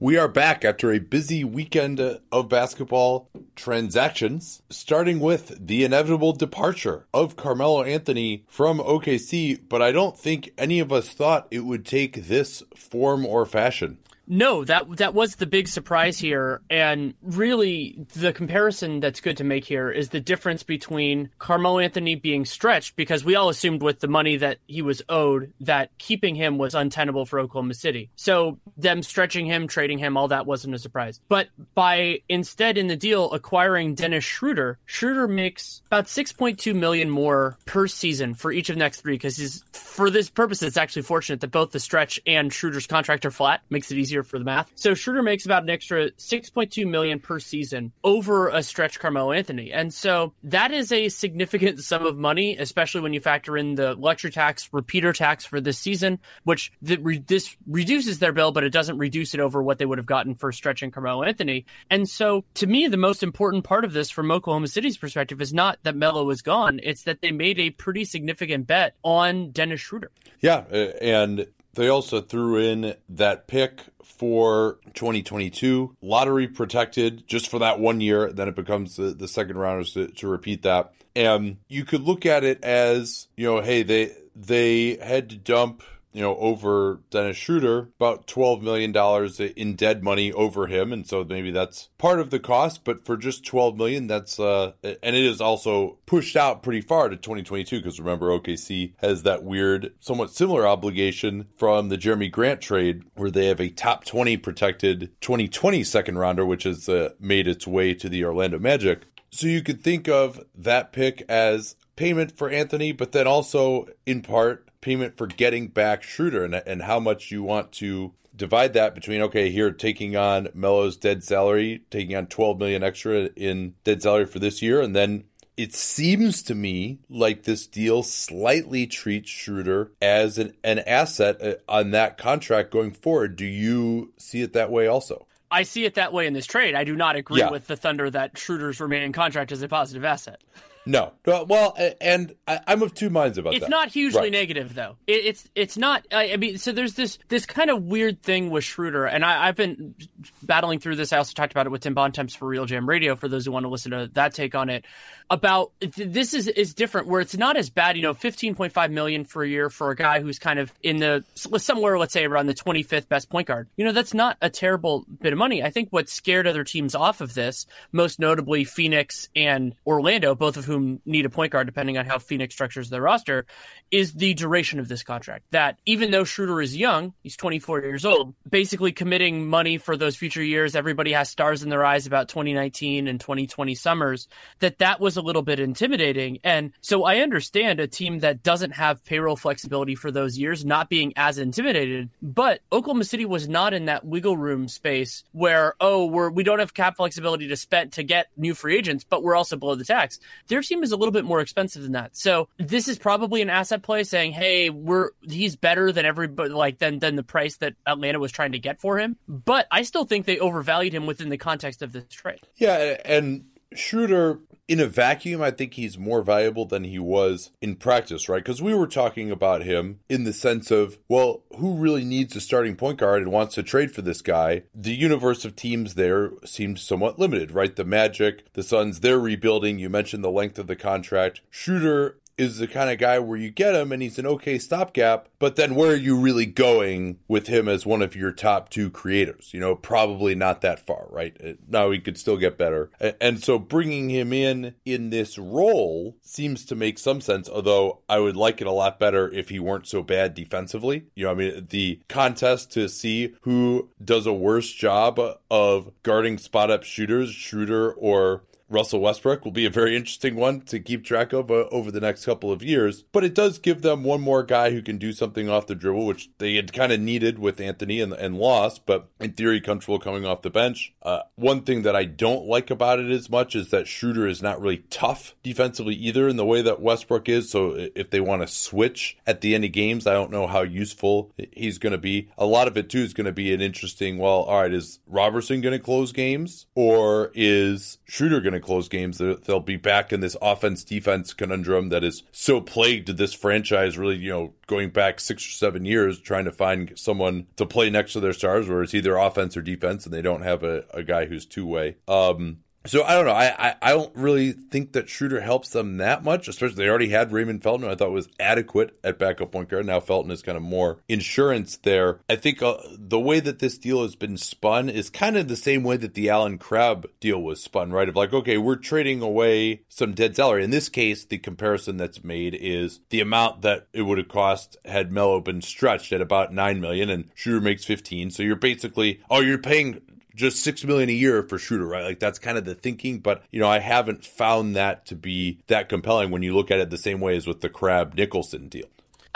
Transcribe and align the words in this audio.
We 0.00 0.16
are 0.16 0.28
back 0.28 0.64
after 0.64 0.92
a 0.92 1.00
busy 1.00 1.42
weekend 1.42 1.98
of 1.98 2.48
basketball 2.48 3.30
transactions, 3.56 4.62
starting 4.70 5.18
with 5.18 5.66
the 5.66 5.82
inevitable 5.82 6.32
departure 6.34 7.06
of 7.12 7.34
Carmelo 7.34 7.82
Anthony 7.82 8.44
from 8.46 8.78
OKC, 8.78 9.58
but 9.68 9.82
I 9.82 9.90
don't 9.90 10.16
think 10.16 10.52
any 10.56 10.78
of 10.78 10.92
us 10.92 11.08
thought 11.08 11.48
it 11.50 11.64
would 11.64 11.84
take 11.84 12.28
this 12.28 12.62
form 12.76 13.26
or 13.26 13.44
fashion. 13.44 13.98
No, 14.30 14.62
that 14.64 14.98
that 14.98 15.14
was 15.14 15.36
the 15.36 15.46
big 15.46 15.68
surprise 15.68 16.18
here, 16.18 16.60
and 16.68 17.14
really 17.22 18.06
the 18.14 18.32
comparison 18.32 19.00
that's 19.00 19.20
good 19.20 19.38
to 19.38 19.44
make 19.44 19.64
here 19.64 19.90
is 19.90 20.10
the 20.10 20.20
difference 20.20 20.62
between 20.62 21.30
Carmelo 21.38 21.78
Anthony 21.78 22.14
being 22.14 22.44
stretched 22.44 22.94
because 22.94 23.24
we 23.24 23.36
all 23.36 23.48
assumed 23.48 23.82
with 23.82 24.00
the 24.00 24.08
money 24.08 24.36
that 24.36 24.58
he 24.66 24.82
was 24.82 25.00
owed 25.08 25.54
that 25.60 25.96
keeping 25.96 26.34
him 26.34 26.58
was 26.58 26.74
untenable 26.74 27.24
for 27.24 27.40
Oklahoma 27.40 27.72
City. 27.72 28.10
So 28.16 28.58
them 28.76 29.02
stretching 29.02 29.46
him, 29.46 29.66
trading 29.66 29.98
him, 29.98 30.18
all 30.18 30.28
that 30.28 30.44
wasn't 30.44 30.74
a 30.74 30.78
surprise. 30.78 31.20
But 31.28 31.48
by 31.74 32.20
instead 32.28 32.76
in 32.76 32.86
the 32.86 32.96
deal 32.96 33.30
acquiring 33.32 33.94
Dennis 33.94 34.24
Schroeder, 34.24 34.78
Schroeder 34.84 35.26
makes 35.26 35.80
about 35.86 36.04
6.2 36.04 36.74
million 36.74 37.08
more 37.08 37.56
per 37.64 37.86
season 37.86 38.34
for 38.34 38.52
each 38.52 38.68
of 38.68 38.76
the 38.76 38.80
next 38.80 39.00
three 39.00 39.14
because 39.14 39.38
he's 39.38 39.64
for 39.72 40.10
this 40.10 40.28
purpose. 40.28 40.62
It's 40.62 40.76
actually 40.76 41.02
fortunate 41.02 41.40
that 41.40 41.50
both 41.50 41.70
the 41.70 41.80
stretch 41.80 42.20
and 42.26 42.52
Schroeder's 42.52 42.86
contract 42.86 43.24
are 43.24 43.30
flat, 43.30 43.62
makes 43.70 43.90
it 43.90 43.96
easier 43.96 44.17
easier 44.18 44.22
for 44.28 44.38
the 44.38 44.44
math. 44.44 44.70
So 44.74 44.94
Schroeder 44.94 45.22
makes 45.22 45.44
about 45.44 45.62
an 45.62 45.70
extra 45.70 46.10
6.2 46.10 46.86
million 46.86 47.18
per 47.20 47.38
season 47.38 47.92
over 48.04 48.48
a 48.48 48.62
stretch 48.62 48.98
Carmelo 48.98 49.32
Anthony. 49.32 49.72
And 49.72 49.92
so 49.92 50.34
that 50.44 50.72
is 50.72 50.92
a 50.92 51.08
significant 51.08 51.80
sum 51.80 52.04
of 52.04 52.18
money, 52.18 52.56
especially 52.56 53.00
when 53.00 53.12
you 53.12 53.20
factor 53.20 53.56
in 53.56 53.74
the 53.74 53.94
luxury 53.94 54.30
tax, 54.30 54.68
repeater 54.72 55.12
tax 55.12 55.44
for 55.44 55.60
this 55.60 55.78
season, 55.78 56.18
which 56.44 56.72
re- 56.82 57.18
this 57.18 57.56
reduces 57.66 58.18
their 58.18 58.32
bill, 58.32 58.52
but 58.52 58.64
it 58.64 58.70
doesn't 58.70 58.98
reduce 58.98 59.34
it 59.34 59.40
over 59.40 59.62
what 59.62 59.78
they 59.78 59.86
would 59.86 59.98
have 59.98 60.06
gotten 60.06 60.34
for 60.34 60.52
stretching 60.52 60.90
Carmelo 60.90 61.22
Anthony. 61.22 61.66
And 61.90 62.08
so 62.08 62.44
to 62.54 62.66
me, 62.66 62.88
the 62.88 62.96
most 62.96 63.22
important 63.22 63.64
part 63.64 63.84
of 63.84 63.92
this 63.92 64.10
from 64.10 64.30
Oklahoma 64.30 64.68
City's 64.68 64.98
perspective 64.98 65.40
is 65.40 65.52
not 65.52 65.78
that 65.82 65.96
Melo 65.96 66.28
is 66.30 66.42
gone. 66.42 66.80
It's 66.82 67.04
that 67.04 67.20
they 67.20 67.30
made 67.30 67.58
a 67.58 67.70
pretty 67.70 68.04
significant 68.04 68.66
bet 68.66 68.94
on 69.02 69.50
Dennis 69.50 69.80
Schroeder. 69.80 70.10
Yeah. 70.40 70.58
And 71.00 71.46
they 71.78 71.88
also 71.88 72.20
threw 72.20 72.56
in 72.56 72.96
that 73.10 73.46
pick 73.46 73.80
for 74.08 74.78
2022, 74.94 75.96
lottery 76.02 76.48
protected 76.48 77.26
just 77.26 77.48
for 77.48 77.60
that 77.60 77.78
one 77.78 78.00
year. 78.00 78.32
Then 78.32 78.48
it 78.48 78.56
becomes 78.56 78.96
the, 78.96 79.10
the 79.10 79.28
second 79.28 79.58
rounders 79.58 79.92
to, 79.92 80.08
to 80.08 80.28
repeat 80.28 80.62
that. 80.62 80.92
And 81.14 81.58
you 81.68 81.84
could 81.84 82.02
look 82.02 82.26
at 82.26 82.44
it 82.44 82.62
as, 82.64 83.28
you 83.36 83.46
know, 83.46 83.60
hey, 83.60 83.82
they 83.82 84.12
they 84.34 84.96
had 84.96 85.30
to 85.30 85.36
dump 85.36 85.82
you 86.12 86.20
know, 86.20 86.36
over 86.36 87.00
Dennis 87.10 87.36
Schroeder, 87.36 87.90
about 87.96 88.26
$12 88.26 88.62
million 88.62 89.52
in 89.56 89.76
dead 89.76 90.02
money 90.02 90.32
over 90.32 90.66
him. 90.66 90.92
And 90.92 91.06
so 91.06 91.24
maybe 91.24 91.50
that's 91.50 91.90
part 91.98 92.20
of 92.20 92.30
the 92.30 92.38
cost, 92.38 92.84
but 92.84 93.04
for 93.04 93.16
just 93.16 93.44
12 93.44 93.76
million, 93.76 94.06
that's, 94.06 94.40
uh, 94.40 94.72
and 94.82 95.16
it 95.16 95.24
is 95.24 95.40
also 95.40 95.98
pushed 96.06 96.36
out 96.36 96.62
pretty 96.62 96.80
far 96.80 97.08
to 97.08 97.16
2022. 97.16 97.82
Cause 97.82 98.00
remember, 98.00 98.28
OKC 98.28 98.94
has 98.98 99.22
that 99.22 99.44
weird, 99.44 99.92
somewhat 100.00 100.32
similar 100.32 100.66
obligation 100.66 101.46
from 101.56 101.88
the 101.88 101.98
Jerami 101.98 102.30
Grant 102.30 102.60
trade 102.60 103.02
where 103.14 103.30
they 103.30 103.46
have 103.46 103.60
a 103.60 103.68
top 103.68 104.04
20 104.04 104.36
protected 104.38 105.10
2020 105.20 105.84
second 105.84 106.18
rounder, 106.18 106.44
which 106.44 106.64
has 106.64 106.88
uh, 106.88 107.10
made 107.20 107.46
its 107.46 107.66
way 107.66 107.94
to 107.94 108.08
the 108.08 108.24
Orlando 108.24 108.58
Magic. 108.58 109.02
So 109.30 109.46
you 109.46 109.62
could 109.62 109.82
think 109.82 110.08
of 110.08 110.40
that 110.54 110.92
pick 110.92 111.22
as 111.28 111.76
payment 111.96 112.36
for 112.36 112.48
Anthony, 112.48 112.92
but 112.92 113.12
then 113.12 113.26
also 113.26 113.86
in 114.06 114.22
part 114.22 114.67
payment 114.80 115.16
for 115.16 115.26
getting 115.26 115.68
back 115.68 116.02
Schroeder 116.02 116.44
and, 116.44 116.54
and 116.54 116.82
how 116.82 117.00
much 117.00 117.30
you 117.30 117.42
want 117.42 117.72
to 117.72 118.12
divide 118.34 118.72
that 118.74 118.94
between 118.94 119.20
okay 119.22 119.50
here 119.50 119.70
taking 119.70 120.16
on 120.16 120.48
Melo's 120.54 120.96
dead 120.96 121.24
salary, 121.24 121.82
taking 121.90 122.14
on 122.14 122.26
12 122.26 122.58
million 122.58 122.82
extra 122.82 123.30
in 123.36 123.74
dead 123.84 124.02
salary 124.02 124.26
for 124.26 124.38
this 124.38 124.62
year 124.62 124.80
and 124.80 124.94
then 124.94 125.24
it 125.58 125.74
seems 125.74 126.44
to 126.44 126.54
me 126.54 127.00
like 127.10 127.42
this 127.42 127.66
deal 127.66 128.04
slightly 128.04 128.86
treats 128.86 129.28
Schroeder 129.28 129.90
as 130.00 130.38
an, 130.38 130.54
an 130.62 130.78
asset 130.78 131.42
uh, 131.42 131.54
on 131.68 131.90
that 131.90 132.16
contract 132.16 132.70
going 132.70 132.92
forward. 132.92 133.34
Do 133.34 133.44
you 133.44 134.12
see 134.18 134.40
it 134.40 134.52
that 134.52 134.70
way 134.70 134.86
also? 134.86 135.26
I 135.50 135.64
see 135.64 135.84
it 135.84 135.94
that 135.94 136.12
way 136.12 136.28
in 136.28 136.32
this 136.32 136.46
trade. 136.46 136.76
I 136.76 136.84
do 136.84 136.94
not 136.94 137.16
agree 137.16 137.40
yeah. 137.40 137.50
with 137.50 137.66
the 137.66 137.76
Thunder 137.76 138.08
that 138.08 138.38
Schroeder's 138.38 138.80
remaining 138.80 139.12
contract 139.12 139.50
is 139.50 139.60
a 139.62 139.68
positive 139.68 140.04
asset. 140.04 140.40
No, 140.88 141.12
uh, 141.26 141.44
well, 141.46 141.76
and 142.00 142.34
I'm 142.46 142.80
of 142.80 142.94
two 142.94 143.10
minds 143.10 143.36
about 143.36 143.52
it's 143.52 143.60
that. 143.60 143.66
It's 143.66 143.70
not 143.70 143.88
hugely 143.90 144.22
right. 144.22 144.32
negative 144.32 144.74
though. 144.74 144.96
It's 145.06 145.46
it's 145.54 145.76
not. 145.76 146.06
I, 146.10 146.38
mean, 146.38 146.56
so 146.56 146.72
there's 146.72 146.94
this 146.94 147.18
this 147.28 147.44
kind 147.44 147.68
of 147.68 147.82
weird 147.82 148.22
thing 148.22 148.48
with 148.48 148.64
Schroeder, 148.64 149.04
and 149.04 149.22
I, 149.22 149.44
have 149.44 149.54
been 149.54 149.94
battling 150.42 150.78
through 150.78 150.96
this. 150.96 151.12
I 151.12 151.18
also 151.18 151.34
talked 151.34 151.52
about 151.52 151.66
it 151.66 151.68
with 151.68 151.82
Tim 151.82 151.92
Bontemps 151.92 152.34
for 152.34 152.48
RealGM 152.48 152.88
Radio. 152.88 153.16
For 153.16 153.28
those 153.28 153.44
who 153.44 153.52
want 153.52 153.64
to 153.64 153.68
listen 153.68 153.90
to 153.90 154.08
that 154.14 154.32
take 154.32 154.54
on 154.54 154.70
it, 154.70 154.86
about 155.28 155.72
this 155.80 156.32
is 156.32 156.48
is 156.48 156.72
different 156.72 157.06
where 157.06 157.20
it's 157.20 157.36
not 157.36 157.58
as 157.58 157.68
bad. 157.68 157.98
You 157.98 158.02
know, 158.02 158.14
15.5 158.14 158.90
million 158.90 159.26
for 159.26 159.42
a 159.42 159.48
year 159.48 159.68
for 159.68 159.90
a 159.90 159.94
guy 159.94 160.20
who's 160.20 160.38
kind 160.38 160.58
of 160.58 160.72
in 160.82 160.96
the 160.96 161.22
somewhere, 161.34 161.98
let's 161.98 162.14
say 162.14 162.24
around 162.24 162.46
the 162.46 162.54
25th 162.54 163.08
best 163.08 163.28
point 163.28 163.46
guard. 163.46 163.68
You 163.76 163.84
know, 163.84 163.92
that's 163.92 164.14
not 164.14 164.38
a 164.40 164.48
terrible 164.48 165.04
bit 165.20 165.34
of 165.34 165.38
money. 165.38 165.62
I 165.62 165.68
think 165.68 165.90
what 165.90 166.08
scared 166.08 166.46
other 166.46 166.64
teams 166.64 166.94
off 166.94 167.20
of 167.20 167.34
this, 167.34 167.66
most 167.92 168.18
notably 168.18 168.64
Phoenix 168.64 169.28
and 169.36 169.74
Orlando, 169.86 170.34
both 170.34 170.56
of 170.56 170.64
whom 170.64 170.77
need 170.78 171.26
a 171.26 171.30
point 171.30 171.52
guard, 171.52 171.66
depending 171.66 171.98
on 171.98 172.06
how 172.06 172.18
Phoenix 172.18 172.54
structures 172.54 172.90
their 172.90 173.02
roster, 173.02 173.46
is 173.90 174.12
the 174.12 174.34
duration 174.34 174.80
of 174.80 174.88
this 174.88 175.02
contract. 175.02 175.44
That 175.50 175.78
even 175.86 176.10
though 176.10 176.24
Schroeder 176.24 176.60
is 176.60 176.76
young, 176.76 177.14
he's 177.22 177.36
24 177.36 177.82
years 177.82 178.04
old, 178.04 178.34
basically 178.48 178.92
committing 178.92 179.48
money 179.48 179.78
for 179.78 179.96
those 179.96 180.16
future 180.16 180.42
years. 180.42 180.76
Everybody 180.76 181.12
has 181.12 181.28
stars 181.28 181.62
in 181.62 181.70
their 181.70 181.84
eyes 181.84 182.06
about 182.06 182.28
2019 182.28 183.08
and 183.08 183.20
2020 183.20 183.74
summers. 183.74 184.28
That 184.60 184.78
that 184.78 185.00
was 185.00 185.16
a 185.16 185.22
little 185.22 185.42
bit 185.42 185.60
intimidating, 185.60 186.38
and 186.44 186.72
so 186.80 187.04
I 187.04 187.18
understand 187.18 187.80
a 187.80 187.86
team 187.86 188.20
that 188.20 188.42
doesn't 188.42 188.72
have 188.72 189.04
payroll 189.04 189.36
flexibility 189.36 189.94
for 189.94 190.10
those 190.10 190.38
years 190.38 190.64
not 190.64 190.88
being 190.88 191.12
as 191.16 191.38
intimidated. 191.38 192.10
But 192.22 192.60
Oklahoma 192.72 193.04
City 193.04 193.24
was 193.24 193.48
not 193.48 193.74
in 193.74 193.86
that 193.86 194.04
wiggle 194.04 194.36
room 194.36 194.68
space 194.68 195.24
where 195.32 195.74
oh 195.80 196.06
we're 196.06 196.30
we 196.30 196.44
don't 196.44 196.58
have 196.58 196.74
cap 196.74 196.96
flexibility 196.96 197.48
to 197.48 197.56
spend 197.56 197.92
to 197.92 198.02
get 198.02 198.28
new 198.36 198.54
free 198.54 198.76
agents, 198.76 199.04
but 199.04 199.22
we're 199.22 199.36
also 199.36 199.56
below 199.56 199.74
the 199.74 199.84
tax. 199.84 200.18
Their 200.58 200.64
team 200.64 200.82
is 200.82 200.90
a 200.90 200.96
little 200.96 201.12
bit 201.12 201.24
more 201.24 201.40
expensive 201.40 201.84
than 201.84 201.92
that. 201.92 202.16
So 202.16 202.48
this 202.58 202.88
is 202.88 202.98
probably 202.98 203.42
an 203.42 203.48
asset 203.48 203.80
play 203.80 204.02
saying, 204.02 204.32
hey, 204.32 204.70
we're 204.70 205.10
he's 205.22 205.54
better 205.54 205.92
than 205.92 206.04
everybody 206.04 206.50
like 206.50 206.78
than 206.78 206.98
than 206.98 207.14
the 207.14 207.22
price 207.22 207.58
that 207.58 207.74
Atlanta 207.86 208.18
was 208.18 208.32
trying 208.32 208.50
to 208.52 208.58
get 208.58 208.80
for 208.80 208.98
him. 208.98 209.16
But 209.28 209.68
I 209.70 209.82
still 209.82 210.04
think 210.04 210.26
they 210.26 210.40
overvalued 210.40 210.92
him 210.92 211.06
within 211.06 211.28
the 211.28 211.38
context 211.38 211.80
of 211.80 211.92
this 211.92 212.02
trade. 212.10 212.40
Yeah, 212.56 212.96
and 213.04 213.44
Schroeder 213.74 214.40
in 214.68 214.80
a 214.80 214.86
vacuum, 214.86 215.40
I 215.40 215.50
think 215.50 215.74
he's 215.74 215.96
more 215.96 216.22
valuable 216.22 216.66
than 216.66 216.84
he 216.84 216.98
was 216.98 217.50
in 217.62 217.76
practice, 217.76 218.28
right? 218.28 218.44
Because 218.44 218.60
we 218.60 218.74
were 218.74 218.86
talking 218.86 219.30
about 219.30 219.62
him 219.62 220.00
in 220.10 220.24
the 220.24 220.32
sense 220.32 220.70
of, 220.70 220.98
well, 221.08 221.42
who 221.56 221.74
really 221.74 222.04
needs 222.04 222.36
a 222.36 222.40
starting 222.40 222.76
point 222.76 222.98
guard 222.98 223.22
and 223.22 223.32
wants 223.32 223.54
to 223.54 223.62
trade 223.62 223.92
for 223.92 224.02
this 224.02 224.20
guy? 224.20 224.64
The 224.74 224.94
universe 224.94 225.46
of 225.46 225.56
teams 225.56 225.94
there 225.94 226.32
seemed 226.44 226.78
somewhat 226.78 227.18
limited, 227.18 227.50
right? 227.50 227.74
The 227.74 227.84
Magic, 227.84 228.52
the 228.52 228.62
Suns, 228.62 229.00
they're 229.00 229.18
rebuilding. 229.18 229.78
You 229.78 229.88
mentioned 229.88 230.22
the 230.22 230.30
length 230.30 230.58
of 230.58 230.66
the 230.66 230.76
contract. 230.76 231.40
Schroeder 231.48 232.18
is 232.38 232.58
the 232.58 232.68
kind 232.68 232.90
of 232.90 232.98
guy 232.98 233.18
where 233.18 233.36
you 233.36 233.50
get 233.50 233.74
him 233.74 233.92
and 233.92 234.00
he's 234.00 234.18
an 234.18 234.26
okay 234.26 234.58
stopgap, 234.58 235.28
but 235.38 235.56
then 235.56 235.74
where 235.74 235.92
are 235.92 235.96
you 235.96 236.18
really 236.18 236.46
going 236.46 237.18
with 237.26 237.48
him 237.48 237.68
as 237.68 237.84
one 237.84 238.00
of 238.00 238.16
your 238.16 238.32
top 238.32 238.68
two 238.68 238.88
creators? 238.90 239.50
You 239.52 239.60
know, 239.60 239.74
probably 239.74 240.34
not 240.34 240.60
that 240.62 240.86
far, 240.86 241.06
right? 241.10 241.36
Uh, 241.44 241.52
now 241.68 241.90
he 241.90 241.98
could 241.98 242.16
still 242.16 242.36
get 242.36 242.56
better. 242.56 242.90
And 243.20 243.42
so 243.42 243.58
bringing 243.58 244.08
him 244.08 244.32
in 244.32 244.74
in 244.84 245.10
this 245.10 245.36
role 245.36 246.16
seems 246.22 246.64
to 246.66 246.74
make 246.74 246.98
some 246.98 247.20
sense, 247.20 247.48
although 247.48 248.00
I 248.08 248.20
would 248.20 248.36
like 248.36 248.60
it 248.60 248.66
a 248.66 248.72
lot 248.72 249.00
better 249.00 249.30
if 249.30 249.48
he 249.48 249.58
weren't 249.58 249.88
so 249.88 250.02
bad 250.02 250.34
defensively. 250.34 251.06
You 251.14 251.24
know, 251.24 251.32
I 251.32 251.34
mean, 251.34 251.66
the 251.70 252.00
contest 252.08 252.72
to 252.72 252.88
see 252.88 253.34
who 253.42 253.90
does 254.02 254.26
a 254.26 254.32
worse 254.32 254.72
job 254.72 255.20
of 255.50 255.90
guarding 256.02 256.38
spot 256.38 256.70
up 256.70 256.84
shooters, 256.84 257.30
Schroeder 257.30 257.92
or 257.92 258.44
Russell 258.68 259.00
Westbrook 259.00 259.44
will 259.44 259.52
be 259.52 259.66
a 259.66 259.70
very 259.70 259.96
interesting 259.96 260.36
one 260.36 260.60
to 260.62 260.78
keep 260.78 261.04
track 261.04 261.32
of 261.32 261.50
uh, 261.50 261.66
over 261.70 261.90
the 261.90 262.00
next 262.00 262.24
couple 262.24 262.52
of 262.52 262.62
years. 262.62 263.02
But 263.12 263.24
it 263.24 263.34
does 263.34 263.58
give 263.58 263.82
them 263.82 264.04
one 264.04 264.20
more 264.20 264.42
guy 264.42 264.70
who 264.70 264.82
can 264.82 264.98
do 264.98 265.12
something 265.12 265.48
off 265.48 265.66
the 265.66 265.74
dribble, 265.74 266.06
which 266.06 266.30
they 266.38 266.56
had 266.56 266.72
kind 266.72 266.92
of 266.92 267.00
needed 267.00 267.38
with 267.38 267.60
Anthony 267.60 268.00
and, 268.00 268.12
and 268.12 268.36
lost, 268.36 268.84
but 268.86 269.08
in 269.20 269.32
theory, 269.32 269.60
comfortable 269.60 269.98
coming 269.98 270.26
off 270.26 270.42
the 270.42 270.50
bench. 270.50 270.92
Uh, 271.02 271.22
one 271.36 271.62
thing 271.62 271.82
that 271.82 271.96
I 271.96 272.04
don't 272.04 272.46
like 272.46 272.70
about 272.70 273.00
it 273.00 273.10
as 273.10 273.30
much 273.30 273.56
is 273.56 273.70
that 273.70 273.88
Schroeder 273.88 274.26
is 274.26 274.42
not 274.42 274.60
really 274.60 274.84
tough 274.90 275.34
defensively 275.42 275.94
either 275.94 276.28
in 276.28 276.36
the 276.36 276.44
way 276.44 276.62
that 276.62 276.80
Westbrook 276.80 277.28
is. 277.28 277.50
So 277.50 277.88
if 277.94 278.10
they 278.10 278.20
want 278.20 278.42
to 278.42 278.48
switch 278.48 279.16
at 279.26 279.40
the 279.40 279.54
end 279.54 279.64
of 279.64 279.72
games, 279.72 280.06
I 280.06 280.12
don't 280.12 280.30
know 280.30 280.46
how 280.46 280.62
useful 280.62 281.32
he's 281.52 281.78
going 281.78 281.92
to 281.92 281.98
be. 281.98 282.28
A 282.36 282.46
lot 282.46 282.68
of 282.68 282.76
it 282.76 282.90
too 282.90 282.98
is 282.98 283.14
going 283.14 283.26
to 283.26 283.32
be 283.32 283.54
an 283.54 283.60
interesting, 283.60 284.18
well, 284.18 284.42
all 284.42 284.62
right, 284.62 284.72
is 284.72 284.98
Robertson 285.06 285.60
going 285.60 285.76
to 285.76 285.82
close 285.82 286.12
games 286.12 286.66
or 286.74 287.30
is 287.34 287.98
Schroeder 288.04 288.40
going 288.40 288.52
to 288.52 288.57
to 288.58 288.66
close 288.66 288.88
games. 288.88 289.18
They'll 289.18 289.60
be 289.60 289.76
back 289.76 290.12
in 290.12 290.20
this 290.20 290.36
offense 290.40 290.84
defense 290.84 291.32
conundrum 291.32 291.88
that 291.90 292.04
is 292.04 292.22
so 292.32 292.60
plagued 292.60 293.08
this 293.16 293.34
franchise, 293.34 293.98
really, 293.98 294.16
you 294.16 294.30
know, 294.30 294.54
going 294.66 294.90
back 294.90 295.20
six 295.20 295.46
or 295.46 295.50
seven 295.50 295.84
years, 295.84 296.20
trying 296.20 296.44
to 296.44 296.52
find 296.52 296.92
someone 296.96 297.46
to 297.56 297.66
play 297.66 297.90
next 297.90 298.12
to 298.12 298.20
their 298.20 298.32
stars, 298.32 298.68
where 298.68 298.82
it's 298.82 298.94
either 298.94 299.16
offense 299.16 299.56
or 299.56 299.62
defense, 299.62 300.04
and 300.04 300.14
they 300.14 300.22
don't 300.22 300.42
have 300.42 300.62
a, 300.62 300.84
a 300.92 301.02
guy 301.02 301.26
who's 301.26 301.46
two 301.46 301.66
way. 301.66 301.96
Um, 302.06 302.58
so 302.86 303.02
I 303.04 303.14
don't 303.14 303.26
know. 303.26 303.32
I, 303.32 303.68
I, 303.68 303.74
I 303.82 303.90
don't 303.92 304.14
really 304.14 304.52
think 304.52 304.92
that 304.92 305.08
Schroeder 305.08 305.40
helps 305.40 305.70
them 305.70 305.98
that 305.98 306.24
much. 306.24 306.48
Especially 306.48 306.76
they 306.76 306.88
already 306.88 307.08
had 307.08 307.32
Raymond 307.32 307.62
Felton, 307.62 307.88
I 307.88 307.94
thought 307.94 308.12
was 308.12 308.28
adequate 308.40 308.98
at 309.04 309.18
backup 309.18 309.52
point 309.52 309.68
guard. 309.68 309.86
Now 309.86 310.00
Felton 310.00 310.30
is 310.30 310.42
kind 310.42 310.56
of 310.56 310.62
more 310.62 310.98
insurance 311.08 311.76
there. 311.76 312.20
I 312.28 312.36
think 312.36 312.62
uh, 312.62 312.76
the 312.90 313.20
way 313.20 313.40
that 313.40 313.58
this 313.58 313.78
deal 313.78 314.02
has 314.02 314.16
been 314.16 314.36
spun 314.36 314.88
is 314.88 315.10
kind 315.10 315.36
of 315.36 315.48
the 315.48 315.56
same 315.56 315.82
way 315.82 315.96
that 315.96 316.14
the 316.14 316.30
Allen 316.30 316.58
Crabbe 316.58 317.06
deal 317.20 317.42
was 317.42 317.62
spun, 317.62 317.90
right? 317.90 318.08
Of 318.08 318.16
like, 318.16 318.32
okay, 318.32 318.58
we're 318.58 318.76
trading 318.76 319.22
away 319.22 319.82
some 319.88 320.14
dead 320.14 320.36
salary. 320.36 320.64
In 320.64 320.70
this 320.70 320.88
case, 320.88 321.24
the 321.24 321.38
comparison 321.38 321.96
that's 321.96 322.24
made 322.24 322.54
is 322.54 323.00
the 323.10 323.20
amount 323.20 323.62
that 323.62 323.88
it 323.92 324.02
would 324.02 324.18
have 324.18 324.28
cost 324.28 324.76
had 324.84 325.12
Melo 325.12 325.40
been 325.40 325.62
stretched 325.62 326.12
at 326.12 326.20
about 326.20 326.52
nine 326.52 326.80
million, 326.80 327.10
and 327.10 327.30
Schroeder 327.34 327.60
makes 327.60 327.84
fifteen. 327.84 328.30
So 328.30 328.42
you're 328.42 328.56
basically, 328.56 329.20
oh, 329.30 329.40
you're 329.40 329.58
paying 329.58 330.00
just 330.38 330.62
six 330.62 330.84
million 330.84 331.08
a 331.10 331.12
year 331.12 331.42
for 331.42 331.58
Schroeder, 331.58 331.86
right? 331.86 332.04
Like 332.04 332.20
that's 332.20 332.38
kind 332.38 332.56
of 332.56 332.64
the 332.64 332.74
thinking, 332.74 333.18
but 333.18 333.42
you 333.50 333.60
know, 333.60 333.68
I 333.68 333.80
haven't 333.80 334.24
found 334.24 334.76
that 334.76 335.04
to 335.06 335.16
be 335.16 335.58
that 335.66 335.88
compelling 335.88 336.30
when 336.30 336.42
you 336.42 336.54
look 336.54 336.70
at 336.70 336.78
it 336.78 336.90
the 336.90 336.96
same 336.96 337.20
way 337.20 337.36
as 337.36 337.46
with 337.46 337.60
the 337.60 337.68
Crabbe 337.68 338.14
Nicholson 338.14 338.68
deal. 338.68 338.86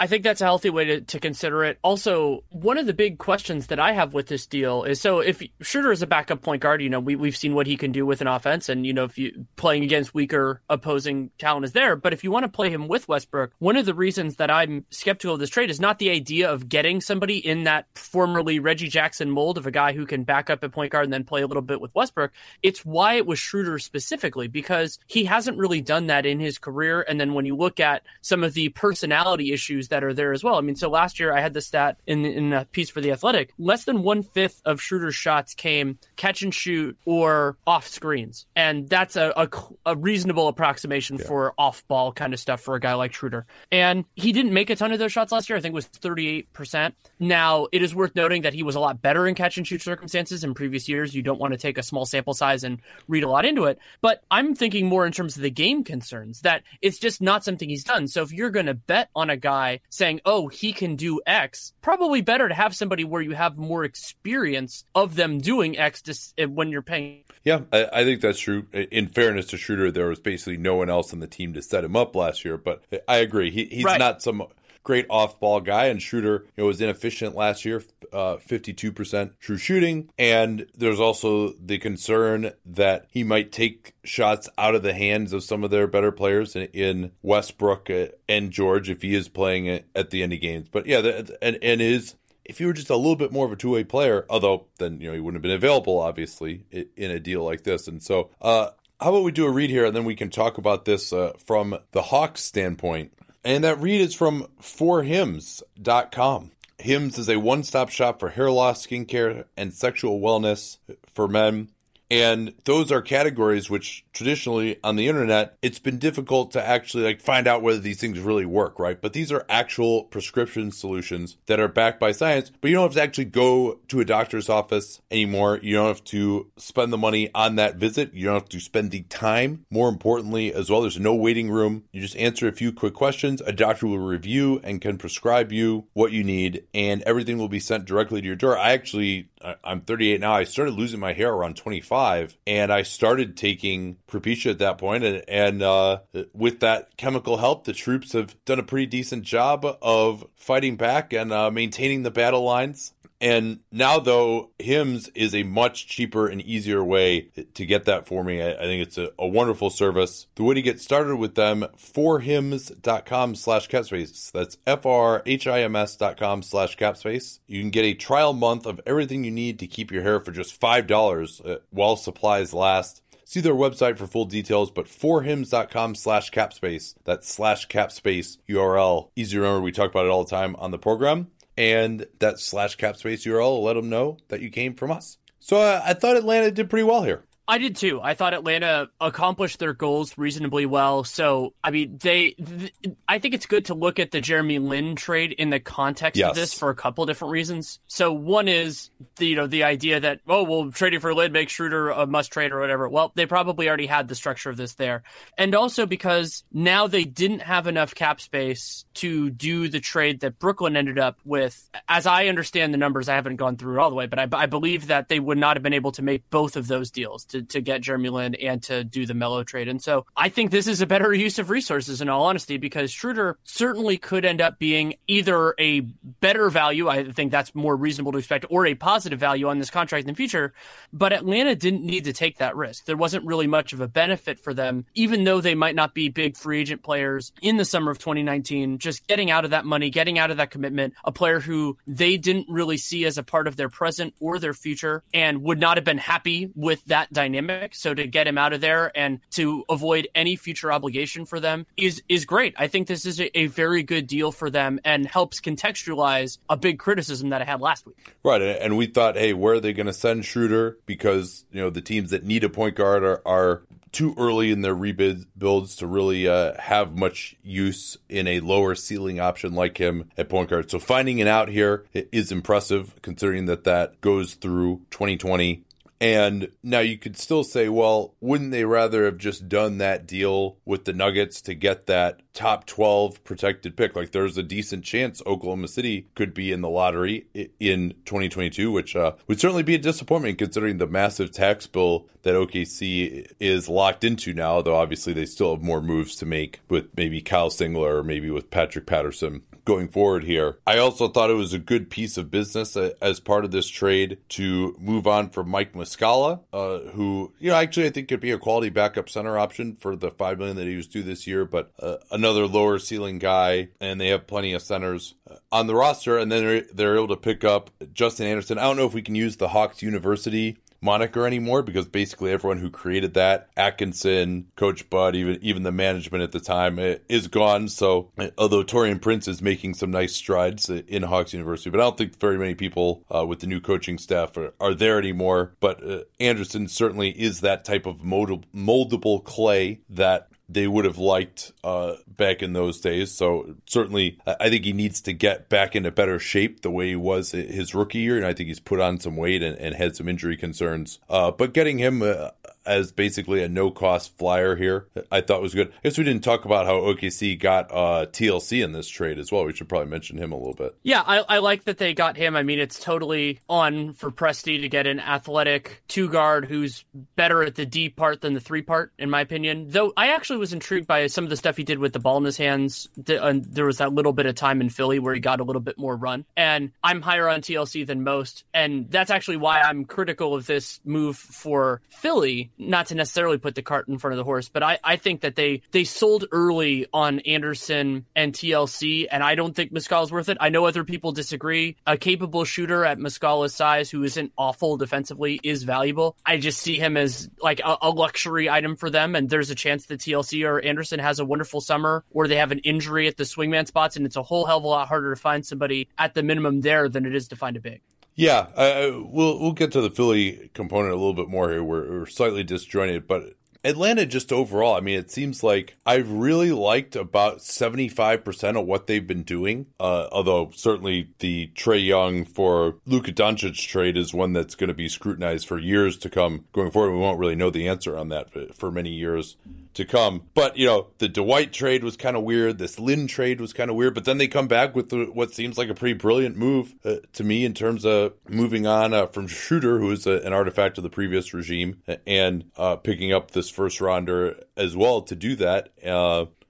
I 0.03 0.07
think 0.07 0.25
that's 0.25 0.41
a 0.41 0.43
healthy 0.43 0.69
way 0.69 0.83
to, 0.83 0.99
to 0.99 1.19
consider 1.21 1.63
it. 1.63 1.79
Also, 1.81 2.43
one 2.49 2.77
of 2.77 2.85
the 2.85 2.93
big 2.93 3.19
questions 3.19 3.67
that 3.67 3.79
I 3.79 3.93
have 3.93 4.13
with 4.13 4.27
this 4.27 4.45
deal 4.45 4.83
is 4.83 4.99
so 4.99 5.21
if 5.21 5.41
Schroeder 5.61 5.93
is 5.93 6.01
a 6.01 6.07
backup 6.07 6.41
point 6.41 6.61
guard, 6.61 6.81
you 6.81 6.89
know, 6.89 6.99
we, 6.99 7.15
we've 7.15 7.37
seen 7.37 7.55
what 7.55 7.67
he 7.67 7.77
can 7.77 7.93
do 7.93 8.05
with 8.05 8.19
an 8.19 8.27
offense. 8.27 8.67
And, 8.67 8.85
you 8.85 8.91
know, 8.91 9.05
if 9.05 9.17
you 9.17 9.45
playing 9.55 9.85
against 9.85 10.13
weaker 10.13 10.61
opposing 10.69 11.31
talent 11.37 11.63
is 11.63 11.71
there. 11.71 11.95
But 11.95 12.11
if 12.11 12.21
you 12.21 12.31
want 12.31 12.43
to 12.43 12.49
play 12.49 12.69
him 12.69 12.89
with 12.89 13.07
Westbrook, 13.07 13.53
one 13.59 13.77
of 13.77 13.85
the 13.85 13.93
reasons 13.93 14.35
that 14.35 14.51
I'm 14.51 14.83
skeptical 14.89 15.35
of 15.35 15.39
this 15.39 15.49
trade 15.49 15.69
is 15.69 15.79
not 15.79 15.99
the 15.99 16.09
idea 16.09 16.51
of 16.51 16.67
getting 16.67 16.99
somebody 16.99 17.37
in 17.37 17.63
that 17.63 17.85
formerly 17.95 18.59
Reggie 18.59 18.89
Jackson 18.89 19.31
mold 19.31 19.57
of 19.57 19.67
a 19.67 19.71
guy 19.71 19.93
who 19.93 20.05
can 20.05 20.25
back 20.25 20.49
up 20.49 20.65
at 20.65 20.73
point 20.73 20.91
guard 20.91 21.05
and 21.05 21.13
then 21.13 21.23
play 21.23 21.43
a 21.43 21.47
little 21.47 21.61
bit 21.61 21.79
with 21.79 21.95
Westbrook. 21.95 22.33
It's 22.61 22.83
why 22.83 23.13
it 23.13 23.25
was 23.25 23.39
Schroeder 23.39 23.79
specifically, 23.79 24.49
because 24.49 24.99
he 25.07 25.23
hasn't 25.23 25.57
really 25.57 25.79
done 25.79 26.07
that 26.07 26.25
in 26.25 26.41
his 26.41 26.57
career. 26.57 27.05
And 27.07 27.21
then 27.21 27.33
when 27.33 27.45
you 27.45 27.55
look 27.55 27.79
at 27.79 28.03
some 28.19 28.43
of 28.43 28.53
the 28.53 28.67
personality 28.67 29.53
issues 29.53 29.92
that 29.93 30.03
are 30.03 30.13
there 30.13 30.33
as 30.33 30.43
well. 30.43 30.55
I 30.55 30.61
mean, 30.61 30.75
so 30.75 30.89
last 30.89 31.19
year 31.19 31.31
I 31.31 31.39
had 31.39 31.53
the 31.53 31.61
stat 31.61 31.99
in 32.07 32.25
in 32.25 32.51
a 32.51 32.65
piece 32.65 32.89
for 32.89 32.99
the 32.99 33.11
Athletic. 33.11 33.53
Less 33.59 33.85
than 33.85 34.01
one 34.01 34.23
fifth 34.23 34.61
of 34.65 34.81
Schroeder's 34.81 35.13
shots 35.13 35.53
came 35.53 35.99
catch 36.15 36.41
and 36.41 36.53
shoot 36.53 36.97
or 37.05 37.57
off 37.67 37.87
screens, 37.87 38.47
and 38.55 38.89
that's 38.89 39.15
a 39.15 39.31
a, 39.35 39.47
a 39.85 39.95
reasonable 39.95 40.47
approximation 40.47 41.17
yeah. 41.17 41.25
for 41.25 41.53
off 41.57 41.87
ball 41.87 42.11
kind 42.11 42.33
of 42.33 42.39
stuff 42.39 42.61
for 42.61 42.75
a 42.75 42.79
guy 42.79 42.95
like 42.95 43.13
Schroeder. 43.13 43.45
And 43.71 44.05
he 44.15 44.31
didn't 44.31 44.53
make 44.53 44.69
a 44.69 44.75
ton 44.75 44.91
of 44.91 44.99
those 44.99 45.11
shots 45.11 45.31
last 45.31 45.49
year. 45.49 45.57
I 45.57 45.61
think 45.61 45.73
it 45.73 45.75
was 45.75 45.85
thirty 45.85 46.27
eight 46.27 46.51
percent. 46.53 46.95
Now 47.19 47.67
it 47.71 47.83
is 47.83 47.93
worth 47.93 48.15
noting 48.15 48.41
that 48.41 48.53
he 48.53 48.63
was 48.63 48.75
a 48.75 48.79
lot 48.79 49.01
better 49.01 49.27
in 49.27 49.35
catch 49.35 49.57
and 49.57 49.67
shoot 49.67 49.81
circumstances 49.81 50.43
in 50.43 50.55
previous 50.55 50.89
years. 50.89 51.13
You 51.13 51.21
don't 51.21 51.39
want 51.39 51.53
to 51.53 51.59
take 51.59 51.77
a 51.77 51.83
small 51.83 52.05
sample 52.05 52.33
size 52.33 52.63
and 52.63 52.79
read 53.07 53.23
a 53.23 53.29
lot 53.29 53.45
into 53.45 53.65
it, 53.65 53.77
but 54.01 54.23
I'm 54.31 54.55
thinking 54.55 54.87
more 54.87 55.05
in 55.05 55.11
terms 55.11 55.35
of 55.35 55.43
the 55.43 55.51
game 55.51 55.83
concerns 55.83 56.41
that 56.41 56.63
it's 56.81 56.97
just 56.97 57.21
not 57.21 57.43
something 57.43 57.69
he's 57.69 57.83
done. 57.83 58.07
So 58.07 58.23
if 58.23 58.31
you're 58.31 58.49
going 58.49 58.65
to 58.65 58.73
bet 58.73 59.09
on 59.15 59.29
a 59.29 59.37
guy 59.37 59.72
saying, 59.89 60.21
oh, 60.25 60.47
he 60.47 60.73
can 60.73 60.95
do 60.95 61.21
X, 61.25 61.73
probably 61.81 62.21
better 62.21 62.47
to 62.47 62.53
have 62.53 62.75
somebody 62.75 63.03
where 63.03 63.21
you 63.21 63.31
have 63.31 63.57
more 63.57 63.83
experience 63.83 64.85
of 64.95 65.15
them 65.15 65.39
doing 65.39 65.77
X 65.77 66.01
to, 66.03 66.15
eh, 66.37 66.45
when 66.45 66.69
you're 66.69 66.81
paying. 66.81 67.23
Yeah, 67.43 67.61
I, 67.71 67.89
I, 67.91 68.03
think 68.03 68.21
that's 68.21 68.39
true. 68.39 68.67
In 68.73 69.07
fairness 69.07 69.47
to 69.47 69.57
Schroeder, 69.57 69.91
there 69.91 70.07
was 70.07 70.19
basically 70.19 70.57
no 70.57 70.75
one 70.75 70.89
else 70.89 71.13
on 71.13 71.19
the 71.19 71.27
team 71.27 71.53
to 71.53 71.61
set 71.61 71.83
him 71.83 71.95
up 71.95 72.15
last 72.15 72.45
year, 72.45 72.57
but 72.57 72.83
I 73.07 73.17
agree. 73.17 73.51
He, 73.51 73.65
he's 73.65 73.83
right. 73.83 73.99
not 73.99 74.21
some 74.21 74.43
great 74.83 75.05
off 75.09 75.39
ball 75.39 75.61
guy. 75.61 75.85
And 75.85 76.01
Schroeder 76.01 76.45
you 76.55 76.63
know, 76.63 76.65
was 76.65 76.81
inefficient 76.81 77.35
last 77.35 77.65
year, 77.65 77.83
uh, 78.11 78.37
52% 78.37 79.31
true 79.39 79.57
shooting. 79.57 80.09
And 80.17 80.67
there's 80.77 80.99
also 80.99 81.53
the 81.53 81.79
concern 81.79 82.51
that 82.65 83.07
he 83.09 83.23
might 83.23 83.51
take 83.51 83.95
shots 84.03 84.49
out 84.57 84.75
of 84.75 84.83
the 84.83 84.93
hands 84.93 85.33
of 85.33 85.43
some 85.43 85.63
of 85.63 85.71
their 85.71 85.87
better 85.87 86.11
players 86.11 86.55
in, 86.55 86.63
in 86.73 87.11
Westbrook 87.21 87.89
uh, 87.89 88.07
and 88.29 88.51
George 88.51 88.89
if 88.89 89.01
he 89.01 89.15
is 89.15 89.29
playing 89.29 89.83
at 89.95 90.09
the 90.11 90.23
end 90.23 90.33
of 90.33 90.41
games. 90.41 90.67
But 90.69 90.85
yeah, 90.85 91.21
and, 91.41 91.57
and 91.61 91.81
his 91.81 92.15
if 92.45 92.57
he 92.57 92.65
were 92.65 92.73
just 92.73 92.89
a 92.89 92.97
little 92.97 93.15
bit 93.15 93.31
more 93.31 93.45
of 93.45 93.51
a 93.51 93.55
two 93.55 93.71
way 93.71 93.83
player, 93.83 94.25
although 94.29 94.65
then 94.77 94.99
you 94.99 95.07
know 95.07 95.13
he 95.13 95.19
wouldn't 95.19 95.37
have 95.37 95.41
been 95.41 95.51
available, 95.51 95.99
obviously, 95.99 96.65
in 96.71 97.11
a 97.11 97.19
deal 97.19 97.43
like 97.43 97.63
this. 97.63 97.87
And 97.87 98.01
so, 98.01 98.29
uh, 98.41 98.69
how 98.99 99.09
about 99.09 99.23
we 99.23 99.31
do 99.31 99.45
a 99.45 99.51
read 99.51 99.69
here, 99.69 99.85
and 99.85 99.95
then 99.95 100.05
we 100.05 100.15
can 100.15 100.29
talk 100.29 100.57
about 100.57 100.85
this 100.85 101.13
uh, 101.13 101.33
from 101.45 101.77
the 101.91 102.01
Hawks 102.01 102.43
standpoint. 102.43 103.13
And 103.43 103.63
that 103.63 103.81
read 103.81 104.01
is 104.01 104.15
from 104.15 104.47
forhims.com. 104.61 106.51
Hims 106.79 107.17
is 107.17 107.29
a 107.29 107.37
one 107.37 107.63
stop 107.63 107.89
shop 107.89 108.19
for 108.19 108.29
hair 108.29 108.51
loss, 108.51 108.85
skincare, 108.85 109.45
and 109.55 109.73
sexual 109.73 110.19
wellness 110.19 110.77
for 111.13 111.27
men. 111.27 111.69
And 112.11 112.53
those 112.65 112.91
are 112.91 113.01
categories 113.01 113.69
which 113.69 114.05
traditionally 114.13 114.77
on 114.83 114.95
the 114.95 115.07
internet, 115.07 115.57
it's 115.61 115.79
been 115.79 115.97
difficult 115.97 116.51
to 116.51 116.63
actually 116.63 117.03
like 117.03 117.21
find 117.21 117.47
out 117.47 117.61
whether 117.61 117.79
these 117.79 117.99
things 117.99 118.19
really 118.19 118.45
work, 118.45 118.77
right? 118.77 119.01
But 119.01 119.13
these 119.13 119.31
are 119.31 119.45
actual 119.49 120.03
prescription 120.03 120.71
solutions 120.71 121.37
that 121.47 121.59
are 121.59 121.67
backed 121.67 121.99
by 121.99 122.11
science, 122.11 122.51
but 122.61 122.69
you 122.69 122.75
don't 122.75 122.83
have 122.83 122.93
to 122.93 123.01
actually 123.01 123.25
go 123.25 123.79
to 123.87 123.99
a 123.99 124.05
doctor's 124.05 124.49
office 124.49 125.01
anymore. 125.09 125.59
You 125.63 125.75
don't 125.75 125.87
have 125.87 126.03
to 126.05 126.51
spend 126.57 126.93
the 126.93 126.97
money 126.97 127.31
on 127.33 127.55
that 127.55 127.77
visit. 127.77 128.13
You 128.13 128.25
don't 128.25 128.35
have 128.35 128.49
to 128.49 128.59
spend 128.59 128.91
the 128.91 129.01
time. 129.03 129.65
More 129.71 129.89
importantly, 129.89 130.53
as 130.53 130.69
well, 130.69 130.81
there's 130.81 130.99
no 130.99 131.15
waiting 131.15 131.49
room. 131.49 131.85
You 131.91 132.01
just 132.01 132.17
answer 132.17 132.47
a 132.47 132.53
few 132.53 132.71
quick 132.71 132.93
questions. 132.93 133.41
A 133.41 133.51
doctor 133.51 133.87
will 133.87 133.99
review 133.99 134.59
and 134.63 134.81
can 134.81 134.97
prescribe 134.97 135.51
you 135.51 135.87
what 135.93 136.11
you 136.11 136.23
need, 136.23 136.63
and 136.73 137.01
everything 137.03 137.37
will 137.37 137.49
be 137.49 137.59
sent 137.59 137.85
directly 137.85 138.21
to 138.21 138.27
your 138.27 138.35
door. 138.35 138.57
I 138.57 138.73
actually 138.73 139.29
I'm 139.63 139.81
38 139.81 140.21
now. 140.21 140.33
I 140.33 140.43
started 140.43 140.73
losing 140.73 140.99
my 140.99 141.13
hair 141.13 141.33
around 141.33 141.57
25, 141.57 142.37
and 142.47 142.71
I 142.71 142.83
started 142.83 143.35
taking 143.35 143.97
Propecia 144.07 144.51
at 144.51 144.59
that 144.59 144.77
point, 144.77 145.03
and, 145.03 145.23
and 145.27 145.61
uh, 145.61 145.99
with 146.33 146.61
that 146.61 146.95
chemical 146.97 147.37
help, 147.37 147.65
the 147.65 147.73
troops 147.73 148.13
have 148.13 148.35
done 148.45 148.59
a 148.59 148.63
pretty 148.63 148.85
decent 148.85 149.23
job 149.23 149.65
of 149.81 150.25
fighting 150.35 150.77
back 150.77 151.13
and 151.13 151.33
uh, 151.33 151.51
maintaining 151.51 152.03
the 152.03 152.11
battle 152.11 152.43
lines. 152.43 152.92
And 153.23 153.61
now, 153.71 153.99
though, 153.99 154.49
Hims 154.59 155.07
is 155.15 155.33
a 155.33 155.43
much 155.43 155.87
cheaper 155.87 156.27
and 156.27 156.41
easier 156.41 156.83
way 156.83 157.29
to 157.53 157.65
get 157.65 157.85
that 157.85 158.05
for 158.05 158.21
me. 158.21 158.41
I, 158.41 158.51
I 158.51 158.63
think 158.63 158.85
it's 158.85 158.97
a, 158.97 159.11
a, 159.17 159.25
wonderful 159.25 159.69
service. 159.69 160.27
The 160.35 160.43
way 160.43 160.55
to 160.55 160.61
get 160.61 160.81
started 160.81 161.15
with 161.15 161.35
them, 161.35 161.65
forhims.com 161.77 163.35
slash 163.35 163.69
capspace. 163.69 164.29
That's 164.29 164.57
F-R-H-I-M-S 164.67 165.95
dot 165.95 166.17
com 166.17 166.43
slash 166.43 166.75
capspace. 166.75 167.39
You 167.47 167.61
can 167.61 167.69
get 167.69 167.85
a 167.85 167.93
trial 167.93 168.33
month 168.33 168.65
of 168.65 168.81
everything 168.85 169.23
you 169.23 169.31
need 169.31 169.57
to 169.59 169.67
keep 169.67 169.89
your 169.89 170.03
hair 170.03 170.19
for 170.19 170.33
just 170.33 170.59
$5 170.59 171.49
uh, 171.49 171.59
while 171.69 171.95
supplies 171.95 172.53
last. 172.53 173.01
See 173.23 173.39
their 173.39 173.53
website 173.53 173.97
for 173.97 174.05
full 174.05 174.25
details, 174.25 174.69
but 174.69 174.87
forhims.com 174.87 175.95
slash 175.95 176.29
capspace. 176.29 176.95
That's 177.05 177.33
slash 177.33 177.69
capspace 177.69 178.39
URL. 178.49 179.11
Easy 179.15 179.37
to 179.37 179.41
remember. 179.43 179.61
We 179.61 179.71
talk 179.71 179.91
about 179.91 180.07
it 180.07 180.11
all 180.11 180.25
the 180.25 180.29
time 180.29 180.57
on 180.57 180.71
the 180.71 180.77
program 180.77 181.27
and 181.57 182.05
that 182.19 182.39
slash 182.39 182.75
cap 182.75 182.97
space 182.97 183.25
URL 183.25 183.51
will 183.51 183.63
let 183.63 183.73
them 183.73 183.89
know 183.89 184.17
that 184.29 184.41
you 184.41 184.49
came 184.49 184.75
from 184.75 184.91
us. 184.91 185.17
So 185.39 185.57
uh, 185.57 185.81
I 185.83 185.93
thought 185.93 186.17
Atlanta 186.17 186.51
did 186.51 186.69
pretty 186.69 186.83
well 186.83 187.03
here. 187.03 187.25
I 187.45 187.57
did 187.57 187.75
too. 187.75 187.99
I 188.01 188.13
thought 188.13 188.33
Atlanta 188.33 188.87
accomplished 189.01 189.59
their 189.59 189.73
goals 189.73 190.17
reasonably 190.17 190.65
well. 190.65 191.03
So, 191.03 191.53
I 191.61 191.71
mean, 191.71 191.97
they, 192.01 192.31
th- 192.31 192.73
I 193.07 193.19
think 193.19 193.33
it's 193.33 193.47
good 193.47 193.65
to 193.65 193.73
look 193.73 193.99
at 193.99 194.11
the 194.11 194.21
Jeremy 194.21 194.59
Lin 194.59 194.95
trade 194.95 195.33
in 195.33 195.49
the 195.49 195.59
context 195.59 196.17
yes. 196.17 196.29
of 196.29 196.35
this 196.35 196.53
for 196.53 196.69
a 196.69 196.75
couple 196.75 197.05
different 197.05 197.33
reasons. 197.33 197.79
So, 197.87 198.13
one 198.13 198.47
is 198.47 198.91
the, 199.17 199.27
you 199.27 199.35
know, 199.35 199.47
the 199.47 199.63
idea 199.63 199.99
that, 199.99 200.21
oh, 200.25 200.43
well, 200.43 200.71
trading 200.71 201.01
for 201.01 201.13
Lin 201.13 201.33
makes 201.33 201.51
Schroeder 201.51 201.89
a 201.89 202.07
must 202.07 202.31
trade 202.31 202.53
or 202.53 202.61
whatever. 202.61 202.87
Well, 202.87 203.11
they 203.15 203.25
probably 203.25 203.67
already 203.67 203.87
had 203.87 204.07
the 204.07 204.15
structure 204.15 204.49
of 204.49 204.55
this 204.55 204.75
there. 204.75 205.03
And 205.37 205.53
also 205.53 205.85
because 205.85 206.45
now 206.53 206.87
they 206.87 207.03
didn't 207.03 207.41
have 207.41 207.67
enough 207.67 207.93
cap 207.93 208.21
space 208.21 208.85
to 208.95 209.29
do 209.29 209.67
the 209.67 209.81
trade 209.81 210.21
that 210.21 210.39
Brooklyn 210.39 210.77
ended 210.77 210.97
up 210.97 211.19
with. 211.25 211.69
As 211.89 212.07
I 212.07 212.27
understand 212.27 212.73
the 212.73 212.77
numbers, 212.77 213.09
I 213.09 213.15
haven't 213.15 213.35
gone 213.35 213.57
through 213.57 213.75
it 213.75 213.79
all 213.81 213.89
the 213.89 213.97
way, 213.97 214.07
but 214.07 214.17
I, 214.17 214.27
I 214.31 214.45
believe 214.45 214.87
that 214.87 215.09
they 215.09 215.19
would 215.19 215.37
not 215.37 215.57
have 215.57 215.63
been 215.63 215.73
able 215.73 215.91
to 215.93 216.01
make 216.01 216.29
both 216.29 216.55
of 216.55 216.67
those 216.67 216.89
deals 216.89 217.25
to, 217.33 217.41
to 217.41 217.61
get 217.61 217.81
Jeremy 217.81 218.09
Lin 218.09 218.35
and 218.35 218.61
to 218.63 218.83
do 218.83 219.05
the 219.05 219.13
Melo 219.13 219.43
trade. 219.43 219.67
And 219.67 219.81
so 219.81 220.05
I 220.15 220.29
think 220.29 220.51
this 220.51 220.67
is 220.67 220.81
a 220.81 220.87
better 220.87 221.13
use 221.13 221.39
of 221.39 221.49
resources 221.49 222.01
in 222.01 222.09
all 222.09 222.25
honesty, 222.25 222.57
because 222.57 222.91
Schroeder 222.91 223.37
certainly 223.43 223.97
could 223.97 224.23
end 224.23 224.41
up 224.41 224.59
being 224.59 224.95
either 225.07 225.53
a 225.59 225.81
better 225.81 226.49
value. 226.49 226.87
I 226.87 227.11
think 227.11 227.31
that's 227.31 227.53
more 227.53 227.75
reasonable 227.75 228.13
to 228.13 228.19
expect 228.19 228.45
or 228.49 228.65
a 228.65 228.75
positive 228.75 229.19
value 229.19 229.47
on 229.47 229.59
this 229.59 229.69
contract 229.69 230.03
in 230.07 230.13
the 230.13 230.15
future. 230.15 230.53
But 230.93 231.11
Atlanta 231.11 231.55
didn't 231.55 231.83
need 231.83 232.05
to 232.05 232.13
take 232.13 232.37
that 232.37 232.55
risk. 232.55 232.85
There 232.85 232.97
wasn't 232.97 233.25
really 233.25 233.47
much 233.47 233.73
of 233.73 233.81
a 233.81 233.87
benefit 233.87 234.39
for 234.39 234.53
them, 234.53 234.85
even 234.93 235.23
though 235.23 235.41
they 235.41 235.55
might 235.55 235.75
not 235.75 235.93
be 235.93 236.09
big 236.09 236.37
free 236.37 236.61
agent 236.61 236.83
players 236.83 237.33
in 237.41 237.57
the 237.57 237.65
summer 237.65 237.91
of 237.91 237.97
2019, 237.97 238.77
just 238.77 239.07
getting 239.07 239.31
out 239.31 239.43
of 239.43 239.51
that 239.51 239.65
money, 239.65 239.89
getting 239.89 240.19
out 240.19 240.31
of 240.31 240.37
that 240.37 240.51
commitment, 240.51 240.93
a 241.03 241.11
player 241.11 241.39
who 241.39 241.77
they 241.87 242.17
didn't 242.17 242.47
really 242.47 242.77
see 242.77 243.05
as 243.05 243.17
a 243.17 243.23
part 243.23 243.47
of 243.47 243.55
their 243.55 243.69
present 243.69 244.13
or 244.19 244.37
their 244.37 244.53
future 244.53 245.03
and 245.13 245.41
would 245.41 245.59
not 245.59 245.77
have 245.77 245.83
been 245.83 245.97
happy 245.97 246.51
with 246.55 246.83
that 246.85 247.11
dynamic 247.11 247.22
dynamic. 247.23 247.75
So 247.75 247.93
to 247.93 248.07
get 248.07 248.27
him 248.27 248.37
out 248.37 248.53
of 248.53 248.61
there 248.61 248.91
and 248.95 249.19
to 249.31 249.63
avoid 249.69 250.07
any 250.13 250.35
future 250.35 250.71
obligation 250.71 251.25
for 251.25 251.39
them 251.39 251.65
is 251.77 252.01
is 252.09 252.25
great. 252.25 252.53
I 252.57 252.67
think 252.67 252.87
this 252.87 253.05
is 253.05 253.19
a, 253.19 253.37
a 253.37 253.47
very 253.47 253.83
good 253.83 254.07
deal 254.07 254.31
for 254.31 254.49
them 254.49 254.79
and 254.83 255.05
helps 255.05 255.39
contextualize 255.39 256.37
a 256.49 256.57
big 256.57 256.79
criticism 256.79 257.29
that 257.29 257.41
I 257.41 257.45
had 257.45 257.61
last 257.61 257.85
week. 257.85 258.15
Right, 258.23 258.41
and 258.41 258.77
we 258.77 258.87
thought, 258.87 259.15
hey, 259.15 259.33
where 259.33 259.55
are 259.55 259.59
they 259.59 259.73
going 259.73 259.87
to 259.87 259.93
send 259.93 260.25
Schroeder? 260.25 260.77
Because 260.85 261.45
you 261.51 261.61
know 261.61 261.69
the 261.69 261.81
teams 261.81 262.11
that 262.11 262.23
need 262.23 262.43
a 262.43 262.49
point 262.49 262.75
guard 262.75 263.03
are, 263.03 263.21
are 263.25 263.63
too 263.91 264.15
early 264.17 264.51
in 264.51 264.61
their 264.61 264.73
rebuilds 264.73 265.75
to 265.77 265.87
really 265.87 266.27
uh, 266.27 266.59
have 266.59 266.97
much 266.97 267.35
use 267.43 267.95
in 268.09 268.27
a 268.27 268.39
lower 268.39 268.73
ceiling 268.75 269.19
option 269.19 269.53
like 269.53 269.77
him 269.77 270.09
at 270.17 270.29
point 270.29 270.49
guard. 270.49 270.69
So 270.69 270.79
finding 270.79 271.19
it 271.19 271.27
out 271.27 271.47
here 271.47 271.85
is 271.93 272.31
impressive, 272.31 272.95
considering 273.01 273.45
that 273.45 273.63
that 273.65 274.01
goes 274.01 274.33
through 274.33 274.81
2020 274.89 275.63
and 276.03 276.49
now 276.61 276.81
you 276.81 276.97
could 276.97 277.15
still 277.15 277.45
say, 277.45 277.69
well, 277.69 278.13
wouldn't 278.19 278.51
they 278.51 278.65
rather 278.65 279.05
have 279.05 279.17
just 279.17 279.47
done 279.47 279.77
that 279.77 280.05
deal 280.05 280.57
with 280.65 280.83
the 280.83 280.91
Nuggets 280.91 281.41
to 281.43 281.53
get 281.53 281.85
that 281.87 282.19
top 282.33 282.65
12 282.65 283.23
protected 283.23 283.77
pick? 283.77 283.95
Like 283.95 284.11
there's 284.11 284.37
a 284.37 284.43
decent 284.43 284.83
chance 284.83 285.21
Oklahoma 285.25 285.69
City 285.69 286.09
could 286.13 286.33
be 286.33 286.51
in 286.51 286.59
the 286.59 286.67
lottery 286.67 287.27
in 287.57 287.91
2022, 288.03 288.69
which 288.69 288.97
uh, 288.97 289.13
would 289.27 289.39
certainly 289.39 289.63
be 289.63 289.75
a 289.75 289.79
disappointment 289.79 290.39
considering 290.39 290.77
the 290.77 290.87
massive 290.87 291.31
tax 291.31 291.67
bill 291.67 292.09
that 292.23 292.35
OKC 292.35 293.31
is 293.39 293.69
locked 293.69 294.03
into 294.03 294.33
now, 294.33 294.61
though 294.61 294.75
obviously 294.75 295.13
they 295.13 295.25
still 295.25 295.55
have 295.55 295.63
more 295.63 295.81
moves 295.81 296.17
to 296.17 296.25
make 296.25 296.59
with 296.67 296.87
maybe 296.97 297.21
Kyle 297.21 297.49
Singler 297.49 297.99
or 297.99 298.03
maybe 298.03 298.29
with 298.29 298.51
Patrick 298.51 298.85
Patterson 298.85 299.41
going 299.65 299.87
forward 299.87 300.23
here. 300.23 300.57
I 300.67 300.77
also 300.77 301.07
thought 301.07 301.29
it 301.29 301.35
was 301.35 301.53
a 301.53 301.59
good 301.59 301.89
piece 301.89 302.17
of 302.17 302.31
business 302.31 302.75
uh, 302.75 302.91
as 303.01 303.19
part 303.19 303.45
of 303.45 303.51
this 303.51 303.67
trade 303.67 304.17
to 304.29 304.75
move 304.79 305.07
on 305.07 305.29
from 305.29 305.49
Mike 305.49 305.73
Muscala, 305.73 306.41
uh, 306.51 306.79
who, 306.91 307.33
you 307.39 307.49
know, 307.49 307.55
actually 307.55 307.87
I 307.87 307.89
think 307.89 308.07
could 308.07 308.19
be 308.19 308.31
a 308.31 308.37
quality 308.37 308.69
backup 308.69 309.09
center 309.09 309.37
option 309.37 309.75
for 309.75 309.95
the 309.95 310.11
five 310.11 310.37
million 310.37 310.57
that 310.57 310.67
he 310.67 310.75
was 310.75 310.87
due 310.87 311.03
this 311.03 311.27
year, 311.27 311.45
but 311.45 311.71
uh, 311.79 311.97
another 312.11 312.47
lower 312.47 312.79
ceiling 312.79 313.19
guy, 313.19 313.69
and 313.79 313.99
they 313.99 314.09
have 314.09 314.27
plenty 314.27 314.53
of 314.53 314.61
centers 314.61 315.15
uh, 315.29 315.35
on 315.51 315.67
the 315.67 315.75
roster, 315.75 316.17
and 316.17 316.31
then 316.31 316.43
they're, 316.43 316.61
they're 316.73 316.95
able 316.95 317.07
to 317.09 317.17
pick 317.17 317.43
up 317.43 317.69
Justin 317.93 318.27
Anderson. 318.27 318.57
I 318.57 318.63
don't 318.63 318.77
know 318.77 318.85
if 318.87 318.93
we 318.93 319.01
can 319.01 319.15
use 319.15 319.37
the 319.37 319.49
Hawks 319.49 319.81
University 319.81 320.57
moniker 320.83 321.25
anymore 321.25 321.63
because 321.63 321.87
basically 321.87 322.31
everyone 322.31 322.59
who 322.59 322.69
created 322.69 323.13
that, 323.13 323.49
Atkinson, 323.55 324.47
Coach 324.55 324.89
Bud, 324.89 325.15
even 325.15 325.39
even 325.41 325.63
the 325.63 325.71
management 325.71 326.23
at 326.23 326.31
the 326.31 326.39
time, 326.39 326.77
eh, 326.77 326.97
is 327.09 327.27
gone. 327.27 327.67
So 327.69 328.11
although 328.37 328.63
Taurean 328.63 329.01
Prince 329.01 329.27
is 329.27 329.41
making 329.41 329.75
some 329.75 329.91
nice 329.91 330.13
strides 330.13 330.69
in 330.69 331.03
Hawks 331.03 331.33
University, 331.33 331.69
but 331.69 331.79
I 331.79 331.83
don't 331.83 331.97
think 331.97 332.19
very 332.19 332.37
many 332.37 332.55
people 332.55 333.03
uh, 333.13 333.25
with 333.25 333.39
the 333.39 333.47
new 333.47 333.61
coaching 333.61 333.97
staff 333.97 334.35
are, 334.37 334.53
are 334.59 334.73
there 334.73 334.99
anymore. 334.99 335.55
But 335.59 335.83
uh, 335.83 335.99
Anderson 336.19 336.67
certainly 336.67 337.09
is 337.09 337.41
that 337.41 337.65
type 337.65 337.85
of 337.85 338.01
moldable 338.01 339.23
clay 339.23 339.79
that 339.89 340.27
they 340.53 340.67
would 340.67 340.85
have 340.85 340.97
liked 340.97 341.51
uh, 341.63 341.95
back 342.07 342.41
in 342.41 342.53
those 342.53 342.79
days. 342.79 343.11
So 343.11 343.55
certainly, 343.65 344.19
I 344.25 344.49
think 344.49 344.65
he 344.65 344.73
needs 344.73 345.01
to 345.01 345.13
get 345.13 345.49
back 345.49 345.75
into 345.75 345.91
better 345.91 346.19
shape 346.19 346.61
the 346.61 346.71
way 346.71 346.89
he 346.89 346.95
was 346.95 347.31
his 347.31 347.73
rookie 347.75 347.99
year, 347.99 348.17
and 348.17 348.25
I 348.25 348.33
think 348.33 348.47
he's 348.47 348.59
put 348.59 348.79
on 348.79 348.99
some 348.99 349.15
weight 349.15 349.43
and, 349.43 349.57
and 349.57 349.75
had 349.75 349.95
some 349.95 350.07
injury 350.07 350.37
concerns. 350.37 350.99
Uh, 351.09 351.31
but 351.31 351.53
getting 351.53 351.77
him 351.77 352.01
uh, 352.01 352.29
as 352.65 352.91
basically 352.91 353.43
a 353.43 353.49
no 353.49 353.71
cost 353.71 354.17
flyer 354.17 354.55
here. 354.55 354.87
I 355.11 355.21
thought 355.21 355.41
was 355.41 355.53
good. 355.53 355.69
I 355.69 355.79
guess 355.83 355.97
we 355.97 356.03
didn't 356.03 356.23
talk 356.23 356.45
about 356.45 356.65
how 356.65 356.79
OKC 356.79 357.39
got 357.39 357.71
uh, 357.71 358.05
TLC 358.05 358.63
in 358.63 358.71
this 358.71 358.87
trade 358.87 359.19
as 359.19 359.31
well. 359.31 359.45
We 359.45 359.53
should 359.53 359.69
probably 359.69 359.89
mention 359.89 360.17
him 360.17 360.31
a 360.31 360.37
little 360.37 360.53
bit. 360.53 360.75
Yeah, 360.83 361.03
I, 361.05 361.19
I 361.27 361.37
like 361.39 361.65
that 361.65 361.77
they 361.77 361.93
got 361.93 362.17
him. 362.17 362.35
I 362.35 362.43
mean, 362.43 362.59
it's 362.59 362.79
totally 362.79 363.39
on 363.49 363.93
for 363.93 364.11
Presti 364.11 364.61
to 364.61 364.69
get 364.69 364.87
an 364.87 364.99
athletic 364.99 365.83
two 365.87 366.09
guard 366.09 366.45
who's 366.45 366.85
better 367.15 367.43
at 367.43 367.55
the 367.55 367.65
D 367.65 367.89
part 367.89 368.21
than 368.21 368.33
the 368.33 368.39
three 368.39 368.61
part, 368.61 368.93
in 368.97 369.09
my 369.09 369.21
opinion. 369.21 369.67
Though 369.69 369.93
I 369.95 370.09
actually 370.13 370.39
was 370.39 370.53
intrigued 370.53 370.87
by 370.87 371.07
some 371.07 371.23
of 371.23 371.29
the 371.29 371.37
stuff 371.37 371.57
he 371.57 371.63
did 371.63 371.79
with 371.79 371.93
the 371.93 371.99
ball 371.99 372.17
in 372.17 372.23
his 372.23 372.37
hands. 372.37 372.89
and 373.07 373.43
There 373.45 373.65
was 373.65 373.77
that 373.79 373.93
little 373.93 374.13
bit 374.13 374.25
of 374.25 374.35
time 374.35 374.61
in 374.61 374.69
Philly 374.69 374.99
where 374.99 375.13
he 375.13 375.19
got 375.19 375.39
a 375.39 375.43
little 375.43 375.61
bit 375.61 375.77
more 375.77 375.95
run. 375.95 376.25
And 376.37 376.71
I'm 376.83 377.01
higher 377.01 377.27
on 377.27 377.41
TLC 377.41 377.85
than 377.85 378.03
most. 378.03 378.43
And 378.53 378.89
that's 378.89 379.11
actually 379.11 379.37
why 379.37 379.61
I'm 379.61 379.85
critical 379.85 380.33
of 380.35 380.45
this 380.45 380.79
move 380.85 381.17
for 381.17 381.81
Philly 381.89 382.51
not 382.57 382.87
to 382.87 382.95
necessarily 382.95 383.37
put 383.37 383.55
the 383.55 383.61
cart 383.61 383.87
in 383.87 383.97
front 383.97 384.13
of 384.13 384.17
the 384.17 384.23
horse, 384.23 384.49
but 384.49 384.63
I, 384.63 384.79
I 384.83 384.95
think 384.95 385.21
that 385.21 385.35
they 385.35 385.61
they 385.71 385.83
sold 385.83 386.25
early 386.31 386.87
on 386.93 387.19
Anderson 387.19 388.05
and 388.15 388.33
TLC, 388.33 389.07
and 389.11 389.23
I 389.23 389.35
don't 389.35 389.55
think 389.55 389.71
Muscala's 389.71 390.11
worth 390.11 390.29
it. 390.29 390.37
I 390.39 390.49
know 390.49 390.65
other 390.65 390.83
people 390.83 391.11
disagree. 391.11 391.77
A 391.85 391.97
capable 391.97 392.45
shooter 392.45 392.85
at 392.85 392.99
Muscala's 392.99 393.53
size 393.53 393.89
who 393.89 394.03
isn't 394.03 394.31
awful 394.37 394.77
defensively 394.77 395.39
is 395.43 395.63
valuable. 395.63 396.15
I 396.25 396.37
just 396.37 396.59
see 396.59 396.77
him 396.77 396.97
as 396.97 397.29
like 397.41 397.59
a, 397.59 397.77
a 397.81 397.89
luxury 397.89 398.49
item 398.49 398.75
for 398.75 398.89
them, 398.89 399.15
and 399.15 399.29
there's 399.29 399.49
a 399.49 399.55
chance 399.55 399.85
that 399.87 399.99
TLC 399.99 400.47
or 400.47 400.59
Anderson 400.59 400.99
has 400.99 401.19
a 401.19 401.25
wonderful 401.25 401.61
summer, 401.61 402.03
or 402.11 402.27
they 402.27 402.37
have 402.37 402.51
an 402.51 402.59
injury 402.59 403.07
at 403.07 403.17
the 403.17 403.23
swingman 403.23 403.67
spots, 403.67 403.95
and 403.95 404.05
it's 404.05 404.15
a 404.15 404.23
whole 404.23 404.45
hell 404.45 404.57
of 404.57 404.63
a 404.63 404.67
lot 404.67 404.87
harder 404.87 405.13
to 405.13 405.19
find 405.19 405.45
somebody 405.45 405.89
at 405.97 406.13
the 406.13 406.23
minimum 406.23 406.61
there 406.61 406.89
than 406.89 407.05
it 407.05 407.15
is 407.15 407.29
to 407.29 407.35
find 407.35 407.57
a 407.57 407.61
big. 407.61 407.81
Yeah, 408.15 408.47
uh, 408.55 408.91
we'll 408.93 409.39
we'll 409.39 409.53
get 409.53 409.71
to 409.71 409.81
the 409.81 409.89
Philly 409.89 410.51
component 410.53 410.93
a 410.93 410.97
little 410.97 411.13
bit 411.13 411.29
more 411.29 411.49
here. 411.49 411.63
We're, 411.63 411.89
we're 411.89 412.05
slightly 412.05 412.43
disjointed, 412.43 413.07
but 413.07 413.33
Atlanta 413.65 414.05
just 414.05 414.33
overall, 414.33 414.75
I 414.75 414.81
mean, 414.81 414.99
it 414.99 415.09
seems 415.09 415.41
like 415.41 415.77
I've 415.85 416.11
really 416.11 416.51
liked 416.51 416.95
about 416.97 417.37
75% 417.37 418.59
of 418.59 418.67
what 418.67 418.87
they've 418.87 419.07
been 419.07 419.23
doing. 419.23 419.67
Uh, 419.79 420.07
although 420.11 420.51
certainly 420.53 421.09
the 421.19 421.49
Trae 421.55 421.85
Young 421.85 422.25
for 422.25 422.75
Luka 422.85 423.13
Doncic 423.13 423.55
trade 423.67 423.95
is 423.95 424.13
one 424.13 424.33
that's 424.33 424.55
going 424.55 424.67
to 424.67 424.73
be 424.73 424.89
scrutinized 424.89 425.47
for 425.47 425.57
years 425.57 425.97
to 425.99 426.09
come 426.09 426.43
going 426.51 426.71
forward. 426.71 426.91
We 426.91 426.99
won't 426.99 427.19
really 427.19 427.35
know 427.35 427.49
the 427.49 427.67
answer 427.67 427.97
on 427.97 428.09
that 428.09 428.53
for 428.53 428.69
many 428.69 428.91
years 428.91 429.37
to 429.73 429.85
come. 429.85 430.23
But 430.33 430.57
you 430.57 430.65
know, 430.65 430.87
the 430.97 431.09
Dwight 431.09 431.53
trade 431.53 431.83
was 431.83 431.97
kind 431.97 432.15
of 432.15 432.23
weird. 432.23 432.57
This 432.57 432.79
Lin 432.79 433.07
trade 433.07 433.41
was 433.41 433.53
kind 433.53 433.69
of 433.69 433.75
weird. 433.75 433.93
But 433.93 434.05
then 434.05 434.17
they 434.17 434.27
come 434.27 434.47
back 434.47 434.75
with 434.75 434.89
the, 434.89 435.05
what 435.05 435.33
seems 435.33 435.57
like 435.57 435.69
a 435.69 435.73
pretty 435.73 435.93
brilliant 435.93 436.37
move 436.37 436.75
uh, 436.85 436.97
to 437.13 437.23
me 437.23 437.45
in 437.45 437.53
terms 437.53 437.85
of 437.85 438.13
moving 438.27 438.65
on 438.67 438.93
uh, 438.93 439.07
from 439.07 439.27
Schroeder, 439.27 439.79
who 439.79 439.91
is 439.91 440.05
a, 440.05 440.19
an 440.21 440.33
artifact 440.33 440.77
of 440.77 440.83
the 440.83 440.89
previous 440.89 441.33
regime, 441.33 441.81
and 442.05 442.45
uh, 442.57 442.75
picking 442.75 443.11
up 443.11 443.31
this 443.31 443.49
first 443.49 443.81
rounder 443.81 444.43
as 444.55 444.75
well 444.75 445.01
to 445.01 445.15
do 445.15 445.35
that. 445.35 445.69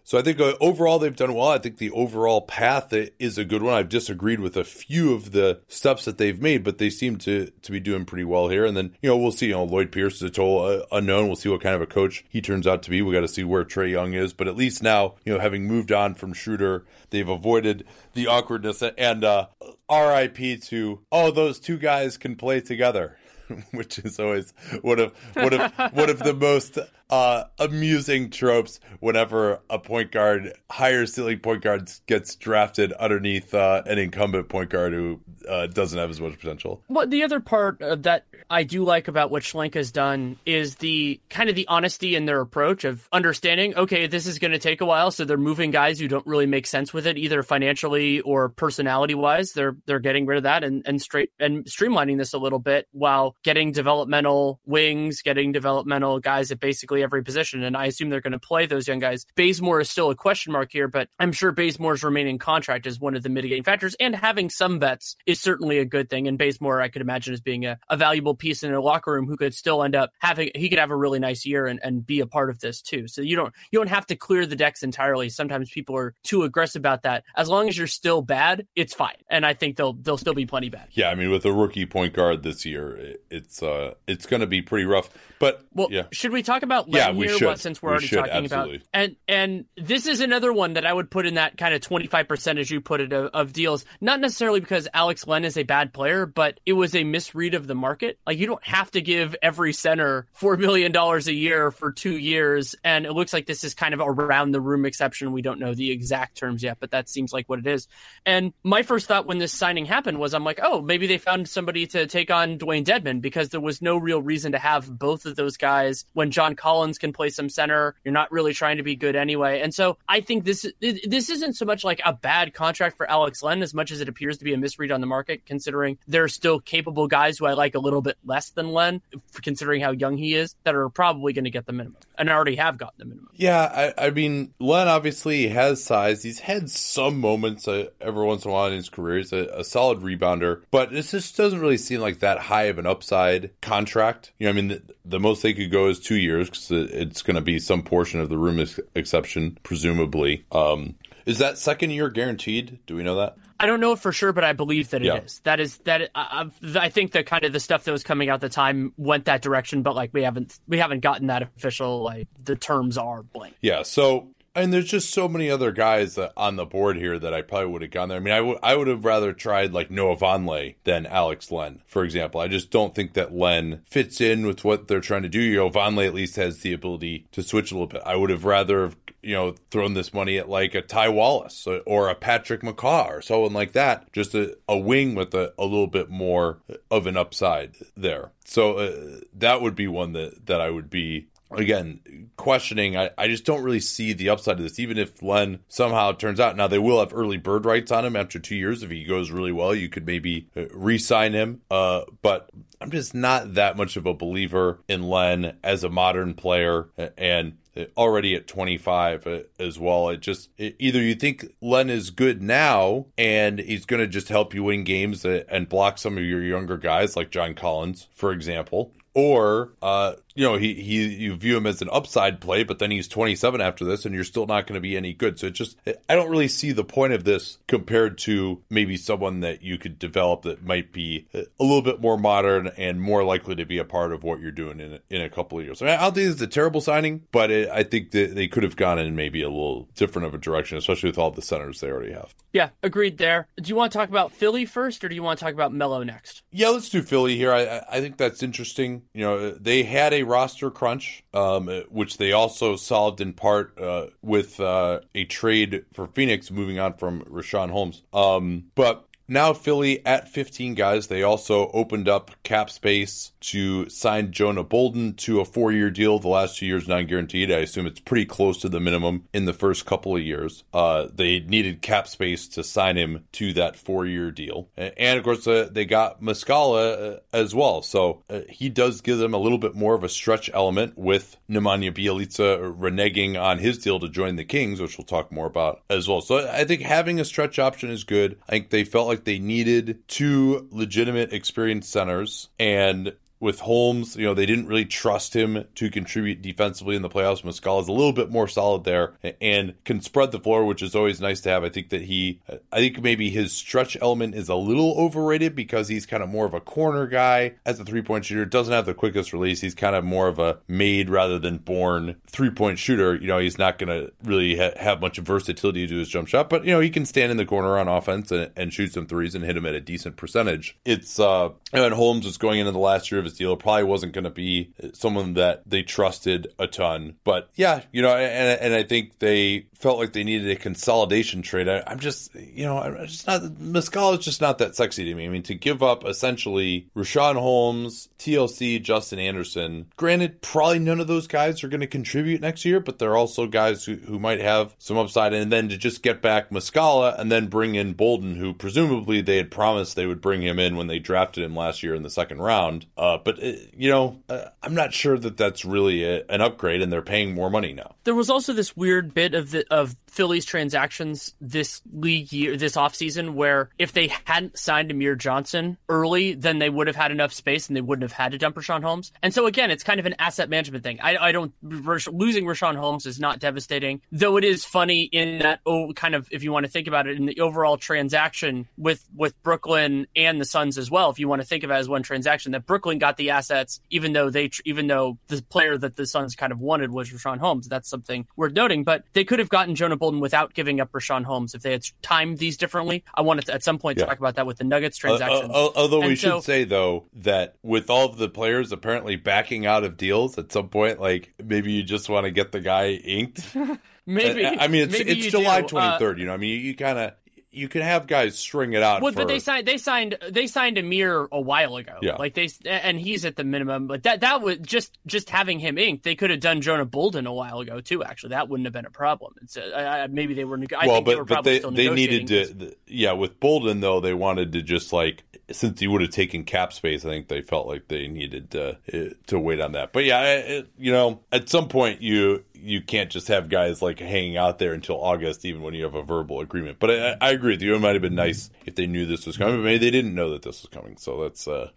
So 0.06 0.18
I 0.18 0.22
think 0.22 0.40
uh, 0.40 0.54
overall 0.60 1.00
they've 1.00 1.16
done 1.16 1.34
well. 1.34 1.48
I 1.48 1.58
think 1.58 1.78
the 1.78 1.92
overall 1.92 2.42
path 2.42 2.94
is 3.20 3.38
a 3.38 3.46
good 3.46 3.64
one. 3.64 3.74
I've 3.74 3.90
disagreed 3.90 4.42
with 4.42 4.58
a 4.58 4.66
few 4.66 5.14
of 5.14 5.32
the 5.32 5.62
steps 5.68 6.04
that 6.06 6.18
they've 6.18 6.42
made, 6.42 6.64
but 6.64 6.78
they 6.78 6.90
seem 6.90 7.18
to 7.20 7.52
to 7.62 7.72
be 7.72 7.80
doing 7.80 8.04
pretty 8.04 8.26
well 8.26 8.50
here. 8.50 8.66
And 8.66 8.76
then 8.76 8.96
you 9.02 9.10
know 9.10 9.18
we'll 9.18 9.32
see. 9.32 9.48
You 9.48 9.54
know 9.54 9.64
Lloyd 9.64 9.92
Pierce 9.92 10.16
is 10.16 10.24
a 10.24 10.30
total 10.30 10.62
uh, 10.62 10.86
unknown. 10.92 11.28
We'll 11.28 11.38
see 11.38 11.50
what 11.50 11.62
kind 11.62 11.76
of 11.76 11.82
a 11.82 11.88
coach 11.88 12.26
he 12.28 12.42
turns 12.42 12.68
out 12.68 12.84
to 12.84 12.90
be. 12.90 13.02
We 13.02 13.14
got 13.14 13.22
to 13.22 13.28
see 13.28 13.46
where 13.46 13.64
Trae 13.64 13.92
Young 13.92 14.14
is. 14.14 14.34
But 14.34 14.48
at 14.48 14.58
least 14.58 14.84
now 14.84 15.16
you 15.24 15.34
know 15.34 15.40
having 15.40 15.68
moved 15.68 15.92
on 15.92 16.16
from 16.16 16.34
Schroeder, 16.34 16.86
they've 17.10 17.28
avoided 17.28 17.86
the 18.14 18.28
awkwardness 18.28 18.84
and 18.84 19.24
uh, 19.24 19.48
R.I.P. 19.88 20.58
to 20.58 21.00
oh 21.12 21.32
those 21.32 21.60
two 21.60 21.78
guys 21.78 22.18
can 22.18 22.36
play 22.36 22.60
together. 22.60 23.18
which 23.72 24.00
is 24.00 24.20
always 24.20 24.54
one 24.82 25.00
of 25.00 25.14
one 25.34 25.54
of 25.54 25.72
one 25.94 26.10
of 26.10 26.20
the 26.20 26.34
most 26.34 26.78
uh, 27.14 27.44
amusing 27.60 28.32
tropes 28.32 28.80
whenever 29.00 29.60
a 29.70 29.78
point 29.78 30.12
guard, 30.12 30.52
higher 30.72 31.06
ceiling 31.06 31.38
point 31.38 31.62
guard, 31.62 31.92
gets 32.08 32.36
drafted 32.36 32.92
underneath 32.94 33.54
uh, 33.54 33.84
an 33.86 34.00
incumbent 34.00 34.50
point 34.50 34.72
guard 34.72 34.94
who 34.94 35.20
uh, 35.48 35.68
doesn't 35.68 36.00
have 36.00 36.10
as 36.10 36.20
much 36.20 36.40
potential. 36.40 36.82
Well, 36.88 37.06
the 37.06 37.22
other 37.22 37.40
part 37.40 37.80
uh, 37.84 37.98
that 37.98 38.26
I 38.50 38.64
do 38.64 38.84
like 38.84 39.10
about 39.10 39.30
what 39.30 39.44
Schlenk 39.44 39.76
has 39.76 39.92
done 39.92 40.38
is 40.44 40.78
the 40.78 41.22
kind 41.30 41.52
of 41.52 41.56
the 41.56 41.68
honesty 41.68 42.16
in 42.16 42.26
their 42.26 42.42
approach 42.42 42.84
of 42.84 43.08
understanding. 43.12 43.76
Okay, 43.76 44.08
this 44.08 44.26
is 44.26 44.40
going 44.40 44.54
to 44.54 44.60
take 44.60 44.82
a 44.82 44.86
while, 44.86 45.12
so 45.12 45.24
they're 45.24 45.38
moving 45.38 45.70
guys 45.70 46.00
who 46.00 46.08
don't 46.08 46.26
really 46.26 46.48
make 46.48 46.66
sense 46.66 46.92
with 46.92 47.06
it, 47.06 47.20
either 47.20 47.44
financially 47.44 48.22
or 48.22 48.50
personality 48.50 49.14
wise. 49.14 49.52
They're 49.52 49.76
they're 49.86 50.00
getting 50.00 50.26
rid 50.26 50.38
of 50.38 50.44
that 50.44 50.64
and 50.64 50.82
and 50.88 51.00
straight 51.00 51.30
and 51.40 51.66
streamlining 51.66 52.18
this 52.18 52.34
a 52.34 52.40
little 52.40 52.58
bit 52.58 52.88
while 52.92 53.36
getting 53.44 53.72
developmental 53.72 54.60
wings, 54.66 55.22
getting 55.22 55.52
developmental 55.52 56.20
guys 56.20 56.50
that 56.50 56.60
basically 56.60 57.03
every 57.04 57.24
position. 57.24 57.64
And 57.64 57.78
I 57.78 57.86
assume 57.86 58.10
they're 58.10 58.22
going 58.22 58.34
to 58.34 58.40
play 58.40 58.66
those 58.66 58.88
young 58.88 59.00
guys. 59.00 59.26
Bazemore 59.36 59.82
is 59.82 59.90
still 59.90 60.10
a 60.10 60.16
question 60.16 60.54
mark 60.54 60.72
here, 60.72 60.88
but 60.88 61.10
I'm 61.20 61.32
sure 61.32 61.52
Bazemore's 61.52 62.04
remaining 62.04 62.38
contract 62.38 62.88
is 62.88 63.00
one 63.00 63.16
of 63.16 63.24
the 63.24 63.30
mitigating 63.30 63.64
factors. 63.64 63.96
And 64.00 64.16
having 64.16 64.50
some 64.50 64.80
vets 64.80 65.16
is 65.26 65.40
certainly 65.40 65.80
a 65.80 65.86
good 65.86 66.10
thing. 66.10 66.28
And 66.28 66.38
Bazemore, 66.38 66.82
I 66.82 66.88
could 66.88 67.02
imagine, 67.02 67.34
as 67.34 67.42
being 67.42 67.66
a, 67.66 67.80
a 67.90 67.98
valuable 67.98 68.36
piece 68.36 68.64
in 68.64 68.74
a 68.74 68.82
locker 68.82 69.12
room 69.12 69.28
who 69.28 69.38
could 69.38 69.54
still 69.54 69.84
end 69.84 69.96
up 69.96 70.12
having 70.20 70.52
he 70.56 70.70
could 70.70 70.80
have 70.80 70.92
a 70.92 70.96
really 70.96 71.20
nice 71.20 71.46
year 71.46 71.68
and, 71.68 71.80
and 71.84 72.06
be 72.06 72.20
a 72.20 72.28
part 72.28 72.50
of 72.50 72.60
this 72.60 72.82
too. 72.82 73.08
So 73.08 73.22
you 73.22 73.36
don't 73.36 73.54
you 73.72 73.80
don't 73.80 73.90
have 73.90 74.06
to 74.08 74.16
clear 74.16 74.46
the 74.46 74.56
decks 74.56 74.84
entirely. 74.84 75.30
Sometimes 75.30 75.70
people 75.70 75.96
are 75.98 76.14
too 76.24 76.44
aggressive 76.44 76.80
about 76.80 77.04
that. 77.04 77.24
As 77.36 77.50
long 77.50 77.70
as 77.70 77.78
you're 77.78 77.88
still 77.88 78.22
bad, 78.22 78.68
it's 78.76 78.94
fine. 78.94 79.16
And 79.30 79.46
I 79.46 79.54
think 79.54 79.78
they'll 79.78 79.94
they'll 79.94 80.18
still 80.18 80.34
be 80.34 80.46
plenty 80.46 80.70
bad. 80.70 80.88
Yeah, 80.92 81.10
I 81.10 81.16
mean 81.16 81.32
with 81.32 81.46
a 81.46 81.54
rookie 81.54 81.86
point 81.86 82.14
guard 82.14 82.44
this 82.44 82.66
year, 82.66 82.96
it, 82.96 83.24
it's 83.30 83.62
uh 83.62 83.94
it's 84.08 84.26
going 84.26 84.42
to 84.42 84.48
be 84.48 84.62
pretty 84.62 84.86
rough. 84.86 85.10
But 85.40 85.66
well, 85.74 85.88
yeah. 85.92 86.04
should 86.12 86.32
we 86.32 86.44
talk 86.44 86.64
about 86.64 86.83
Len 86.88 86.96
Yeah, 86.96 87.12
we 87.12 87.28
here? 87.28 87.38
should. 87.38 87.46
What, 87.48 87.60
since 87.60 87.82
we're 87.82 87.90
We 87.90 87.94
already 87.94 88.08
should, 88.08 88.18
talking 88.20 88.44
absolutely. 88.46 88.76
about 88.78 88.88
and 88.94 89.16
and 89.28 89.66
this 89.78 90.08
is 90.08 90.22
another 90.22 90.52
one 90.54 90.74
that 90.74 90.86
I 90.86 90.94
would 90.94 91.10
put 91.12 91.26
in 91.26 91.36
that 91.36 91.58
kind 91.58 91.74
of 91.74 91.82
twenty 91.82 92.08
five 92.08 92.28
percent 92.28 92.60
as 92.60 92.70
you 92.70 92.82
put 92.82 93.02
it 93.02 93.14
of, 93.14 93.32
of 93.34 93.54
deals. 93.54 93.86
Not 94.02 94.20
necessarily 94.20 94.60
because 94.60 94.88
Alex 94.94 95.28
Len 95.28 95.46
is 95.46 95.58
a 95.58 95.64
bad 95.64 95.94
player, 95.94 96.26
but 96.26 96.60
it 96.66 96.74
was 96.74 96.96
a 96.96 97.04
misread 97.04 97.54
of 97.54 97.68
the 97.68 97.76
market. 97.76 98.20
Like 98.26 98.38
you 98.38 98.48
don't 98.48 98.64
have 98.66 98.92
to 98.92 99.02
give 99.02 99.36
every 99.42 99.74
center 99.74 100.28
four 100.32 100.58
million 100.58 100.92
dollars 100.92 101.28
a 101.28 101.34
year 101.34 101.72
for 101.72 101.92
two 101.92 102.18
years, 102.18 102.76
and 102.84 103.06
it 103.06 103.14
looks 103.14 103.34
like 103.34 103.46
this 103.46 103.64
is 103.64 103.74
kind 103.74 103.94
of 103.94 104.00
around 104.02 104.52
the 104.52 104.62
room 104.62 104.86
exception. 104.86 105.32
We 105.32 105.42
don't 105.42 105.60
know 105.60 105.74
the 105.74 105.92
exact 105.92 106.38
terms 106.38 106.64
yet, 106.64 106.78
but 106.80 106.92
that 106.92 107.10
seems 107.10 107.32
like 107.34 107.48
what 107.48 107.60
it 107.60 107.68
is. 107.68 107.88
And 108.26 108.54
my 108.64 108.84
first 108.84 109.08
thought 109.08 109.26
when 109.26 109.38
this 109.38 109.52
signing 109.54 109.86
happened 109.86 110.18
was, 110.20 110.34
I'm 110.34 110.44
like, 110.44 110.60
oh, 110.62 110.82
maybe 110.82 111.08
they 111.08 111.18
found 111.18 111.48
somebody 111.48 111.88
to 111.88 112.08
take 112.08 112.32
on 112.32 112.58
Dewayne 112.58 112.84
Dedmon 112.86 113.22
because 113.22 113.50
there 113.50 113.62
was 113.62 113.82
no 113.82 113.98
real 113.98 114.22
reason 114.22 114.52
to 114.54 114.60
have 114.60 114.90
both 114.98 115.26
of 115.26 115.36
those 115.36 115.58
guys 115.58 116.06
when 116.14 116.32
John 116.32 116.56
Collins 116.56 116.73
can 116.98 117.14
play 117.14 117.30
some 117.30 117.50
center. 117.50 117.96
You're 118.04 118.14
not 118.14 118.32
really 118.32 118.54
trying 118.54 118.78
to 118.78 118.84
be 118.84 118.96
good 118.96 119.16
anyway. 119.16 119.62
And 119.62 119.74
so 119.74 119.98
I 120.08 120.22
think 120.22 120.44
this 120.44 120.66
this 120.82 121.30
isn't 121.30 121.54
so 121.54 121.66
much 121.66 121.84
like 121.84 122.02
a 122.06 122.14
bad 122.14 122.54
contract 122.54 122.98
for 122.98 123.10
Alex 123.10 123.44
Len 123.44 123.62
as 123.62 123.74
much 123.74 123.92
as 123.92 124.02
it 124.02 124.10
appears 124.10 124.38
to 124.40 124.46
be 124.46 124.54
a 124.54 124.58
misread 124.58 124.92
on 124.92 125.02
the 125.02 125.08
market, 125.08 125.46
considering 125.46 125.98
there 126.08 126.24
are 126.24 126.30
still 126.30 126.60
capable 126.60 127.08
guys 127.08 127.38
who 127.38 127.46
I 127.46 127.54
like 127.54 127.76
a 127.76 127.80
little 127.80 128.02
bit 128.02 128.18
less 128.26 128.52
than 128.52 128.72
Len, 128.72 129.02
considering 129.42 129.82
how 129.82 129.92
young 129.92 130.18
he 130.18 130.36
is, 130.36 130.56
that 130.64 130.76
are 130.76 130.90
probably 130.90 131.34
going 131.34 131.46
to 131.46 131.52
get 131.52 131.66
the 131.66 131.74
minimum 131.74 131.98
and 132.18 132.30
I 132.30 132.34
already 132.34 132.56
have 132.56 132.78
gotten 132.78 133.00
the 133.00 133.06
minimum. 133.06 133.30
Yeah, 133.36 133.92
I, 133.98 134.08
I 134.08 134.10
mean, 134.10 134.54
Len 134.60 134.88
obviously 134.88 135.48
has 135.50 135.84
size. 135.84 136.24
He's 136.24 136.40
had 136.40 136.70
some 136.70 137.20
moments 137.20 137.68
uh, 137.68 137.90
every 138.00 138.26
once 138.26 138.46
in 138.46 138.52
a 138.52 138.54
while 138.54 138.68
in 138.68 138.74
his 138.74 138.90
career. 138.90 139.18
He's 139.18 139.34
a, 139.34 139.48
a 139.58 139.64
solid 139.64 140.00
rebounder, 140.00 140.64
but 140.72 140.92
this 140.92 141.12
just 141.12 141.36
doesn't 141.38 141.60
really 141.60 141.78
seem 141.78 142.02
like 142.02 142.20
that 142.20 142.40
high 142.40 142.64
of 142.64 142.78
an 142.78 142.86
upside 142.86 143.52
contract. 143.62 144.32
You 144.40 144.46
know, 144.46 144.52
I 144.52 144.54
mean, 144.54 144.68
the, 144.70 144.82
the 145.06 145.20
most 145.20 145.42
they 145.42 145.54
could 145.54 145.72
go 145.72 145.88
is 145.88 146.00
two 146.00 146.16
years 146.16 146.50
because 146.50 146.72
it's 146.72 147.22
going 147.22 147.36
to 147.36 147.42
be 147.42 147.60
some 147.60 147.84
portion 147.84 148.20
of 148.20 148.30
the 148.30 148.38
room 148.38 148.60
ex- 148.60 148.80
exception, 148.96 149.58
presumably. 149.64 150.46
Um, 150.52 150.96
is 151.26 151.40
that 151.40 151.58
second 151.58 151.92
year 151.92 152.10
guaranteed? 152.10 152.80
Do 152.86 152.96
we 152.96 153.04
know 153.04 153.16
that? 153.16 153.38
I 153.60 153.66
don't 153.66 153.80
know 153.80 153.96
for 153.96 154.12
sure, 154.12 154.34
but 154.34 154.44
I 154.44 154.54
believe 154.54 154.90
that 154.90 155.02
it 155.02 155.06
Yeah. 155.06 155.18
is. 155.22 155.40
That 155.44 155.60
is 155.60 155.78
that. 155.80 156.10
I, 156.16 156.50
I 156.66 156.80
I 156.86 156.90
think 156.90 157.12
that 157.14 157.26
kind 157.26 157.44
of 157.46 157.54
the 157.54 157.60
stuff 157.60 157.84
that 157.86 157.92
was 157.92 158.04
coming 158.04 158.30
out 158.30 158.36
at 158.36 158.42
the 158.42 158.50
time 158.50 158.94
went 158.98 159.26
that 159.26 159.42
direction, 159.42 159.82
but 159.84 159.96
like 159.96 160.10
we 160.14 160.24
haven't 160.24 160.60
we 160.68 160.78
haven't 160.80 161.00
gotten 161.02 161.28
that 161.28 161.44
official. 161.44 162.02
Like 162.04 162.28
the 162.44 162.56
terms 162.56 162.98
are 162.98 163.24
blank. 163.24 163.56
Yeah, 163.62 163.84
so 163.84 164.30
and 164.56 164.72
there's 164.72 164.86
just 164.86 165.10
so 165.12 165.28
many 165.28 165.50
other 165.50 165.72
guys 165.72 166.14
that, 166.14 166.32
on 166.38 166.58
the 166.58 166.66
board 166.66 166.96
here 166.96 167.18
that 167.18 167.34
I 167.34 167.42
probably 167.42 167.72
would 167.72 167.82
have 167.82 167.90
gone 167.90 168.10
there. 168.10 168.18
I 168.18 168.22
mean, 168.22 168.34
I 168.36 168.42
would 168.42 168.58
I 168.62 168.76
would 168.76 168.88
have 168.88 169.04
rather 169.06 169.34
tried 169.34 169.74
like 169.74 169.90
Noah 169.90 170.16
Vonleh 170.18 170.76
than 170.84 171.06
Alex 171.08 171.52
Len, 171.52 171.82
for 171.88 172.04
example. 172.04 172.40
I 172.40 172.48
just 172.48 172.70
don't 172.70 172.94
think 172.94 173.14
that 173.14 173.34
Len 173.34 173.82
fits 173.86 174.22
in 174.22 174.46
with 174.46 174.64
what 174.64 174.88
they're 174.88 175.00
trying 175.02 175.24
to 175.24 175.30
do. 175.30 175.40
You 175.42 175.56
know, 175.58 175.70
Vonleh 175.72 176.06
at 176.06 176.14
least 176.14 176.36
has 176.36 176.60
the 176.60 176.72
ability 176.74 177.26
to 177.32 177.42
switch 177.42 177.72
a 177.72 177.76
little 177.76 177.88
bit. 177.88 178.02
I 178.06 178.16
would 178.16 178.30
have 178.30 178.46
rather 178.46 178.84
have 178.84 179.03
you 179.24 179.34
know 179.34 179.56
thrown 179.72 179.94
this 179.94 180.14
money 180.14 180.38
at 180.38 180.50
like 180.50 180.76
a 180.76 180.82
Ty 180.82 181.10
Wallace 181.10 181.68
or 181.86 182.10
a 182.10 182.16
Patrick 182.16 182.62
McCaw 182.62 183.10
or 183.10 183.22
someone 183.22 183.54
like 183.54 183.72
that. 183.72 184.12
Just 184.12 184.36
a, 184.36 184.58
a 184.68 184.78
wing 184.78 185.16
with 185.16 185.34
a, 185.34 185.54
a 185.58 185.64
little 185.64 185.88
bit 185.88 186.10
more 186.10 186.60
of 186.92 187.08
an 187.08 187.18
upside 187.18 187.76
there. 187.96 188.32
So 188.46 188.78
uh, 188.78 189.20
that 189.34 189.62
would 189.62 189.76
be 189.76 189.88
one 189.88 190.14
that 190.14 190.46
that 190.46 190.62
I 190.62 190.70
would 190.70 190.90
be 190.90 191.28
again 191.56 192.30
questioning 192.38 192.98
I, 192.98 193.12
I 193.18 193.28
just 193.28 193.46
don't 193.46 193.64
really 193.64 193.80
see 193.80 194.14
the 194.14 194.30
upside 194.30 194.58
of 194.58 194.64
this 194.64 194.80
even 194.80 194.98
if 194.98 195.22
len 195.22 195.60
somehow 195.68 196.12
turns 196.14 196.40
out. 196.40 196.58
Now 196.58 196.68
they 196.68 196.80
will 196.80 197.00
have 197.00 197.14
early 197.14 197.38
bird 197.38 197.66
rights 197.66 197.92
on 197.92 198.06
him 198.06 198.16
after 198.16 198.40
two 198.40 198.56
years. 198.56 198.84
If 198.84 198.92
he 198.92 199.04
goes 199.04 199.32
really 199.32 199.52
well 199.52 199.74
you 199.76 199.90
could 199.90 200.06
maybe 200.06 200.50
uh, 200.56 200.66
re-sign 200.74 201.34
him. 201.34 201.62
Uh, 201.70 202.02
but 202.22 202.50
i'm 202.82 202.92
just 202.92 203.14
not 203.14 203.54
that 203.54 203.78
much 203.78 203.96
of 203.96 204.06
a 204.06 204.14
believer 204.14 204.80
in 204.88 205.04
len 205.04 205.58
as 205.64 205.84
a 205.84 205.90
modern 205.90 206.34
player 206.34 206.90
uh, 206.98 207.08
and 207.18 207.54
already 207.98 208.36
at 208.36 208.48
25 208.48 209.28
uh, 209.28 209.40
as 209.60 209.80
well. 209.80 210.10
It 210.10 210.22
just 210.22 210.50
it, 210.58 210.76
either 210.80 211.02
you 211.02 211.16
think 211.16 211.54
len 211.62 211.90
is 211.90 212.10
good 212.10 212.42
now 212.42 213.08
and 213.18 213.60
he's 213.60 213.86
going 213.86 214.00
to 214.00 214.08
just 214.08 214.30
help 214.30 214.54
you 214.54 214.64
win 214.64 214.84
games 214.84 215.26
uh, 215.26 215.44
and 215.50 215.70
block 215.70 215.98
some 215.98 216.18
of 216.18 216.24
your 216.24 216.42
younger 216.42 216.78
guys 216.78 217.16
like 217.16 217.32
john 217.32 217.54
collins 217.54 218.08
for 218.14 218.32
example 218.32 218.92
or 219.16 219.74
uh, 219.82 220.14
you 220.36 220.44
know 220.44 220.58
he 220.58 220.74
he 220.76 221.08
you 221.08 221.36
view 221.36 221.58
him 221.58 221.68
as 221.68 221.82
an 221.82 221.90
upside 221.92 222.42
play, 222.42 222.64
but 222.64 222.80
then 222.80 222.92
he's 222.92 223.08
27 223.08 223.62
after 223.62 223.86
this, 223.86 224.06
and 224.06 224.16
you're 224.16 224.24
still 224.24 224.46
not 224.46 224.68
going 224.68 224.76
to 224.76 224.82
be 224.82 224.98
any 224.98 225.14
good. 225.14 225.40
So 225.40 225.48
it 225.48 225.54
just 225.54 225.78
I 225.88 226.16
don't 226.16 226.30
really 226.30 226.48
see 226.48 226.72
the 226.72 226.84
point 226.84 227.14
of 227.14 227.24
this 227.24 227.58
compared 227.68 228.18
to 228.20 228.62
maybe 228.70 228.98
someone 228.98 229.42
that 229.42 229.62
you 229.62 229.78
could 229.78 230.00
develop 230.00 230.44
that 230.44 230.64
might 230.64 230.92
be 230.92 231.28
a 231.34 231.46
little 231.60 231.82
bit 231.82 232.02
more 232.02 232.18
modern 232.18 232.68
and 232.78 233.02
more 233.02 233.24
likely 233.24 233.56
to 233.56 233.66
be 233.66 233.78
a 233.78 233.86
part 233.86 234.12
of 234.12 234.24
what 234.24 234.40
you're 234.40 234.52
doing 234.52 234.80
in 234.80 234.94
a, 234.94 235.00
in 235.10 235.22
a 235.22 235.30
couple 235.30 235.60
of 235.60 235.66
years. 235.66 235.82
I, 235.82 235.86
mean, 235.86 235.96
I 235.96 236.02
don't 236.02 236.16
think 236.16 236.32
it's 236.32 236.42
a 236.42 236.48
terrible 236.48 236.82
signing, 236.82 237.24
but 237.32 237.52
it, 237.52 237.70
I 237.70 237.84
think 237.84 238.12
that 238.12 238.36
they 238.36 238.48
could 238.48 238.64
have 238.64 238.76
gone 238.76 239.00
in 239.00 239.16
maybe 239.16 239.42
a 239.42 239.50
little 239.50 239.90
different 239.96 240.28
of 240.28 240.34
a 240.34 240.38
direction, 240.38 240.78
especially 240.78 241.10
with 241.10 241.18
all 241.18 241.32
the 241.32 241.42
centers 241.42 241.80
they 241.80 241.90
already 241.90 242.14
have. 242.14 242.34
Yeah, 242.54 242.70
agreed 242.82 243.18
there. 243.18 243.48
Do 243.58 243.70
you 243.70 243.76
want 243.76 243.92
to 243.92 243.98
talk 243.98 244.10
about 244.10 244.32
Philly 244.32 244.66
first, 244.66 245.04
or 245.04 245.10
do 245.10 245.16
you 245.16 245.24
want 245.24 245.40
to 245.40 245.46
talk 245.46 245.54
about 245.54 245.74
Melo 245.74 246.04
next? 246.04 246.44
Yeah, 246.52 246.70
let's 246.70 246.90
do 246.90 247.02
Philly 247.02 247.36
here. 247.36 247.52
I 247.52 247.84
I 247.90 248.02
think 248.02 248.18
that's 248.18 248.44
interesting. 248.44 249.04
You 249.14 249.22
know, 249.22 249.52
they 249.52 249.84
had 249.84 250.14
a 250.14 250.23
roster 250.24 250.72
crunch, 250.72 251.24
um, 251.34 251.68
which 251.90 252.18
they 252.18 252.32
also 252.32 252.76
solved 252.76 253.22
in 253.22 253.34
part 253.34 253.80
uh, 253.80 254.08
with 254.22 254.60
uh, 254.60 255.00
a 255.14 255.26
trade 255.26 255.86
for 255.94 256.08
Phoenix, 256.08 256.52
moving 256.52 256.80
on 256.80 256.94
from 256.94 257.22
Richaun 257.24 257.70
Holmes. 257.70 258.04
Um, 258.14 258.66
but 258.76 259.08
now 259.28 259.54
Philly 259.54 260.06
at 260.06 260.30
15 260.30 260.76
guys. 260.76 261.08
They 261.08 261.24
also 261.24 261.70
opened 261.72 262.08
up 262.08 262.32
cap 262.44 262.70
space 262.70 263.32
to 263.42 263.90
sign 263.90 264.32
Jonah 264.32 264.64
Bolden 264.64 265.14
to 265.16 265.42
a 265.42 265.46
four-year 265.46 265.90
deal. 265.90 266.20
The 266.20 266.28
last 266.28 266.58
two 266.58 266.66
years 266.66 266.88
non-guaranteed. 266.88 267.52
I 267.52 267.60
assume 267.60 267.86
it's 267.86 268.00
pretty 268.00 268.26
close 268.26 268.58
to 268.60 268.70
the 268.70 268.80
minimum 268.80 269.26
in 269.34 269.46
the 269.46 269.54
first 269.54 269.86
couple 269.86 270.16
of 270.16 270.22
years. 270.22 270.64
Uh, 270.74 271.08
they 271.14 271.40
needed 271.40 271.82
cap 271.82 272.08
space 272.08 272.48
to 272.50 272.64
sign 272.64 272.98
him 272.98 273.26
to 273.34 273.54
that 273.54 273.76
four-year 273.76 274.32
deal, 274.32 274.70
and 274.78 275.18
of 275.18 275.24
course 275.24 275.46
uh, 275.48 275.68
they 275.72 275.86
got 275.86 276.22
Muscala 276.22 277.16
uh, 277.16 277.20
as 277.34 277.54
well. 277.54 277.82
So 277.82 278.24
uh, 278.30 278.42
he 278.50 278.70
does 278.70 279.02
give 279.02 279.18
them 279.18 279.34
a 279.34 279.38
little 279.38 279.58
bit 279.58 279.76
more 279.76 279.96
of 279.96 280.04
a 280.04 280.10
stretch 280.10 280.50
element 280.54 280.98
with 280.98 281.38
Nemanja 281.50 281.94
Bjelica 281.94 282.76
reneging 282.78 283.42
on 283.42 283.60
his 283.60 283.78
deal 283.78 284.00
to 284.00 284.10
join 284.10 284.36
the 284.36 284.46
Kings, 284.46 284.80
which 284.80 284.98
we'll 284.98 285.06
talk 285.06 285.32
more 285.32 285.48
about 285.48 285.82
as 285.90 286.08
well. 286.08 286.22
So 286.22 286.48
I 286.50 286.64
think 286.64 286.82
having 286.82 287.20
a 287.20 287.26
stretch 287.26 287.60
option 287.60 287.90
is 287.90 288.04
good. 288.04 288.40
I 288.48 288.52
think 288.52 288.70
they 288.70 288.84
felt 288.84 289.08
like 289.08 289.13
they 289.22 289.40
needed 289.40 290.00
two 290.08 290.68
legitimate 290.72 291.34
experienced 291.34 291.92
centers 291.92 292.50
and 292.60 293.14
with 293.44 293.60
Holmes, 293.60 294.16
you 294.16 294.24
know, 294.24 294.34
they 294.34 294.46
didn't 294.46 294.68
really 294.68 294.86
trust 294.86 295.36
him 295.36 295.66
to 295.76 295.90
contribute 295.90 296.42
defensively 296.42 296.96
in 296.96 297.02
the 297.02 297.10
playoffs. 297.10 297.44
Muscala 297.44 297.82
is 297.82 297.90
a 297.90 297.92
little 297.92 298.14
bit 298.14 298.32
more 298.32 298.48
solid 298.48 298.86
there 298.86 299.14
and 299.42 299.74
can 299.84 300.00
spread 300.00 300.32
the 300.32 300.40
floor, 300.40 300.66
which 300.66 300.82
is 300.82 300.96
always 300.96 301.20
nice 301.20 301.42
to 301.42 301.50
have. 301.50 301.64
I 301.64 301.70
think 301.70 301.90
that 301.90 302.04
he, 302.04 302.40
I 302.72 302.78
think 302.78 303.02
maybe 303.02 303.30
his 303.30 303.52
stretch 303.52 303.98
element 304.02 304.34
is 304.34 304.48
a 304.48 304.56
little 304.56 304.96
overrated 304.98 305.56
because 305.56 305.90
he's 305.90 306.06
kind 306.06 306.24
of 306.24 306.30
more 306.30 306.46
of 306.46 306.54
a 306.54 306.62
corner 306.62 307.06
guy 307.06 307.56
as 307.66 307.80
a 307.82 307.84
three 307.84 308.02
point 308.02 308.24
shooter. 308.24 308.46
Doesn't 308.46 308.74
have 308.74 308.86
the 308.86 308.94
quickest 308.94 309.34
release. 309.34 309.60
He's 309.60 309.76
kind 309.76 309.96
of 309.96 310.06
more 310.06 310.30
of 310.30 310.40
a 310.40 310.60
made 310.70 311.10
rather 311.10 311.38
than 311.38 311.58
born 311.58 312.16
three 312.26 312.50
point 312.50 312.80
shooter. 312.80 313.14
You 313.14 313.28
know, 313.28 313.40
he's 313.40 313.58
not 313.58 313.78
going 313.78 313.90
to 313.90 314.14
really 314.24 314.56
ha- 314.58 314.78
have 314.80 315.02
much 315.02 315.18
versatility 315.18 315.86
to 315.86 315.98
his 315.98 316.08
jump 316.08 316.30
shot, 316.30 316.50
but, 316.50 316.64
you 316.64 316.72
know, 316.72 316.80
he 316.80 316.90
can 316.90 317.06
stand 317.06 317.30
in 317.30 317.38
the 317.38 317.46
corner 317.46 317.78
on 317.78 317.90
offense 317.90 318.32
and, 318.32 318.52
and 318.56 318.74
shoot 318.74 318.94
some 318.94 319.06
threes 319.06 319.36
and 319.36 319.44
hit 319.44 319.56
them 319.56 319.66
at 319.66 319.76
a 319.76 319.82
decent 319.82 320.16
percentage. 320.16 320.78
It's, 320.86 321.20
uh, 321.20 321.50
and 321.74 321.94
Holmes 321.94 322.26
was 322.26 322.38
going 322.38 322.60
into 322.60 322.72
the 322.72 322.80
last 322.80 323.12
year 323.12 323.20
of 323.20 323.26
his 323.26 323.33
deal. 323.38 323.54
It 323.54 323.60
probably 323.60 323.84
wasn't 323.84 324.14
going 324.14 324.24
to 324.24 324.30
be 324.30 324.74
someone 324.94 325.34
that 325.36 325.64
they 325.66 325.84
trusted 325.84 326.48
a 326.60 326.68
ton. 326.68 327.16
But 327.24 327.50
yeah, 327.56 327.84
you 327.92 328.02
know, 328.02 328.16
and, 328.16 328.60
and 328.60 328.74
I 328.74 328.84
think 328.84 329.20
they 329.20 329.68
felt 329.84 330.00
like 330.00 330.14
they 330.14 330.24
needed 330.24 330.50
a 330.50 330.56
consolidation 330.56 331.42
trade. 331.42 331.68
I, 331.68 331.84
am 331.88 332.00
just, 332.00 332.34
you 332.36 332.64
know, 332.64 332.78
I'm 332.78 333.06
just 333.06 333.28
not, 333.28 333.42
Muscala 333.42 334.18
is 334.18 334.24
just 334.24 334.40
not 334.40 334.58
that 334.60 334.78
sexy 334.78 335.04
to 335.04 335.14
me. 335.14 335.26
I 335.26 335.30
mean, 335.30 335.44
to 335.44 335.56
give 335.56 335.84
up 335.84 336.06
essentially 336.06 336.88
Richaun 336.96 337.36
Holmes, 337.36 338.08
TLC, 338.18 338.82
Justin 338.82 339.20
Anderson, 339.20 339.88
granted, 339.98 340.42
probably 340.42 340.80
none 340.80 341.02
of 341.02 341.08
those 341.08 341.28
guys 341.28 341.64
are 341.64 341.68
going 341.68 341.82
to 341.82 341.88
contribute 341.88 342.40
next 342.40 342.64
year, 342.64 342.80
but 342.80 342.98
they're 342.98 343.18
also 343.18 343.46
guys 343.46 343.84
who, 343.84 343.96
who 343.96 344.20
might 344.20 344.40
have 344.40 344.74
some 344.78 344.98
upside. 344.98 345.34
And 345.34 345.52
then 345.52 345.68
to 345.68 345.76
just 345.76 346.02
get 346.02 346.22
back 346.22 346.50
Muscala 346.50 347.20
and 347.20 347.30
then 347.30 347.48
bring 347.48 347.76
in 347.76 347.92
Bolden, 347.92 348.38
who 348.38 348.54
presumably 348.54 349.20
they 349.20 349.36
had 349.36 349.52
promised 349.52 349.98
they 349.98 350.08
would 350.08 350.22
bring 350.22 350.42
him 350.42 350.60
in 350.60 350.78
when 350.78 350.88
they 350.88 351.00
drafted 351.00 351.44
him 351.44 351.58
last 351.58 351.84
year 351.84 351.94
in 351.94 352.04
the 352.04 352.10
second 352.10 352.40
round. 352.42 352.86
Uh, 352.98 353.13
but, 353.18 353.42
uh, 353.44 353.54
you 353.76 353.90
know, 353.90 354.20
uh, 354.30 354.46
I'm 354.62 354.74
not 354.74 354.94
sure 354.94 355.18
that 355.18 355.38
that's 355.38 355.66
really 355.66 356.04
a, 356.04 356.24
an 356.30 356.42
upgrade 356.42 356.82
and 356.82 356.92
they're 356.92 357.02
paying 357.02 357.34
more 357.34 357.50
money 357.50 357.74
now. 357.74 357.96
There 358.04 358.16
was 358.16 358.30
also 358.30 358.54
this 358.54 358.76
weird 358.76 359.14
bit 359.14 359.34
of 359.34 359.52
the 359.52 359.66
of 359.72 359.96
Philly's 360.14 360.46
transactions 360.46 361.34
this 361.42 361.82
league 361.92 362.32
year, 362.32 362.56
this 362.56 362.76
offseason, 362.76 363.34
where 363.34 363.70
if 363.80 363.94
they 363.94 364.12
hadn't 364.26 364.58
signed 364.58 364.92
Amir 364.92 365.16
Johnson 365.16 365.78
early, 365.90 366.34
then 366.34 366.60
they 366.60 366.70
would 366.70 366.88
have 366.88 366.96
had 366.96 367.12
enough 367.12 367.34
space 367.34 367.68
and 367.68 367.76
they 367.76 367.82
wouldn't 367.82 368.04
have 368.04 368.12
had 368.12 368.32
to 368.34 368.38
dump 368.38 368.56
Richaun 368.56 368.84
Holmes. 368.84 369.12
And 369.24 369.34
so 369.34 369.48
again, 369.48 369.72
it's 369.72 369.84
kind 369.84 370.00
of 370.00 370.06
an 370.06 370.16
asset 370.20 370.50
management 370.50 370.84
thing. 370.84 371.00
I, 371.02 371.18
I 371.18 371.32
don't 371.32 371.52
losing 371.64 372.46
Richaun 372.46 372.76
Holmes 372.76 373.06
is 373.06 373.20
not 373.20 373.40
devastating, 373.40 374.02
though 374.12 374.38
it 374.38 374.44
is 374.44 374.64
funny 374.64 375.04
in 375.04 375.40
that 375.40 375.62
oh, 375.66 375.92
kind 375.94 376.14
of 376.14 376.28
if 376.32 376.44
you 376.44 376.52
want 376.52 376.66
to 376.66 376.72
think 376.72 376.88
about 376.88 377.08
it 377.08 377.18
in 377.18 377.26
the 377.26 377.40
overall 377.40 377.78
transaction 377.78 378.68
with 378.78 379.04
with 379.16 379.42
Brooklyn 379.42 380.06
and 380.16 380.40
the 380.40 380.46
Suns 380.46 380.78
as 380.78 380.92
well. 380.92 381.10
If 381.10 381.20
you 381.20 381.28
want 381.28 381.42
to 381.42 381.48
think 381.48 381.64
of 381.64 381.72
it 381.72 381.74
as 381.74 381.90
one 381.90 382.04
transaction, 382.04 382.52
that 382.52 382.68
Brooklyn 382.68 383.00
got 383.00 383.18
the 383.18 383.32
assets, 383.32 383.80
even 383.90 384.14
though 384.14 384.30
they, 384.30 384.52
even 384.66 384.88
though 384.88 385.18
the 385.28 385.42
player 385.42 385.78
that 385.78 385.96
the 385.96 386.06
Suns 386.06 386.36
kind 386.36 386.52
of 386.52 386.62
wanted 386.62 386.92
was 386.92 387.10
Richaun 387.10 387.40
Holmes. 387.40 387.68
That's 387.68 387.90
something 387.90 388.28
worth 388.36 388.54
noting. 388.54 388.84
But 388.84 389.04
they 389.14 389.24
could 389.24 389.40
have 389.40 389.50
gotten 389.50 389.76
Jonah 389.76 389.98
Bolden 390.04 390.20
without 390.20 390.54
giving 390.54 390.82
up 390.82 390.92
Richaun 390.92 391.24
Holmes 391.24 391.56
if 391.56 391.62
they 391.62 391.72
had 391.72 391.86
timed 392.02 392.38
these 392.38 392.58
differently. 392.58 393.06
I 393.16 393.22
wanted 393.22 393.46
to 393.46 393.54
at 393.54 393.64
some 393.64 393.80
point 393.80 393.98
yeah. 393.98 394.06
talk 394.06 394.20
about 394.20 394.36
that 394.36 394.46
with 394.46 394.58
the 394.58 394.66
Nuggets 394.66 394.98
transaction. 394.98 395.50
Uh, 395.50 395.54
uh, 395.54 395.70
although 395.78 396.02
and 396.02 396.10
we 396.10 396.16
so, 396.18 396.36
should 396.36 396.44
say 396.44 396.66
though 396.66 397.06
that 397.14 397.56
with 397.64 397.90
all 397.90 398.10
of 398.10 398.18
the 398.18 398.28
players 398.28 398.74
apparently 398.74 399.16
backing 399.16 399.66
out 399.66 399.86
of 399.86 399.96
deals 399.96 400.38
at 400.38 400.52
some 400.52 400.68
point, 400.68 401.00
like 401.00 401.34
maybe 401.42 401.72
you 401.72 401.84
just 401.84 402.10
want 402.10 402.26
to 402.26 402.32
get 402.32 402.52
the 402.52 402.60
guy 402.60 402.90
inked. 402.92 403.56
maybe. 404.06 404.46
I, 404.46 404.66
I 404.66 404.68
mean, 404.68 404.90
it's, 404.90 405.00
it's 405.00 405.28
July 405.28 405.62
twenty 405.62 405.98
third. 406.00 406.18
Uh, 406.18 406.20
you 406.20 406.26
know, 406.26 406.34
I 406.34 406.38
mean, 406.38 406.50
you, 406.50 406.58
you 406.58 406.76
kind 406.76 407.00
of 407.00 407.14
you 407.54 407.70
can 407.70 407.82
have 407.82 408.08
guys 408.08 408.38
string 408.38 408.74
it 408.74 408.84
out. 408.84 409.02
Well, 409.02 409.14
for... 409.14 409.20
but 409.20 409.28
they 409.28 409.40
signed 409.40 409.68
they 409.68 409.78
signed 409.78 410.18
they 410.30 410.48
signed 410.48 410.78
Amir 410.78 411.28
a 411.32 411.40
while 411.40 411.76
ago. 411.76 412.00
Yeah, 412.02 412.16
like 412.16 412.34
they 412.34 412.50
and 412.66 413.00
he's 413.00 413.26
at 413.26 413.36
the 413.36 413.44
minimum. 413.44 413.88
But 413.88 414.04
that 414.04 414.22
that 414.22 414.42
would 414.42 414.66
just 414.66 414.98
just 415.06 415.30
having 415.30 415.60
him 415.60 415.78
inked. 415.78 416.04
They 416.04 416.16
could 416.16 416.32
have 416.32 416.40
done 416.40 416.62
Jonah 416.62 416.86
Bolden 416.86 417.28
a 417.28 417.34
while 417.34 417.60
ago 417.60 417.80
too. 417.80 418.04
Actually, 418.04 418.32
that 418.32 418.50
wouldn't 418.50 418.66
have 418.66 418.74
been 418.74 418.86
a 418.86 418.92
problem. 418.92 419.36
It's 419.42 419.56
uh, 419.56 420.08
maybe 420.10 420.34
they 420.34 420.44
were. 420.44 420.60
I 420.78 420.88
well, 420.88 421.02
but 421.02 421.12
they, 421.12 421.16
were 421.16 421.26
but 421.26 421.44
they, 421.44 421.60
they 421.60 421.90
needed 421.90 422.28
to. 422.28 422.76
Yeah, 422.88 423.14
with 423.14 423.40
Bolden 423.40 423.80
though, 423.80 424.00
they 424.00 424.14
wanted 424.14 424.52
to 424.54 424.62
just 424.62 424.92
like 424.92 425.24
since 425.52 425.80
he 425.80 425.88
would 425.88 426.02
have 426.02 426.12
taken 426.12 426.44
cap 426.44 426.74
space, 426.74 427.06
I 427.06 427.10
think 427.10 427.28
they 427.28 427.42
felt 427.42 427.68
like 427.68 427.88
they 427.88 428.08
needed 428.08 428.52
to 428.52 429.16
to 429.28 429.40
wait 429.40 429.60
on 429.60 429.74
that. 429.74 429.94
But 429.94 430.06
yeah, 430.06 430.24
it, 430.24 430.68
you 430.78 430.92
know, 430.92 431.20
at 431.32 431.50
some 431.50 431.68
point 431.68 432.02
you 432.02 432.44
you 432.64 432.82
can't 432.82 433.10
just 433.10 433.28
have 433.28 433.50
guys 433.50 433.82
like 433.82 434.00
hanging 434.00 434.38
out 434.38 434.58
there 434.60 434.74
until 434.74 434.96
August, 435.04 435.46
even 435.46 435.62
when 435.62 435.74
you 435.74 435.84
have 435.84 435.96
a 435.96 436.04
verbal 436.04 436.40
agreement. 436.40 436.78
But 436.80 436.92
I, 436.92 437.18
I 437.20 437.32
agree 437.32 437.54
with 437.54 437.62
you. 437.62 437.76
It 437.76 437.80
might 437.80 437.94
have 437.94 438.02
been 438.02 438.16
nice 438.16 438.50
if 438.66 438.76
they 438.76 438.88
knew 438.88 439.06
this 439.06 439.26
was 439.26 439.38
coming, 439.38 439.58
but 439.58 439.64
maybe 439.64 439.86
they 439.86 439.92
didn't 439.92 440.16
know 440.16 440.32
that 440.32 440.42
this 440.42 440.62
was 440.62 440.70
coming. 440.70 440.98
So 440.98 441.24
that's 441.24 441.48
uh, 441.48 441.70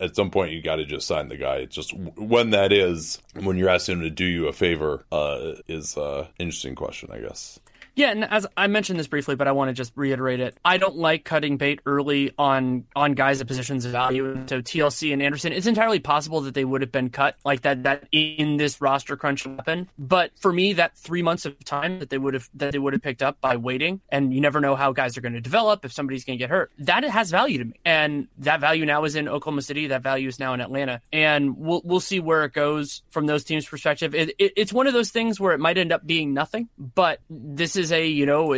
at 0.00 0.16
some 0.16 0.30
point 0.30 0.52
you 0.52 0.62
got 0.62 0.76
to 0.76 0.84
just 0.86 1.06
sign 1.06 1.28
the 1.28 1.36
guy. 1.36 1.56
It's 1.56 1.74
just 1.74 1.92
when 1.94 2.50
that 2.50 2.72
is, 2.72 3.20
when 3.34 3.56
you're 3.56 3.68
asking 3.68 3.98
him 3.98 4.02
to 4.02 4.10
do 4.10 4.24
you 4.24 4.46
a 4.48 4.52
favor, 4.52 5.04
uh, 5.12 5.54
is 5.66 5.96
uh, 5.96 6.28
interesting 6.38 6.74
question, 6.74 7.10
I 7.12 7.18
guess. 7.18 7.58
Yeah, 7.98 8.12
and 8.12 8.24
as 8.24 8.46
I 8.56 8.68
mentioned 8.68 8.96
this 8.96 9.08
briefly, 9.08 9.34
but 9.34 9.48
I 9.48 9.52
want 9.52 9.70
to 9.70 9.72
just 9.72 9.92
reiterate 9.96 10.38
it. 10.38 10.56
I 10.64 10.76
don't 10.78 10.94
like 10.94 11.24
cutting 11.24 11.56
bait 11.56 11.80
early 11.84 12.30
on 12.38 12.84
on 12.94 13.14
guys 13.14 13.40
at 13.40 13.48
positions 13.48 13.84
of 13.84 13.90
value. 13.90 14.46
So 14.46 14.62
TLC 14.62 15.12
and 15.12 15.20
Anderson, 15.20 15.52
it's 15.52 15.66
entirely 15.66 15.98
possible 15.98 16.42
that 16.42 16.54
they 16.54 16.64
would 16.64 16.80
have 16.82 16.92
been 16.92 17.10
cut 17.10 17.34
like 17.44 17.62
that 17.62 17.82
that 17.82 18.06
in 18.12 18.56
this 18.56 18.80
roster 18.80 19.16
crunch 19.16 19.42
happen. 19.42 19.88
But 19.98 20.30
for 20.38 20.52
me, 20.52 20.74
that 20.74 20.96
three 20.96 21.22
months 21.22 21.44
of 21.44 21.58
time 21.64 21.98
that 21.98 22.08
they 22.08 22.18
would 22.18 22.34
have 22.34 22.48
that 22.54 22.70
they 22.70 22.78
would 22.78 22.92
have 22.92 23.02
picked 23.02 23.20
up 23.20 23.40
by 23.40 23.56
waiting, 23.56 24.00
and 24.10 24.32
you 24.32 24.40
never 24.40 24.60
know 24.60 24.76
how 24.76 24.92
guys 24.92 25.18
are 25.18 25.20
going 25.20 25.32
to 25.32 25.40
develop 25.40 25.84
if 25.84 25.92
somebody's 25.92 26.24
going 26.24 26.38
to 26.38 26.40
get 26.40 26.50
hurt. 26.50 26.70
That 26.78 27.02
has 27.02 27.32
value 27.32 27.58
to 27.58 27.64
me, 27.64 27.80
and 27.84 28.28
that 28.38 28.60
value 28.60 28.86
now 28.86 29.02
is 29.06 29.16
in 29.16 29.26
Oklahoma 29.26 29.62
City. 29.62 29.88
That 29.88 30.04
value 30.04 30.28
is 30.28 30.38
now 30.38 30.54
in 30.54 30.60
Atlanta, 30.60 31.00
and 31.12 31.56
we'll 31.58 31.82
we'll 31.84 31.98
see 31.98 32.20
where 32.20 32.44
it 32.44 32.52
goes 32.52 33.02
from 33.10 33.26
those 33.26 33.42
teams' 33.42 33.66
perspective. 33.66 34.14
It, 34.14 34.36
it, 34.38 34.52
it's 34.54 34.72
one 34.72 34.86
of 34.86 34.92
those 34.92 35.10
things 35.10 35.40
where 35.40 35.52
it 35.52 35.58
might 35.58 35.78
end 35.78 35.90
up 35.90 36.06
being 36.06 36.32
nothing, 36.32 36.68
but 36.78 37.18
this 37.28 37.74
is 37.74 37.87
is 37.88 37.92
a 37.92 38.06
you 38.06 38.26
know 38.26 38.54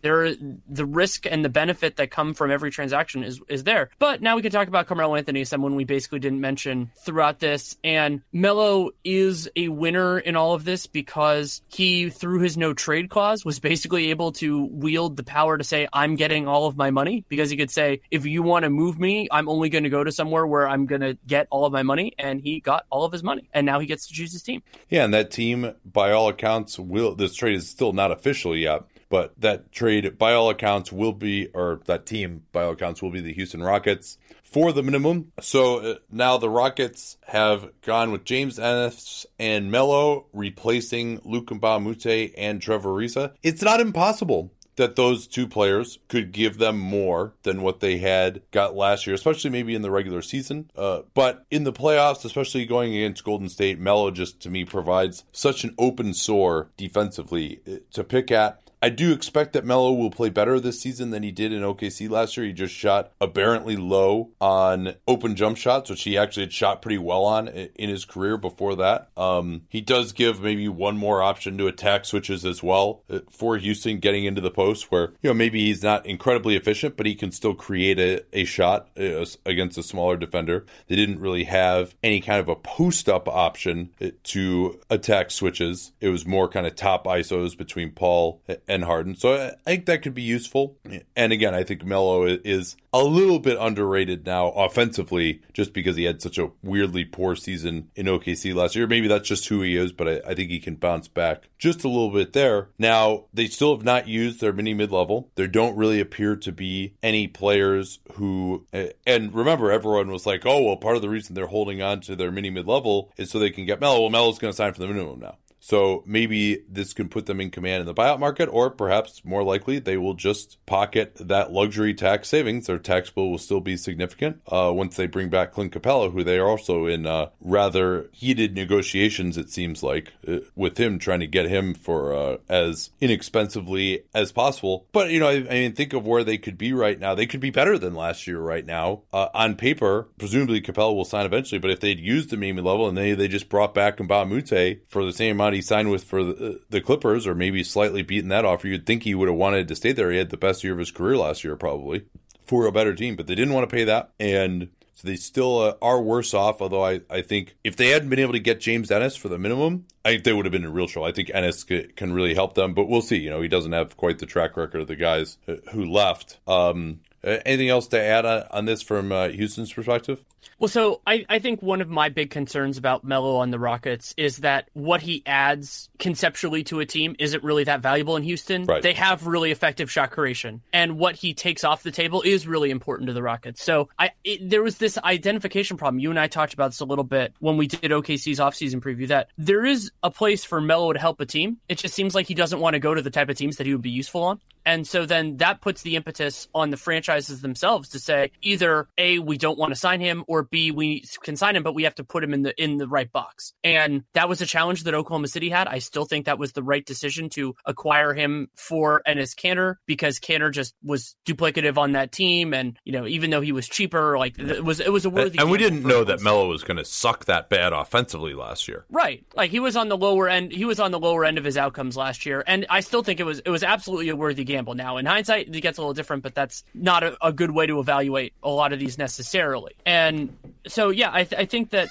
there 0.00 0.34
the 0.68 0.86
risk 0.86 1.26
and 1.26 1.44
the 1.44 1.48
benefit 1.48 1.96
that 1.96 2.10
come 2.10 2.34
from 2.34 2.50
every 2.50 2.70
transaction 2.70 3.22
is 3.22 3.40
is 3.48 3.64
there. 3.64 3.90
But 3.98 4.22
now 4.22 4.36
we 4.36 4.42
can 4.42 4.50
talk 4.50 4.68
about 4.68 4.86
Carmelo 4.86 5.14
Anthony, 5.14 5.44
someone 5.44 5.74
we 5.74 5.84
basically 5.84 6.18
didn't 6.18 6.40
mention 6.40 6.90
throughout 7.04 7.38
this. 7.38 7.76
And 7.84 8.22
Melo 8.32 8.90
is 9.04 9.48
a 9.56 9.68
winner 9.68 10.18
in 10.18 10.36
all 10.36 10.54
of 10.54 10.64
this 10.64 10.86
because 10.86 11.62
he, 11.68 12.10
through 12.10 12.40
his 12.40 12.56
no 12.56 12.72
trade 12.72 13.10
clause, 13.10 13.44
was 13.44 13.60
basically 13.60 14.10
able 14.10 14.32
to 14.32 14.64
wield 14.64 15.16
the 15.16 15.24
power 15.24 15.58
to 15.58 15.64
say, 15.64 15.88
"I'm 15.92 16.16
getting 16.16 16.48
all 16.48 16.66
of 16.66 16.76
my 16.76 16.90
money," 16.90 17.24
because 17.28 17.50
he 17.50 17.56
could 17.56 17.70
say, 17.70 18.00
"If 18.10 18.26
you 18.26 18.42
want 18.42 18.64
to 18.64 18.70
move 18.70 18.98
me, 18.98 19.28
I'm 19.30 19.48
only 19.48 19.68
going 19.68 19.84
to 19.84 19.90
go 19.90 20.02
to 20.02 20.12
somewhere 20.12 20.46
where 20.46 20.68
I'm 20.68 20.86
going 20.86 21.02
to 21.02 21.18
get 21.26 21.46
all 21.50 21.66
of 21.66 21.72
my 21.72 21.82
money," 21.82 22.14
and 22.18 22.40
he 22.40 22.60
got 22.60 22.84
all 22.90 23.04
of 23.04 23.12
his 23.12 23.22
money, 23.22 23.48
and 23.52 23.66
now 23.66 23.80
he 23.80 23.86
gets 23.86 24.06
to 24.08 24.14
choose 24.14 24.32
his 24.32 24.42
team. 24.42 24.62
Yeah, 24.88 25.04
and 25.04 25.14
that 25.14 25.30
team, 25.30 25.72
by 25.84 26.12
all 26.12 26.28
accounts, 26.28 26.78
will 26.78 27.14
this 27.14 27.34
trade 27.34 27.56
is 27.56 27.68
still 27.68 27.92
not 27.92 28.10
official 28.10 28.51
yet, 28.54 28.84
but 29.08 29.38
that 29.40 29.72
trade, 29.72 30.18
by 30.18 30.32
all 30.32 30.50
accounts, 30.50 30.90
will 30.92 31.12
be, 31.12 31.48
or 31.48 31.80
that 31.86 32.06
team, 32.06 32.44
by 32.52 32.64
all 32.64 32.72
accounts, 32.72 33.02
will 33.02 33.10
be 33.10 33.20
the 33.20 33.32
Houston 33.34 33.62
Rockets 33.62 34.18
for 34.42 34.72
the 34.72 34.82
minimum. 34.82 35.32
So 35.40 35.78
uh, 35.78 35.94
now 36.10 36.38
the 36.38 36.50
Rockets 36.50 37.16
have 37.26 37.68
gone 37.82 38.12
with 38.12 38.24
James 38.24 38.58
Ennis 38.58 39.26
and 39.38 39.70
Melo 39.70 40.26
replacing 40.32 41.20
a 41.24 41.80
Moute 41.80 42.32
and 42.36 42.60
Trevor 42.60 42.90
Ariza. 42.90 43.32
It's 43.42 43.62
not 43.62 43.80
impossible 43.80 44.52
that 44.76 44.96
those 44.96 45.26
two 45.26 45.46
players 45.46 45.98
could 46.08 46.32
give 46.32 46.58
them 46.58 46.78
more 46.78 47.34
than 47.42 47.62
what 47.62 47.80
they 47.80 47.98
had 47.98 48.42
got 48.50 48.74
last 48.74 49.06
year, 49.06 49.14
especially 49.14 49.50
maybe 49.50 49.74
in 49.74 49.82
the 49.82 49.90
regular 49.90 50.22
season. 50.22 50.70
Uh, 50.76 51.02
but 51.14 51.44
in 51.50 51.64
the 51.64 51.72
playoffs, 51.72 52.24
especially 52.24 52.64
going 52.64 52.94
against 52.94 53.24
Golden 53.24 53.48
State, 53.48 53.78
Melo 53.78 54.10
just 54.10 54.40
to 54.40 54.50
me 54.50 54.64
provides 54.64 55.24
such 55.32 55.64
an 55.64 55.74
open 55.78 56.14
sore 56.14 56.70
defensively 56.76 57.60
uh, 57.66 57.76
to 57.92 58.04
pick 58.04 58.30
at. 58.30 58.61
I 58.82 58.88
do 58.88 59.12
expect 59.12 59.52
that 59.52 59.64
Melo 59.64 59.92
will 59.92 60.10
play 60.10 60.28
better 60.28 60.58
this 60.58 60.80
season 60.80 61.10
than 61.10 61.22
he 61.22 61.30
did 61.30 61.52
in 61.52 61.62
OKC 61.62 62.10
last 62.10 62.36
year. 62.36 62.46
He 62.46 62.52
just 62.52 62.74
shot 62.74 63.12
aberrantly 63.20 63.76
low 63.76 64.30
on 64.40 64.94
open 65.06 65.36
jump 65.36 65.56
shots, 65.56 65.88
which 65.88 66.02
he 66.02 66.18
actually 66.18 66.42
had 66.42 66.52
shot 66.52 66.82
pretty 66.82 66.98
well 66.98 67.24
on 67.24 67.46
in 67.46 67.88
his 67.88 68.04
career 68.04 68.36
before 68.36 68.74
that. 68.74 69.08
Um, 69.16 69.62
he 69.68 69.80
does 69.80 70.10
give 70.10 70.42
maybe 70.42 70.68
one 70.68 70.96
more 70.96 71.22
option 71.22 71.56
to 71.58 71.68
attack 71.68 72.04
switches 72.04 72.44
as 72.44 72.60
well 72.60 73.04
uh, 73.08 73.20
for 73.30 73.56
Houston 73.56 74.00
getting 74.00 74.24
into 74.24 74.40
the 74.40 74.50
post, 74.50 74.90
where 74.90 75.12
you 75.22 75.30
know 75.30 75.34
maybe 75.34 75.60
he's 75.60 75.84
not 75.84 76.04
incredibly 76.04 76.56
efficient, 76.56 76.96
but 76.96 77.06
he 77.06 77.14
can 77.14 77.30
still 77.30 77.54
create 77.54 78.00
a, 78.00 78.24
a 78.32 78.44
shot 78.44 78.88
uh, 78.98 79.24
against 79.46 79.78
a 79.78 79.84
smaller 79.84 80.16
defender. 80.16 80.66
They 80.88 80.96
didn't 80.96 81.20
really 81.20 81.44
have 81.44 81.94
any 82.02 82.20
kind 82.20 82.40
of 82.40 82.48
a 82.48 82.56
post 82.56 83.08
up 83.08 83.28
option 83.28 83.90
uh, 84.00 84.08
to 84.24 84.80
attack 84.90 85.30
switches. 85.30 85.92
It 86.00 86.08
was 86.08 86.26
more 86.26 86.48
kind 86.48 86.66
of 86.66 86.74
top 86.74 87.04
ISOs 87.04 87.56
between 87.56 87.92
Paul 87.92 88.42
and 88.72 88.84
Harden. 88.84 89.14
So 89.14 89.34
I 89.34 89.70
think 89.70 89.86
that 89.86 90.02
could 90.02 90.14
be 90.14 90.22
useful. 90.22 90.78
And 91.14 91.32
again, 91.32 91.54
I 91.54 91.62
think 91.62 91.84
Melo 91.84 92.24
is 92.24 92.76
a 92.92 93.04
little 93.04 93.38
bit 93.38 93.58
underrated 93.60 94.24
now 94.26 94.48
offensively 94.48 95.42
just 95.52 95.72
because 95.72 95.96
he 95.96 96.04
had 96.04 96.22
such 96.22 96.38
a 96.38 96.50
weirdly 96.62 97.04
poor 97.04 97.36
season 97.36 97.90
in 97.94 98.06
OKC 98.06 98.54
last 98.54 98.74
year. 98.74 98.86
Maybe 98.86 99.08
that's 99.08 99.28
just 99.28 99.48
who 99.48 99.62
he 99.62 99.76
is, 99.76 99.92
but 99.92 100.08
I, 100.08 100.30
I 100.30 100.34
think 100.34 100.50
he 100.50 100.58
can 100.58 100.76
bounce 100.76 101.08
back 101.08 101.48
just 101.58 101.84
a 101.84 101.88
little 101.88 102.10
bit 102.10 102.32
there. 102.32 102.68
Now, 102.78 103.24
they 103.32 103.46
still 103.46 103.74
have 103.76 103.84
not 103.84 104.08
used 104.08 104.40
their 104.40 104.52
mini 104.52 104.74
mid 104.74 104.90
level. 104.90 105.30
There 105.34 105.46
don't 105.46 105.76
really 105.76 106.00
appear 106.00 106.36
to 106.36 106.52
be 106.52 106.94
any 107.02 107.28
players 107.28 108.00
who, 108.14 108.66
and 109.06 109.34
remember, 109.34 109.70
everyone 109.70 110.10
was 110.10 110.26
like, 110.26 110.44
oh, 110.46 110.62
well, 110.62 110.76
part 110.76 110.96
of 110.96 111.02
the 111.02 111.08
reason 111.08 111.34
they're 111.34 111.46
holding 111.46 111.82
on 111.82 112.00
to 112.02 112.16
their 112.16 112.30
mini 112.30 112.50
mid 112.50 112.66
level 112.66 113.12
is 113.16 113.30
so 113.30 113.38
they 113.38 113.50
can 113.50 113.66
get 113.66 113.80
Melo. 113.80 114.00
Well, 114.00 114.10
Melo's 114.10 114.38
going 114.38 114.52
to 114.52 114.56
sign 114.56 114.72
for 114.72 114.80
the 114.80 114.88
minimum 114.88 115.20
now. 115.20 115.36
So 115.64 116.02
maybe 116.04 116.64
this 116.68 116.92
can 116.92 117.08
put 117.08 117.26
them 117.26 117.40
in 117.40 117.52
command 117.52 117.82
in 117.82 117.86
the 117.86 117.94
buyout 117.94 118.18
market, 118.18 118.48
or 118.48 118.68
perhaps 118.68 119.24
more 119.24 119.44
likely 119.44 119.78
they 119.78 119.96
will 119.96 120.14
just 120.14 120.58
pocket 120.66 121.14
that 121.20 121.52
luxury 121.52 121.94
tax 121.94 122.28
savings. 122.28 122.66
Their 122.66 122.78
tax 122.78 123.10
bill 123.10 123.30
will 123.30 123.38
still 123.38 123.60
be 123.60 123.76
significant 123.76 124.42
uh, 124.48 124.72
once 124.74 124.96
they 124.96 125.06
bring 125.06 125.28
back 125.28 125.52
Clint 125.52 125.72
Capela, 125.72 126.12
who 126.12 126.24
they 126.24 126.36
are 126.36 126.48
also 126.48 126.86
in 126.86 127.06
uh, 127.06 127.28
rather 127.40 128.10
heated 128.10 128.56
negotiations, 128.56 129.38
it 129.38 129.50
seems 129.50 129.84
like, 129.84 130.12
uh, 130.26 130.38
with 130.56 130.78
him 130.78 130.98
trying 130.98 131.20
to 131.20 131.28
get 131.28 131.46
him 131.46 131.74
for 131.74 132.12
uh, 132.12 132.38
as 132.48 132.90
inexpensively 133.00 134.02
as 134.12 134.32
possible. 134.32 134.88
But, 134.90 135.10
you 135.10 135.20
know, 135.20 135.28
I, 135.28 135.34
I, 135.34 135.60
mean, 135.60 135.74
think 135.74 135.92
of 135.92 136.04
where 136.04 136.24
they 136.24 136.38
could 136.38 136.58
be 136.58 136.72
right 136.72 136.98
now. 136.98 137.14
They 137.14 137.26
could 137.26 137.38
be 137.38 137.50
better 137.50 137.78
than 137.78 137.94
last 137.94 138.26
year 138.26 138.40
right 138.40 138.66
now. 138.66 139.02
Uh, 139.12 139.28
on 139.32 139.54
paper, 139.54 140.08
presumably 140.18 140.60
Capela 140.60 140.92
will 140.92 141.04
sign 141.04 141.24
eventually, 141.24 141.60
but 141.60 141.70
if 141.70 141.78
they'd 141.78 142.00
used 142.00 142.30
the 142.30 142.36
Mimi 142.36 142.62
level 142.62 142.88
and 142.88 142.98
they, 142.98 143.12
they 143.12 143.28
just 143.28 143.48
brought 143.48 143.74
back 143.74 144.00
Moute 144.00 144.80
for 144.88 145.04
the 145.04 145.12
same 145.12 145.36
amount 145.36 145.51
he 145.54 145.62
signed 145.62 145.90
with 145.90 146.04
for 146.04 146.22
the, 146.22 146.60
the, 146.70 146.80
Clippers, 146.80 147.26
or 147.26 147.34
maybe 147.34 147.62
slightly 147.62 148.02
beaten 148.02 148.28
that 148.28 148.44
offer, 148.44 148.68
you'd 148.68 148.86
think 148.86 149.02
he 149.02 149.14
would 149.14 149.28
have 149.28 149.36
wanted 149.36 149.68
to 149.68 149.76
stay 149.76 149.92
there. 149.92 150.10
He 150.10 150.18
had 150.18 150.30
the 150.30 150.36
best 150.36 150.64
year 150.64 150.72
of 150.72 150.78
his 150.78 150.90
career 150.90 151.16
last 151.16 151.44
year, 151.44 151.56
probably 151.56 152.04
for 152.44 152.66
a 152.66 152.72
better 152.72 152.94
team, 152.94 153.16
but 153.16 153.26
they 153.26 153.34
didn't 153.34 153.54
want 153.54 153.68
to 153.68 153.74
pay 153.74 153.84
that, 153.84 154.10
and 154.18 154.68
so 154.94 155.08
they 155.08 155.16
still 155.16 155.58
uh, 155.60 155.74
are 155.80 156.00
worse 156.00 156.34
off. 156.34 156.60
Although 156.60 156.84
I, 156.84 157.00
I 157.08 157.22
think 157.22 157.56
if 157.64 157.76
they 157.76 157.88
hadn't 157.88 158.10
been 158.10 158.18
able 158.18 158.34
to 158.34 158.40
get 158.40 158.60
James 158.60 158.90
Ennis 158.90 159.16
for 159.16 159.28
the 159.28 159.38
minimum, 159.38 159.86
I 160.04 160.10
think 160.10 160.24
they 160.24 160.32
would 160.32 160.44
have 160.44 160.52
been 160.52 160.64
in 160.64 160.72
real 160.72 160.86
trouble. 160.86 161.08
I 161.08 161.12
think 161.12 161.30
Ennis 161.32 161.64
can 161.64 162.12
really 162.12 162.34
help 162.34 162.54
them, 162.54 162.74
but 162.74 162.88
we'll 162.88 163.02
see. 163.02 163.18
You 163.18 163.30
know, 163.30 163.40
he 163.40 163.48
doesn't 163.48 163.72
have 163.72 163.96
quite 163.96 164.18
the 164.18 164.26
track 164.26 164.56
record 164.56 164.82
of 164.82 164.88
the 164.88 164.96
guys 164.96 165.38
who 165.72 165.84
left. 165.86 166.38
Um, 166.46 167.00
anything 167.24 167.68
else 167.68 167.86
to 167.88 168.00
add 168.00 168.26
on, 168.26 168.44
on 168.50 168.64
this 168.64 168.82
from 168.82 169.12
uh, 169.12 169.28
Houston's 169.28 169.72
perspective? 169.72 170.24
Well, 170.58 170.68
so 170.68 171.00
I, 171.06 171.24
I 171.28 171.38
think 171.40 171.60
one 171.60 171.80
of 171.80 171.88
my 171.88 172.08
big 172.08 172.30
concerns 172.30 172.78
about 172.78 173.02
Melo 173.04 173.36
on 173.36 173.50
the 173.50 173.58
Rockets 173.58 174.14
is 174.16 174.38
that 174.38 174.68
what 174.74 175.02
he 175.02 175.22
adds 175.26 175.88
conceptually 175.98 176.62
to 176.64 176.80
a 176.80 176.86
team 176.86 177.16
isn't 177.18 177.42
really 177.42 177.64
that 177.64 177.80
valuable 177.80 178.16
in 178.16 178.22
Houston. 178.22 178.64
Right. 178.64 178.82
They 178.82 178.92
have 178.92 179.26
really 179.26 179.50
effective 179.50 179.90
shot 179.90 180.10
creation, 180.12 180.62
and 180.72 180.98
what 180.98 181.16
he 181.16 181.34
takes 181.34 181.64
off 181.64 181.82
the 181.82 181.90
table 181.90 182.22
is 182.22 182.46
really 182.46 182.70
important 182.70 183.08
to 183.08 183.12
the 183.12 183.22
Rockets. 183.22 183.62
So 183.62 183.88
I 183.98 184.10
it, 184.22 184.48
there 184.48 184.62
was 184.62 184.78
this 184.78 184.98
identification 184.98 185.76
problem. 185.76 185.98
You 185.98 186.10
and 186.10 186.18
I 186.18 186.28
talked 186.28 186.54
about 186.54 186.68
this 186.68 186.80
a 186.80 186.84
little 186.84 187.04
bit 187.04 187.34
when 187.40 187.56
we 187.56 187.66
did 187.66 187.90
OKC's 187.90 188.38
offseason 188.38 188.80
preview. 188.80 189.08
That 189.08 189.30
there 189.36 189.64
is 189.64 189.90
a 190.02 190.10
place 190.10 190.44
for 190.44 190.60
Melo 190.60 190.92
to 190.92 190.98
help 190.98 191.20
a 191.20 191.26
team. 191.26 191.58
It 191.68 191.78
just 191.78 191.94
seems 191.94 192.14
like 192.14 192.26
he 192.26 192.34
doesn't 192.34 192.60
want 192.60 192.74
to 192.74 192.80
go 192.80 192.94
to 192.94 193.02
the 193.02 193.10
type 193.10 193.28
of 193.28 193.36
teams 193.36 193.56
that 193.56 193.66
he 193.66 193.72
would 193.72 193.82
be 193.82 193.90
useful 193.90 194.22
on. 194.22 194.40
And 194.64 194.86
so 194.86 195.06
then 195.06 195.38
that 195.38 195.60
puts 195.60 195.82
the 195.82 195.96
impetus 195.96 196.48
on 196.54 196.70
the 196.70 196.76
franchises 196.76 197.40
themselves 197.40 197.90
to 197.90 197.98
say 197.98 198.32
either 198.40 198.88
A, 198.98 199.18
we 199.18 199.38
don't 199.38 199.58
want 199.58 199.72
to 199.72 199.76
sign 199.76 200.00
him, 200.00 200.24
or 200.26 200.44
B, 200.44 200.70
we 200.70 201.04
can 201.22 201.36
sign 201.36 201.56
him, 201.56 201.62
but 201.62 201.74
we 201.74 201.84
have 201.84 201.94
to 201.96 202.04
put 202.04 202.22
him 202.22 202.34
in 202.34 202.42
the 202.42 202.62
in 202.62 202.78
the 202.78 202.88
right 202.88 203.10
box. 203.10 203.52
And 203.64 204.04
that 204.14 204.28
was 204.28 204.40
a 204.40 204.46
challenge 204.46 204.84
that 204.84 204.94
Oklahoma 204.94 205.28
City 205.28 205.50
had. 205.50 205.68
I 205.68 205.78
still 205.78 206.04
think 206.04 206.26
that 206.26 206.38
was 206.38 206.52
the 206.52 206.62
right 206.62 206.84
decision 206.84 207.28
to 207.30 207.54
acquire 207.64 208.14
him 208.14 208.48
for 208.54 209.02
Enes 209.06 209.34
Kanter 209.34 209.76
because 209.86 210.18
Kanter 210.18 210.52
just 210.52 210.74
was 210.82 211.16
duplicative 211.26 211.78
on 211.78 211.92
that 211.92 212.12
team. 212.12 212.54
And, 212.54 212.78
you 212.84 212.92
know, 212.92 213.06
even 213.06 213.30
though 213.30 213.40
he 213.40 213.52
was 213.52 213.68
cheaper, 213.68 214.18
like 214.18 214.38
it 214.38 214.64
was 214.64 214.80
it 214.80 214.92
was 214.92 215.04
a 215.04 215.10
worthy 215.10 215.38
And 215.38 215.50
we 215.50 215.58
didn't 215.58 215.84
know 215.84 216.04
that 216.04 216.20
Melo 216.20 216.48
was 216.48 216.64
going 216.64 216.76
to 216.76 216.84
suck 216.84 217.24
that 217.26 217.48
bad 217.48 217.72
offensively 217.72 218.34
last 218.34 218.68
year. 218.68 218.84
Right. 218.90 219.24
Like 219.34 219.50
he 219.50 219.60
was 219.60 219.76
on 219.76 219.88
the 219.88 219.96
lower 219.96 220.28
end 220.28 220.52
he 220.52 220.64
was 220.64 220.80
on 220.80 220.90
the 220.90 221.00
lower 221.00 221.24
end 221.24 221.38
of 221.38 221.44
his 221.44 221.56
outcomes 221.56 221.96
last 221.96 222.26
year. 222.26 222.44
And 222.46 222.66
I 222.70 222.80
still 222.80 223.02
think 223.02 223.20
it 223.20 223.24
was 223.24 223.40
it 223.40 223.50
was 223.50 223.62
absolutely 223.62 224.08
a 224.08 224.16
worthy 224.16 224.44
gamble. 224.52 224.74
Now 224.74 224.96
in 224.98 225.06
hindsight 225.06 225.54
it 225.54 225.60
gets 225.60 225.78
a 225.78 225.80
little 225.80 225.94
different, 225.94 226.22
but 226.22 226.34
that's 226.34 226.64
not 226.74 227.02
a, 227.02 227.16
a 227.20 227.32
good 227.32 227.50
way 227.50 227.66
to 227.66 227.80
evaluate 227.80 228.32
a 228.42 228.50
lot 228.50 228.72
of 228.72 228.78
these 228.78 228.98
necessarily. 228.98 229.74
And 229.84 230.36
so 230.66 230.90
yeah, 230.90 231.10
I, 231.12 231.24
th- 231.24 231.40
I 231.40 231.44
think 231.46 231.70
that 231.70 231.88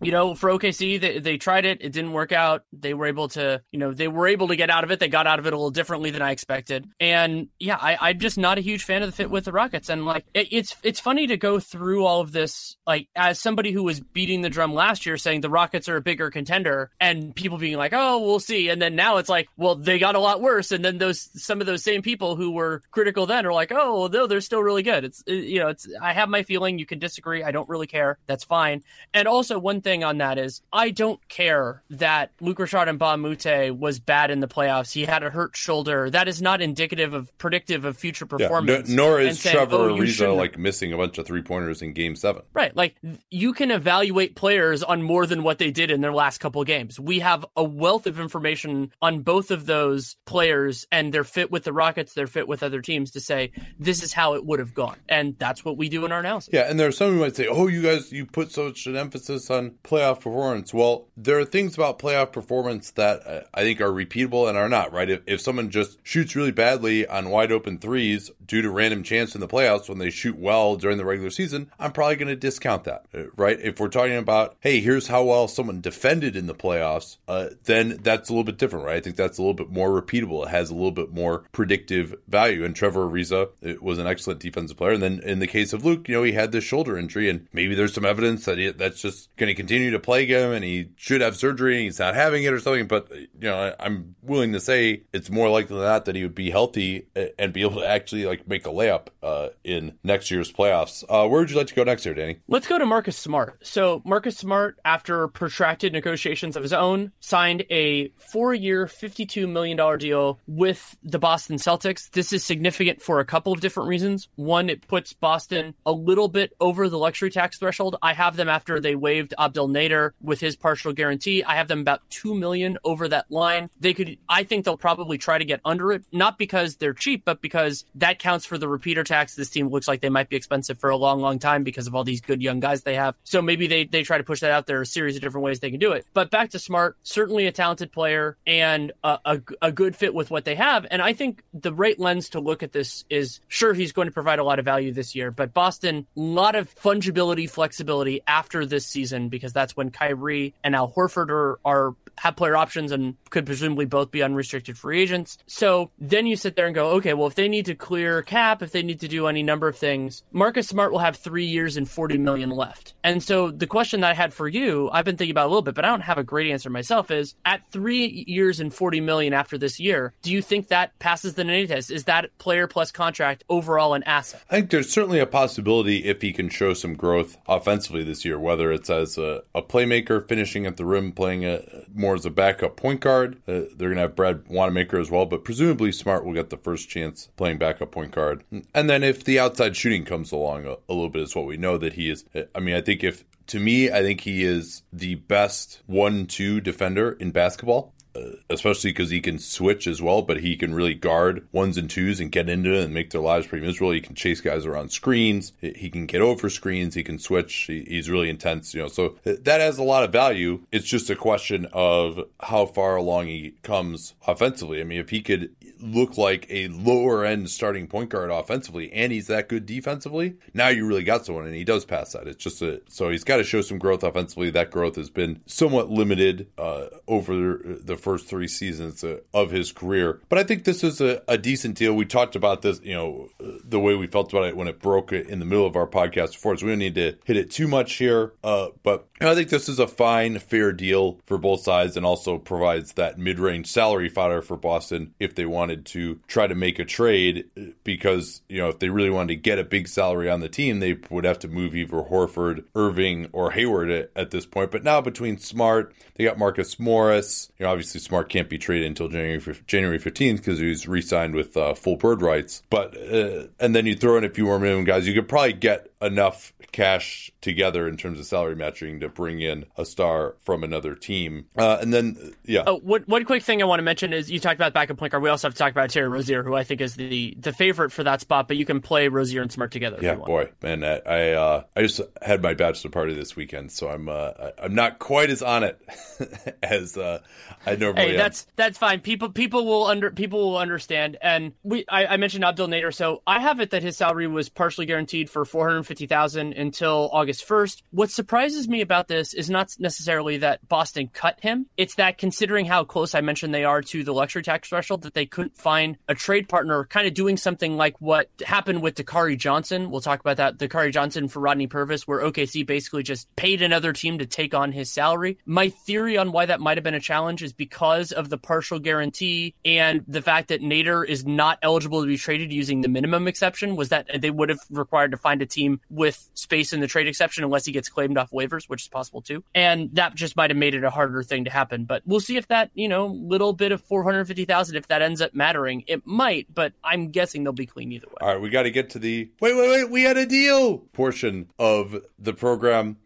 you 0.00 0.12
know, 0.12 0.34
for 0.34 0.50
OKC, 0.50 1.00
they, 1.00 1.18
they 1.18 1.38
tried 1.38 1.64
it. 1.64 1.78
It 1.80 1.92
didn't 1.92 2.12
work 2.12 2.30
out. 2.30 2.62
They 2.72 2.94
were 2.94 3.06
able 3.06 3.28
to, 3.30 3.62
you 3.72 3.78
know, 3.78 3.92
they 3.92 4.06
were 4.06 4.28
able 4.28 4.48
to 4.48 4.56
get 4.56 4.70
out 4.70 4.84
of 4.84 4.90
it. 4.92 5.00
They 5.00 5.08
got 5.08 5.26
out 5.26 5.38
of 5.38 5.46
it 5.46 5.52
a 5.52 5.56
little 5.56 5.70
differently 5.70 6.10
than 6.10 6.22
I 6.22 6.30
expected. 6.30 6.88
And 7.00 7.48
yeah, 7.58 7.76
I, 7.76 7.96
I'm 8.00 8.18
just 8.20 8.38
not 8.38 8.58
a 8.58 8.60
huge 8.60 8.84
fan 8.84 9.02
of 9.02 9.08
the 9.08 9.16
fit 9.16 9.30
with 9.30 9.44
the 9.44 9.52
Rockets. 9.52 9.88
And 9.88 10.04
like, 10.04 10.24
it, 10.34 10.48
it's 10.52 10.76
it's 10.84 11.00
funny 11.00 11.26
to 11.28 11.36
go 11.36 11.58
through 11.58 12.04
all 12.04 12.20
of 12.20 12.30
this, 12.30 12.76
like 12.86 13.08
as 13.16 13.40
somebody 13.40 13.72
who 13.72 13.82
was 13.82 14.00
beating 14.00 14.42
the 14.42 14.50
drum 14.50 14.72
last 14.72 15.04
year, 15.04 15.16
saying 15.16 15.40
the 15.40 15.50
Rockets 15.50 15.88
are 15.88 15.96
a 15.96 16.00
bigger 16.00 16.30
contender, 16.30 16.90
and 17.00 17.34
people 17.34 17.58
being 17.58 17.76
like, 17.76 17.92
oh, 17.92 18.18
we'll 18.20 18.40
see. 18.40 18.68
And 18.68 18.80
then 18.80 18.94
now 18.94 19.16
it's 19.16 19.28
like, 19.28 19.48
well, 19.56 19.74
they 19.74 19.98
got 19.98 20.14
a 20.14 20.20
lot 20.20 20.40
worse. 20.40 20.70
And 20.70 20.84
then 20.84 20.98
those 20.98 21.28
some 21.42 21.60
of 21.60 21.66
those 21.66 21.82
same 21.82 22.02
people 22.02 22.36
who 22.36 22.52
were 22.52 22.82
critical 22.92 23.26
then 23.26 23.46
are 23.46 23.52
like, 23.52 23.72
oh, 23.72 24.08
no, 24.12 24.28
they're 24.28 24.40
still 24.40 24.62
really 24.62 24.84
good. 24.84 25.04
It's 25.04 25.24
you 25.26 25.58
know, 25.58 25.68
it's 25.68 25.88
I 26.00 26.12
have 26.12 26.28
my 26.28 26.44
feeling. 26.44 26.78
You 26.78 26.86
can 26.86 27.00
disagree. 27.00 27.42
I 27.42 27.50
don't 27.50 27.68
really 27.68 27.88
care. 27.88 28.18
That's 28.26 28.44
fine. 28.44 28.84
And 29.12 29.26
also 29.26 29.58
one 29.58 29.80
thing 29.80 29.87
on 30.04 30.18
that 30.18 30.38
is 30.38 30.62
I 30.72 30.90
don't 30.90 31.20
care 31.28 31.82
that 31.90 32.30
Luc 32.40 32.58
Richard 32.58 32.88
Mbah 32.88 33.14
a 33.14 33.16
Moute 33.16 33.76
was 33.78 33.98
bad 33.98 34.30
in 34.30 34.40
the 34.40 34.48
playoffs. 34.48 34.92
He 34.92 35.04
had 35.04 35.22
a 35.22 35.30
hurt 35.30 35.56
shoulder. 35.56 36.10
That 36.10 36.28
is 36.28 36.40
not 36.42 36.60
indicative 36.60 37.14
of 37.14 37.36
predictive 37.38 37.84
of 37.84 37.96
future 37.96 38.26
Yeah, 38.30 38.36
no- 38.36 38.44
performance. 38.48 38.88
nor 38.88 39.20
is 39.20 39.40
saying, 39.40 39.56
Trevor 39.56 39.76
"Oh, 39.90 39.94
Ariza 39.96 40.36
like 40.36 40.58
missing 40.58 40.92
a 40.92 40.96
bunch 40.96 41.18
of 41.18 41.26
three 41.26 41.42
pointers 41.42 41.82
in 41.82 41.92
Game 41.92 42.14
Seven. 42.16 42.42
Right. 42.52 42.74
Like 42.76 42.96
you 43.30 43.52
can 43.52 43.70
evaluate 43.70 44.34
players 44.36 44.82
on 44.82 45.02
more 45.02 45.26
than 45.26 45.42
what 45.42 45.58
they 45.58 45.70
did 45.70 45.90
in 45.90 46.00
their 46.00 46.12
last 46.12 46.38
couple 46.38 46.62
games. 46.64 46.98
We 47.00 47.20
have 47.20 47.44
a 47.56 47.64
wealth 47.64 48.06
of 48.06 48.20
information 48.20 48.92
on 49.00 49.20
both 49.20 49.50
of 49.50 49.66
those 49.66 50.16
players 50.26 50.86
and 50.92 51.12
their 51.12 51.24
fit 51.24 51.50
with 51.50 51.64
the 51.64 51.72
Rockets, 51.72 52.14
their 52.14 52.26
fit 52.26 52.46
with 52.48 52.62
other 52.62 52.80
teams 52.82 53.10
to 53.12 53.20
say 53.20 53.52
this 53.78 54.02
is 54.02 54.12
how 54.12 54.34
it 54.34 54.44
would 54.44 54.58
have 54.58 54.74
gone. 54.74 54.96
And 55.08 55.36
that's 55.38 55.64
what 55.64 55.76
we 55.76 55.88
do 55.88 56.04
in 56.04 56.12
our 56.12 56.20
analysis. 56.20 56.50
Yeah, 56.52 56.62
and 56.70 56.78
there 56.78 56.88
are 56.88 56.92
some 56.92 57.14
who 57.14 57.20
might 57.20 57.36
say, 57.36 57.46
"Oh, 57.46 57.66
you 57.68 57.82
guys, 57.82 58.12
you 58.12 58.26
put 58.26 58.50
such 58.52 58.86
an 58.86 58.96
emphasis 58.96 59.50
on 59.50 59.77
playoff 59.82 60.16
performance." 60.16 60.72
Well, 60.74 61.06
there 61.16 61.38
are 61.38 61.44
things 61.44 61.74
about 61.74 61.98
playoff 61.98 62.32
performance 62.32 62.90
that 62.92 63.26
uh, 63.26 63.40
I 63.52 63.62
think 63.62 63.80
are 63.80 63.90
repeatable 63.90 64.48
and 64.48 64.56
are 64.56 64.68
not. 64.68 64.92
Right? 64.92 65.10
If, 65.10 65.22
if 65.26 65.40
someone 65.40 65.70
just 65.70 65.98
shoots 66.02 66.36
really 66.36 66.52
badly 66.52 67.06
on 67.06 67.30
wide 67.30 67.52
open 67.52 67.78
threes 67.78 68.30
due 68.44 68.62
to 68.62 68.70
random 68.70 69.02
chance 69.02 69.34
in 69.34 69.40
the 69.40 69.48
playoffs 69.48 69.88
when 69.88 69.98
they 69.98 70.10
shoot 70.10 70.38
well 70.38 70.76
during 70.76 70.96
the 70.98 71.04
regular 71.04 71.30
season, 71.30 71.70
I'm 71.78 71.92
probably 71.92 72.16
going 72.16 72.28
to 72.28 72.36
discount 72.36 72.84
that. 72.84 73.06
uh, 73.14 73.24
Right? 73.36 73.58
If 73.60 73.78
we're 73.78 73.88
talking 73.88 74.16
about, 74.16 74.56
hey, 74.60 74.80
here's 74.80 75.08
how 75.08 75.24
well 75.24 75.48
someone 75.48 75.80
defended 75.80 76.34
in 76.36 76.46
the 76.46 76.54
playoffs, 76.54 77.18
uh, 77.28 77.50
then 77.64 77.98
that's 78.02 78.28
a 78.28 78.32
little 78.32 78.44
bit 78.44 78.58
different, 78.58 78.86
right? 78.86 78.96
I 78.96 79.00
think 79.00 79.16
that's 79.16 79.38
a 79.38 79.42
little 79.42 79.54
bit 79.54 79.70
more 79.70 79.90
repeatable. 79.90 80.44
It 80.44 80.50
has 80.50 80.70
a 80.70 80.74
little 80.74 80.90
bit 80.90 81.12
more 81.12 81.44
predictive 81.52 82.14
value. 82.26 82.64
And 82.64 82.74
Trevor 82.74 83.06
Ariza 83.06 83.48
it 83.60 83.82
was 83.82 83.98
an 83.98 84.06
excellent 84.06 84.40
defensive 84.40 84.76
player. 84.76 84.92
And 84.92 85.02
then 85.02 85.20
in 85.22 85.38
the 85.40 85.46
case 85.46 85.72
of 85.72 85.84
Luke, 85.84 86.08
you 86.08 86.14
know, 86.14 86.22
he 86.22 86.32
had 86.32 86.52
this 86.52 86.64
shoulder 86.64 86.96
injury, 86.96 87.28
and 87.28 87.46
maybe 87.52 87.74
there's 87.74 87.92
some 87.92 88.04
evidence 88.04 88.46
that 88.46 88.58
he, 88.58 88.70
that's 88.70 89.00
just 89.02 89.28
going 89.36 89.48
to 89.48 89.54
continue 89.54 89.67
to 89.68 89.98
plague 89.98 90.30
him, 90.30 90.52
and 90.52 90.64
he 90.64 90.90
should 90.96 91.20
have 91.20 91.36
surgery, 91.36 91.76
and 91.76 91.84
he's 91.84 91.98
not 91.98 92.14
having 92.14 92.44
it 92.44 92.52
or 92.52 92.60
something. 92.60 92.86
But 92.86 93.10
you 93.10 93.28
know, 93.40 93.74
I'm 93.78 94.14
willing 94.22 94.52
to 94.52 94.60
say 94.60 95.02
it's 95.12 95.30
more 95.30 95.48
likely 95.48 95.76
than 95.76 95.84
not 95.84 96.04
that 96.06 96.14
he 96.14 96.22
would 96.22 96.34
be 96.34 96.50
healthy 96.50 97.06
and 97.38 97.52
be 97.52 97.62
able 97.62 97.80
to 97.80 97.86
actually 97.86 98.26
like 98.26 98.46
make 98.48 98.66
a 98.66 98.70
layup 98.70 99.08
uh, 99.22 99.48
in 99.64 99.98
next 100.02 100.30
year's 100.30 100.52
playoffs. 100.52 101.04
Uh, 101.08 101.28
where 101.28 101.40
would 101.40 101.50
you 101.50 101.56
like 101.56 101.66
to 101.68 101.74
go 101.74 101.84
next 101.84 102.04
here, 102.04 102.14
Danny? 102.14 102.38
Let's 102.48 102.66
go 102.66 102.78
to 102.78 102.86
Marcus 102.86 103.16
Smart. 103.16 103.58
So, 103.62 104.02
Marcus 104.04 104.36
Smart, 104.36 104.78
after 104.84 105.28
protracted 105.28 105.92
negotiations 105.92 106.56
of 106.56 106.62
his 106.62 106.72
own, 106.72 107.12
signed 107.20 107.64
a 107.70 108.08
four 108.32 108.54
year, 108.54 108.86
$52 108.86 109.48
million 109.48 109.98
deal 109.98 110.40
with 110.46 110.96
the 111.02 111.18
Boston 111.18 111.56
Celtics. 111.56 112.10
This 112.10 112.32
is 112.32 112.44
significant 112.44 113.02
for 113.02 113.20
a 113.20 113.24
couple 113.24 113.52
of 113.52 113.60
different 113.60 113.88
reasons. 113.88 114.28
One, 114.36 114.70
it 114.70 114.86
puts 114.86 115.12
Boston 115.12 115.74
a 115.84 115.92
little 115.92 116.28
bit 116.28 116.52
over 116.60 116.88
the 116.88 116.98
luxury 116.98 117.30
tax 117.30 117.58
threshold. 117.58 117.96
I 118.02 118.12
have 118.12 118.36
them 118.36 118.48
after 118.48 118.80
they 118.80 118.94
waived 118.94 119.34
Nader 119.66 120.10
with 120.20 120.40
his 120.40 120.54
partial 120.54 120.92
guarantee. 120.92 121.42
I 121.42 121.56
have 121.56 121.66
them 121.66 121.80
about 121.80 122.02
2 122.10 122.34
million 122.34 122.78
over 122.84 123.08
that 123.08 123.30
line. 123.30 123.70
They 123.80 123.94
could, 123.94 124.18
I 124.28 124.44
think 124.44 124.64
they'll 124.64 124.76
probably 124.76 125.18
try 125.18 125.38
to 125.38 125.44
get 125.44 125.60
under 125.64 125.92
it, 125.92 126.04
not 126.12 126.38
because 126.38 126.76
they're 126.76 126.94
cheap, 126.94 127.24
but 127.24 127.40
because 127.40 127.84
that 127.94 128.18
counts 128.18 128.44
for 128.44 128.58
the 128.58 128.68
repeater 128.68 129.02
tax. 129.02 129.34
This 129.34 129.50
team 129.50 129.68
looks 129.68 129.88
like 129.88 130.00
they 130.00 130.10
might 130.10 130.28
be 130.28 130.36
expensive 130.36 130.78
for 130.78 130.90
a 130.90 130.96
long, 130.96 131.20
long 131.20 131.38
time 131.38 131.64
because 131.64 131.86
of 131.86 131.94
all 131.94 132.04
these 132.04 132.20
good 132.20 132.42
young 132.42 132.60
guys 132.60 132.82
they 132.82 132.94
have. 132.94 133.14
So 133.24 133.42
maybe 133.42 133.66
they, 133.66 133.84
they 133.84 134.02
try 134.02 134.18
to 134.18 134.24
push 134.24 134.40
that 134.40 134.50
out. 134.50 134.66
There 134.66 134.78
are 134.78 134.82
a 134.82 134.86
series 134.86 135.16
of 135.16 135.22
different 135.22 135.44
ways 135.44 135.60
they 135.60 135.70
can 135.70 135.80
do 135.80 135.92
it. 135.92 136.06
But 136.12 136.30
back 136.30 136.50
to 136.50 136.58
Smart, 136.58 136.96
certainly 137.02 137.46
a 137.46 137.52
talented 137.52 137.90
player 137.90 138.36
and 138.46 138.92
a, 139.02 139.18
a, 139.24 139.40
a 139.62 139.72
good 139.72 139.96
fit 139.96 140.14
with 140.14 140.30
what 140.30 140.44
they 140.44 140.54
have. 140.54 140.86
And 140.90 141.00
I 141.00 141.12
think 141.12 141.42
the 141.54 141.72
right 141.72 141.98
lens 141.98 142.30
to 142.30 142.40
look 142.40 142.62
at 142.62 142.72
this 142.72 143.04
is 143.08 143.40
sure 143.48 143.74
he's 143.74 143.92
going 143.92 144.08
to 144.08 144.12
provide 144.12 144.38
a 144.38 144.44
lot 144.44 144.58
of 144.58 144.64
value 144.64 144.92
this 144.92 145.14
year, 145.14 145.30
but 145.30 145.54
Boston, 145.54 146.06
a 146.16 146.20
lot 146.20 146.54
of 146.54 146.72
fungibility, 146.74 147.48
flexibility 147.48 148.20
after 148.26 148.66
this 148.66 148.86
season 148.86 149.28
because 149.28 149.47
that's 149.52 149.76
when 149.76 149.90
Kyrie 149.90 150.54
and 150.64 150.74
Al 150.74 150.90
Horford 150.90 151.30
are, 151.30 151.58
are 151.64 151.94
have 152.18 152.36
player 152.36 152.56
options 152.56 152.92
and 152.92 153.16
could 153.30 153.46
presumably 153.46 153.84
both 153.84 154.10
be 154.10 154.22
unrestricted 154.22 154.76
free 154.76 155.02
agents. 155.02 155.38
So 155.46 155.90
then 155.98 156.26
you 156.26 156.36
sit 156.36 156.56
there 156.56 156.66
and 156.66 156.74
go, 156.74 156.90
okay, 156.92 157.14
well, 157.14 157.26
if 157.26 157.34
they 157.34 157.48
need 157.48 157.66
to 157.66 157.74
clear 157.74 158.22
cap, 158.22 158.62
if 158.62 158.72
they 158.72 158.82
need 158.82 159.00
to 159.00 159.08
do 159.08 159.26
any 159.26 159.42
number 159.42 159.68
of 159.68 159.76
things, 159.76 160.22
Marcus 160.32 160.68
Smart 160.68 160.92
will 160.92 160.98
have 160.98 161.16
three 161.16 161.46
years 161.46 161.76
and 161.76 161.88
40 161.88 162.18
million 162.18 162.50
left. 162.50 162.94
And 163.04 163.22
so 163.22 163.50
the 163.50 163.66
question 163.66 164.00
that 164.00 164.10
I 164.10 164.14
had 164.14 164.32
for 164.32 164.48
you, 164.48 164.90
I've 164.92 165.04
been 165.04 165.16
thinking 165.16 165.32
about 165.32 165.46
a 165.46 165.50
little 165.50 165.62
bit, 165.62 165.74
but 165.74 165.84
I 165.84 165.88
don't 165.88 166.02
have 166.02 166.18
a 166.18 166.24
great 166.24 166.50
answer 166.50 166.70
myself 166.70 167.10
is 167.10 167.34
at 167.44 167.70
three 167.70 168.24
years 168.26 168.60
and 168.60 168.72
40 168.72 169.00
million 169.00 169.32
after 169.32 169.58
this 169.58 169.80
year, 169.80 170.12
do 170.22 170.32
you 170.32 170.42
think 170.42 170.68
that 170.68 170.98
passes 170.98 171.34
the 171.34 171.44
Nene 171.44 171.68
test? 171.68 171.90
Is 171.90 172.04
that 172.04 172.36
player 172.38 172.66
plus 172.66 172.90
contract 172.90 173.44
overall 173.48 173.94
an 173.94 174.02
asset? 174.04 174.42
I 174.50 174.56
think 174.56 174.70
there's 174.70 174.90
certainly 174.90 175.20
a 175.20 175.26
possibility 175.26 176.04
if 176.04 176.22
he 176.22 176.32
can 176.32 176.48
show 176.48 176.74
some 176.74 176.94
growth 176.94 177.36
offensively 177.46 178.04
this 178.04 178.24
year, 178.24 178.38
whether 178.38 178.72
it's 178.72 178.90
as 178.90 179.18
a, 179.18 179.42
a 179.54 179.62
playmaker 179.62 180.26
finishing 180.26 180.66
at 180.66 180.76
the 180.76 180.84
rim, 180.84 181.12
playing 181.12 181.44
a, 181.44 181.62
more 181.94 182.07
as 182.14 182.26
a 182.26 182.30
backup 182.30 182.76
point 182.76 183.00
guard. 183.00 183.36
Uh, 183.46 183.68
they're 183.76 183.88
going 183.88 183.96
to 183.96 184.02
have 184.02 184.16
Brad 184.16 184.46
Wanamaker 184.48 184.98
as 184.98 185.10
well, 185.10 185.26
but 185.26 185.44
presumably 185.44 185.92
Smart 185.92 186.24
will 186.24 186.34
get 186.34 186.50
the 186.50 186.56
first 186.56 186.88
chance 186.88 187.28
playing 187.36 187.58
backup 187.58 187.90
point 187.90 188.12
guard. 188.12 188.44
And 188.74 188.88
then 188.88 189.02
if 189.02 189.24
the 189.24 189.38
outside 189.38 189.76
shooting 189.76 190.04
comes 190.04 190.32
along 190.32 190.66
a, 190.66 190.76
a 190.88 190.92
little 190.92 191.10
bit, 191.10 191.22
is 191.22 191.34
what 191.34 191.46
we 191.46 191.56
know 191.56 191.78
that 191.78 191.94
he 191.94 192.10
is. 192.10 192.24
I 192.54 192.60
mean, 192.60 192.74
I 192.74 192.80
think 192.80 193.02
if 193.04 193.24
to 193.48 193.58
me, 193.58 193.90
I 193.90 194.02
think 194.02 194.20
he 194.20 194.44
is 194.44 194.82
the 194.92 195.16
best 195.16 195.82
one-two 195.86 196.60
defender 196.60 197.12
in 197.12 197.30
basketball 197.30 197.94
uh, 197.97 197.97
Uh, 198.18 198.36
especially 198.50 198.90
because 198.90 199.10
he 199.10 199.20
can 199.20 199.38
switch 199.38 199.86
as 199.86 200.00
well, 200.00 200.22
but 200.22 200.40
he 200.40 200.56
can 200.56 200.74
really 200.74 200.94
guard 200.94 201.46
ones 201.52 201.76
and 201.76 201.90
twos 201.90 202.20
and 202.20 202.32
get 202.32 202.48
into 202.48 202.72
it 202.72 202.84
and 202.84 202.94
make 202.94 203.10
their 203.10 203.20
lives 203.20 203.46
pretty 203.46 203.64
miserable. 203.64 203.92
He 203.92 204.00
can 204.00 204.14
chase 204.14 204.40
guys 204.40 204.66
around 204.66 204.90
screens. 204.90 205.52
He 205.60 205.90
can 205.90 206.06
get 206.06 206.20
over 206.20 206.48
screens. 206.48 206.94
He 206.94 207.02
can 207.02 207.18
switch. 207.18 207.66
He's 207.66 208.10
really 208.10 208.30
intense, 208.30 208.74
you 208.74 208.82
know. 208.82 208.88
So 208.88 209.16
that 209.24 209.60
has 209.60 209.78
a 209.78 209.82
lot 209.82 210.04
of 210.04 210.12
value. 210.12 210.60
It's 210.72 210.86
just 210.86 211.10
a 211.10 211.16
question 211.16 211.66
of 211.72 212.24
how 212.40 212.66
far 212.66 212.96
along 212.96 213.26
he 213.26 213.54
comes 213.62 214.14
offensively. 214.26 214.80
I 214.80 214.84
mean, 214.84 215.00
if 215.00 215.10
he 215.10 215.20
could 215.20 215.54
look 215.80 216.16
like 216.16 216.46
a 216.50 216.68
lower 216.68 217.24
end 217.24 217.50
starting 217.50 217.86
point 217.86 218.10
guard 218.10 218.30
offensively 218.30 218.92
and 218.92 219.12
he's 219.12 219.26
that 219.28 219.48
good 219.48 219.66
defensively, 219.66 220.36
now 220.54 220.68
you 220.68 220.86
really 220.86 221.04
got 221.04 221.26
someone 221.26 221.46
and 221.46 221.54
he 221.54 221.64
does 221.64 221.84
pass 221.84 222.12
that. 222.12 222.26
It's 222.26 222.42
just 222.42 222.62
a 222.62 222.80
so 222.88 223.10
he's 223.10 223.24
got 223.24 223.36
to 223.38 223.44
show 223.44 223.60
some 223.62 223.78
growth 223.78 224.02
offensively. 224.02 224.50
That 224.50 224.70
growth 224.70 224.96
has 224.96 225.10
been 225.10 225.40
somewhat 225.46 225.90
limited 225.90 226.48
uh, 226.58 226.86
over 227.06 227.60
the 227.62 227.96
first 227.96 228.26
three 228.26 228.48
seasons 228.48 229.04
uh, 229.04 229.18
of 229.32 229.50
his 229.50 229.72
career. 229.72 230.20
But 230.28 230.38
I 230.38 230.44
think 230.44 230.64
this 230.64 230.82
is 230.84 231.00
a, 231.00 231.22
a, 231.28 231.38
decent 231.38 231.76
deal. 231.76 231.94
We 231.94 232.04
talked 232.04 232.36
about 232.36 232.62
this, 232.62 232.80
you 232.82 232.94
know, 232.94 233.28
the 233.38 233.78
way 233.78 233.94
we 233.94 234.06
felt 234.06 234.32
about 234.32 234.46
it 234.46 234.56
when 234.56 234.68
it 234.68 234.80
broke 234.80 235.12
in 235.12 235.38
the 235.38 235.44
middle 235.44 235.66
of 235.66 235.76
our 235.76 235.86
podcast 235.86 236.32
before, 236.32 236.56
so 236.56 236.66
we 236.66 236.72
don't 236.72 236.78
need 236.78 236.96
to 236.96 237.16
hit 237.24 237.36
it 237.36 237.50
too 237.50 237.68
much 237.68 237.94
here. 237.94 238.32
Uh, 238.42 238.68
but 238.82 239.06
I 239.20 239.34
think 239.34 239.48
this 239.48 239.68
is 239.68 239.78
a 239.78 239.86
fine, 239.86 240.38
fair 240.38 240.72
deal 240.72 241.20
for 241.26 241.38
both 241.38 241.62
sides 241.62 241.96
and 241.96 242.04
also 242.04 242.38
provides 242.38 242.94
that 242.94 243.18
mid 243.18 243.38
range 243.38 243.68
salary 243.68 244.08
fodder 244.08 244.42
for 244.42 244.56
Boston 244.56 245.14
if 245.18 245.34
they 245.34 245.46
wanted 245.68 245.84
to 245.84 246.18
try 246.26 246.46
to 246.46 246.54
make 246.54 246.78
a 246.78 246.84
trade. 246.84 247.44
Because, 247.84 248.40
you 248.48 248.58
know, 248.58 248.68
if 248.68 248.78
they 248.78 248.88
really 248.88 249.10
wanted 249.10 249.28
to 249.28 249.36
get 249.36 249.58
a 249.58 249.64
big 249.64 249.86
salary 249.86 250.30
on 250.30 250.40
the 250.40 250.48
team, 250.48 250.80
they 250.80 250.96
would 251.10 251.24
have 251.24 251.38
to 251.40 251.48
move 251.48 251.74
either 251.74 252.02
Horford, 252.02 252.64
Irving, 252.74 253.28
or 253.32 253.50
Hayward 253.50 253.90
at, 253.90 254.10
at 254.16 254.30
this 254.30 254.46
point. 254.46 254.70
But 254.70 254.84
now 254.84 255.00
between 255.00 255.38
Smart, 255.38 255.94
they 256.14 256.24
got 256.24 256.38
Marcus 256.38 256.78
Morris. 256.78 257.50
You 257.58 257.64
know, 257.64 257.70
obviously 257.70 258.00
Smart 258.00 258.28
can't 258.28 258.48
be 258.48 258.58
traded 258.58 258.86
until 258.86 259.08
January 259.08 259.58
January 259.66 259.98
15th 259.98 260.38
because 260.38 260.58
he's 260.58 260.88
re-signed 260.88 261.34
with 261.34 261.56
uh, 261.56 261.74
full 261.74 261.96
bird 261.96 262.22
rights. 262.22 262.62
But 262.70 262.96
uh, 262.96 263.48
and 263.60 263.74
then 263.74 263.86
you 263.86 263.94
throw 263.94 264.16
in 264.16 264.24
a 264.24 264.30
few 264.30 264.44
more 264.44 264.58
minimum 264.58 264.84
guys, 264.84 265.06
you 265.06 265.14
could 265.14 265.28
probably 265.28 265.52
get 265.52 265.87
enough 266.00 266.52
cash 266.72 267.30
together 267.40 267.88
in 267.88 267.96
terms 267.96 268.20
of 268.20 268.26
salary 268.26 268.54
matching 268.54 269.00
to 269.00 269.08
bring 269.08 269.40
in 269.40 269.64
a 269.76 269.84
star 269.84 270.36
from 270.40 270.62
another 270.62 270.94
team. 270.94 271.46
Uh, 271.56 271.78
and 271.80 271.92
then, 271.92 272.34
yeah. 272.44 272.64
Oh, 272.66 272.78
one, 272.78 273.02
one 273.06 273.24
quick 273.24 273.42
thing 273.42 273.62
I 273.62 273.64
want 273.64 273.78
to 273.78 273.84
mention 273.84 274.12
is 274.12 274.30
you 274.30 274.38
talked 274.38 274.56
about 274.56 274.72
backup 274.72 274.96
point 274.96 275.12
guard. 275.12 275.22
We 275.22 275.30
also 275.30 275.48
have 275.48 275.54
to 275.54 275.58
talk 275.58 275.72
about 275.72 275.90
Terry 275.90 276.08
Rozier, 276.08 276.42
who 276.42 276.54
I 276.54 276.64
think 276.64 276.80
is 276.80 276.94
the 276.94 277.36
the 277.38 277.52
favorite 277.52 277.90
for 277.90 278.04
that 278.04 278.20
spot. 278.20 278.48
But 278.48 278.56
you 278.56 278.64
can 278.64 278.80
play 278.80 279.08
Rozier 279.08 279.42
and 279.42 279.50
Smart 279.50 279.72
together. 279.72 279.98
Yeah, 280.00 280.16
boy, 280.16 280.50
man, 280.62 280.84
I 280.84 280.98
I, 281.06 281.30
uh, 281.32 281.62
I 281.76 281.82
just 281.82 282.00
had 282.22 282.42
my 282.42 282.54
bachelor 282.54 282.90
party 282.90 283.14
this 283.14 283.34
weekend, 283.36 283.72
so 283.72 283.88
I'm 283.88 284.08
uh, 284.08 284.32
I'm 284.62 284.74
not 284.74 284.98
quite 284.98 285.30
as 285.30 285.42
on 285.42 285.64
it 285.64 285.80
as 286.62 286.96
uh, 286.96 287.20
I 287.66 287.76
normally. 287.76 288.08
Hey, 288.08 288.16
that's 288.16 288.42
am. 288.42 288.52
that's 288.56 288.78
fine. 288.78 289.00
People 289.00 289.30
people 289.30 289.66
will 289.66 289.86
under 289.86 290.10
people 290.10 290.50
will 290.50 290.58
understand. 290.58 291.16
And 291.20 291.52
we 291.62 291.84
I, 291.88 292.06
I 292.06 292.16
mentioned 292.16 292.44
Abdel 292.44 292.68
Nader. 292.68 292.94
so 292.94 293.22
I 293.26 293.40
have 293.40 293.60
it 293.60 293.70
that 293.70 293.82
his 293.82 293.96
salary 293.96 294.26
was 294.26 294.48
partially 294.48 294.86
guaranteed 294.86 295.30
for 295.30 295.44
four 295.44 295.68
hundred 295.88 295.98
fifty 295.98 296.06
thousand 296.06 296.52
until 296.54 297.10
August 297.12 297.44
first. 297.44 297.82
What 297.90 298.10
surprises 298.10 298.68
me 298.68 298.80
about 298.80 299.08
this 299.08 299.34
is 299.34 299.50
not 299.50 299.74
necessarily 299.78 300.38
that 300.38 300.66
Boston 300.68 301.08
cut 301.12 301.40
him. 301.40 301.66
It's 301.76 301.96
that 301.96 302.18
considering 302.18 302.66
how 302.66 302.84
close 302.84 303.14
I 303.14 303.20
mentioned 303.20 303.54
they 303.54 303.64
are 303.64 303.82
to 303.82 304.04
the 304.04 304.12
luxury 304.12 304.42
tax 304.42 304.68
threshold, 304.68 305.02
that 305.02 305.14
they 305.14 305.26
couldn't 305.26 305.56
find 305.56 305.96
a 306.08 306.14
trade 306.14 306.48
partner, 306.48 306.84
kind 306.84 307.06
of 307.06 307.14
doing 307.14 307.36
something 307.36 307.76
like 307.76 308.00
what 308.00 308.28
happened 308.44 308.82
with 308.82 308.94
Dakari 308.94 309.36
Johnson. 309.36 309.90
We'll 309.90 310.00
talk 310.00 310.20
about 310.20 310.36
that. 310.36 310.58
Dakari 310.58 310.92
Johnson 310.92 311.28
for 311.28 311.40
Rodney 311.40 311.66
Purvis, 311.66 312.06
where 312.06 312.20
OKC 312.20 312.66
basically 312.66 313.02
just 313.02 313.34
paid 313.36 313.62
another 313.62 313.92
team 313.92 314.18
to 314.18 314.26
take 314.26 314.54
on 314.54 314.72
his 314.72 314.90
salary. 314.90 315.38
My 315.46 315.70
theory 315.70 316.18
on 316.18 316.32
why 316.32 316.46
that 316.46 316.60
might 316.60 316.76
have 316.76 316.84
been 316.84 316.94
a 316.94 317.00
challenge 317.00 317.42
is 317.42 317.52
because 317.52 318.12
of 318.12 318.28
the 318.28 318.38
partial 318.38 318.78
guarantee 318.78 319.54
and 319.64 320.04
the 320.06 320.22
fact 320.22 320.48
that 320.48 320.60
Nader 320.60 321.06
is 321.06 321.24
not 321.24 321.58
eligible 321.62 322.02
to 322.02 322.06
be 322.06 322.16
traded 322.16 322.52
using 322.52 322.80
the 322.80 322.88
minimum 322.88 323.28
exception 323.28 323.76
was 323.76 323.88
that 323.90 324.08
they 324.20 324.30
would 324.30 324.48
have 324.48 324.60
required 324.70 325.12
to 325.12 325.16
find 325.16 325.42
a 325.42 325.46
team 325.46 325.77
with 325.90 326.30
space 326.34 326.72
in 326.72 326.80
the 326.80 326.86
trade 326.86 327.06
exception 327.06 327.44
unless 327.44 327.64
he 327.64 327.72
gets 327.72 327.88
claimed 327.88 328.18
off 328.18 328.30
waivers, 328.30 328.68
which 328.68 328.82
is 328.82 328.88
possible 328.88 329.22
too. 329.22 329.42
And 329.54 329.90
that 329.94 330.14
just 330.14 330.36
might 330.36 330.50
have 330.50 330.56
made 330.56 330.74
it 330.74 330.84
a 330.84 330.90
harder 330.90 331.22
thing 331.22 331.44
to 331.44 331.50
happen. 331.50 331.84
But 331.84 332.02
we'll 332.06 332.20
see 332.20 332.36
if 332.36 332.48
that, 332.48 332.70
you 332.74 332.88
know, 332.88 333.06
little 333.06 333.52
bit 333.52 333.72
of 333.72 333.82
450,000, 333.82 334.76
if 334.76 334.88
that 334.88 335.02
ends 335.02 335.20
up 335.20 335.34
mattering. 335.34 335.84
It 335.86 336.06
might, 336.06 336.52
but 336.52 336.72
I'm 336.82 337.10
guessing 337.10 337.44
they'll 337.44 337.52
be 337.52 337.66
clean 337.66 337.92
either 337.92 338.06
way. 338.08 338.16
All 338.20 338.28
right, 338.28 338.40
we 338.40 338.50
got 338.50 338.62
to 338.62 338.70
get 338.70 338.90
to 338.90 338.98
the 338.98 339.30
wait, 339.40 339.56
wait, 339.56 339.68
wait, 339.68 339.90
we 339.90 340.02
had 340.02 340.16
a 340.16 340.26
deal 340.26 340.78
portion 340.78 341.50
of 341.58 341.96
the 342.18 342.32
program. 342.32 342.96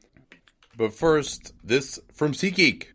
But 0.77 0.95
first, 0.95 1.53
this 1.63 2.01
from 2.13 2.33
SeatGeek 2.33 2.87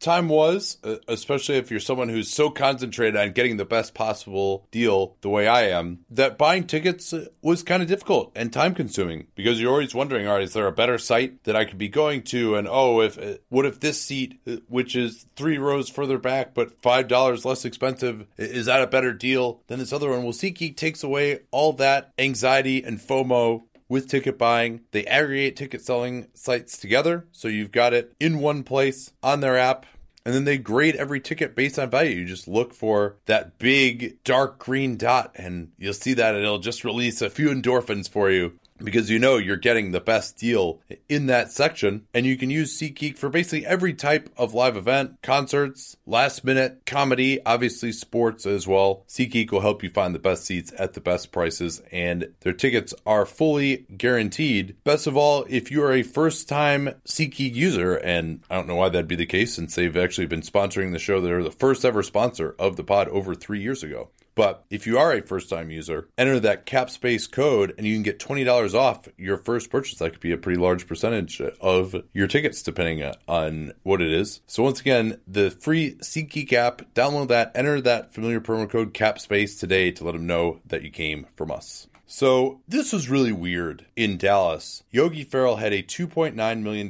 time 0.00 0.28
was, 0.28 0.78
uh, 0.84 0.96
especially 1.08 1.56
if 1.56 1.70
you're 1.70 1.80
someone 1.80 2.08
who's 2.08 2.30
so 2.30 2.50
concentrated 2.50 3.16
on 3.16 3.32
getting 3.32 3.56
the 3.56 3.64
best 3.64 3.94
possible 3.94 4.66
deal 4.70 5.16
the 5.20 5.28
way 5.28 5.46
I 5.46 5.62
am, 5.68 6.00
that 6.10 6.38
buying 6.38 6.66
tickets 6.66 7.12
uh, 7.12 7.26
was 7.42 7.62
kind 7.62 7.82
of 7.82 7.88
difficult 7.88 8.32
and 8.34 8.52
time 8.52 8.74
consuming 8.74 9.26
because 9.34 9.60
you're 9.60 9.72
always 9.72 9.94
wondering, 9.94 10.26
all 10.26 10.34
right, 10.34 10.42
is 10.42 10.52
there 10.52 10.66
a 10.66 10.72
better 10.72 10.98
site 10.98 11.44
that 11.44 11.56
I 11.56 11.64
could 11.64 11.78
be 11.78 11.88
going 11.88 12.22
to? 12.24 12.56
And 12.56 12.68
oh, 12.68 13.00
if 13.00 13.18
uh, 13.18 13.38
what 13.48 13.66
if 13.66 13.80
this 13.80 14.00
seat, 14.00 14.40
which 14.68 14.94
is 14.94 15.26
three 15.36 15.58
rows 15.58 15.88
further 15.88 16.18
back 16.18 16.54
but 16.54 16.80
five 16.80 17.08
dollars 17.08 17.44
less 17.44 17.64
expensive, 17.64 18.26
is 18.36 18.66
that 18.66 18.82
a 18.82 18.86
better 18.86 19.12
deal 19.12 19.60
than 19.66 19.78
this 19.78 19.92
other 19.92 20.10
one? 20.10 20.22
Well, 20.22 20.32
SeatGeek 20.32 20.76
takes 20.76 21.02
away 21.02 21.40
all 21.50 21.72
that 21.74 22.12
anxiety 22.18 22.82
and 22.82 22.98
FOMO 22.98 23.62
with 23.88 24.08
ticket 24.08 24.38
buying. 24.38 24.82
They 24.90 25.06
aggregate 25.06 25.56
ticket 25.56 25.82
selling 25.82 26.28
sites 26.34 26.78
together, 26.78 27.26
so 27.32 27.48
you've 27.48 27.72
got 27.72 27.94
it 27.94 28.12
in 28.20 28.40
one 28.40 28.62
place 28.62 29.12
on 29.22 29.40
their 29.40 29.56
app. 29.56 29.86
And 30.24 30.34
then 30.34 30.44
they 30.44 30.58
grade 30.58 30.96
every 30.96 31.20
ticket 31.20 31.54
based 31.54 31.78
on 31.78 31.88
value. 31.88 32.16
You 32.16 32.26
just 32.26 32.46
look 32.46 32.74
for 32.74 33.16
that 33.26 33.58
big 33.58 34.22
dark 34.24 34.58
green 34.58 34.98
dot, 34.98 35.32
and 35.36 35.72
you'll 35.78 35.94
see 35.94 36.12
that 36.14 36.34
it'll 36.34 36.58
just 36.58 36.84
release 36.84 37.22
a 37.22 37.30
few 37.30 37.48
endorphins 37.48 38.10
for 38.10 38.30
you 38.30 38.58
because 38.78 39.10
you 39.10 39.18
know 39.18 39.36
you're 39.36 39.56
getting 39.56 39.90
the 39.90 40.00
best 40.00 40.36
deal 40.36 40.80
in 41.08 41.26
that 41.26 41.50
section. 41.52 42.06
And 42.14 42.26
you 42.26 42.36
can 42.36 42.50
use 42.50 42.78
SeatGeek 42.78 43.16
for 43.16 43.28
basically 43.28 43.66
every 43.66 43.94
type 43.94 44.30
of 44.36 44.54
live 44.54 44.76
event, 44.76 45.22
concerts, 45.22 45.96
last 46.06 46.44
minute 46.44 46.82
comedy, 46.86 47.44
obviously 47.44 47.92
sports 47.92 48.46
as 48.46 48.66
well. 48.66 49.04
SeatGeek 49.08 49.50
will 49.50 49.60
help 49.60 49.82
you 49.82 49.90
find 49.90 50.14
the 50.14 50.18
best 50.18 50.44
seats 50.44 50.72
at 50.78 50.94
the 50.94 51.00
best 51.00 51.32
prices, 51.32 51.82
and 51.92 52.32
their 52.40 52.52
tickets 52.52 52.94
are 53.06 53.26
fully 53.26 53.86
guaranteed. 53.96 54.76
Best 54.84 55.06
of 55.06 55.16
all, 55.16 55.44
if 55.48 55.70
you 55.70 55.82
are 55.82 55.92
a 55.92 56.02
first 56.02 56.48
time 56.48 56.94
SeatGeek 57.06 57.54
user, 57.54 57.94
and 57.94 58.42
I 58.50 58.56
don't 58.56 58.68
know 58.68 58.76
why 58.76 58.88
that'd 58.88 59.08
be 59.08 59.16
the 59.16 59.26
case 59.26 59.54
since 59.54 59.74
they've 59.74 59.96
actually 59.96 60.26
been 60.26 60.42
sponsoring 60.42 60.92
the 60.92 60.98
show, 60.98 61.20
they're 61.20 61.42
the 61.42 61.50
first 61.50 61.84
ever 61.84 62.02
sponsor 62.02 62.54
of 62.58 62.76
the 62.76 62.84
pod 62.84 63.08
over 63.08 63.34
three 63.34 63.60
years 63.60 63.82
ago. 63.82 64.10
But 64.38 64.64
if 64.70 64.86
you 64.86 64.98
are 64.98 65.12
a 65.12 65.20
first 65.20 65.50
time 65.50 65.68
user, 65.68 66.10
enter 66.16 66.38
that 66.38 66.64
CapSpace 66.64 67.28
code 67.28 67.74
and 67.76 67.84
you 67.84 67.96
can 67.96 68.04
get 68.04 68.20
$20 68.20 68.72
off 68.72 69.08
your 69.16 69.36
first 69.36 69.68
purchase. 69.68 69.98
That 69.98 70.12
could 70.12 70.20
be 70.20 70.30
a 70.30 70.36
pretty 70.36 70.60
large 70.60 70.86
percentage 70.86 71.40
of 71.60 71.96
your 72.12 72.28
tickets, 72.28 72.62
depending 72.62 73.12
on 73.26 73.72
what 73.82 74.00
it 74.00 74.12
is. 74.12 74.40
So, 74.46 74.62
once 74.62 74.80
again, 74.80 75.20
the 75.26 75.50
free 75.50 75.96
SeatGeek 75.96 76.52
app, 76.52 76.82
download 76.94 77.26
that, 77.28 77.50
enter 77.56 77.80
that 77.80 78.14
familiar 78.14 78.40
promo 78.40 78.70
code 78.70 78.94
CapSpace 78.94 79.58
today 79.58 79.90
to 79.90 80.04
let 80.04 80.12
them 80.12 80.28
know 80.28 80.60
that 80.66 80.84
you 80.84 80.90
came 80.92 81.26
from 81.34 81.50
us. 81.50 81.88
So 82.06 82.60
this 82.68 82.92
was 82.92 83.10
really 83.10 83.32
weird 83.32 83.86
in 83.96 84.18
Dallas. 84.18 84.84
Yogi 84.92 85.24
Ferrell 85.24 85.56
had 85.56 85.72
a 85.72 85.82
$2.9 85.82 86.62
million 86.62 86.88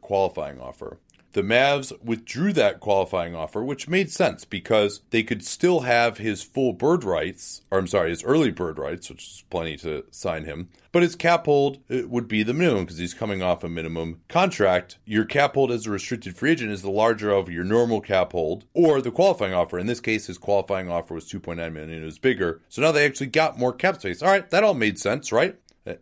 qualifying 0.00 0.60
offer. 0.60 0.98
The 1.32 1.42
Mavs 1.42 1.92
withdrew 2.02 2.52
that 2.54 2.80
qualifying 2.80 3.34
offer, 3.34 3.62
which 3.62 3.88
made 3.88 4.10
sense 4.10 4.44
because 4.44 5.02
they 5.10 5.22
could 5.22 5.44
still 5.44 5.80
have 5.80 6.18
his 6.18 6.42
full 6.42 6.72
bird 6.72 7.04
rights, 7.04 7.62
or 7.70 7.78
I'm 7.78 7.86
sorry, 7.86 8.10
his 8.10 8.24
early 8.24 8.50
bird 8.50 8.78
rights, 8.78 9.10
which 9.10 9.24
is 9.24 9.44
plenty 9.50 9.76
to 9.78 10.04
sign 10.10 10.44
him. 10.44 10.68
But 10.90 11.02
his 11.02 11.14
cap 11.14 11.44
hold 11.44 11.80
would 11.90 12.28
be 12.28 12.42
the 12.42 12.54
minimum 12.54 12.84
because 12.84 12.98
he's 12.98 13.12
coming 13.12 13.42
off 13.42 13.62
a 13.62 13.68
minimum 13.68 14.22
contract. 14.28 14.98
Your 15.04 15.26
cap 15.26 15.54
hold 15.54 15.70
as 15.70 15.86
a 15.86 15.90
restricted 15.90 16.34
free 16.34 16.52
agent 16.52 16.70
is 16.70 16.82
the 16.82 16.90
larger 16.90 17.30
of 17.30 17.50
your 17.50 17.64
normal 17.64 18.00
cap 18.00 18.32
hold 18.32 18.64
or 18.72 19.02
the 19.02 19.10
qualifying 19.10 19.52
offer. 19.52 19.78
In 19.78 19.86
this 19.86 20.00
case, 20.00 20.26
his 20.26 20.38
qualifying 20.38 20.90
offer 20.90 21.14
was 21.14 21.30
2.9 21.30 21.56
million 21.72 22.02
it 22.02 22.04
was 22.04 22.18
bigger. 22.18 22.62
So 22.70 22.80
now 22.80 22.90
they 22.92 23.04
actually 23.04 23.26
got 23.26 23.58
more 23.58 23.72
cap 23.74 24.00
space. 24.00 24.22
All 24.22 24.30
right, 24.30 24.48
that 24.50 24.64
all 24.64 24.74
made 24.74 24.98
sense, 24.98 25.30
right? 25.30 25.56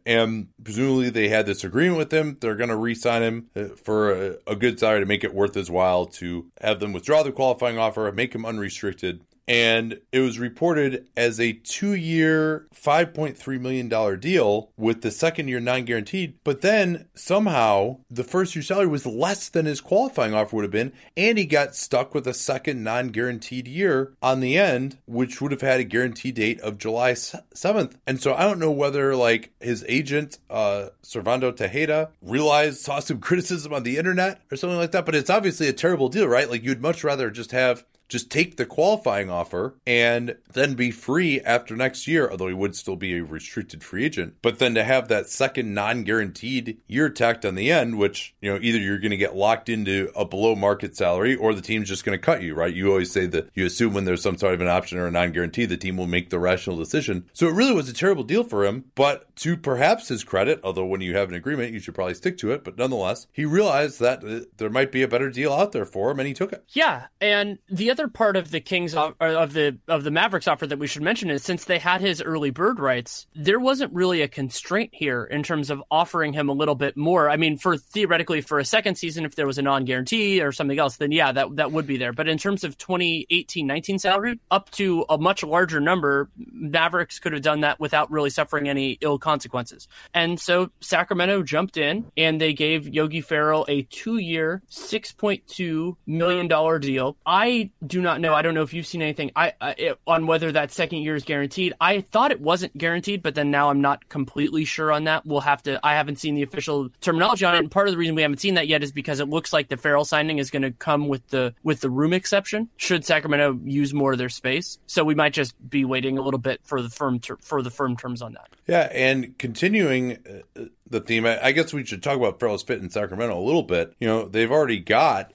And 0.04 0.48
presumably 0.62 1.10
they 1.10 1.28
had 1.28 1.46
this 1.46 1.64
agreement 1.64 1.98
with 1.98 2.12
him. 2.12 2.36
They're 2.40 2.56
going 2.56 2.70
to 2.70 2.76
re-sign 2.76 3.22
him 3.22 3.50
uh, 3.54 3.64
for 3.82 4.12
a, 4.12 4.36
a, 4.46 4.56
good 4.56 4.78
salary 4.78 5.00
to 5.00 5.06
make 5.06 5.24
it 5.24 5.34
worth 5.34 5.54
his 5.54 5.70
while 5.70 6.06
to 6.06 6.46
have 6.60 6.80
them 6.80 6.92
withdraw 6.92 7.22
the 7.22 7.32
qualifying 7.32 7.78
offer, 7.78 8.10
make 8.12 8.34
him 8.34 8.46
unrestricted, 8.46 9.22
and 9.48 10.00
it 10.12 10.20
was 10.20 10.38
reported 10.38 11.06
as 11.16 11.38
a 11.38 11.52
two 11.52 11.94
year, 11.94 12.66
$5.3 12.74 13.60
million 13.60 14.20
deal 14.20 14.70
with 14.76 15.02
the 15.02 15.10
second 15.10 15.48
year 15.48 15.60
non 15.60 15.84
guaranteed. 15.84 16.38
But 16.44 16.60
then 16.60 17.06
somehow 17.14 17.98
the 18.10 18.24
first 18.24 18.54
year 18.54 18.62
salary 18.62 18.86
was 18.86 19.06
less 19.06 19.48
than 19.48 19.66
his 19.66 19.80
qualifying 19.80 20.34
offer 20.34 20.56
would 20.56 20.64
have 20.64 20.70
been, 20.70 20.92
and 21.16 21.38
he 21.38 21.46
got 21.46 21.76
stuck 21.76 22.14
with 22.14 22.26
a 22.26 22.34
second 22.34 22.82
non 22.82 23.08
guaranteed 23.08 23.68
year 23.68 24.14
on 24.22 24.40
the 24.40 24.58
end, 24.58 24.98
which 25.06 25.40
would 25.40 25.52
have 25.52 25.60
had 25.60 25.80
a 25.80 25.84
guarantee 25.84 26.32
date 26.32 26.60
of 26.60 26.78
July 26.78 27.12
7th. 27.12 27.94
And 28.06 28.20
so 28.20 28.34
I 28.34 28.44
don't 28.44 28.58
know 28.58 28.70
whether 28.70 29.14
like 29.14 29.52
his 29.60 29.84
agent, 29.88 30.38
uh, 30.50 30.88
Servando 31.02 31.52
Tejeda, 31.52 32.10
realized, 32.20 32.80
saw 32.80 32.98
some 32.98 33.20
criticism 33.26 33.72
on 33.72 33.82
the 33.82 33.98
internet 33.98 34.40
or 34.50 34.56
something 34.56 34.78
like 34.78 34.92
that, 34.92 35.06
but 35.06 35.14
it's 35.14 35.30
obviously 35.30 35.68
a 35.68 35.72
terrible 35.72 36.08
deal, 36.08 36.26
right? 36.26 36.50
Like 36.50 36.64
you'd 36.64 36.82
much 36.82 37.04
rather 37.04 37.30
just 37.30 37.52
have 37.52 37.84
just 38.08 38.30
take 38.30 38.56
the 38.56 38.66
qualifying 38.66 39.30
offer 39.30 39.74
and 39.86 40.36
then 40.52 40.74
be 40.74 40.90
free 40.90 41.40
after 41.40 41.76
next 41.76 42.06
year, 42.06 42.30
although 42.30 42.48
he 42.48 42.54
would 42.54 42.76
still 42.76 42.96
be 42.96 43.16
a 43.16 43.24
restricted 43.24 43.82
free 43.82 44.04
agent. 44.04 44.34
But 44.42 44.58
then 44.58 44.74
to 44.74 44.84
have 44.84 45.08
that 45.08 45.28
second 45.28 45.74
non 45.74 46.04
guaranteed 46.04 46.78
year 46.86 47.08
tacked 47.08 47.44
on 47.44 47.54
the 47.54 47.70
end, 47.70 47.98
which, 47.98 48.34
you 48.40 48.52
know, 48.52 48.58
either 48.62 48.78
you're 48.78 48.98
going 48.98 49.10
to 49.10 49.16
get 49.16 49.36
locked 49.36 49.68
into 49.68 50.10
a 50.14 50.24
below 50.24 50.54
market 50.54 50.96
salary 50.96 51.34
or 51.34 51.54
the 51.54 51.62
team's 51.62 51.88
just 51.88 52.04
going 52.04 52.18
to 52.18 52.24
cut 52.24 52.42
you, 52.42 52.54
right? 52.54 52.74
You 52.74 52.90
always 52.90 53.10
say 53.10 53.26
that 53.26 53.50
you 53.54 53.66
assume 53.66 53.94
when 53.94 54.04
there's 54.04 54.22
some 54.22 54.36
sort 54.36 54.54
of 54.54 54.60
an 54.60 54.68
option 54.68 54.98
or 54.98 55.06
a 55.06 55.10
non 55.10 55.32
guarantee, 55.32 55.64
the 55.64 55.76
team 55.76 55.96
will 55.96 56.06
make 56.06 56.30
the 56.30 56.38
rational 56.38 56.76
decision. 56.76 57.28
So 57.32 57.46
it 57.46 57.54
really 57.54 57.74
was 57.74 57.88
a 57.88 57.94
terrible 57.94 58.24
deal 58.24 58.44
for 58.44 58.64
him. 58.64 58.84
But 58.94 59.34
to 59.36 59.56
perhaps 59.56 60.08
his 60.08 60.24
credit, 60.24 60.60
although 60.62 60.86
when 60.86 61.00
you 61.00 61.16
have 61.16 61.28
an 61.28 61.34
agreement, 61.34 61.72
you 61.72 61.80
should 61.80 61.94
probably 61.94 62.14
stick 62.14 62.38
to 62.38 62.52
it. 62.52 62.64
But 62.64 62.78
nonetheless, 62.78 63.26
he 63.32 63.44
realized 63.44 64.00
that 64.00 64.24
uh, 64.24 64.46
there 64.56 64.70
might 64.70 64.92
be 64.92 65.02
a 65.02 65.08
better 65.08 65.30
deal 65.30 65.52
out 65.52 65.72
there 65.72 65.84
for 65.84 66.10
him 66.10 66.20
and 66.20 66.28
he 66.28 66.34
took 66.34 66.52
it. 66.52 66.64
Yeah. 66.70 67.06
And 67.20 67.58
the 67.68 67.90
other 67.90 67.95
part 68.08 68.36
of 68.36 68.50
the 68.50 68.60
Kings 68.60 68.94
of 68.94 69.14
the 69.18 69.78
of 69.88 70.04
the 70.04 70.10
Mavericks 70.10 70.48
offer 70.48 70.66
that 70.66 70.78
we 70.78 70.86
should 70.86 71.02
mention 71.02 71.30
is 71.30 71.42
since 71.42 71.64
they 71.64 71.78
had 71.78 72.00
his 72.00 72.22
early 72.22 72.50
bird 72.50 72.78
rights, 72.78 73.26
there 73.34 73.58
wasn't 73.58 73.92
really 73.92 74.22
a 74.22 74.28
constraint 74.28 74.90
here 74.92 75.24
in 75.24 75.42
terms 75.42 75.70
of 75.70 75.82
offering 75.90 76.32
him 76.32 76.48
a 76.48 76.52
little 76.52 76.74
bit 76.74 76.96
more. 76.96 77.28
I 77.28 77.36
mean, 77.36 77.56
for 77.56 77.76
theoretically 77.76 78.40
for 78.40 78.58
a 78.58 78.64
second 78.64 78.96
season, 78.96 79.24
if 79.24 79.34
there 79.34 79.46
was 79.46 79.58
a 79.58 79.62
non 79.62 79.84
guarantee 79.84 80.42
or 80.42 80.52
something 80.52 80.78
else, 80.78 80.96
then 80.96 81.12
yeah, 81.12 81.32
that 81.32 81.56
that 81.56 81.72
would 81.72 81.86
be 81.86 81.96
there. 81.96 82.12
But 82.12 82.28
in 82.28 82.38
terms 82.38 82.64
of 82.64 82.78
2018-19 82.78 84.00
salary, 84.00 84.38
up 84.50 84.70
to 84.72 85.04
a 85.08 85.18
much 85.18 85.42
larger 85.42 85.80
number, 85.80 86.28
Mavericks 86.36 87.18
could 87.18 87.32
have 87.32 87.42
done 87.42 87.60
that 87.60 87.80
without 87.80 88.10
really 88.10 88.30
suffering 88.30 88.68
any 88.68 88.98
ill 89.00 89.18
consequences. 89.18 89.88
And 90.14 90.38
so 90.38 90.70
Sacramento 90.80 91.42
jumped 91.42 91.76
in 91.76 92.10
and 92.16 92.40
they 92.40 92.52
gave 92.52 92.88
Yogi 92.88 93.20
Ferrell 93.20 93.64
a 93.68 93.82
two-year, 93.82 94.62
six 94.68 95.12
point 95.12 95.46
two 95.46 95.96
million 96.06 96.48
dollar 96.48 96.78
deal. 96.78 97.16
I 97.24 97.70
do 97.86 98.00
not 98.00 98.20
know. 98.20 98.34
I 98.34 98.42
don't 98.42 98.54
know 98.54 98.62
if 98.62 98.74
you've 98.74 98.86
seen 98.86 99.02
anything 99.02 99.30
I, 99.34 99.52
I, 99.60 99.94
on 100.06 100.26
whether 100.26 100.52
that 100.52 100.72
second 100.72 100.98
year 100.98 101.14
is 101.14 101.24
guaranteed. 101.24 101.74
I 101.80 102.00
thought 102.00 102.30
it 102.30 102.40
wasn't 102.40 102.76
guaranteed, 102.76 103.22
but 103.22 103.34
then 103.34 103.50
now 103.50 103.70
I'm 103.70 103.80
not 103.80 104.08
completely 104.08 104.64
sure 104.64 104.92
on 104.92 105.04
that. 105.04 105.26
We'll 105.26 105.40
have 105.40 105.62
to. 105.64 105.80
I 105.84 105.94
haven't 105.94 106.18
seen 106.18 106.34
the 106.34 106.42
official 106.42 106.90
terminology 107.00 107.44
on 107.44 107.54
it. 107.54 107.58
And 107.58 107.70
part 107.70 107.88
of 107.88 107.92
the 107.92 107.98
reason 107.98 108.14
we 108.14 108.22
haven't 108.22 108.40
seen 108.40 108.54
that 108.54 108.68
yet 108.68 108.82
is 108.82 108.92
because 108.92 109.20
it 109.20 109.28
looks 109.28 109.52
like 109.52 109.68
the 109.68 109.76
Ferrell 109.76 110.04
signing 110.04 110.38
is 110.38 110.50
going 110.50 110.62
to 110.62 110.72
come 110.72 111.08
with 111.08 111.26
the 111.28 111.54
with 111.62 111.80
the 111.80 111.90
room 111.90 112.12
exception. 112.12 112.68
Should 112.76 113.04
Sacramento 113.04 113.58
use 113.64 113.94
more 113.94 114.12
of 114.12 114.18
their 114.18 114.28
space, 114.28 114.78
so 114.86 115.04
we 115.04 115.14
might 115.14 115.32
just 115.32 115.54
be 115.68 115.84
waiting 115.84 116.18
a 116.18 116.22
little 116.22 116.38
bit 116.38 116.60
for 116.64 116.82
the 116.82 116.90
firm 116.90 117.20
ter- 117.20 117.38
for 117.40 117.62
the 117.62 117.70
firm 117.70 117.96
terms 117.96 118.22
on 118.22 118.32
that. 118.34 118.48
Yeah, 118.66 118.88
and 118.92 119.36
continuing 119.38 120.18
uh, 120.56 120.64
the 120.88 121.00
theme, 121.00 121.26
I 121.26 121.52
guess 121.52 121.72
we 121.72 121.84
should 121.84 122.02
talk 122.02 122.16
about 122.16 122.40
Ferrell's 122.40 122.62
fit 122.62 122.80
in 122.80 122.90
Sacramento 122.90 123.38
a 123.38 123.42
little 123.42 123.62
bit. 123.62 123.94
You 123.98 124.06
know, 124.06 124.28
they've 124.28 124.50
already 124.50 124.80
got 124.80 125.32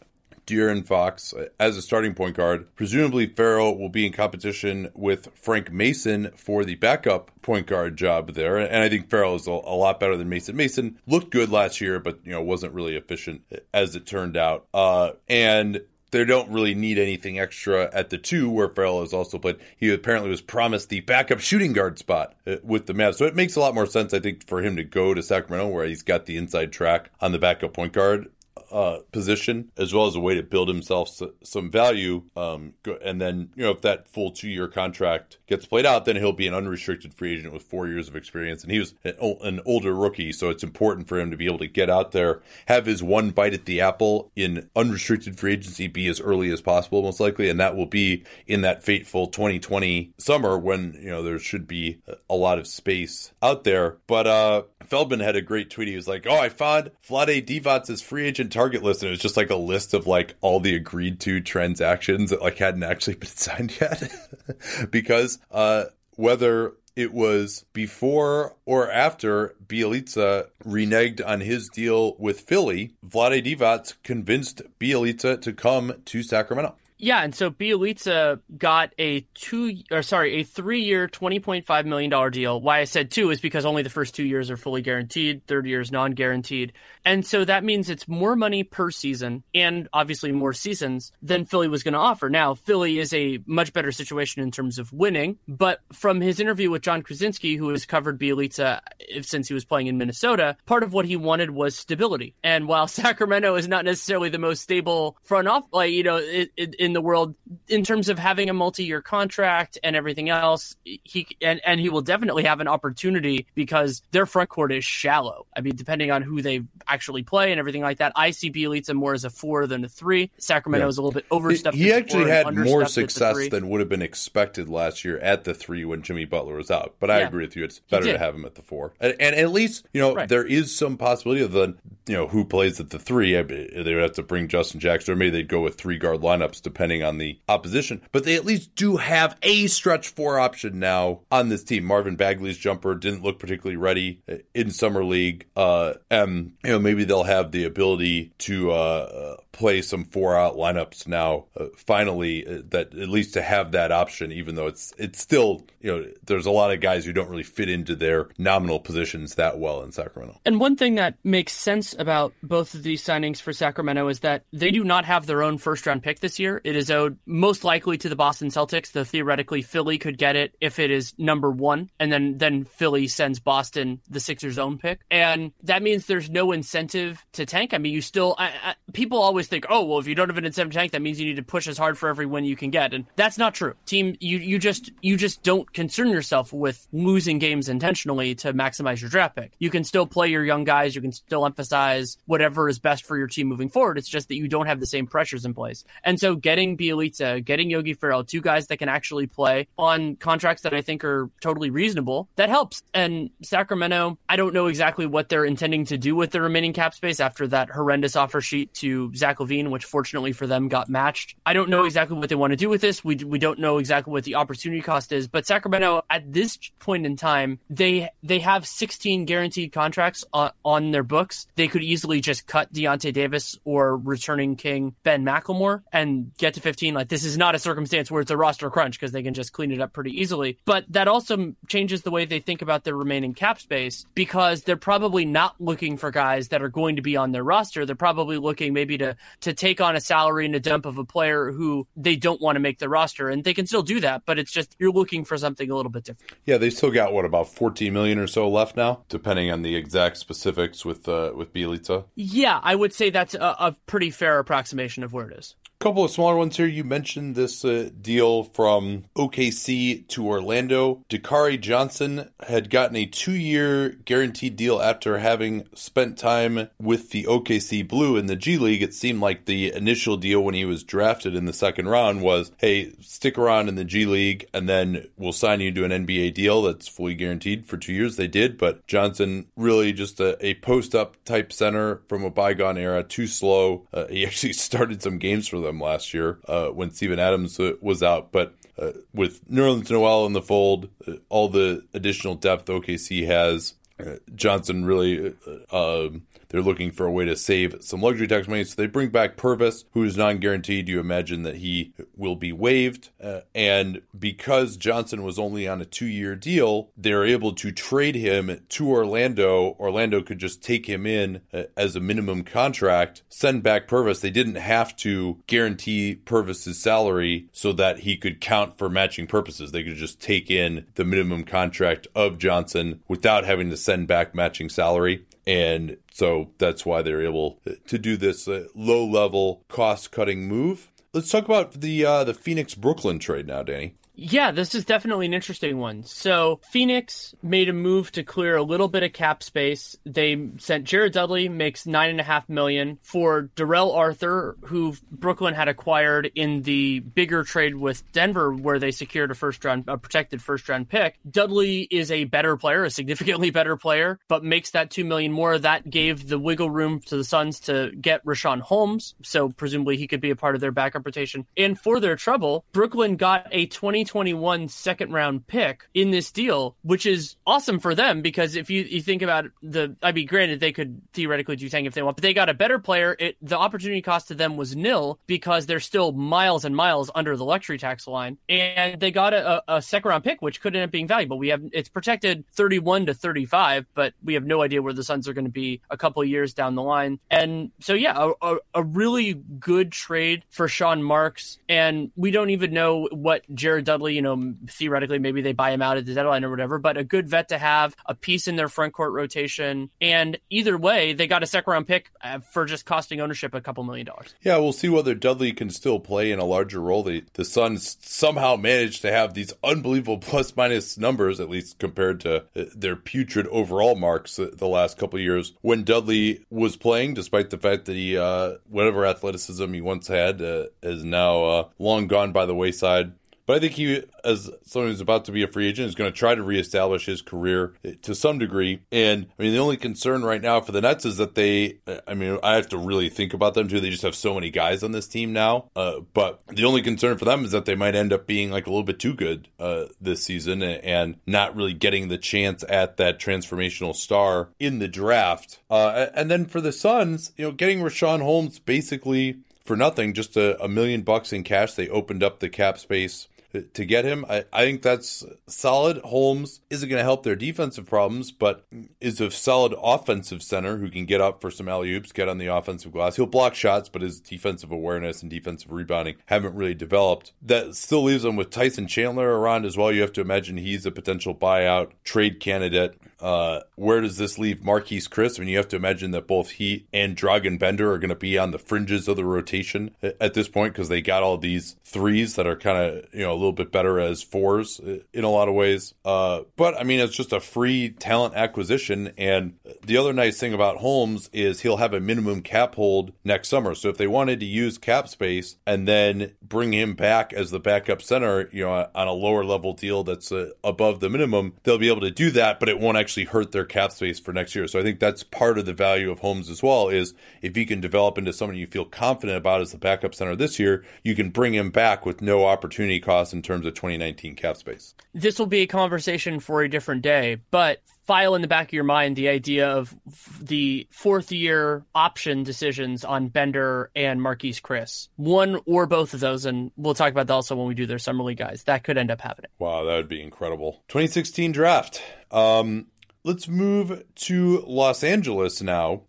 De'Aaron 0.52 0.86
Fox 0.86 1.34
as 1.60 1.78
a 1.78 1.82
starting 1.82 2.14
point 2.14 2.36
guard. 2.36 2.68
Presumably, 2.76 3.28
Ferrell 3.28 3.78
will 3.78 3.90
be 3.90 4.06
in 4.06 4.14
competition 4.14 4.90
with 4.94 5.30
Frank 5.34 5.72
Mason 5.72 6.32
for 6.36 6.66
the 6.66 6.76
backup 6.76 7.32
point 7.42 7.68
guard 7.68 7.98
job 7.98 8.34
there. 8.34 8.58
And 8.58 8.84
I 8.84 8.90
think 8.90 9.10
Ferrell 9.10 9.36
is 9.36 9.48
a, 9.48 9.52
a 9.52 9.76
lot 9.76 10.00
better 10.00 10.18
than 10.18 10.30
Mason. 10.30 10.56
Mason 10.56 11.00
looked 11.08 11.32
good 11.32 11.50
last 11.50 11.82
year, 11.82 12.00
but 12.00 12.20
you 12.24 12.32
know 12.32 12.42
wasn't 12.42 12.74
really 12.74 12.96
efficient 12.96 13.44
as 13.74 13.96
it 13.96 14.06
turned 14.06 14.38
out. 14.38 14.68
Uh, 14.74 15.12
and 15.30 15.82
they 16.12 16.26
don't 16.26 16.52
really 16.52 16.76
need 16.76 16.98
anything 16.98 17.40
extra 17.40 17.90
at 17.94 18.10
the 18.10 18.18
two 18.18 18.50
where 18.50 18.70
Ferrell 18.70 19.00
has 19.00 19.14
also 19.14 19.38
played. 19.38 19.58
He 19.78 19.92
apparently 19.94 20.30
was 20.30 20.42
promised 20.42 20.90
the 20.90 21.00
backup 21.00 21.40
shooting 21.40 21.74
guard 21.74 21.98
spot 21.98 22.36
uh, 22.46 22.58
with 22.64 22.86
the 22.86 22.94
Mavs. 22.94 23.16
So 23.16 23.26
it 23.26 23.36
makes 23.36 23.56
a 23.56 23.62
lot 23.62 23.74
more 23.74 23.86
sense, 23.86 24.14
I 24.14 24.20
think, 24.20 24.46
for 24.46 24.62
him 24.62 24.76
to 24.76 24.84
go 24.84 25.14
to 25.14 25.24
Sacramento 25.24 25.70
where 25.70 25.86
he's 25.86 26.04
got 26.04 26.26
the 26.26 26.38
inside 26.38 26.74
track 26.74 27.10
on 27.22 27.32
the 27.32 27.40
backup 27.40 27.74
point 27.74 27.94
guard 27.94 28.30
uh, 28.72 29.00
position 29.12 29.72
as 29.78 29.94
well 29.94 30.08
as 30.08 30.16
a 30.16 30.20
way 30.20 30.36
to 30.36 30.44
build 30.44 30.68
himself 30.68 31.10
some 31.44 31.70
value. 31.70 32.24
Um, 32.36 32.74
and 33.04 33.22
then, 33.22 33.50
you 33.56 33.64
know, 33.64 33.72
if 33.72 33.82
that 33.82 34.08
full 34.08 34.32
two 34.32 34.50
year 34.50 34.68
contract 34.68 35.38
gets 35.48 35.66
played 35.66 35.86
out, 35.86 36.06
then 36.06 36.16
he'll 36.16 36.32
be 36.32 36.48
an 36.48 36.54
unrestricted 36.54 37.14
free 37.14 37.34
agent 37.34 37.54
with 37.54 37.64
four 37.64 37.88
years 37.88 38.08
of 38.08 38.16
experience. 38.16 38.64
And 38.64 38.72
he 38.72 38.80
was 38.80 38.94
an, 39.04 39.60
older 39.66 39.94
rookie, 39.94 40.32
so 40.32 40.50
it's 40.50 40.64
important 40.64 41.08
for 41.08 41.20
him 41.20 41.32
to 41.32 41.38
be 41.38 41.46
able 41.46 41.60
to 41.60 41.68
get 41.68 41.90
out 41.90 42.12
there, 42.12 42.42
have 42.66 42.86
his 42.86 43.04
one 43.04 43.32
bite 43.32 43.54
at 43.54 43.66
the 43.66 43.82
apple 43.82 44.32
in 44.36 44.70
unrestricted 44.76 45.38
free 45.38 45.54
agency 45.54 45.88
be 45.88 46.08
as 46.08 46.20
early 46.20 46.52
as 46.52 46.62
possible, 46.62 47.02
most 47.02 47.20
likely. 47.20 47.50
And 47.50 47.60
that 47.60 47.76
will 47.76 47.86
be 47.86 48.24
in 48.48 48.62
that 48.62 48.84
fateful 48.84 49.28
2020 49.28 50.14
summer 50.18 50.58
when, 50.58 50.98
you 51.00 51.10
know, 51.10 51.22
there 51.22 51.40
should 51.40 51.68
be 51.68 52.02
a 52.30 52.36
lot 52.36 52.58
of 52.58 52.68
space 52.68 53.34
out 53.42 53.64
there. 53.64 53.98
But 54.08 54.28
uh, 54.28 54.64
Feldman 54.86 55.20
had 55.20 55.36
a 55.36 55.42
great 55.42 55.70
tweet. 55.70 55.88
He 55.88 55.96
was 55.96 56.08
like, 56.08 56.26
Oh, 56.28 56.38
I 56.38 56.50
found 56.50 56.92
Vlade 57.08 57.46
Divac' 57.46 58.02
free 58.02 58.28
agent 58.28 58.41
target 58.50 58.84
list, 58.84 59.02
and 59.02 59.08
it 59.08 59.12
was 59.12 59.20
just 59.20 59.38
like 59.38 59.50
a 59.50 59.56
list 59.56 59.94
of 59.94 60.08
like 60.08 60.36
all 60.42 60.60
the 60.60 60.76
agreed 60.76 61.20
to 61.22 61.42
transactions 61.42 62.30
that 62.30 62.42
like 62.42 62.58
hadn't 62.58 62.84
actually 62.84 63.16
been 63.24 63.30
signed 63.30 63.74
yet, 63.80 64.12
because 64.92 65.40
uh, 65.52 65.86
whether 66.16 66.74
it 66.96 67.14
was 67.14 67.66
before 67.74 68.56
or 68.66 68.92
after 68.92 69.56
Bjelica 69.66 70.48
reneged 70.66 71.26
on 71.26 71.42
his 71.42 71.70
deal 71.70 72.16
with 72.18 72.42
Philly, 72.42 72.94
Vlade 73.08 73.46
Divac 73.46 73.94
convinced 74.04 74.62
Bjelica 74.80 75.42
to 75.42 75.54
come 75.54 75.94
to 76.06 76.24
Sacramento. 76.24 76.76
Yeah, 77.04 77.24
and 77.24 77.34
so 77.34 77.50
Bjelica 77.50 78.42
got 78.56 78.94
a 79.00 79.22
two 79.34 79.76
or 79.90 80.04
sorry, 80.04 80.36
a 80.36 80.44
three 80.44 80.84
year 80.84 81.08
twenty 81.08 81.40
point 81.40 81.66
five 81.66 81.88
million 81.88 82.12
dollar 82.12 82.30
deal. 82.30 82.62
Why 82.62 82.80
I 82.80 82.84
said 82.84 83.10
two 83.10 83.32
is 83.32 83.42
because 83.42 83.66
only 83.66 83.82
the 83.82 83.90
first 83.90 84.14
two 84.14 84.24
years 84.24 84.52
are 84.52 84.58
fully 84.58 84.84
guaranteed, 84.84 85.48
third 85.48 85.66
year 85.66 85.82
is 85.82 85.92
non 85.92 86.12
guaranteed. 86.12 86.74
And 87.04 87.26
so 87.26 87.44
that 87.44 87.64
means 87.64 87.90
it's 87.90 88.08
more 88.08 88.36
money 88.36 88.64
per 88.64 88.92
season 88.92 89.44
and 89.56 89.90
obviously 89.92 90.32
more 90.32 90.54
seasons 90.54 91.12
than 91.24 91.46
Philly 91.46 91.68
was 91.68 91.82
going 91.82 91.96
to 91.96 92.00
offer. 92.00 92.30
Now, 92.30 92.54
Philly 92.54 93.00
is 93.00 93.12
a 93.16 93.40
much 93.48 93.74
better 93.74 93.92
situation 93.92 94.44
in 94.44 94.52
terms 94.52 94.78
of 94.78 94.94
winning, 94.94 95.40
but 95.48 95.80
from 95.92 96.22
his 96.22 96.40
interview 96.40 96.70
with 96.70 96.84
Jon 96.84 97.02
Krawczynski, 97.02 97.58
who 97.58 97.70
has 97.70 97.88
covered 97.88 98.20
Bjelica 98.20 98.82
since 99.24 99.48
he 99.48 99.56
was 99.56 99.66
playing 99.66 99.88
in 99.88 99.98
Minnesota, 99.98 100.56
part 100.68 100.84
of 100.84 100.94
what 100.94 101.06
he 101.06 101.16
wanted 101.16 101.50
was 101.50 101.76
stability. 101.76 102.36
And 102.44 102.68
while 102.68 102.88
Sacramento 103.02 103.56
is 103.56 103.68
not 103.68 103.86
necessarily 103.86 104.30
the 104.30 104.38
most 104.38 104.62
stable 104.62 105.18
front 105.24 105.48
off, 105.48 105.64
like, 105.72 105.92
you 105.92 106.04
know, 106.04 106.18
it, 106.18 106.52
in 106.92 106.94
the 106.94 107.02
world, 107.02 107.36
in 107.70 107.84
terms 107.84 108.10
of 108.10 108.20
having 108.20 108.50
a 108.50 108.54
multi 108.54 108.84
year 108.84 109.02
contract 109.02 109.78
and 109.82 109.96
everything 109.96 110.30
else, 110.30 110.76
he 110.84 111.26
and, 111.42 111.62
and 111.66 111.80
he 111.80 111.90
will 111.90 112.02
definitely 112.02 112.44
have 112.44 112.60
an 112.60 112.68
opportunity 112.68 113.48
because 113.56 114.02
their 114.12 114.26
front 114.26 114.50
court 114.50 114.74
is 114.74 114.84
shallow. 114.84 115.48
I 115.56 115.62
mean, 115.62 115.76
depending 115.76 116.12
on 116.12 116.22
who 116.22 116.42
they 116.42 116.64
actually 116.88 117.24
play 117.24 117.52
and 117.52 117.60
everything 117.60 117.82
like 117.82 118.00
that. 118.00 118.12
I 118.16 118.32
see 118.32 118.52
Bjelica 118.52 118.94
more 118.94 119.14
as 119.14 119.24
a 119.24 119.30
four 119.30 119.68
than 119.68 119.86
a 119.86 119.90
three. 119.90 120.32
Sacramento 120.38 120.86
yeah. 120.86 120.90
is 120.90 120.98
a 120.98 121.02
little 121.02 121.14
bit 121.14 121.26
overstuffed. 121.32 121.78
He 121.78 121.94
actually 121.94 122.30
had 122.30 122.54
more 122.54 122.86
success 122.86 123.50
than 123.50 123.70
would 123.70 123.80
have 123.80 123.90
been 123.90 124.02
expected 124.02 124.70
last 124.70 125.06
year 125.06 125.18
at 125.20 125.46
the 125.46 125.54
three 125.54 125.86
when 125.86 126.02
Jimmy 126.02 126.26
Butler 126.26 126.56
was 126.56 126.70
out. 126.70 126.96
But 127.00 127.10
I 127.10 127.20
yeah. 127.20 127.28
agree 127.28 127.46
with 127.46 127.56
you; 127.56 127.64
it's 127.64 127.80
better 127.80 128.12
to 128.12 128.18
have 128.18 128.36
him 128.36 128.46
at 128.46 128.56
the 128.56 128.62
four. 128.62 128.94
And, 129.00 129.16
and 129.20 129.36
at 129.36 129.52
least 129.52 129.88
you 129.94 130.02
know 130.02 130.14
right. 130.16 130.28
there 130.28 130.46
is 130.46 130.76
some 130.76 130.98
possibility 130.98 131.42
of 131.42 131.54
the 131.54 131.76
you 132.08 132.16
know 132.16 132.28
who 132.28 132.44
plays 132.44 132.80
at 132.80 132.90
the 132.90 133.00
three. 133.00 133.34
They 133.34 133.70
would 133.94 134.02
have 134.02 134.14
to 134.14 134.24
bring 134.24 134.48
Justin 134.48 134.80
Jackson, 134.80 135.14
or 135.14 135.16
maybe 135.16 135.32
they'd 135.32 135.48
go 135.48 135.62
with 135.62 135.76
three 135.76 135.98
guard 135.98 136.22
lineups 136.22 136.62
depending 136.62 136.81
on 136.82 137.18
the 137.18 137.40
opposition. 137.48 138.02
But 138.12 138.24
they 138.24 138.36
at 138.36 138.46
least 138.46 138.76
do 138.76 138.98
have 138.98 139.38
a 139.44 139.68
stretch 139.68 140.08
four 140.08 140.40
option 140.40 140.80
now 140.80 141.22
on 141.32 141.50
this 141.50 141.64
team. 141.64 141.84
Marvin 141.84 142.16
Bagley's 142.16 142.58
jumper 142.58 142.96
didn't 142.96 143.24
look 143.24 143.40
particularly 143.40 143.78
ready 143.78 144.22
in 144.54 144.72
summer 144.72 145.04
league. 145.04 145.46
Uh, 145.56 145.94
and 146.10 146.54
you 146.64 146.72
know 146.72 146.80
maybe 146.80 147.04
they'll 147.04 147.24
have 147.24 147.52
the 147.52 147.66
ability 147.66 148.32
to 148.40 148.72
uh, 148.72 149.36
play 149.52 149.82
some 149.82 150.06
four 150.06 150.36
out 150.36 150.56
lineups 150.56 151.08
now. 151.08 151.46
Uh, 151.56 151.68
finally, 151.78 152.46
uh, 152.48 152.62
that 152.70 152.94
at 152.98 153.10
least 153.10 153.34
to 153.34 153.42
have 153.42 153.74
that 153.74 153.92
option, 153.92 154.32
even 154.32 154.56
though 154.56 154.68
it's 154.68 154.94
it's 154.98 155.22
still 155.22 155.64
you 155.82 155.92
know 155.92 156.06
there's 156.26 156.46
a 156.46 156.52
lot 156.52 156.72
of 156.72 156.80
guys 156.82 157.06
who 157.06 157.14
don't 157.14 157.30
really 157.30 157.44
fit 157.44 157.70
into 157.70 157.96
their 157.96 158.30
nominal 158.38 158.80
positions 158.80 159.36
that 159.36 159.60
well 159.60 159.84
in 159.84 159.92
Sacramento. 159.92 160.40
And 160.46 160.60
one 160.60 160.76
thing 160.76 160.96
that 160.96 161.16
makes 161.24 161.54
sense 161.54 161.96
about 161.98 162.34
both 162.42 162.74
of 162.74 162.84
these 162.84 163.04
signings 163.04 163.42
for 163.42 163.54
Sacramento 163.54 164.08
is 164.08 164.22
that 164.22 164.44
they 164.52 164.72
do 164.72 164.84
not 164.84 165.06
have 165.06 165.26
their 165.26 165.44
own 165.44 165.58
first 165.58 165.86
round 165.86 166.04
pick 166.04 166.20
this 166.20 166.40
year. 166.40 166.62
It 166.64 166.71
is 166.76 166.92
owed 166.92 167.18
most 167.26 167.64
likely 167.64 167.98
to 168.00 168.10
the 168.10 168.16
Boston 168.16 168.50
Celtics. 168.50 168.92
Though 168.92 169.04
theoretically 169.04 169.62
Philly 169.62 169.98
could 169.98 170.18
get 170.18 170.36
it 170.36 170.56
if 170.62 170.80
it 170.80 170.92
is 170.92 171.14
number 171.18 171.52
one, 171.52 171.90
and 172.00 172.12
then 172.12 172.38
then 172.38 172.64
Philly 172.64 173.08
sends 173.08 173.40
Boston 173.40 174.02
the 174.10 174.20
Sixers' 174.20 174.60
own 174.60 174.78
pick, 174.78 175.02
and 175.10 175.52
that 175.64 175.84
means 175.84 176.06
there's 176.06 176.30
no 176.30 176.52
incentive 176.52 177.24
to 177.34 177.46
tank. 177.46 177.74
I 177.74 177.78
mean, 177.78 177.94
you 177.94 178.02
still 178.02 178.36
I, 178.38 178.48
I, 178.48 178.76
people 178.94 179.20
always 179.20 179.48
think, 179.48 179.66
oh 179.70 179.86
well, 179.86 180.00
if 180.00 180.08
you 180.08 180.16
don't 180.16 180.30
have 180.30 180.38
an 180.38 180.46
incentive 180.46 180.74
to 180.74 180.78
tank, 180.78 180.92
that 180.94 181.02
means 181.02 181.20
you 181.20 181.26
need 181.26 181.38
to 181.38 181.44
push 181.44 181.68
as 181.68 181.78
hard 181.78 181.98
for 181.98 182.10
every 182.10 182.26
win 182.26 182.46
you 182.46 182.56
can 182.56 182.70
get, 182.70 182.94
and 182.94 183.06
that's 183.16 183.38
not 183.38 183.54
true. 183.54 183.76
Team, 183.86 184.16
you 184.20 184.38
you 184.38 184.60
just 184.60 184.92
you 185.02 185.18
just 185.18 185.44
don't 185.44 185.72
concern 185.74 186.10
yourself 186.10 186.54
with 186.54 186.88
losing 186.92 187.40
games 187.40 187.70
intentionally 187.70 188.36
to 188.36 188.54
maximize 188.54 189.02
your 189.02 189.10
draft 189.10 189.36
pick. 189.36 189.54
You 189.60 189.70
can 189.70 189.84
still 189.84 190.06
play 190.06 190.30
your 190.30 190.44
young 190.44 190.64
guys. 190.64 190.96
You 190.96 191.02
can 191.02 191.12
still 191.12 191.46
emphasize 191.46 192.18
whatever 192.26 192.70
is 192.70 192.80
best 192.80 193.06
for 193.06 193.18
your 193.18 193.28
team 193.28 193.48
moving 193.48 193.70
forward. 193.70 193.98
It's 193.98 194.10
just 194.10 194.28
that 194.30 194.36
you 194.36 194.48
don't 194.48 194.68
have 194.68 194.80
the 194.80 194.88
same 194.88 195.08
pressures 195.08 195.46
in 195.46 195.54
place. 195.54 195.84
And 196.04 196.20
so 196.20 196.36
getting 196.52 196.76
Bjelica, 196.76 197.42
getting 197.46 197.70
Yogi 197.70 197.94
Ferrell, 197.94 198.26
two 198.26 198.42
guys 198.42 198.68
that 198.68 198.76
can 198.76 198.90
actually 198.90 199.26
play 199.26 199.70
on 199.78 200.18
contracts 200.18 200.64
that 200.64 200.74
I 200.74 200.82
think 200.82 201.06
are 201.06 201.30
totally 201.40 201.70
reasonable, 201.70 202.28
that 202.36 202.50
helps. 202.50 202.84
And 202.94 203.30
Sacramento, 203.42 204.18
I 204.28 204.36
don't 204.36 204.54
know 204.54 204.68
exactly 204.68 205.06
what 205.06 205.30
they're 205.30 205.46
intending 205.46 205.86
to 205.86 205.98
do 205.98 206.14
with 206.14 206.32
the 206.32 206.42
remaining 206.42 206.74
cap 206.74 206.94
space 206.94 207.22
after 207.22 207.48
that 207.48 207.70
horrendous 207.70 208.18
offer 208.18 208.42
sheet 208.42 208.74
to 208.76 209.16
Zach 209.16 209.38
LaVine, 209.38 209.70
which 209.70 209.86
fortunately 209.86 210.34
for 210.34 210.46
them 210.46 210.68
got 210.68 210.90
matched. 210.90 211.38
I 211.46 211.54
don't 211.54 211.70
know 211.70 211.86
exactly 211.86 212.18
what 212.18 212.28
they 212.28 212.36
want 212.36 212.52
to 212.52 212.58
do 212.58 212.68
with 212.68 212.82
this. 212.82 213.02
We, 213.02 213.16
we 213.16 213.40
don't 213.40 213.60
know 213.60 213.78
exactly 213.78 214.12
what 214.12 214.26
the 214.26 214.36
opportunity 214.36 214.82
cost 214.82 215.14
is, 215.14 215.30
but 215.30 215.46
Sacramento 215.46 216.04
at 216.10 216.34
this 216.34 216.60
point 216.80 217.06
in 217.06 217.16
time, 217.16 217.60
they 217.70 218.10
they 218.24 218.40
have 218.40 218.68
16 218.68 219.24
guaranteed 219.24 219.72
contracts 219.72 220.26
on, 220.34 220.52
on 220.66 220.92
their 220.92 221.04
books. 221.04 221.48
They 221.56 221.70
could 221.70 221.84
easily 221.84 222.20
just 222.20 222.46
cut 222.46 222.74
Deyonta 222.74 223.14
Davis 223.14 223.58
or 223.64 223.96
returning 223.96 224.58
King 224.58 224.96
Ben 225.04 225.24
McLemore 225.24 225.84
and 225.94 226.36
get 226.42 226.56
to 226.56 226.60
15. 226.60 226.94
Like 226.94 227.08
this 227.08 227.24
is 227.24 227.38
not 227.38 227.56
a 227.56 227.60
circumstance 227.60 228.12
where 228.12 228.22
it's 228.22 228.32
a 228.32 228.36
roster 228.36 228.70
crunch 228.70 229.00
because 229.00 229.14
they 229.14 229.24
can 229.24 229.34
just 229.34 229.54
clean 229.54 229.72
it 229.72 229.80
up 229.80 229.94
pretty 229.94 230.20
easily. 230.20 230.58
But 230.66 230.86
that 230.90 231.08
also 231.08 231.54
changes 231.68 232.02
the 232.02 232.12
way 232.12 232.26
they 232.26 232.40
think 232.40 232.62
about 232.62 232.84
their 232.84 232.96
remaining 232.96 233.34
cap 233.34 233.62
space 233.62 234.06
because 234.16 234.64
they're 234.64 234.76
probably 234.76 235.24
not 235.24 235.56
looking 235.60 235.96
for 235.98 236.12
guys 236.12 236.50
that 236.50 236.62
are 236.62 236.70
going 236.70 236.98
to 236.98 237.02
be 237.02 237.16
on 237.16 237.32
their 237.32 237.44
roster. 237.44 237.86
They're 237.86 237.96
probably 237.96 238.38
looking 238.38 238.74
maybe 238.74 238.98
to 238.98 239.16
to 239.42 239.54
take 239.54 239.80
on 239.80 239.96
a 239.96 240.02
salary 240.02 240.46
and 240.46 240.56
a 240.56 240.60
dump 240.60 240.86
of 240.86 240.98
a 240.98 241.06
player 241.06 241.52
who 241.52 241.88
they 241.96 242.16
don't 242.16 242.42
want 242.42 242.56
to 242.56 242.60
make 242.60 242.80
the 242.80 242.90
roster, 242.90 243.30
and 243.30 243.44
they 243.44 243.54
can 243.54 243.68
still 243.68 243.84
do 243.84 244.00
that. 244.02 244.24
But 244.26 244.40
it's 244.40 244.52
just 244.52 244.76
you're 244.80 244.92
looking 244.92 245.24
for 245.24 245.38
something 245.38 245.70
a 245.70 245.76
little 245.76 245.92
bit 245.92 246.04
different. 246.06 246.34
Yeah, 246.46 246.58
they 246.58 246.72
still 246.72 246.92
got 246.92 247.14
what 247.14 247.26
about 247.26 247.50
14 247.50 247.94
million 247.94 248.18
or 248.18 248.28
so 248.28 248.50
left 248.50 248.76
now, 248.76 249.04
depending 249.10 249.52
on 249.52 249.62
the 249.62 249.76
exact 249.76 250.18
specifics 250.18 250.84
with 250.84 251.08
uh, 251.08 251.32
with 251.36 251.54
Bjelica. 251.54 252.06
Yeah, 252.16 252.60
I 252.64 252.74
would 252.74 252.94
say 252.94 253.12
that's 253.12 253.36
a, 253.36 253.56
a 253.60 253.76
pretty 253.86 254.10
fair 254.10 254.40
approximation 254.40 255.04
of 255.04 255.14
where 255.14 255.30
it 255.30 255.38
is 255.38 255.56
couple 255.82 256.04
of 256.04 256.12
smaller 256.12 256.36
ones 256.36 256.58
here. 256.58 256.68
You 256.68 256.84
mentioned 256.84 257.34
this 257.34 257.66
uh, 257.66 257.90
deal 258.00 258.44
from 258.44 259.06
OKC 259.16 260.08
to 260.10 260.28
Orlando. 260.28 261.04
Dakari 261.10 261.60
Johnson 261.60 262.30
had 262.48 262.70
gotten 262.70 262.96
a 262.96 263.08
two 263.08 263.34
year 263.34 263.90
guaranteed 264.06 264.56
deal 264.56 264.80
after 264.80 265.18
having 265.18 265.66
spent 265.74 266.20
time 266.20 266.70
with 266.80 267.10
the 267.10 267.24
OKC 267.24 267.86
Blue 267.88 268.16
in 268.16 268.28
the 268.28 268.36
G 268.36 268.60
League. 268.60 268.84
It 268.84 268.94
seemed 268.94 269.22
like 269.22 269.46
the 269.46 269.74
initial 269.74 270.18
deal 270.18 270.42
when 270.42 270.54
he 270.54 270.66
was 270.66 270.84
drafted 270.84 271.34
in 271.34 271.46
the 271.46 271.54
second 271.54 271.88
round 271.88 272.22
was 272.22 272.52
hey, 272.60 272.94
stick 273.02 273.40
around 273.40 273.68
in 273.68 273.74
the 273.74 273.84
G 273.84 274.06
League 274.06 274.48
and 274.54 274.70
then 274.70 275.08
we'll 275.18 275.34
sign 275.34 275.62
you 275.62 275.72
to 275.72 275.84
an 275.84 276.06
NBA 276.06 276.36
deal 276.36 276.62
that's 276.62 276.88
fully 276.88 277.16
guaranteed 277.16 277.66
for 277.66 277.78
two 277.78 277.94
years. 277.94 278.18
They 278.18 278.28
did, 278.28 278.56
but 278.56 278.86
Johnson 278.86 279.48
really 279.58 279.94
just 279.94 280.20
a, 280.20 280.38
a 280.46 280.54
post 280.56 280.94
up 280.94 281.18
type 281.26 281.52
center 281.52 282.04
from 282.08 282.24
a 282.24 282.30
bygone 282.30 282.78
era, 282.78 283.04
too 283.04 283.26
slow. 283.26 283.88
Uh, 283.92 284.06
he 284.06 284.24
actually 284.28 284.54
started 284.54 285.02
some 285.02 285.18
games 285.18 285.48
for 285.48 285.60
them 285.60 285.71
last 285.80 286.14
year 286.14 286.40
uh, 286.48 286.68
when 286.68 286.92
Steven 286.92 287.20
Adams 287.20 287.60
uh, 287.60 287.74
was 287.82 288.02
out. 288.04 288.32
But 288.32 288.54
uh, 288.78 288.92
with 289.14 289.48
Nerlens 289.50 289.90
Noel 289.90 290.26
in 290.26 290.34
the 290.34 290.42
fold, 290.42 290.90
uh, 291.08 291.14
all 291.30 291.50
the 291.50 291.84
additional 291.94 292.36
depth 292.36 292.66
OKC 292.66 293.26
has, 293.28 293.76
uh, 294.00 294.16
Johnson 294.36 294.86
really 294.86 295.34
um, 295.72 296.24
they're 296.52 296.62
looking 296.62 296.92
for 296.92 297.06
a 297.06 297.12
way 297.12 297.26
to 297.26 297.36
save 297.36 297.78
some 297.82 298.02
luxury 298.02 298.28
tax 298.28 298.48
money, 298.48 298.64
so 298.64 298.76
they 298.76 298.88
bring 298.88 299.10
back 299.10 299.38
Purvis, 299.38 299.86
who 299.94 300.04
is 300.04 300.18
non-guaranteed. 300.18 300.88
You 300.88 301.00
imagine 301.00 301.44
that 301.44 301.58
he 301.58 301.94
will 302.16 302.36
be 302.36 302.52
waived, 302.52 303.10
uh, 303.24 303.42
and 303.56 304.02
because 304.18 304.78
Johnson 304.78 305.24
was 305.24 305.40
only 305.40 305.68
on 305.68 305.82
a 305.82 305.86
two-year 305.86 306.36
deal, 306.36 306.90
they're 306.98 307.26
able 307.26 307.54
to 307.54 307.72
trade 307.72 308.16
him 308.16 308.62
to 308.70 308.90
Orlando. 308.90 309.76
Orlando 309.80 310.22
could 310.22 310.40
just 310.40 310.62
take 310.62 310.88
him 310.88 311.06
in 311.06 311.42
uh, 311.54 311.64
as 311.78 311.96
a 311.96 312.00
minimum 312.00 312.44
contract, 312.44 313.24
send 313.30 313.64
back 313.64 313.88
Purvis. 313.88 314.20
They 314.20 314.30
didn't 314.30 314.56
have 314.56 314.96
to 314.98 315.42
guarantee 315.48 316.16
Purvis's 316.16 316.78
salary 316.78 317.48
so 317.52 317.72
that 317.74 318.00
he 318.00 318.18
could 318.18 318.42
count 318.42 318.78
for 318.78 318.90
matching 318.90 319.28
purposes. 319.28 319.72
They 319.72 319.84
could 319.84 319.96
just 319.96 320.20
take 320.20 320.52
in 320.52 320.86
the 320.96 321.06
minimum 321.06 321.44
contract 321.44 322.08
of 322.14 322.38
Johnson 322.38 323.02
without 323.08 323.46
having 323.46 323.70
to 323.70 323.78
send 323.78 324.08
back 324.08 324.36
matching 324.36 324.70
salary. 324.70 325.26
And 325.48 325.98
so 326.12 326.52
that's 326.58 326.86
why 326.86 327.02
they're 327.02 327.24
able 327.24 327.60
to 327.88 327.98
do 327.98 328.16
this 328.18 328.48
uh, 328.48 328.68
low 328.76 329.06
level 329.06 329.64
cost 329.68 330.12
cutting 330.12 330.48
move. 330.48 330.92
Let's 331.14 331.30
talk 331.30 331.46
about 331.46 331.74
the 331.74 332.06
uh, 332.06 332.24
the 332.24 332.34
Phoenix 332.34 332.76
Brooklyn 332.76 333.20
trade 333.20 333.48
now, 333.48 333.64
Danny. 333.64 333.96
Yeah, 334.24 334.52
this 334.52 334.76
is 334.76 334.86
definitely 334.86 335.26
an 335.26 335.34
interesting 335.34 335.80
one. 335.80 336.04
So 336.04 336.60
Phoenix 336.72 337.34
made 337.42 337.70
a 337.70 337.74
move 337.74 338.12
to 338.12 338.24
clear 338.24 338.56
a 338.56 338.62
little 338.62 338.88
bit 338.88 339.02
of 339.02 339.14
cap 339.14 339.42
space. 339.42 339.98
They 340.06 340.50
sent 340.60 340.84
Jared 340.84 341.14
Dudley 341.14 341.50
makes 341.50 341.88
nine 341.88 342.12
and 342.12 342.20
a 342.20 342.24
half 342.24 342.48
million 342.48 343.00
for 343.02 343.50
Darrell 343.56 343.92
Arthur, 343.94 344.58
who 344.66 344.94
Brooklyn 345.12 345.56
had 345.56 345.70
acquired 345.70 346.30
in 346.36 346.62
the 346.62 347.00
bigger 347.00 347.44
trade 347.44 347.76
with 347.76 348.04
Denver, 348.12 348.54
where 348.54 348.78
they 348.78 348.92
secured 348.92 349.32
a 349.32 349.34
first 349.34 349.66
round, 349.66 349.86
a 349.88 349.98
protected 349.98 350.40
first 350.40 350.70
round 350.70 350.88
pick. 350.88 351.18
Dudley 351.28 351.88
is 351.90 352.12
a 352.12 352.26
better 352.26 352.58
player, 352.58 352.84
a 352.84 352.92
significantly 352.92 353.50
better 353.50 353.76
player, 353.76 354.20
but 354.28 354.44
makes 354.44 354.70
that 354.72 354.92
two 354.92 355.04
million 355.04 355.32
more. 355.32 355.58
That 355.58 355.90
gave 355.90 356.28
the 356.28 356.38
wiggle 356.38 356.70
room 356.70 357.00
to 357.08 357.18
the 357.18 357.24
Suns 357.24 357.62
to 357.62 357.92
get 358.00 358.24
Richaun 358.24 358.60
Holmes, 358.60 359.16
so 359.24 359.50
presumably 359.50 359.98
he 359.98 360.06
could 360.06 360.22
be 360.22 360.30
a 360.30 360.36
part 360.36 360.54
of 360.54 360.62
their 360.62 360.72
backup 360.72 361.08
rotation. 361.08 361.48
And 361.58 361.80
for 361.80 362.00
their 362.00 362.16
trouble, 362.16 362.66
Brooklyn 362.72 363.16
got 363.16 363.48
a 363.52 363.66
twenty 363.66 364.06
2021 364.12 364.68
second 364.68 365.14
round 365.14 365.48
pick 365.48 365.88
in 365.94 366.12
this 366.12 366.34
deal, 366.34 366.76
which 366.84 367.06
is 367.06 367.38
awesome 367.48 367.80
for 367.80 367.96
them 367.96 368.22
because 368.22 368.58
if 368.58 368.70
you, 368.70 368.84
you 368.84 369.02
think 369.02 369.22
about 369.22 369.46
the, 369.64 369.96
I 370.04 370.12
mean, 370.12 370.28
granted, 370.28 370.60
they 370.60 370.74
could 370.74 371.02
theoretically 371.14 371.56
do 371.56 371.70
Tang 371.70 371.86
if 371.86 371.94
they 371.94 372.02
want, 372.02 372.18
but 372.18 372.22
they 372.22 372.34
got 372.34 372.50
a 372.50 372.54
better 372.54 372.78
player. 372.78 373.16
It, 373.18 373.38
the 373.42 373.58
opportunity 373.58 374.02
cost 374.02 374.28
to 374.28 374.36
them 374.36 374.58
was 374.58 374.76
nil 374.76 375.18
because 375.28 375.66
they're 375.66 375.80
still 375.80 376.12
miles 376.12 376.66
and 376.66 376.76
miles 376.76 377.10
under 377.16 377.38
the 377.38 377.46
luxury 377.46 377.78
tax 377.78 378.06
line. 378.06 378.38
And 378.50 379.00
they 379.00 379.12
got 379.12 379.34
a, 379.34 379.64
a 379.68 379.82
second 379.82 380.10
round 380.10 380.26
pick, 380.26 380.42
which 380.42 380.60
could 380.60 380.76
end 380.76 380.84
up 380.84 380.92
being 380.92 381.08
valuable. 381.08 381.40
We 381.40 381.48
have, 381.48 381.62
it's 381.72 381.90
protected 381.90 382.44
31 382.52 383.06
to 383.06 383.14
35, 383.14 383.86
but 383.94 384.14
we 384.22 384.34
have 384.34 384.44
no 384.44 384.62
idea 384.62 384.82
where 384.82 384.94
the 384.94 385.06
Suns 385.06 385.30
are 385.30 385.34
going 385.34 385.46
to 385.46 385.52
be 385.52 385.80
a 385.90 385.96
couple 385.96 386.22
years 386.26 386.54
down 386.54 386.76
the 386.76 386.84
line. 386.84 387.20
And 387.30 387.72
so, 387.80 387.94
yeah, 387.94 388.32
a, 388.42 388.56
a, 388.74 388.84
really 388.84 389.34
good 389.34 389.92
trade 389.92 390.44
for 390.50 390.68
Sean 390.68 391.02
Marks. 391.02 391.60
And 391.70 392.12
we 392.18 392.32
don't 392.32 392.50
even 392.50 392.74
know 392.74 393.08
what 393.12 393.44
Jared 393.56 393.86
Dudley, 393.86 394.01
you 394.10 394.22
know, 394.22 394.54
theoretically, 394.68 395.20
maybe 395.20 395.42
they 395.42 395.54
buy 395.54 395.72
him 395.72 395.82
out 395.82 395.98
at 395.98 396.06
the 396.06 396.14
deadline 396.14 396.44
or 396.44 396.50
whatever, 396.50 396.80
but 396.80 396.98
a 396.98 397.04
good 397.04 397.28
vet 397.30 397.50
to 397.50 397.58
have, 397.58 397.96
a 398.06 398.16
piece 398.16 398.48
in 398.48 398.56
their 398.56 398.70
front 398.70 398.94
court 398.94 399.14
rotation. 399.14 399.90
And 400.00 400.38
either 400.50 400.78
way, 400.78 401.14
they 401.14 401.28
got 401.28 401.44
a 401.44 401.48
second 401.48 401.72
round 401.72 401.88
pick 401.88 402.12
uh, 402.22 402.40
for 402.40 402.66
just 402.66 402.86
costing 402.86 403.22
ownership 403.22 403.54
a 403.54 403.62
couple 403.62 403.84
million 403.84 404.06
dollars. 404.06 404.34
Yeah, 404.42 404.58
we'll 404.58 404.74
see 404.74 404.90
whether 404.90 405.14
Dudley 405.16 405.54
can 405.54 405.70
still 405.70 406.00
play 406.00 406.32
in 406.32 406.40
a 406.40 406.46
larger 406.46 406.80
role. 406.80 407.04
The, 407.04 407.24
the 407.34 407.46
Suns 407.46 407.98
somehow 408.02 408.56
managed 408.56 409.02
to 409.04 409.12
have 409.12 409.34
these 409.34 409.54
unbelievable 409.64 410.18
plus 410.20 410.56
minus 410.56 410.98
numbers, 410.98 411.40
at 411.40 411.50
least 411.50 411.80
compared 411.80 412.20
to 412.22 412.46
uh, 412.56 412.66
their 412.76 412.96
putrid 412.96 413.48
overall 413.48 413.96
marks 413.96 414.38
the 414.38 414.68
last 414.68 414.98
couple 414.98 415.20
years 415.20 415.54
when 415.62 415.84
Dudley 415.84 416.46
was 416.50 416.76
playing, 416.76 417.14
despite 417.14 417.50
the 417.50 417.58
fact 417.58 417.86
that 417.86 417.96
he, 417.96 418.18
uh, 418.18 418.56
whatever 418.70 419.06
athleticism 419.06 419.74
he 419.74 419.82
once 419.82 420.08
had, 420.08 420.42
uh, 420.42 420.66
is 420.82 421.04
now 421.04 421.44
uh, 421.44 421.68
long 421.80 422.08
gone 422.08 422.32
by 422.32 422.46
the 422.46 422.56
wayside. 422.56 423.14
But 423.46 423.58
I 423.58 423.60
think 423.60 423.74
he, 423.74 424.04
as 424.24 424.50
someone 424.64 424.92
who's 424.92 425.02
about 425.02 425.26
to 425.26 425.32
be 425.32 425.44
a 425.44 425.48
free 425.48 425.68
agent, 425.68 425.90
is 425.90 425.96
going 425.96 426.12
to 426.12 426.18
try 426.18 426.36
to 426.36 426.44
reestablish 426.44 427.06
his 427.06 427.22
career 427.22 427.74
to 428.02 428.16
some 428.16 428.40
degree. 428.40 428.82
And 428.92 429.28
I 429.38 429.44
mean, 429.44 429.54
the 429.54 429.60
only 429.60 429.78
concern 429.78 430.24
right 430.24 430.42
now 430.42 430.62
for 430.62 430.72
the 430.72 430.82
Nets 430.82 431.06
is 431.06 431.18
that 431.18 431.36
they, 431.36 431.80
I 432.08 432.14
mean, 432.14 432.40
I 432.44 432.56
have 432.56 432.70
to 432.70 432.78
really 432.78 433.10
think 433.10 433.34
about 433.34 433.54
them 433.54 433.68
too. 433.68 433.80
They 433.80 433.90
just 433.90 434.04
have 434.04 434.16
so 434.16 434.34
many 434.34 434.50
guys 434.50 434.84
on 434.84 434.92
this 434.92 435.08
team 435.08 435.34
now. 435.34 435.70
Uh, 435.76 436.02
but 436.14 436.42
the 436.48 436.66
only 436.66 436.82
concern 436.82 437.18
for 437.18 437.26
them 437.26 437.44
is 437.46 437.52
that 437.52 437.66
they 437.66 437.76
might 437.76 437.96
end 437.96 438.14
up 438.14 438.28
being 438.28 438.52
like 438.52 438.68
a 438.68 438.70
little 438.70 438.84
bit 438.84 439.00
too 439.00 439.14
good 439.14 439.48
uh, 439.60 439.86
this 440.00 440.24
season 440.24 440.62
and 440.64 441.16
not 441.26 441.56
really 441.56 441.74
getting 441.74 442.08
the 442.08 442.18
chance 442.18 442.64
at 442.70 442.98
that 442.98 443.20
transformational 443.20 443.96
star 443.96 444.50
in 444.60 444.80
the 444.80 444.88
draft. 444.88 445.60
Uh, 445.70 446.08
and 446.14 446.30
then 446.30 446.46
for 446.46 446.62
the 446.62 446.72
Suns, 446.72 447.32
you 447.38 447.46
know, 447.46 447.52
getting 447.52 447.80
Richaun 447.80 448.22
Holmes 448.22 448.60
basically 448.60 449.38
for 449.66 449.76
nothing, 449.76 450.14
just 450.14 450.36
a, 450.36 450.62
a, 450.62 450.68
million 450.68 451.02
bucks 451.02 451.32
in 451.32 451.44
cash. 451.44 451.74
They 451.74 451.88
opened 451.88 452.24
up 452.24 452.40
the 452.40 452.50
cap 452.50 452.78
space 452.78 453.28
to 453.74 453.86
get 453.86 454.06
him. 454.06 454.26
I, 454.30 454.46
I 454.52 454.66
think 454.66 454.82
that's 454.82 455.26
solid. 455.48 455.98
Holmes 456.00 456.62
isn't 456.70 456.88
going 456.88 457.00
to 457.00 457.04
help 457.04 457.24
their 457.24 457.36
defensive 457.36 457.86
problems, 457.86 458.32
but 458.32 458.66
is 459.00 459.20
a 459.20 459.32
solid 459.32 459.74
offensive 459.82 460.42
center 460.42 460.78
who 460.78 460.90
can 460.90 461.06
get 461.06 461.22
up 461.22 461.42
for 461.42 461.52
some 461.52 461.68
alley 461.68 461.94
oops, 461.94 462.12
get 462.12 462.30
on 462.30 462.38
the 462.38 462.48
offensive 462.48 462.92
glass. 462.92 463.16
He'll 463.16 463.26
block 463.26 463.56
shots, 463.56 463.90
but 463.90 464.02
his 464.02 464.20
defensive 464.20 464.72
awareness 464.72 465.22
and 465.22 465.30
defensive 465.30 465.72
rebounding 465.72 466.16
haven't 466.28 466.56
really 466.56 466.74
developed. 466.74 467.34
That 467.42 467.76
still 467.76 468.04
leaves 468.04 468.24
them 468.24 468.36
with 468.36 468.50
Tyson 468.50 468.88
Chandler 468.88 469.40
around 469.40 469.66
as 469.66 469.78
well. 469.78 469.92
You 469.92 470.02
have 470.02 470.14
to 470.14 470.22
imagine 470.22 470.58
he's 470.58 470.86
a 470.86 470.92
potential 470.92 471.36
buyout 471.36 471.92
trade 472.04 472.40
candidate. 472.40 472.98
Uh, 473.22 473.62
where 473.76 474.02
does 474.02 474.18
this 474.18 474.38
leave 474.38 474.60
Marquese 474.60 475.08
Chriss? 475.08 475.40
I 475.40 475.42
mean, 475.42 475.50
you 475.50 475.58
have 475.58 475.68
to 475.70 475.76
imagine 475.76 476.12
that 476.12 476.28
both 476.28 476.52
he 476.52 476.86
and 476.92 477.16
Dragan 477.16 477.60
Bender 477.60 477.92
are 477.92 478.00
going 478.00 478.10
to 478.10 478.16
be 478.16 478.38
on 478.38 478.52
the 478.52 478.60
fringes 478.60 479.08
of 479.08 479.16
the 479.16 479.26
rotation 479.26 479.96
at 480.02 480.34
this 480.34 480.48
point 480.48 480.74
because 480.74 480.90
they 480.90 481.02
got 481.02 481.24
all 481.24 481.38
these 481.38 481.76
threes 481.84 482.36
that 482.36 482.48
are 482.48 482.56
kind 482.56 482.78
of, 482.78 483.06
you 483.14 483.22
know, 483.22 483.32
a 483.32 483.36
little 483.36 483.52
bit 483.52 483.72
better 483.72 484.00
as 484.00 484.24
fours 484.24 484.80
in 485.14 485.24
a 485.24 485.30
lot 485.30 485.48
of 485.48 485.54
ways. 485.54 485.94
Uh, 486.04 486.42
but 486.56 486.80
I 486.80 486.84
mean, 486.84 487.00
it's 487.00 487.16
just 487.16 487.34
a 487.34 487.40
free 487.40 487.90
talent 487.90 488.36
acquisition. 488.36 489.12
And 489.18 489.56
the 489.86 489.98
other 489.98 490.14
nice 490.14 490.40
thing 490.40 490.54
about 490.54 490.78
Holmes 490.78 491.30
is 491.32 491.62
he'll 491.62 491.78
have 491.78 491.94
a 491.94 492.00
minimum 492.00 492.42
cap 492.42 492.76
hold 492.76 493.14
next 493.24 493.50
summer. 493.50 493.76
So 493.76 493.90
if 493.90 493.98
they 493.98 494.08
wanted 494.08 494.40
to 494.40 494.46
use 494.46 494.78
cap 494.78 495.08
space 495.08 495.58
and 495.66 495.88
then 495.88 496.34
bring 496.42 496.74
him 496.74 496.96
back 496.96 497.34
as 497.34 497.52
the 497.52 497.60
backup 497.60 498.02
center, 498.02 498.50
you 498.52 498.64
know, 498.64 498.90
on 498.96 499.08
a 499.08 499.14
lower 499.14 499.44
level 499.44 499.74
deal 499.74 500.04
that's 500.04 500.32
uh, 500.32 500.52
above 500.64 501.00
the 501.00 501.10
minimum, 501.10 501.54
they'll 501.64 501.78
be 501.78 501.90
able 501.90 502.02
to 502.02 502.12
do 502.12 502.32
that, 502.32 502.60
but 502.60 502.70
it 502.70 502.80
won't 502.80 502.98
actually 502.98 503.11
actually 503.12 503.26
hurt 503.26 503.52
their 503.52 503.66
cap 503.66 503.92
space 503.92 504.22
for 504.22 504.32
next 504.32 504.56
year. 504.56 504.68
So 504.68 504.80
I 504.80 504.84
think 504.84 505.02
that's 505.02 505.22
part 505.22 505.58
of 505.58 505.66
the 505.66 505.74
value 505.74 506.10
of 506.12 506.20
Holmes 506.20 506.50
as 506.50 506.64
well 506.64 506.88
is 506.88 507.14
if 507.42 507.58
you 507.58 507.66
can 507.66 507.82
develop 507.82 508.18
into 508.18 508.32
someone 508.32 508.56
you 508.56 508.68
feel 508.68 508.86
confident 508.86 509.38
about 509.38 509.60
as 509.60 509.74
the 509.74 509.78
backup 509.78 510.16
center 510.16 510.34
this 510.38 510.60
year, 510.60 510.86
you 511.04 511.14
can 511.14 511.30
bring 511.30 511.54
him 511.54 511.72
back 511.72 512.06
with 512.06 512.22
no 512.22 512.46
opportunity 512.46 513.02
cost 513.02 513.34
in 513.34 513.42
terms 513.42 513.66
of 513.66 513.74
2019 513.74 514.36
cap 514.36 514.56
space. 514.56 514.96
This 515.14 515.38
will 515.38 515.46
be 515.46 515.62
a 515.62 515.68
conversation 515.68 516.40
for 516.40 516.62
a 516.62 516.70
different 516.70 517.02
day, 517.02 517.42
but 517.52 517.82
file 518.06 518.36
in 518.36 518.42
the 518.42 518.48
back 518.48 518.68
of 518.68 518.74
your 518.74 518.84
mind 518.84 519.16
the 519.16 519.30
idea 519.30 519.70
of 519.70 519.94
the 520.42 520.88
fourth 520.90 521.32
year 521.32 521.86
option 521.94 522.44
decisions 522.44 523.04
on 523.04 523.28
Bender 523.28 523.92
and 523.94 524.22
Marquese 524.22 524.62
Chriss. 524.62 525.10
One 525.18 525.60
or 525.66 525.86
both 525.86 526.14
of 526.14 526.22
those, 526.22 526.46
and 526.46 526.72
we'll 526.78 526.94
talk 526.94 527.12
about 527.12 527.28
that 527.28 527.34
also 527.34 527.56
when 527.56 527.68
we 527.68 527.76
do 527.76 527.86
their 527.86 528.00
summer 528.00 528.24
league 528.24 528.38
guys. 528.38 528.64
That 528.64 528.84
could 528.84 528.98
end 528.98 529.12
up 529.12 529.22
happening. 529.22 529.52
Wow, 529.60 529.84
that 529.84 529.96
would 529.96 530.08
be 530.08 530.22
incredible. 530.22 530.84
2016 530.88 531.52
draft. 531.52 532.02
Um, 532.32 532.88
Let's 533.24 533.48
move 533.48 534.04
to 534.16 534.64
Los 534.66 535.04
Angeles 535.04 535.62
now. 535.62 536.02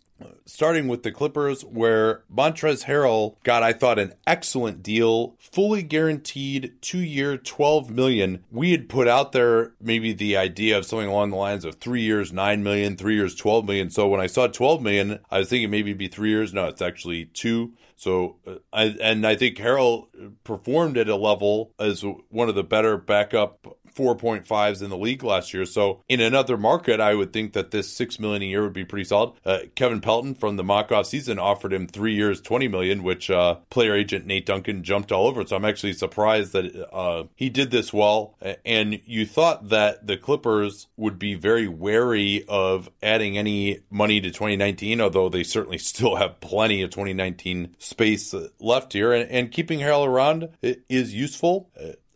starting 0.45 0.87
with 0.87 1.03
the 1.03 1.11
Clippers, 1.11 1.63
where 1.63 2.23
Montrezl 2.33 2.85
Harrell 2.85 3.35
got, 3.43 3.63
I 3.63 3.73
thought, 3.73 3.99
an 3.99 4.13
excellent 4.27 4.83
deal, 4.83 5.35
fully 5.39 5.83
guaranteed, 5.83 6.73
two 6.81 6.99
year, 6.99 7.37
twelve 7.37 7.89
million. 7.89 8.43
We 8.51 8.71
had 8.71 8.89
put 8.89 9.07
out 9.07 9.31
there 9.31 9.73
maybe 9.81 10.13
the 10.13 10.37
idea 10.37 10.77
of 10.77 10.85
something 10.85 11.07
along 11.07 11.31
the 11.31 11.37
lines 11.37 11.65
of 11.65 11.75
three 11.75 12.01
years, 12.01 12.31
nine 12.31 12.63
million, 12.63 12.95
three 12.95 13.15
years, 13.15 13.35
twelve 13.35 13.65
million. 13.65 13.89
So 13.89 14.07
when 14.07 14.21
I 14.21 14.27
saw 14.27 14.47
twelve 14.47 14.81
million, 14.81 15.19
I 15.29 15.39
was 15.39 15.49
thinking 15.49 15.69
maybe 15.69 15.91
it'd 15.91 15.97
be 15.97 16.07
three 16.07 16.29
years. 16.29 16.53
No, 16.53 16.67
it's 16.67 16.81
actually 16.81 17.25
two. 17.25 17.73
So, 17.95 18.37
uh, 18.45 18.55
I, 18.73 18.95
and 19.01 19.25
I 19.25 19.35
think 19.35 19.57
Harrell 19.57 20.07
performed 20.43 20.97
at 20.97 21.07
a 21.07 21.15
level 21.15 21.71
as 21.79 22.03
one 22.29 22.49
of 22.49 22.55
the 22.55 22.63
better 22.63 22.97
backup 22.97 23.77
4.5s 23.95 24.81
in 24.81 24.89
the 24.89 24.97
league 24.97 25.23
last 25.23 25.53
year. 25.53 25.65
So 25.65 26.01
in 26.07 26.19
another 26.19 26.57
market, 26.57 26.99
I 26.99 27.15
would 27.15 27.33
think 27.33 27.53
that 27.53 27.71
this 27.71 27.89
six 27.91 28.19
million 28.19 28.41
a 28.41 28.45
year 28.45 28.63
would 28.63 28.73
be 28.73 28.85
pretty 28.85 29.05
solid. 29.05 29.33
Uh, 29.45 29.59
Kevin 29.75 30.01
Pelton 30.01 30.35
from 30.35 30.55
the 30.55 30.63
mock 30.63 30.91
off 30.91 31.07
season 31.07 31.39
offered 31.39 31.73
him 31.73 31.87
three 31.87 32.15
years, 32.15 32.41
20 32.41 32.67
million, 32.67 33.03
which 33.03 33.29
uh, 33.29 33.55
player 33.69 33.95
agent 33.95 34.25
Nate 34.25 34.45
Duncan 34.45 34.83
jumped 34.83 35.11
all 35.11 35.27
over. 35.27 35.45
So 35.45 35.55
I'm 35.55 35.65
actually 35.65 35.93
surprised 35.93 36.53
that 36.53 36.93
uh, 36.93 37.25
he 37.35 37.49
did 37.49 37.71
this 37.71 37.93
well. 37.93 38.35
And 38.65 38.99
you 39.05 39.25
thought 39.25 39.69
that 39.69 40.07
the 40.07 40.17
Clippers 40.17 40.87
would 40.97 41.19
be 41.19 41.35
very 41.35 41.67
wary 41.67 42.45
of 42.47 42.89
adding 43.01 43.37
any 43.37 43.79
money 43.89 44.21
to 44.21 44.29
2019, 44.29 45.01
although 45.01 45.29
they 45.29 45.43
certainly 45.43 45.77
still 45.93 46.15
have 46.15 46.39
plenty 46.39 46.81
of 46.81 46.89
2019 46.89 47.75
space 47.79 48.33
left 48.59 48.93
here. 48.93 49.13
And, 49.13 49.29
and 49.29 49.51
keeping 49.51 49.79
Harrell 49.79 50.07
around 50.07 50.49
is 50.61 51.13
useful. 51.13 51.69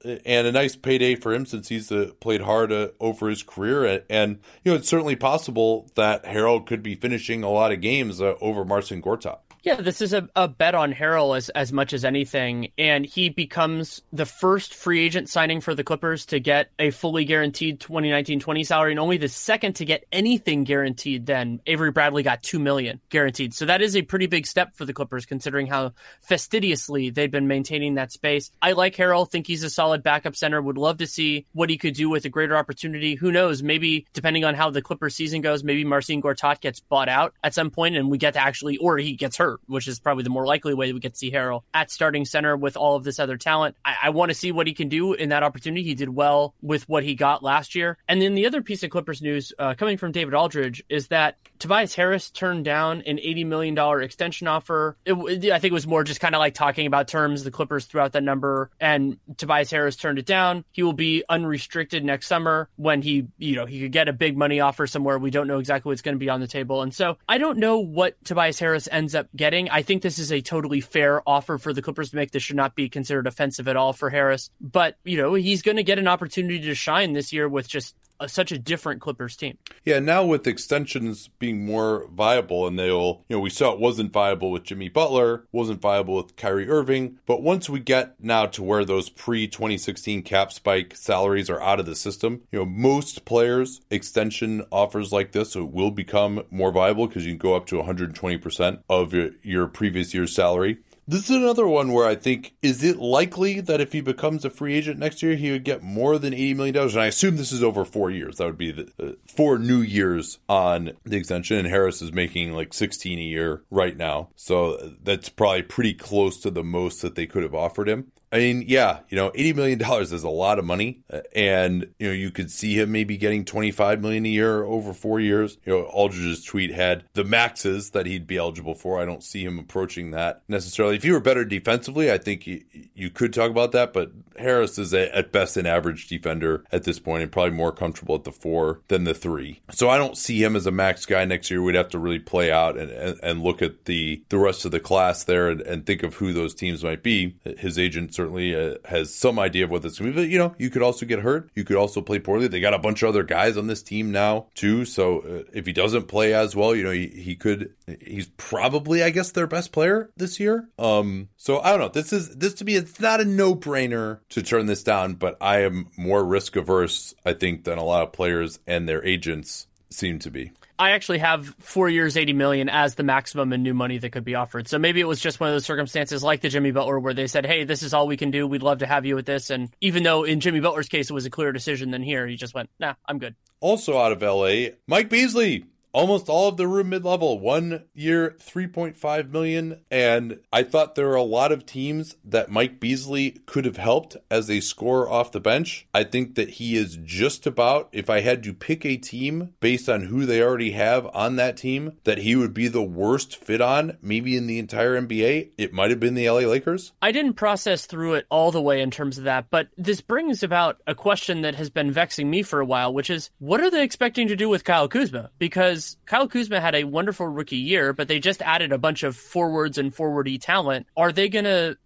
And 0.04 0.46
a 0.48 0.52
nice 0.52 0.76
payday 0.76 1.16
for 1.16 1.34
him 1.34 1.46
since 1.46 1.70
he's 1.70 1.92
uh, 1.92 2.12
played 2.20 2.42
hard 2.42 2.72
uh, 2.72 2.90
over 3.00 3.30
his 3.30 3.42
career. 3.42 3.84
And, 3.84 4.04
and, 4.10 4.40
you 4.64 4.72
know, 4.72 4.78
it's 4.78 4.88
certainly 4.88 5.16
possible 5.16 5.90
that 5.96 6.24
Harrell 6.24 6.66
could 6.66 6.84
be 6.84 6.94
finishing 6.94 7.44
a 7.44 7.50
lot 7.50 7.72
of 7.72 7.82
games 7.82 8.22
uh, 8.22 8.36
over 8.40 8.64
Marcin 8.64 9.02
Gortat. 9.02 9.40
Yeah, 9.64 9.76
this 9.82 10.02
is 10.02 10.14
a, 10.14 10.30
a 10.36 10.48
bet 10.48 10.76
on 10.76 10.94
Harrell 10.94 11.36
as, 11.36 11.50
as 11.50 11.74
much 11.74 11.94
as 11.94 12.06
anything. 12.06 12.72
And 12.78 13.06
he 13.06 13.30
becomes 13.30 14.02
the 14.14 14.26
first 14.26 14.74
free 14.74 15.04
agent 15.04 15.30
signing 15.30 15.62
for 15.62 15.76
the 15.76 15.84
Clippers 15.84 16.28
to 16.28 16.40
get 16.40 16.70
a 16.80 16.92
fully 16.92 17.26
guaranteed 17.26 17.80
2019 17.80 18.40
20 18.40 18.64
salary 18.64 18.92
and 18.92 19.00
only 19.00 19.18
the 19.18 19.28
second 19.28 19.78
to 19.78 19.86
get 19.86 20.06
anything 20.12 20.64
guaranteed 20.64 21.26
then. 21.26 21.60
Avery 21.66 21.92
Bradley 21.92 22.24
got 22.24 22.44
two 22.44 22.60
million 22.60 23.02
guaranteed. 23.10 23.54
So 23.54 23.66
that 23.66 23.82
is 23.82 23.96
a 23.96 24.04
pretty 24.04 24.28
big 24.28 24.46
step 24.46 24.76
for 24.76 24.86
the 24.86 24.94
Clippers 24.94 25.26
considering 25.26 25.68
how 25.68 25.94
fastidiously 26.22 27.10
they've 27.10 27.32
been 27.32 27.48
maintaining 27.48 27.96
that 27.96 28.12
space. 28.12 28.52
I 28.62 28.74
like 28.74 28.96
Harrell, 28.96 29.30
think 29.30 29.48
he's 29.48 29.64
a 29.64 29.70
solid 29.70 30.04
backup 30.04 30.36
center, 30.36 30.62
would 30.62 30.78
love 30.78 30.98
to 30.98 31.08
see 31.08 31.46
what 31.54 31.70
he 31.70 31.78
could 31.78 31.96
do 31.96 32.10
with 32.10 32.26
a 32.26 32.30
greater 32.30 32.56
opportunity. 32.56 33.16
Who 33.16 33.32
knows? 33.32 33.64
Maybe 33.64 34.06
depending 34.14 34.46
on 34.46 34.56
how 34.56 34.70
the 34.70 34.82
Clippers 34.82 35.16
season 35.16 35.42
goes, 35.42 35.64
maybe 35.64 35.84
Marcin 35.84 36.22
Gortat 36.22 36.62
gets 36.62 36.80
bought 36.80 37.10
out 37.10 37.34
at 37.44 37.54
some 37.54 37.72
point 37.72 37.96
and 37.96 38.10
we 38.10 38.18
get 38.18 38.36
to 38.36 38.40
actually 38.40 38.78
or 38.78 38.98
he 38.98 39.16
gets 39.16 39.38
hurt 39.38 39.47
which 39.68 39.88
is 39.88 40.00
probably 40.00 40.24
the 40.24 40.30
more 40.30 40.46
likely 40.46 40.74
way 40.74 40.94
we 40.94 41.00
get 41.00 41.14
to 41.14 41.18
see 41.18 41.32
Harrell 41.32 41.62
at 41.74 41.92
starting 41.92 42.26
center 42.26 42.56
with 42.56 42.78
all 42.78 42.96
of 42.96 43.04
this 43.04 43.20
other 43.20 43.38
talent. 43.38 43.76
I, 43.84 43.96
I 44.04 44.10
want 44.10 44.30
to 44.30 44.36
see 44.36 44.52
what 44.52 44.68
he 44.68 44.74
can 44.74 44.90
do 44.90 45.14
in 45.14 45.30
that 45.30 45.44
opportunity. 45.44 45.84
He 45.84 45.96
did 45.96 46.10
well 46.10 46.54
with 46.62 46.88
what 46.88 47.04
he 47.04 47.16
got 47.16 47.44
last 47.44 47.76
year. 47.76 47.98
And 48.08 48.22
then 48.22 48.36
the 48.36 48.46
other 48.46 48.62
piece 48.62 48.84
of 48.84 48.90
Clippers 48.90 49.22
news 49.22 49.54
uh, 49.58 49.74
coming 49.76 49.98
from 49.98 50.12
David 50.12 50.34
Aldridge 50.34 50.84
is 50.90 51.08
that 51.08 51.38
Tobias 51.60 51.96
Harris 51.96 52.30
turned 52.30 52.66
down 52.66 53.02
an 53.02 53.18
$80 53.18 53.46
million 53.46 54.04
extension 54.04 54.48
offer. 54.48 54.98
It, 55.06 55.16
I 55.52 55.60
think 55.60 55.72
it 55.72 55.74
was 55.74 55.88
more 55.88 56.04
just 56.04 56.20
kind 56.20 56.36
of 56.36 56.40
like 56.40 56.54
talking 56.54 56.88
about 56.88 57.08
terms. 57.08 57.44
The 57.44 57.52
Clippers 57.52 57.86
threw 57.86 58.02
out 58.02 58.14
that 58.14 58.24
number 58.24 58.70
and 58.80 59.18
Tobias 59.38 59.72
Harris 59.72 59.96
turned 59.96 60.20
it 60.20 60.26
down. 60.26 60.66
He 60.72 60.84
will 60.84 60.94
be 60.94 61.24
unrestricted 61.30 62.04
next 62.04 62.28
summer 62.28 62.70
when 62.76 63.02
he, 63.02 63.28
you 63.38 63.56
know, 63.56 63.66
he 63.66 63.82
could 63.82 63.92
get 63.92 64.08
a 64.08 64.14
big 64.14 64.38
money 64.38 64.60
offer 64.60 64.88
somewhere. 64.88 65.18
We 65.18 65.32
don't 65.32 65.48
know 65.48 65.60
exactly 65.60 65.90
what's 65.90 66.02
going 66.02 66.16
to 66.16 66.20
be 66.20 66.30
on 66.30 66.40
the 66.40 66.48
table. 66.48 66.82
And 66.82 66.94
so 66.94 67.18
I 67.28 67.38
don't 67.38 67.58
know 67.58 67.80
what 67.80 68.24
Tobias 68.24 68.60
Harris 68.60 68.88
ends 68.92 69.16
up 69.16 69.28
getting. 69.38 69.70
I 69.70 69.82
think 69.84 70.02
this 70.02 70.20
is 70.20 70.32
a 70.32 70.42
totally 70.42 70.82
fair 70.82 71.22
offer 71.28 71.58
for 71.58 71.72
the 71.72 71.82
Clippers 71.82 72.10
to 72.10 72.18
make. 72.18 72.32
This 72.32 72.44
should 72.44 72.58
not 72.58 72.76
be 72.76 72.90
considered 72.90 73.28
offensive 73.28 73.68
at 73.68 73.78
all 73.78 73.94
for 73.94 74.10
Harris. 74.10 74.50
But, 74.60 74.98
you 75.06 75.18
know, 75.18 75.34
he's 75.34 75.62
going 75.62 75.78
to 75.78 75.84
get 75.84 76.00
an 76.00 76.08
opportunity 76.08 76.60
to 76.62 76.76
shine 76.76 77.14
this 77.14 77.32
year 77.32 77.48
with 77.48 77.68
just 77.68 77.96
a, 78.20 78.30
such 78.30 78.52
a 78.52 78.58
different 78.58 79.02
Clippers 79.02 79.36
team. 79.36 79.58
Yeah, 79.86 80.00
now 80.00 80.26
with 80.26 80.48
extensions 80.48 81.30
being 81.40 81.66
more 81.66 82.08
viable, 82.14 82.68
and 82.68 82.78
they'll, 82.78 83.24
you 83.30 83.36
know, 83.36 83.40
we 83.40 83.50
saw 83.50 83.74
it 83.74 83.80
wasn't 83.80 84.12
viable 84.12 84.52
with 84.52 84.64
Jimmy 84.64 84.90
Butler, 84.90 85.46
wasn't 85.52 85.82
viable 85.82 86.16
with 86.16 86.36
Kyrie 86.36 86.70
Irving, 86.70 87.20
but 87.26 87.42
once 87.42 87.70
we 87.70 87.80
get 87.80 88.16
now 88.20 88.46
to 88.48 88.64
where 88.64 88.86
those 88.86 89.10
pre 89.10 89.48
2016 89.48 90.24
cap 90.24 90.52
spike 90.52 90.96
salaries 90.96 91.50
are 91.50 91.62
out 91.62 91.80
of 91.80 91.86
the 91.86 91.96
system, 91.96 92.42
you 92.52 92.60
know, 92.60 92.66
most 92.66 93.26
players 93.26 93.82
extension 93.90 94.64
offers 94.72 95.12
like 95.12 95.32
this 95.32 95.52
so 95.52 95.64
it 95.64 95.72
will 95.72 95.92
become 95.92 96.44
more 96.50 96.72
viable 96.72 97.08
because 97.08 97.26
you 97.26 97.32
can 97.32 97.38
go 97.38 97.56
up 97.56 97.66
to 97.68 97.76
120% 97.76 98.84
of 98.90 99.14
your, 99.14 99.30
your 99.44 99.68
previous 99.68 100.14
year's 100.14 100.34
salary. 100.34 100.78
This 101.10 101.30
is 101.30 101.38
another 101.38 101.66
one 101.66 101.94
where 101.94 102.06
I 102.06 102.16
think 102.16 102.54
is 102.62 102.84
it 102.84 102.98
likely 102.98 103.62
that 103.62 103.80
if 103.80 103.94
he 103.94 104.02
becomes 104.02 104.44
a 104.44 104.50
free 104.50 104.76
agent 104.76 105.00
next 105.00 105.24
year, 105.24 105.36
he 105.36 105.52
would 105.52 105.64
get 105.64 105.82
more 105.82 106.18
than 106.18 106.34
eighty 106.34 106.54
million 106.54 106.76
dollars? 106.76 106.96
And 106.96 107.04
I 107.04 107.08
assume 107.08 107.38
this 107.38 107.54
is 107.54 107.64
over 107.64 107.86
four 107.86 108.12
years. 108.12 108.38
That 108.38 108.46
would 108.46 108.58
be 108.58 108.72
the 108.74 108.92
uh, 109.00 109.12
four 109.26 109.58
new 109.58 109.80
years 109.80 110.40
on 110.50 110.92
the 111.06 111.16
extension. 111.16 111.60
And 111.60 111.68
Harris 111.70 112.02
is 112.02 112.12
making 112.12 112.52
like 112.52 112.74
sixteen 112.74 113.20
a 113.20 113.22
year 113.22 113.64
right 113.72 113.96
now, 113.96 114.30
so 114.36 114.96
that's 115.02 115.30
probably 115.30 115.62
pretty 115.62 115.94
close 115.94 116.42
to 116.42 116.52
the 116.52 116.64
most 116.64 117.02
that 117.02 117.16
they 117.16 117.26
could 117.26 117.44
have 117.44 117.56
offered 117.56 117.88
him. 117.88 118.12
I 118.32 118.40
mean, 118.40 118.66
yeah, 118.68 119.00
you 119.10 119.16
know, 119.16 119.32
eighty 119.36 119.54
million 119.54 119.80
dollars 119.80 120.12
is 120.12 120.24
a 120.24 120.30
lot 120.30 120.60
of 120.60 120.66
money, 120.66 121.02
uh, 121.12 121.22
and 121.34 121.88
you 121.98 122.08
know, 122.08 122.14
you 122.14 122.30
could 122.30 122.52
see 122.52 122.78
him 122.80 122.92
maybe 122.92 123.16
getting 123.18 123.46
twenty 123.46 123.72
five 123.72 124.02
million 124.02 124.26
a 124.26 124.30
year 124.30 124.64
over 124.64 124.94
four 124.94 125.20
years. 125.20 125.58
You 125.66 125.74
know, 125.74 125.84
Aldridge's 125.86 126.44
tweet 126.44 126.74
had 126.74 127.06
the 127.14 127.24
maxes 127.24 127.92
that 127.92 128.06
he'd 128.06 128.28
be 128.28 128.38
eligible 128.38 128.76
for. 128.76 129.00
I 129.00 129.06
don't 129.06 129.24
see 129.24 129.46
him 129.46 129.58
approaching 129.58 130.12
that 130.12 130.42
necessarily. 130.48 130.96
If 130.98 131.06
you 131.06 131.14
were 131.14 131.22
better 131.22 131.46
defensively, 131.46 132.12
I 132.12 132.18
think 132.18 132.46
you, 132.46 132.64
you 132.94 133.10
could 133.10 133.34
talk 133.34 133.50
about 133.50 133.72
that. 133.72 133.94
But 133.94 134.12
Harris 134.38 134.78
is 134.78 134.94
a, 134.94 135.16
at 135.16 135.32
best 135.32 135.56
an 135.56 135.66
average 135.66 136.08
defender 136.08 136.66
at 136.72 136.84
this 136.84 137.00
point, 137.00 137.24
and 137.24 137.32
probably 137.32 137.56
more 137.56 137.72
comfortable 137.72 138.16
at 138.16 138.26
the 138.26 138.34
four 138.34 138.82
than 138.90 139.06
the 139.06 139.14
three. 139.14 139.62
So 139.72 139.90
I 139.90 139.98
don't 139.98 140.18
see 140.18 140.44
him 140.44 140.58
as 140.58 140.66
a 140.66 140.72
max 140.72 141.06
guy 141.06 141.24
next 141.24 141.50
year. 141.50 141.62
We'd 141.62 141.76
have 141.76 141.90
to 141.90 142.00
really 142.00 142.20
play 142.20 142.52
out 142.52 142.78
and, 142.78 142.92
and, 142.92 143.20
and 143.24 143.42
look 143.42 143.62
at 143.62 143.86
the 143.86 144.22
the 144.28 144.38
rest 144.38 144.66
of 144.66 144.72
the 144.72 144.82
class 144.82 145.24
there 145.24 145.50
and, 145.50 145.62
and 145.62 145.86
think 145.86 146.04
of 146.04 146.16
who 146.16 146.34
those 146.34 146.54
teams 146.54 146.84
might 146.84 147.04
be. 147.04 147.38
His 147.58 147.80
agent 147.80 148.14
certainly 148.18 148.56
uh, 148.56 148.76
has 148.84 149.14
some 149.14 149.40
idea 149.40 149.64
of 149.64 149.70
what 149.70 149.84
this 149.84 149.96
to 149.98 150.04
be. 150.04 150.12
But, 150.12 150.28
you 150.28 150.38
know, 150.38 150.56
you 150.58 150.70
could 150.70 150.82
also 150.82 151.06
get 151.06 151.20
hurt. 151.20 151.50
You 151.56 151.64
could 151.64 151.78
also 151.78 152.02
play 152.02 152.20
poorly. 152.20 152.48
They 152.48 152.60
got 152.60 152.74
a 152.74 152.80
bunch 152.80 153.04
of 153.04 153.10
other 153.10 153.24
guys 153.24 153.56
on 153.56 153.68
this 153.68 153.84
team 153.84 154.12
now, 154.12 154.48
too. 154.56 154.84
So 154.84 155.20
uh, 155.20 155.44
if 155.54 155.66
he 155.66 155.72
doesn't 155.72 156.08
play 156.08 156.34
as 156.34 156.56
well, 156.56 156.76
you 156.76 156.84
know, 156.84 156.92
he, 156.92 157.08
he 157.08 157.36
could, 157.36 157.74
he's 158.02 158.28
probably, 158.36 159.04
I 159.04 159.12
guess, 159.12 159.32
their 159.32 159.48
best 159.48 159.72
player 159.72 160.10
this 160.18 160.40
year. 160.40 160.68
Um, 160.80 161.30
so 161.38 161.60
I 161.60 161.72
don't 161.72 161.80
know. 161.80 161.90
This 161.90 162.12
is, 162.12 162.36
this 162.36 162.56
to 162.56 162.66
me, 162.66 162.76
it's 162.76 163.00
not 163.00 163.22
a 163.22 163.26
no 163.26 163.56
brainer 163.56 164.20
to 164.30 164.42
turn 164.42 164.66
this 164.66 164.84
down, 164.84 165.14
but 165.14 165.38
I 165.40 165.62
am 165.62 165.88
more 165.96 166.26
risk 166.26 166.56
averse, 166.56 167.14
I 167.24 167.34
think, 167.34 167.64
than 167.64 167.78
a 167.78 167.84
lot 167.84 168.04
of 168.04 168.12
players 168.12 168.60
and 168.68 168.90
their 168.90 169.06
agents 169.06 169.68
seem 169.90 170.20
to 170.20 170.32
be. 170.32 170.52
I 170.80 170.92
actually 170.92 171.20
have 171.20 171.56
four 171.60 171.90
years, 171.90 172.18
80 172.18 172.34
million 172.34 172.70
as 172.70 172.96
the 172.96 173.04
maximum 173.04 173.52
in 173.54 173.64
new 173.64 173.74
money 173.74 173.98
that 173.98 174.12
could 174.12 174.24
be 174.24 174.36
offered. 174.36 174.68
So 174.68 174.78
maybe 174.78 175.02
it 175.02 175.08
was 175.08 175.20
just 175.20 175.40
one 175.40 175.50
of 175.50 175.56
those 175.56 175.66
circumstances 175.66 176.24
like 176.24 176.42
the 176.42 176.50
Jimmy 176.50 176.72
Butler 176.72 177.00
where 177.00 177.14
they 177.14 177.28
said, 177.28 177.46
Hey, 177.46 177.64
this 177.64 177.84
is 177.84 177.94
all 177.94 178.08
we 178.08 178.18
can 178.18 178.32
do. 178.32 178.46
We'd 178.46 178.64
love 178.64 178.80
to 178.80 178.86
have 178.88 179.06
you 179.06 179.16
with 179.16 179.26
this. 179.26 179.50
And 179.50 179.70
even 179.82 180.04
though 180.04 180.24
in 180.24 180.40
Jimmy 180.40 180.60
Butler's 180.60 180.90
case, 180.90 181.10
it 181.10 181.14
was 181.14 181.26
a 181.26 181.30
clearer 181.30 181.52
decision 181.52 181.92
than 181.92 182.04
here, 182.04 182.28
he 182.28 182.36
just 182.36 182.54
went, 182.54 182.70
nah, 182.80 182.94
I'm 183.08 183.18
good. 183.18 183.36
Also 183.60 183.98
out 183.98 184.12
of 184.12 184.22
LA, 184.22 184.76
Mike 184.88 185.10
Beasley 185.10 185.66
almost 185.98 186.30
all 186.30 186.48
of 186.48 186.58
the 186.58 186.68
room 186.68 186.90
mid-level 186.90 187.40
one 187.40 187.84
year 187.96 188.36
3.5 188.40 189.32
million. 189.32 189.80
And 189.90 190.40
i 190.54 190.62
thought 190.62 190.94
there 190.94 191.08
were 191.08 191.16
a 191.16 191.24
lot 191.24 191.52
of 191.52 191.66
teams 191.66 192.16
that 192.24 192.52
mike 192.52 192.80
beasley 192.80 193.42
could 193.48 193.66
have 193.66 193.78
helped 193.78 194.16
as 194.30 194.48
a 194.48 194.60
scorer 194.60 195.10
off 195.10 195.32
the 195.32 195.40
bench. 195.40 195.88
I 195.96 196.04
think 196.04 196.36
that 196.36 196.52
he 196.52 196.76
is 196.76 197.00
just 197.04 197.48
about 197.48 197.90
if 197.92 198.12
i 198.12 198.20
had 198.20 198.44
to 198.44 198.54
pick 198.54 198.86
a 198.86 198.98
team 198.98 199.56
based 199.60 199.90
on 199.90 200.04
who 200.04 200.28
they 200.28 200.40
already 200.40 200.72
have 200.72 201.08
on 201.16 201.36
that 201.38 201.58
team 201.58 201.94
that 202.04 202.20
he 202.20 202.36
would 202.36 202.54
be 202.54 202.68
the 202.68 202.84
worst 202.84 203.36
fit 203.36 203.60
on 203.60 203.98
maybe 204.00 204.38
in 204.38 204.46
the 204.46 204.60
entire 204.60 205.02
nba 205.02 205.50
it 205.58 205.74
might 205.74 205.90
have 205.90 206.00
been 206.00 206.14
the 206.14 206.30
la 206.30 206.38
lakers. 206.38 206.92
I 207.02 207.12
didn't 207.12 207.34
process 207.34 207.88
through 207.88 208.14
it 208.16 208.28
all 208.30 208.52
the 208.52 208.62
way 208.62 208.82
in 208.82 208.92
terms 208.92 209.18
of 209.18 209.24
that 209.24 209.48
but 209.50 209.70
this 209.78 210.02
brings 210.02 210.44
about 210.44 210.80
a 210.86 210.94
question 210.94 211.42
that 211.42 211.56
has 211.56 211.72
been 211.72 211.92
vexing 211.92 212.30
me 212.30 212.44
for 212.44 212.60
a 212.60 212.66
while 212.66 212.94
which 212.94 213.10
is 213.10 213.32
what 213.40 213.62
are 213.62 213.72
they 213.72 213.84
expecting 213.84 214.28
to 214.28 214.36
do 214.36 214.48
with 214.48 214.64
kyle 214.64 214.88
kuzma? 214.88 215.32
Because 215.40 215.87
Kyle 216.06 216.28
Kuzma 216.28 216.60
had 216.60 216.76
a 216.76 216.84
wonderful 216.84 217.28
rookie 217.28 217.58
year, 217.58 217.94
but 217.94 218.08
they 218.08 218.20
just 218.20 218.42
added 218.42 218.72
a 218.72 218.78
bunch 218.78 219.04
of 219.04 219.16
forwards 219.16 219.78
and 219.78 219.96
forwardy 219.96 220.40
talent. 220.40 220.88
Are 220.96 221.12
they 221.12 221.30
going 221.30 221.46
to 221.46 221.78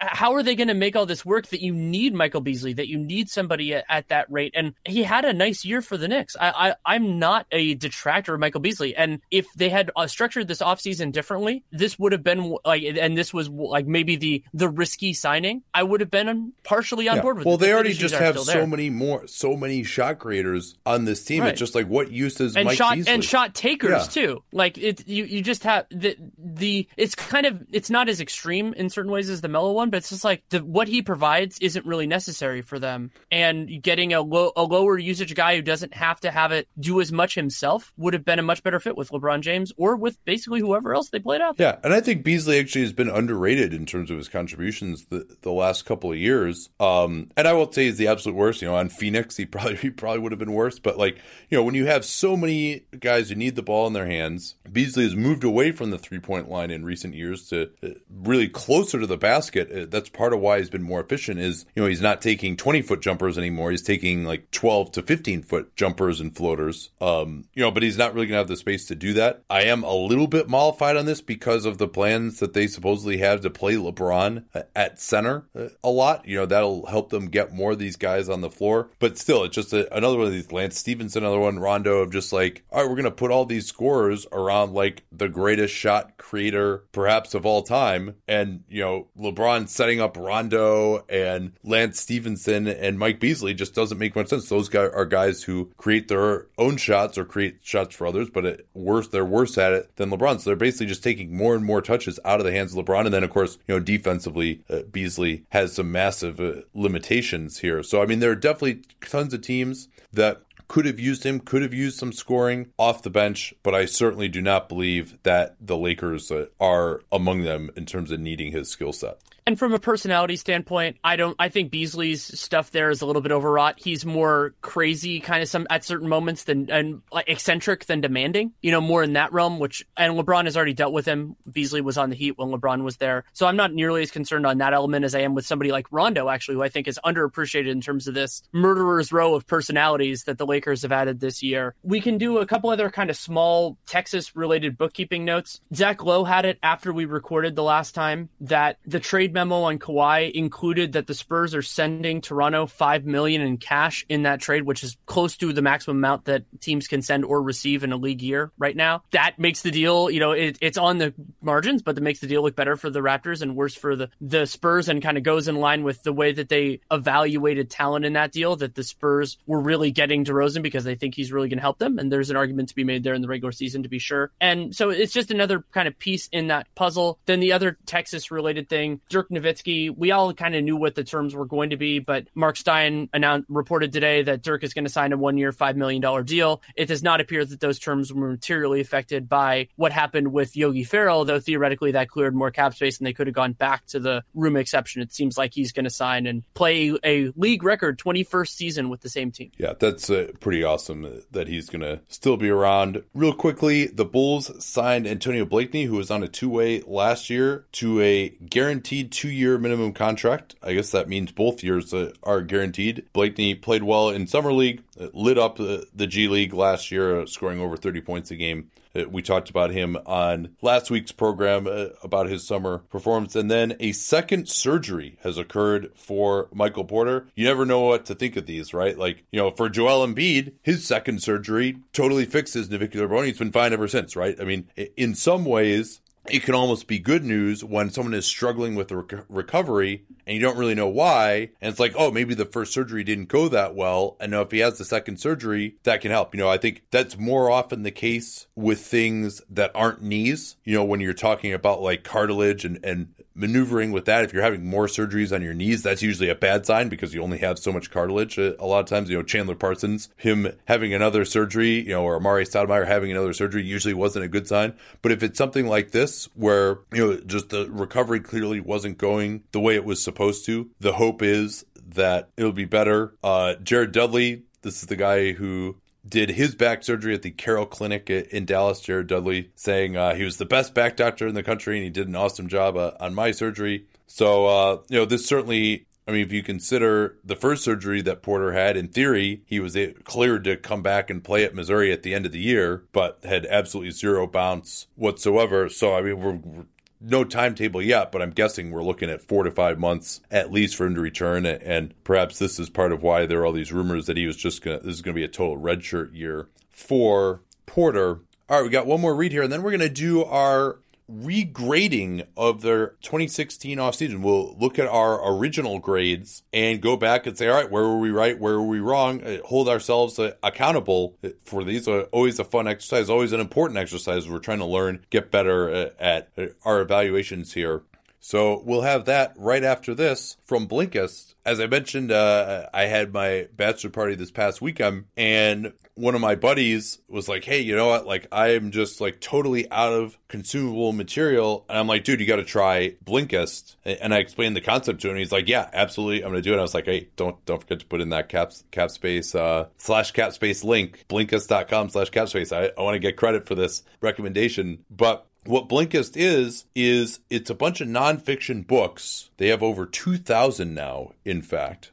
how 0.00 0.34
are 0.34 0.42
they 0.42 0.54
going 0.54 0.68
to 0.68 0.74
make 0.74 0.96
all 0.96 1.06
this 1.06 1.24
work 1.24 1.48
that 1.48 1.62
you 1.62 1.72
need 1.72 2.14
Michael 2.14 2.40
Beasley, 2.40 2.74
that 2.74 2.88
you 2.88 2.98
need 2.98 3.28
somebody 3.28 3.74
at, 3.74 3.84
at, 3.88 4.08
that 4.08 4.30
rate? 4.30 4.52
And 4.54 4.74
he 4.84 5.02
had 5.02 5.24
a 5.24 5.32
nice 5.32 5.64
year 5.64 5.82
for 5.82 5.96
the 5.96 6.08
Knicks. 6.08 6.36
I, 6.38 6.74
I, 6.84 6.96
am 6.96 7.18
not 7.18 7.46
a 7.50 7.74
detractor 7.74 8.34
of 8.34 8.40
Michael 8.40 8.60
Beasley. 8.60 8.94
And 8.94 9.20
if 9.30 9.46
they 9.54 9.68
had 9.68 9.90
uh, 9.96 10.06
structured 10.06 10.48
this 10.48 10.60
offseason 10.60 11.12
differently, 11.12 11.64
this 11.72 11.98
would 11.98 12.12
have 12.12 12.22
been 12.22 12.56
like, 12.64 12.82
and 12.82 13.16
this 13.16 13.32
was 13.32 13.48
like 13.48 13.86
maybe 13.86 14.16
the, 14.16 14.44
the 14.52 14.68
risky 14.68 15.12
signing, 15.12 15.62
I 15.72 15.82
would 15.82 16.00
have 16.00 16.10
been 16.10 16.52
partially 16.64 17.08
on 17.08 17.16
yeah. 17.16 17.22
board 17.22 17.38
with 17.38 17.46
it. 17.46 17.48
Well, 17.48 17.56
it. 17.56 17.60
they 17.60 17.66
the 17.66 17.74
already 17.74 17.94
just 17.94 18.14
have 18.14 18.38
so 18.38 18.66
many 18.66 18.90
more, 18.90 19.26
so 19.26 19.56
many 19.56 19.82
shot 19.84 20.18
creators 20.18 20.76
on 20.84 21.04
this 21.04 21.24
team. 21.24 21.42
Right. 21.42 21.50
It's 21.50 21.58
just 21.58 21.74
like, 21.74 21.86
what 21.86 22.10
use 22.10 22.40
is 22.40 22.56
and 22.56 22.66
Mike 22.66 22.76
shot, 22.76 22.96
Beasley? 22.96 23.12
And 23.22 23.28
shot 23.28 23.54
takers 23.54 23.90
yeah. 23.90 24.22
too. 24.22 24.44
Like 24.52 24.78
it, 24.78 25.06
you, 25.08 25.24
you 25.24 25.42
just 25.42 25.64
have 25.64 25.86
the, 25.90 26.16
the, 26.38 26.88
it's 26.96 27.14
kind 27.14 27.46
of, 27.46 27.62
it's 27.72 27.90
not 27.90 28.08
as 28.08 28.20
extreme 28.20 28.72
in 28.74 28.90
certain 28.90 29.10
ways 29.10 29.30
as 29.30 29.40
the 29.40 29.48
Melo 29.48 29.72
one, 29.72 29.90
but 29.90 29.98
it's 29.98 30.10
just 30.10 30.24
like 30.24 30.42
the, 30.50 30.60
what 30.64 30.88
he 30.88 31.02
provides 31.02 31.58
isn't 31.60 31.86
really 31.86 32.06
necessary 32.06 32.62
for 32.62 32.78
them. 32.78 33.10
And 33.30 33.82
getting 33.82 34.12
a 34.12 34.20
low, 34.20 34.52
a 34.56 34.62
lower 34.62 34.98
usage 34.98 35.34
guy 35.34 35.56
who 35.56 35.62
doesn't 35.62 35.94
have 35.94 36.20
to 36.20 36.30
have 36.30 36.52
it 36.52 36.68
do 36.78 37.00
as 37.00 37.12
much 37.12 37.34
himself 37.34 37.92
would 37.96 38.14
have 38.14 38.24
been 38.24 38.38
a 38.38 38.42
much 38.42 38.62
better 38.62 38.80
fit 38.80 38.96
with 38.96 39.10
LeBron 39.10 39.40
James 39.40 39.72
or 39.76 39.96
with 39.96 40.22
basically 40.24 40.60
whoever 40.60 40.94
else 40.94 41.10
they 41.10 41.18
played 41.18 41.40
out. 41.40 41.56
Yeah, 41.58 41.78
and 41.82 41.92
I 41.92 42.00
think 42.00 42.24
Beasley 42.24 42.58
actually 42.58 42.82
has 42.82 42.92
been 42.92 43.08
underrated 43.08 43.74
in 43.74 43.86
terms 43.86 44.10
of 44.10 44.16
his 44.16 44.28
contributions 44.28 45.06
the, 45.06 45.26
the 45.42 45.52
last 45.52 45.84
couple 45.84 46.12
of 46.12 46.18
years. 46.18 46.70
Um, 46.80 47.30
and 47.36 47.46
I 47.46 47.52
will 47.52 47.70
say 47.70 47.84
he's 47.84 47.98
the 47.98 48.08
absolute 48.08 48.36
worst. 48.36 48.62
You 48.62 48.68
know, 48.68 48.76
on 48.76 48.88
Phoenix, 48.88 49.36
he 49.36 49.46
probably 49.46 49.76
he 49.82 49.90
probably 49.90 50.20
would 50.20 50.32
have 50.32 50.38
been 50.38 50.52
worse. 50.52 50.78
But 50.78 50.98
like, 50.98 51.16
you 51.48 51.58
know, 51.58 51.64
when 51.64 51.74
you 51.74 51.86
have 51.86 52.04
so 52.04 52.36
many 52.36 52.86
guys 53.02 53.28
who 53.28 53.34
need 53.34 53.56
the 53.56 53.62
ball 53.62 53.86
in 53.86 53.92
their 53.92 54.06
hands, 54.06 54.54
Beasley 54.70 55.04
has 55.04 55.14
moved 55.14 55.44
away 55.44 55.72
from 55.72 55.90
the 55.90 55.98
three 55.98 56.18
point 56.18 56.48
line 56.48 56.70
in 56.70 56.84
recent 56.84 57.14
years 57.14 57.48
to 57.48 57.70
uh, 57.82 57.88
really 58.10 58.48
closer 58.48 58.98
to 58.98 59.06
the 59.06 59.18
basket. 59.18 59.70
Uh, 59.70 59.86
that's 59.88 60.08
part 60.08 60.32
of 60.32 60.40
why 60.40 60.58
he's 60.58 60.70
been 60.70 60.82
more 60.82 61.00
efficient. 61.00 61.38
Is 61.38 61.66
you 61.74 61.82
know 61.82 61.88
he's 61.88 62.00
not 62.00 62.22
taking 62.22 62.56
twenty 62.56 62.80
foot 62.80 63.02
jumpers 63.02 63.36
anymore. 63.36 63.70
He's 63.70 63.82
taking 63.82 64.24
like 64.24 64.50
twelve 64.50 64.92
to 64.92 65.02
fifteen 65.02 65.42
foot 65.42 65.76
jumpers 65.76 66.20
and 66.20 66.34
floaters. 66.34 66.90
Um, 67.00 67.44
you 67.52 67.62
know, 67.62 67.70
but 67.70 67.82
he's 67.82 67.98
not 67.98 68.14
really 68.14 68.28
to 68.28 68.34
have 68.34 68.48
the 68.48 68.56
space 68.56 68.86
to 68.86 68.94
do 68.94 69.12
that. 69.14 69.42
I 69.50 69.64
am 69.64 69.82
a 69.82 69.94
little 69.94 70.28
bit 70.28 70.48
mollified 70.48 70.96
on 70.96 71.04
this 71.04 71.20
because 71.20 71.66
of 71.66 71.78
the 71.78 71.88
plans 71.88 72.38
that 72.38 72.54
they 72.54 72.66
supposedly 72.66 73.18
have 73.18 73.42
to 73.42 73.50
play 73.50 73.74
LeBron 73.74 74.44
uh, 74.54 74.62
at 74.74 75.00
center 75.00 75.44
a 75.82 75.90
lot. 75.90 76.26
You 76.26 76.38
know, 76.38 76.46
that'll 76.46 76.86
help 76.86 77.10
them 77.10 77.28
get 77.28 77.52
more 77.52 77.72
of 77.72 77.78
these 77.78 77.96
guys 77.96 78.28
on 78.28 78.40
the 78.40 78.50
floor. 78.50 78.90
But 78.98 79.18
still, 79.18 79.44
it's 79.44 79.54
just 79.54 79.72
a, 79.72 79.94
another 79.94 80.16
one 80.16 80.26
of 80.26 80.32
these 80.32 80.52
Lance 80.52 80.78
Stephenson, 80.78 81.24
another 81.24 81.40
one 81.40 81.58
Rondo 81.58 81.98
of 81.98 82.12
just 82.12 82.32
like, 82.32 82.64
all 82.70 82.82
right, 82.82 82.91
we're 82.92 82.96
going 82.96 83.04
to 83.04 83.10
put 83.10 83.30
all 83.30 83.46
these 83.46 83.66
scores 83.66 84.26
around 84.32 84.74
like 84.74 85.02
the 85.10 85.26
greatest 85.26 85.72
shot 85.72 86.18
creator 86.18 86.84
perhaps 86.92 87.32
of 87.32 87.46
all 87.46 87.62
time, 87.62 88.16
and 88.28 88.64
you 88.68 88.82
know, 88.82 89.08
LeBron 89.18 89.66
setting 89.66 89.98
up 89.98 90.14
Rondo 90.18 91.06
and 91.08 91.52
Lance 91.64 91.98
Stephenson 91.98 92.68
and 92.68 92.98
Mike 92.98 93.18
Beasley 93.18 93.54
just 93.54 93.74
doesn't 93.74 93.96
make 93.96 94.14
much 94.14 94.28
sense. 94.28 94.46
Those 94.50 94.68
guys 94.68 94.90
are 94.92 95.06
guys 95.06 95.42
who 95.44 95.70
create 95.78 96.08
their 96.08 96.48
own 96.58 96.76
shots 96.76 97.16
or 97.16 97.24
create 97.24 97.60
shots 97.62 97.96
for 97.96 98.06
others, 98.06 98.28
but 98.28 98.44
it, 98.44 98.68
worse 98.74 99.08
they're 99.08 99.24
worse 99.24 99.56
at 99.56 99.72
it 99.72 99.96
than 99.96 100.10
LeBron. 100.10 100.40
So 100.40 100.50
they're 100.50 100.56
basically 100.56 100.86
just 100.86 101.02
taking 101.02 101.34
more 101.34 101.54
and 101.54 101.64
more 101.64 101.80
touches 101.80 102.20
out 102.26 102.40
of 102.40 102.44
the 102.44 102.52
hands 102.52 102.76
of 102.76 102.84
LeBron. 102.84 103.06
And 103.06 103.14
then 103.14 103.24
of 103.24 103.30
course, 103.30 103.56
you 103.66 103.74
know, 103.74 103.80
defensively, 103.80 104.62
uh, 104.68 104.82
Beasley 104.90 105.44
has 105.48 105.72
some 105.72 105.90
massive 105.90 106.40
uh, 106.40 106.60
limitations 106.74 107.60
here. 107.60 107.82
So 107.82 108.02
I 108.02 108.06
mean, 108.06 108.18
there 108.18 108.32
are 108.32 108.36
definitely 108.36 108.82
tons 109.00 109.32
of 109.32 109.40
teams 109.40 109.88
that 110.12 110.42
could 110.72 110.86
have 110.86 110.98
used 110.98 111.22
him, 111.22 111.38
could 111.38 111.60
have 111.60 111.74
used 111.74 111.98
some 111.98 112.14
scoring 112.14 112.72
off 112.78 113.02
the 113.02 113.10
bench, 113.10 113.52
but 113.62 113.74
I 113.74 113.84
certainly 113.84 114.26
do 114.26 114.40
not 114.40 114.70
believe 114.70 115.18
that 115.22 115.54
the 115.60 115.76
Lakers 115.76 116.30
uh, 116.30 116.46
are 116.58 117.02
among 117.12 117.42
them 117.42 117.70
in 117.76 117.84
terms 117.84 118.10
of 118.10 118.20
needing 118.20 118.52
his 118.52 118.70
skill 118.70 118.94
set. 118.94 119.18
And 119.44 119.58
from 119.58 119.74
a 119.74 119.78
personality 119.78 120.36
standpoint, 120.36 120.98
I 121.02 121.16
don't. 121.16 121.34
I 121.38 121.48
think 121.48 121.72
Beasley's 121.72 122.38
stuff 122.38 122.70
there 122.70 122.90
is 122.90 123.02
a 123.02 123.06
little 123.06 123.22
bit 123.22 123.32
overwrought. 123.32 123.80
He's 123.80 124.06
more 124.06 124.54
crazy, 124.60 125.18
kind 125.18 125.42
of 125.42 125.48
some 125.48 125.66
at 125.68 125.84
certain 125.84 126.08
moments 126.08 126.44
than 126.44 126.70
and 126.70 127.02
like 127.10 127.28
eccentric 127.28 127.86
than 127.86 128.00
demanding. 128.00 128.52
You 128.62 128.70
know, 128.70 128.80
more 128.80 129.02
in 129.02 129.14
that 129.14 129.32
realm. 129.32 129.58
Which 129.58 129.84
and 129.96 130.14
LeBron 130.14 130.44
has 130.44 130.56
already 130.56 130.74
dealt 130.74 130.92
with 130.92 131.06
him. 131.06 131.34
Beasley 131.50 131.80
was 131.80 131.98
on 131.98 132.10
the 132.10 132.14
Heat 132.14 132.38
when 132.38 132.50
LeBron 132.50 132.84
was 132.84 132.98
there, 132.98 133.24
so 133.32 133.46
I'm 133.46 133.56
not 133.56 133.72
nearly 133.72 134.02
as 134.02 134.12
concerned 134.12 134.46
on 134.46 134.58
that 134.58 134.74
element 134.74 135.04
as 135.04 135.14
I 135.14 135.20
am 135.20 135.34
with 135.34 135.44
somebody 135.44 135.72
like 135.72 135.86
Rondo, 135.90 136.28
actually, 136.28 136.54
who 136.54 136.62
I 136.62 136.68
think 136.68 136.86
is 136.86 137.00
underappreciated 137.04 137.70
in 137.70 137.80
terms 137.80 138.06
of 138.06 138.14
this 138.14 138.44
murderer's 138.52 139.10
row 139.10 139.34
of 139.34 139.46
personalities 139.48 140.24
that 140.24 140.38
the 140.38 140.46
Lakers 140.46 140.82
have 140.82 140.92
added 140.92 141.18
this 141.18 141.42
year. 141.42 141.74
We 141.82 142.00
can 142.00 142.16
do 142.16 142.38
a 142.38 142.46
couple 142.46 142.70
other 142.70 142.90
kind 142.90 143.10
of 143.10 143.16
small 143.16 143.76
Texas-related 143.86 144.78
bookkeeping 144.78 145.24
notes. 145.24 145.60
Zach 145.74 146.04
Lowe 146.04 146.22
had 146.22 146.44
it 146.44 146.58
after 146.62 146.92
we 146.92 147.06
recorded 147.06 147.56
the 147.56 147.64
last 147.64 147.94
time 147.96 148.28
that 148.40 148.78
the 148.86 149.00
trade 149.00 149.31
trade 149.32 149.34
memo 149.34 149.62
on 149.62 149.78
Kawhi 149.78 150.30
included 150.30 150.92
that 150.92 151.06
the 151.06 151.14
Spurs 151.14 151.54
are 151.54 151.62
sending 151.62 152.20
Toronto 152.20 152.66
five 152.66 153.04
million 153.04 153.42
in 153.42 153.56
cash 153.56 154.04
in 154.08 154.22
that 154.22 154.40
trade, 154.40 154.64
which 154.64 154.84
is 154.84 154.96
close 155.06 155.36
to 155.38 155.52
the 155.52 155.62
maximum 155.62 155.96
amount 155.98 156.26
that 156.26 156.44
teams 156.60 156.88
can 156.88 157.02
send 157.02 157.24
or 157.24 157.42
receive 157.42 157.84
in 157.84 157.92
a 157.92 157.96
league 157.96 158.22
year 158.22 158.52
right 158.58 158.76
now. 158.76 159.02
That 159.12 159.38
makes 159.38 159.62
the 159.62 159.70
deal, 159.70 160.10
you 160.10 160.20
know, 160.20 160.32
it, 160.32 160.58
it's 160.60 160.78
on 160.78 160.98
the 160.98 161.14
margins, 161.40 161.82
but 161.82 161.94
that 161.94 162.02
makes 162.02 162.20
the 162.20 162.26
deal 162.26 162.42
look 162.42 162.56
better 162.56 162.76
for 162.76 162.90
the 162.90 163.00
Raptors 163.00 163.42
and 163.42 163.56
worse 163.56 163.74
for 163.74 163.96
the 163.96 164.10
the 164.20 164.46
Spurs, 164.46 164.88
and 164.88 165.02
kind 165.02 165.16
of 165.16 165.22
goes 165.22 165.48
in 165.48 165.56
line 165.56 165.82
with 165.82 166.02
the 166.02 166.12
way 166.12 166.32
that 166.32 166.48
they 166.48 166.80
evaluated 166.90 167.70
talent 167.70 168.04
in 168.04 168.14
that 168.14 168.32
deal. 168.32 168.56
That 168.56 168.74
the 168.74 168.84
Spurs 168.84 169.38
were 169.46 169.60
really 169.60 169.90
getting 169.90 170.24
DeRozan 170.24 170.62
because 170.62 170.84
they 170.84 170.94
think 170.94 171.14
he's 171.14 171.32
really 171.32 171.48
going 171.48 171.58
to 171.58 171.62
help 171.62 171.78
them, 171.78 171.98
and 171.98 172.12
there's 172.12 172.30
an 172.30 172.36
argument 172.36 172.68
to 172.68 172.74
be 172.74 172.84
made 172.84 173.02
there 173.02 173.14
in 173.14 173.22
the 173.22 173.28
regular 173.28 173.52
season 173.52 173.82
to 173.84 173.88
be 173.88 173.98
sure. 173.98 174.30
And 174.40 174.74
so 174.74 174.90
it's 174.90 175.12
just 175.12 175.30
another 175.30 175.64
kind 175.72 175.88
of 175.88 175.98
piece 175.98 176.28
in 176.32 176.48
that 176.48 176.66
puzzle. 176.74 177.18
Then 177.26 177.40
the 177.40 177.52
other 177.52 177.78
Texas 177.86 178.30
related 178.30 178.68
thing, 178.68 179.00
Dirk 179.08 179.21
Dirk 179.22 179.30
Nowitzki, 179.30 179.96
we 179.96 180.10
all 180.10 180.32
kind 180.34 180.56
of 180.56 180.64
knew 180.64 180.76
what 180.76 180.96
the 180.96 181.04
terms 181.04 181.32
were 181.34 181.46
going 181.46 181.70
to 181.70 181.76
be, 181.76 182.00
but 182.00 182.26
Marc 182.34 182.56
Stein 182.56 183.08
announced 183.12 183.46
reported 183.48 183.92
today 183.92 184.22
that 184.22 184.42
Dirk 184.42 184.64
is 184.64 184.74
going 184.74 184.84
to 184.84 184.90
sign 184.90 185.12
a 185.12 185.16
one 185.16 185.38
year, 185.38 185.52
$5 185.52 185.76
million 185.76 186.24
deal. 186.24 186.60
It 186.74 186.86
does 186.86 187.04
not 187.04 187.20
appear 187.20 187.44
that 187.44 187.60
those 187.60 187.78
terms 187.78 188.12
were 188.12 188.30
materially 188.30 188.80
affected 188.80 189.28
by 189.28 189.68
what 189.76 189.92
happened 189.92 190.32
with 190.32 190.56
Yogi 190.56 190.82
Ferrell, 190.82 191.24
though 191.24 191.38
theoretically 191.38 191.92
that 191.92 192.08
cleared 192.08 192.34
more 192.34 192.50
cap 192.50 192.74
space 192.74 192.98
and 192.98 193.06
they 193.06 193.12
could 193.12 193.28
have 193.28 193.34
gone 193.34 193.52
back 193.52 193.86
to 193.86 194.00
the 194.00 194.24
room 194.34 194.56
exception. 194.56 195.02
It 195.02 195.12
seems 195.12 195.38
like 195.38 195.54
he's 195.54 195.70
going 195.70 195.84
to 195.84 195.90
sign 195.90 196.26
and 196.26 196.42
play 196.54 196.96
a 197.04 197.30
league 197.36 197.62
record 197.62 198.00
21st 198.00 198.48
season 198.48 198.88
with 198.88 199.02
the 199.02 199.08
same 199.08 199.30
team. 199.30 199.52
Yeah, 199.56 199.74
that's 199.78 200.10
uh, 200.10 200.32
pretty 200.40 200.64
awesome 200.64 201.22
that 201.30 201.46
he's 201.46 201.68
going 201.68 201.82
to 201.82 202.00
still 202.08 202.36
be 202.36 202.50
around. 202.50 203.04
Real 203.14 203.34
quickly, 203.34 203.86
the 203.86 204.04
Bulls 204.04 204.50
signed 204.64 205.06
Antonio 205.06 205.44
Blakeney, 205.44 205.84
who 205.84 205.96
was 205.96 206.10
on 206.10 206.24
a 206.24 206.28
two 206.28 206.48
way 206.48 206.82
last 206.84 207.30
year, 207.30 207.66
to 207.72 208.00
a 208.00 208.30
guaranteed 208.30 209.11
two 209.12 209.30
year 209.30 209.58
minimum 209.58 209.92
contract. 209.92 210.54
I 210.62 210.74
guess 210.74 210.90
that 210.90 211.08
means 211.08 211.30
both 211.32 211.62
years 211.62 211.92
uh, 211.94 212.12
are 212.22 212.42
guaranteed. 212.42 213.06
Blakeney 213.12 213.54
played 213.54 213.82
well 213.82 214.08
in 214.08 214.26
Summer 214.26 214.52
League, 214.52 214.82
uh, 215.00 215.08
lit 215.12 215.38
up 215.38 215.56
the, 215.56 215.86
the 215.94 216.06
G 216.06 216.28
League 216.28 216.54
last 216.54 216.90
year, 216.90 217.20
uh, 217.20 217.26
scoring 217.26 217.60
over 217.60 217.76
30 217.76 218.00
points 218.00 218.30
a 218.30 218.36
game. 218.36 218.70
Uh, 218.94 219.04
we 219.08 219.22
talked 219.22 219.48
about 219.48 219.70
him 219.70 219.96
on 220.06 220.54
last 220.60 220.90
week's 220.90 221.12
program 221.12 221.66
uh, 221.66 221.86
about 222.02 222.28
his 222.28 222.46
summer 222.46 222.78
performance. 222.90 223.34
And 223.34 223.50
then 223.50 223.74
a 223.80 223.92
second 223.92 224.48
surgery 224.48 225.18
has 225.22 225.38
occurred 225.38 225.92
for 225.96 226.48
Michael 226.52 226.84
Porter. 226.84 227.26
You 227.34 227.44
never 227.44 227.64
know 227.64 227.80
what 227.80 228.04
to 228.06 228.14
think 228.14 228.36
of 228.36 228.46
these, 228.46 228.74
right? 228.74 228.98
Like, 228.98 229.24
you 229.32 229.38
know, 229.38 229.50
for 229.50 229.68
Joel 229.68 230.06
Embiid, 230.06 230.52
his 230.62 230.86
second 230.86 231.22
surgery 231.22 231.78
totally 231.92 232.26
fixed 232.26 232.54
his 232.54 232.68
navicular 232.68 233.08
bone. 233.08 233.24
He's 233.24 233.38
been 233.38 233.52
fine 233.52 233.72
ever 233.72 233.88
since, 233.88 234.14
right? 234.16 234.38
I 234.38 234.44
mean, 234.44 234.68
in 234.96 235.14
some 235.14 235.44
ways, 235.44 236.01
it 236.28 236.44
can 236.44 236.54
almost 236.54 236.86
be 236.86 236.98
good 236.98 237.24
news 237.24 237.64
when 237.64 237.90
someone 237.90 238.14
is 238.14 238.26
struggling 238.26 238.74
with 238.74 238.92
rec- 238.92 239.24
recovery 239.28 240.04
and 240.26 240.36
you 240.36 240.40
don't 240.40 240.56
really 240.56 240.74
know 240.74 240.88
why. 240.88 241.50
And 241.60 241.70
it's 241.70 241.80
like, 241.80 241.94
oh, 241.96 242.10
maybe 242.12 242.34
the 242.34 242.44
first 242.44 242.72
surgery 242.72 243.02
didn't 243.02 243.28
go 243.28 243.48
that 243.48 243.74
well. 243.74 244.16
And 244.20 244.30
now 244.30 244.42
if 244.42 244.52
he 244.52 244.60
has 244.60 244.78
the 244.78 244.84
second 244.84 245.18
surgery, 245.18 245.76
that 245.82 246.00
can 246.00 246.12
help. 246.12 246.34
You 246.34 246.40
know, 246.40 246.48
I 246.48 246.58
think 246.58 246.84
that's 246.90 247.18
more 247.18 247.50
often 247.50 247.82
the 247.82 247.90
case 247.90 248.46
with 248.54 248.80
things 248.80 249.42
that 249.50 249.72
aren't 249.74 250.02
knees. 250.02 250.56
You 250.64 250.74
know, 250.76 250.84
when 250.84 251.00
you're 251.00 251.12
talking 251.12 251.52
about 251.52 251.82
like 251.82 252.04
cartilage 252.04 252.64
and, 252.64 252.78
and 252.84 253.08
maneuvering 253.34 253.92
with 253.92 254.04
that. 254.06 254.24
If 254.24 254.32
you're 254.32 254.42
having 254.42 254.64
more 254.64 254.86
surgeries 254.86 255.34
on 255.34 255.42
your 255.42 255.54
knees, 255.54 255.82
that's 255.82 256.02
usually 256.02 256.28
a 256.28 256.34
bad 256.34 256.66
sign 256.66 256.88
because 256.88 257.14
you 257.14 257.22
only 257.22 257.38
have 257.38 257.58
so 257.58 257.72
much 257.72 257.90
cartilage. 257.90 258.38
A, 258.38 258.56
lot 258.60 258.80
of 258.80 258.86
times, 258.86 259.10
you 259.10 259.16
know, 259.16 259.22
Chandler 259.22 259.54
Parsons, 259.54 260.08
him 260.16 260.52
having 260.66 260.94
another 260.94 261.24
surgery, 261.24 261.80
you 261.80 261.90
know, 261.90 262.04
or 262.04 262.18
Amar'e 262.18 262.48
Stoudemire 262.48 262.86
having 262.86 263.10
another 263.10 263.32
surgery 263.32 263.62
usually 263.64 263.94
wasn't 263.94 264.24
a 264.24 264.28
good 264.28 264.46
sign. 264.46 264.74
But 265.00 265.12
if 265.12 265.22
it's 265.22 265.38
something 265.38 265.66
like 265.66 265.90
this, 265.90 266.28
where, 266.34 266.78
you 266.92 267.06
know, 267.06 267.20
just 267.20 267.50
the 267.50 267.68
recovery 267.70 268.20
clearly 268.20 268.60
wasn't 268.60 268.98
going 268.98 269.44
the 269.52 269.60
way 269.60 269.74
it 269.74 269.84
was 269.84 270.02
supposed 270.02 270.46
to, 270.46 270.70
the 270.80 270.94
hope 270.94 271.22
is 271.22 271.64
that 271.94 272.30
it'll 272.36 272.52
be 272.52 272.64
better. 272.64 273.14
Uh, 273.22 273.54
Jared 273.56 273.92
Dudley, 273.92 274.44
this 274.62 274.82
is 274.82 274.88
the 274.88 274.96
guy 274.96 275.32
who 275.32 275.76
did 276.06 276.30
his 276.30 276.54
back 276.54 276.82
surgery 276.82 277.14
at 277.14 277.22
the 277.22 277.30
Carrell 277.30 277.68
Clinic 277.68 278.10
in 278.10 278.44
Dallas. 278.44 278.80
Jared 278.80 279.06
Dudley 279.06 279.50
saying 279.54 279.96
uh, 279.96 280.14
he 280.14 280.24
was 280.24 280.36
the 280.36 280.44
best 280.44 280.74
back 280.74 280.96
doctor 280.96 281.26
in 281.26 281.34
the 281.34 281.42
country 281.42 281.76
and 281.76 281.84
he 281.84 281.90
did 281.90 282.08
an 282.08 282.16
awesome 282.16 282.48
job 282.48 282.76
uh, 282.76 282.92
on 283.00 283.14
my 283.14 283.30
surgery. 283.30 283.86
So, 284.06 284.46
uh, 284.46 284.78
you 284.88 284.98
know, 284.98 285.04
this 285.04 285.24
certainly, 285.24 285.86
I 286.06 286.10
mean, 286.10 286.26
if 286.26 286.32
you 286.32 286.42
consider 286.42 287.16
the 287.24 287.36
first 287.36 287.62
surgery 287.62 288.02
that 288.02 288.22
Porter 288.22 288.52
had, 288.52 288.76
in 288.76 288.88
theory, 288.88 289.42
he 289.46 289.60
was 289.60 289.76
cleared 290.04 290.44
to 290.44 290.56
come 290.56 290.82
back 290.82 291.08
and 291.08 291.22
play 291.22 291.44
at 291.44 291.54
Missouri 291.54 291.92
at 291.92 292.02
the 292.02 292.14
end 292.14 292.26
of 292.26 292.32
the 292.32 292.40
year, 292.40 292.84
but 292.92 293.20
had 293.22 293.46
absolutely 293.46 293.92
zero 293.92 294.26
bounce 294.26 294.88
whatsoever. 294.96 295.68
So, 295.68 295.94
I 295.94 296.02
mean, 296.02 296.18
we're, 296.18 296.32
we're 296.32 296.64
no 297.02 297.24
timetable 297.24 297.82
yet, 297.82 298.12
but 298.12 298.22
I'm 298.22 298.30
guessing 298.30 298.70
we're 298.70 298.82
looking 298.82 299.10
at 299.10 299.22
four 299.22 299.44
to 299.44 299.50
five 299.50 299.78
months 299.78 300.20
at 300.30 300.52
least 300.52 300.76
for 300.76 300.86
him 300.86 300.94
to 300.94 301.00
return. 301.00 301.44
And 301.46 301.94
perhaps 302.04 302.38
this 302.38 302.58
is 302.58 302.70
part 302.70 302.92
of 302.92 303.02
why 303.02 303.26
there 303.26 303.40
are 303.40 303.46
all 303.46 303.52
these 303.52 303.72
rumors 303.72 304.06
that 304.06 304.16
he 304.16 304.26
was 304.26 304.36
just 304.36 304.62
going 304.62 304.78
to, 304.78 304.84
this 304.84 304.94
is 304.94 305.02
going 305.02 305.14
to 305.14 305.20
be 305.20 305.24
a 305.24 305.28
total 305.28 305.58
redshirt 305.58 306.14
year 306.14 306.48
for 306.70 307.42
Porter. 307.66 308.20
All 308.48 308.58
right, 308.58 308.62
we 308.62 308.68
got 308.70 308.86
one 308.86 309.00
more 309.00 309.14
read 309.14 309.32
here, 309.32 309.42
and 309.42 309.52
then 309.52 309.62
we're 309.62 309.70
going 309.70 309.80
to 309.80 309.88
do 309.88 310.24
our 310.24 310.78
regrading 311.10 312.26
of 312.36 312.62
their 312.62 312.88
2016 313.02 313.78
offseason. 313.78 314.22
We'll 314.22 314.56
look 314.58 314.78
at 314.78 314.88
our 314.88 315.34
original 315.34 315.78
grades 315.78 316.42
and 316.52 316.80
go 316.80 316.96
back 316.96 317.26
and 317.26 317.36
say, 317.36 317.48
all 317.48 317.56
right, 317.56 317.70
where 317.70 317.84
were 317.84 317.98
we 317.98 318.10
right? 318.10 318.38
Where 318.38 318.60
were 318.60 318.66
we 318.66 318.80
wrong? 318.80 319.22
Uh, 319.22 319.38
hold 319.44 319.68
ourselves 319.68 320.18
uh, 320.18 320.32
accountable 320.42 321.16
for 321.44 321.64
these. 321.64 321.86
Uh, 321.88 322.06
always 322.12 322.38
a 322.38 322.44
fun 322.44 322.66
exercise, 322.68 323.10
always 323.10 323.32
an 323.32 323.40
important 323.40 323.78
exercise. 323.78 324.28
We're 324.28 324.38
trying 324.38 324.60
to 324.60 324.66
learn, 324.66 325.04
get 325.10 325.30
better 325.30 325.92
at 325.98 326.30
our 326.64 326.80
evaluations 326.80 327.52
here. 327.52 327.82
So 328.24 328.62
we'll 328.64 328.82
have 328.82 329.06
that 329.06 329.34
right 329.36 329.64
after 329.64 329.96
this 329.96 330.36
from 330.44 330.68
Blinkist. 330.68 331.34
As 331.44 331.58
I 331.58 331.66
mentioned, 331.66 332.12
uh, 332.12 332.68
I 332.72 332.84
had 332.84 333.12
my 333.12 333.48
bachelor 333.56 333.90
party 333.90 334.14
this 334.14 334.30
past 334.30 334.62
weekend, 334.62 335.06
and 335.16 335.72
one 335.94 336.14
of 336.14 336.20
my 336.20 336.36
buddies 336.36 337.00
was 337.08 337.28
like, 337.28 337.42
"Hey, 337.42 337.60
you 337.60 337.74
know 337.74 337.88
what? 337.88 338.06
Like, 338.06 338.28
I'm 338.30 338.70
just 338.70 339.00
like 339.00 339.20
totally 339.20 339.68
out 339.72 339.92
of 339.92 340.16
consumable 340.28 340.92
material." 340.92 341.66
And 341.68 341.76
I'm 341.76 341.88
like, 341.88 342.04
"Dude, 342.04 342.20
you 342.20 342.26
got 342.26 342.36
to 342.36 342.44
try 342.44 342.94
Blinkist." 343.04 343.74
And 343.84 344.14
I 344.14 344.18
explained 344.18 344.54
the 344.54 344.60
concept 344.60 345.02
to 345.02 345.10
him. 345.10 345.16
He's 345.16 345.32
like, 345.32 345.48
"Yeah, 345.48 345.68
absolutely, 345.72 346.22
I'm 346.22 346.30
gonna 346.30 346.42
do 346.42 346.54
it." 346.54 346.58
I 346.58 346.62
was 346.62 346.74
like, 346.74 346.86
"Hey, 346.86 347.08
don't 347.16 347.44
don't 347.44 347.60
forget 347.60 347.80
to 347.80 347.86
put 347.86 348.00
in 348.00 348.10
that 348.10 348.28
caps 348.28 348.62
cap 348.70 348.92
space 348.92 349.34
uh, 349.34 349.66
slash 349.78 350.12
cap 350.12 350.32
space 350.32 350.62
link 350.62 351.04
blinkist.com 351.08 351.90
slash 351.90 352.10
cap 352.10 352.28
space. 352.28 352.52
I, 352.52 352.70
I 352.78 352.82
want 352.82 352.94
to 352.94 353.00
get 353.00 353.16
credit 353.16 353.48
for 353.48 353.56
this 353.56 353.82
recommendation, 354.00 354.84
but 354.88 355.26
what 355.44 355.68
Blinkist 355.68 356.12
is, 356.16 356.64
is 356.74 357.20
it's 357.30 357.50
a 357.50 357.54
bunch 357.54 357.80
of 357.80 357.88
nonfiction 357.88 358.66
books. 358.66 359.30
They 359.36 359.48
have 359.48 359.62
over 359.62 359.86
2,000 359.86 360.74
now, 360.74 361.12
in 361.24 361.42
fact 361.42 361.90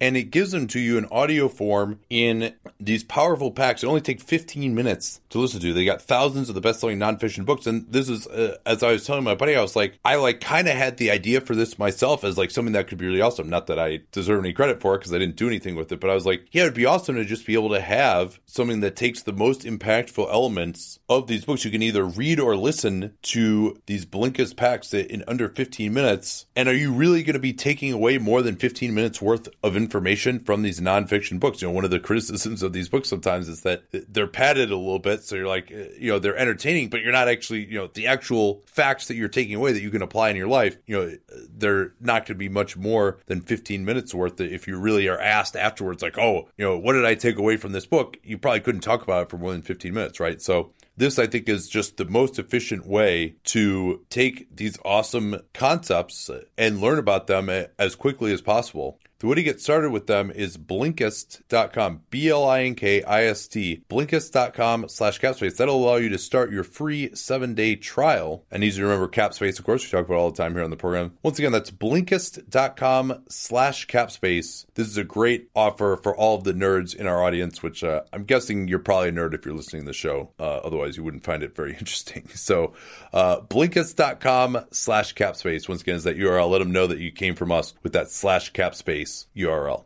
and 0.00 0.16
it 0.16 0.30
gives 0.30 0.52
them 0.52 0.66
to 0.68 0.80
you 0.80 0.98
in 0.98 1.06
audio 1.06 1.48
form 1.48 2.00
in 2.10 2.54
these 2.80 3.04
powerful 3.04 3.50
packs. 3.50 3.82
It 3.82 3.86
only 3.86 4.00
take 4.00 4.20
15 4.20 4.74
minutes 4.74 5.20
to 5.30 5.38
listen 5.38 5.60
to. 5.60 5.72
They 5.72 5.84
got 5.84 6.02
thousands 6.02 6.48
of 6.48 6.54
the 6.54 6.60
best-selling 6.60 6.98
nonfiction 6.98 7.44
books, 7.44 7.66
and 7.66 7.86
this 7.90 8.08
is 8.08 8.26
uh, 8.26 8.56
as 8.64 8.82
I 8.82 8.92
was 8.92 9.04
telling 9.04 9.24
my 9.24 9.34
buddy, 9.34 9.56
I 9.56 9.62
was 9.62 9.76
like, 9.76 9.98
I 10.04 10.16
like 10.16 10.40
kind 10.40 10.68
of 10.68 10.74
had 10.74 10.96
the 10.96 11.10
idea 11.10 11.40
for 11.40 11.54
this 11.54 11.78
myself 11.78 12.24
as 12.24 12.38
like 12.38 12.50
something 12.50 12.72
that 12.72 12.88
could 12.88 12.98
be 12.98 13.06
really 13.06 13.20
awesome. 13.20 13.48
Not 13.48 13.66
that 13.66 13.78
I 13.78 14.00
deserve 14.12 14.44
any 14.44 14.52
credit 14.52 14.80
for 14.80 14.94
it 14.94 14.98
because 14.98 15.12
I 15.12 15.18
didn't 15.18 15.36
do 15.36 15.48
anything 15.48 15.74
with 15.74 15.90
it, 15.92 16.00
but 16.00 16.10
I 16.10 16.14
was 16.14 16.26
like, 16.26 16.46
yeah, 16.52 16.62
it'd 16.62 16.74
be 16.74 16.86
awesome 16.86 17.16
to 17.16 17.24
just 17.24 17.46
be 17.46 17.54
able 17.54 17.70
to 17.70 17.80
have 17.80 18.40
something 18.46 18.80
that 18.80 18.96
takes 18.96 19.22
the 19.22 19.32
most 19.32 19.62
impactful 19.62 20.30
elements 20.30 20.98
of 21.08 21.26
these 21.26 21.44
books. 21.44 21.64
You 21.64 21.70
can 21.70 21.82
either 21.82 22.04
read 22.04 22.40
or 22.40 22.56
listen 22.56 23.16
to 23.22 23.78
these 23.86 24.06
Blinkist 24.06 24.56
packs 24.56 24.94
in 24.94 25.24
under 25.26 25.48
15 25.48 25.92
minutes. 25.92 26.46
And 26.56 26.68
are 26.68 26.74
you 26.74 26.92
really 26.92 27.22
going 27.22 27.34
to 27.34 27.40
be 27.40 27.52
taking 27.52 27.92
away 27.92 28.18
more 28.18 28.42
than 28.42 28.56
15 28.56 28.94
minutes 28.94 29.20
worth 29.20 29.48
of 29.62 29.76
information? 29.76 29.87
Information 29.88 30.38
from 30.38 30.60
these 30.60 30.80
nonfiction 30.80 31.40
books. 31.40 31.62
You 31.62 31.68
know, 31.68 31.72
one 31.72 31.86
of 31.86 31.90
the 31.90 31.98
criticisms 32.08 32.62
of 32.62 32.74
these 32.74 32.90
books 32.90 33.08
sometimes 33.08 33.48
is 33.48 33.62
that 33.62 33.84
they're 33.90 34.26
padded 34.26 34.70
a 34.70 34.76
little 34.76 34.98
bit. 34.98 35.24
So 35.24 35.36
you're 35.36 35.48
like, 35.48 35.72
uh, 35.72 35.94
you 35.98 36.12
know, 36.12 36.18
they're 36.18 36.36
entertaining, 36.36 36.90
but 36.90 37.00
you're 37.00 37.12
not 37.12 37.28
actually, 37.28 37.64
you 37.64 37.78
know, 37.78 37.88
the 37.94 38.06
actual 38.06 38.62
facts 38.66 39.08
that 39.08 39.14
you're 39.14 39.28
taking 39.28 39.54
away 39.54 39.72
that 39.72 39.80
you 39.80 39.90
can 39.90 40.02
apply 40.02 40.28
in 40.28 40.36
your 40.36 40.48
life, 40.48 40.76
you 40.86 40.96
know, 40.96 41.16
they're 41.56 41.94
not 42.00 42.26
going 42.26 42.26
to 42.26 42.34
be 42.34 42.50
much 42.50 42.76
more 42.76 43.18
than 43.26 43.40
15 43.40 43.84
minutes 43.84 44.14
worth. 44.14 44.38
If 44.40 44.68
you 44.68 44.78
really 44.78 45.08
are 45.08 45.18
asked 45.18 45.56
afterwards, 45.56 46.02
like, 46.02 46.18
oh, 46.18 46.48
you 46.58 46.64
know, 46.66 46.78
what 46.78 46.92
did 46.92 47.06
I 47.06 47.14
take 47.14 47.38
away 47.38 47.56
from 47.56 47.72
this 47.72 47.86
book? 47.86 48.18
You 48.22 48.36
probably 48.36 48.60
couldn't 48.60 48.82
talk 48.82 49.02
about 49.02 49.22
it 49.22 49.30
for 49.30 49.38
more 49.38 49.52
than 49.52 49.62
15 49.62 49.94
minutes, 49.94 50.20
right? 50.20 50.42
So 50.42 50.72
this, 50.98 51.18
I 51.18 51.26
think, 51.28 51.48
is 51.48 51.68
just 51.68 51.96
the 51.96 52.04
most 52.04 52.38
efficient 52.38 52.84
way 52.84 53.36
to 53.44 54.04
take 54.10 54.54
these 54.54 54.78
awesome 54.84 55.36
concepts 55.54 56.28
and 56.58 56.80
learn 56.80 56.98
about 56.98 57.28
them 57.28 57.48
as 57.78 57.94
quickly 57.94 58.32
as 58.32 58.42
possible. 58.42 58.98
The 59.20 59.26
way 59.26 59.34
to 59.34 59.42
get 59.42 59.60
started 59.60 59.90
with 59.90 60.06
them 60.06 60.30
is 60.30 60.56
Blinkist.com, 60.56 62.02
B 62.08 62.28
L 62.28 62.48
I 62.48 62.62
N 62.62 62.76
K 62.76 63.02
I 63.02 63.24
S 63.24 63.48
T, 63.48 63.82
Blinkist.com 63.90 64.88
slash 64.88 65.18
capspace. 65.18 65.56
That'll 65.56 65.84
allow 65.84 65.96
you 65.96 66.08
to 66.10 66.18
start 66.18 66.52
your 66.52 66.62
free 66.62 67.12
seven 67.16 67.54
day 67.54 67.74
trial. 67.74 68.44
And 68.48 68.62
easy 68.62 68.78
to 68.78 68.84
remember, 68.84 69.08
capspace, 69.08 69.58
of 69.58 69.64
course, 69.64 69.82
we 69.82 69.90
talk 69.90 70.06
about 70.06 70.18
all 70.18 70.30
the 70.30 70.36
time 70.36 70.52
here 70.52 70.62
on 70.62 70.70
the 70.70 70.76
program. 70.76 71.14
Once 71.24 71.40
again, 71.40 71.50
that's 71.50 71.72
Blinkist.com 71.72 73.24
slash 73.28 73.88
capspace. 73.88 74.66
This 74.74 74.86
is 74.86 74.96
a 74.96 75.02
great 75.02 75.50
offer 75.52 75.98
for 76.00 76.16
all 76.16 76.36
of 76.36 76.44
the 76.44 76.54
nerds 76.54 76.94
in 76.94 77.08
our 77.08 77.20
audience, 77.20 77.60
which 77.60 77.82
uh, 77.82 78.02
I'm 78.12 78.22
guessing 78.22 78.68
you're 78.68 78.78
probably 78.78 79.08
a 79.08 79.12
nerd 79.12 79.34
if 79.34 79.44
you're 79.44 79.56
listening 79.56 79.82
to 79.82 79.86
the 79.86 79.94
show. 79.94 80.30
Uh, 80.38 80.58
otherwise, 80.58 80.96
you 80.96 81.02
wouldn't 81.02 81.24
find 81.24 81.42
it 81.42 81.56
very 81.56 81.72
interesting. 81.80 82.28
So, 82.36 82.74
uh, 83.12 83.40
Blinkist.com 83.40 84.66
slash 84.70 85.16
capspace. 85.16 85.68
Once 85.68 85.80
again, 85.80 85.96
is 85.96 86.04
that 86.04 86.16
URL. 86.16 86.48
Let 86.48 86.60
them 86.60 86.70
know 86.70 86.86
that 86.86 87.00
you 87.00 87.10
came 87.10 87.34
from 87.34 87.50
us 87.50 87.74
with 87.82 87.94
that 87.94 88.12
slash 88.12 88.52
capspace 88.52 89.07
URL. 89.36 89.84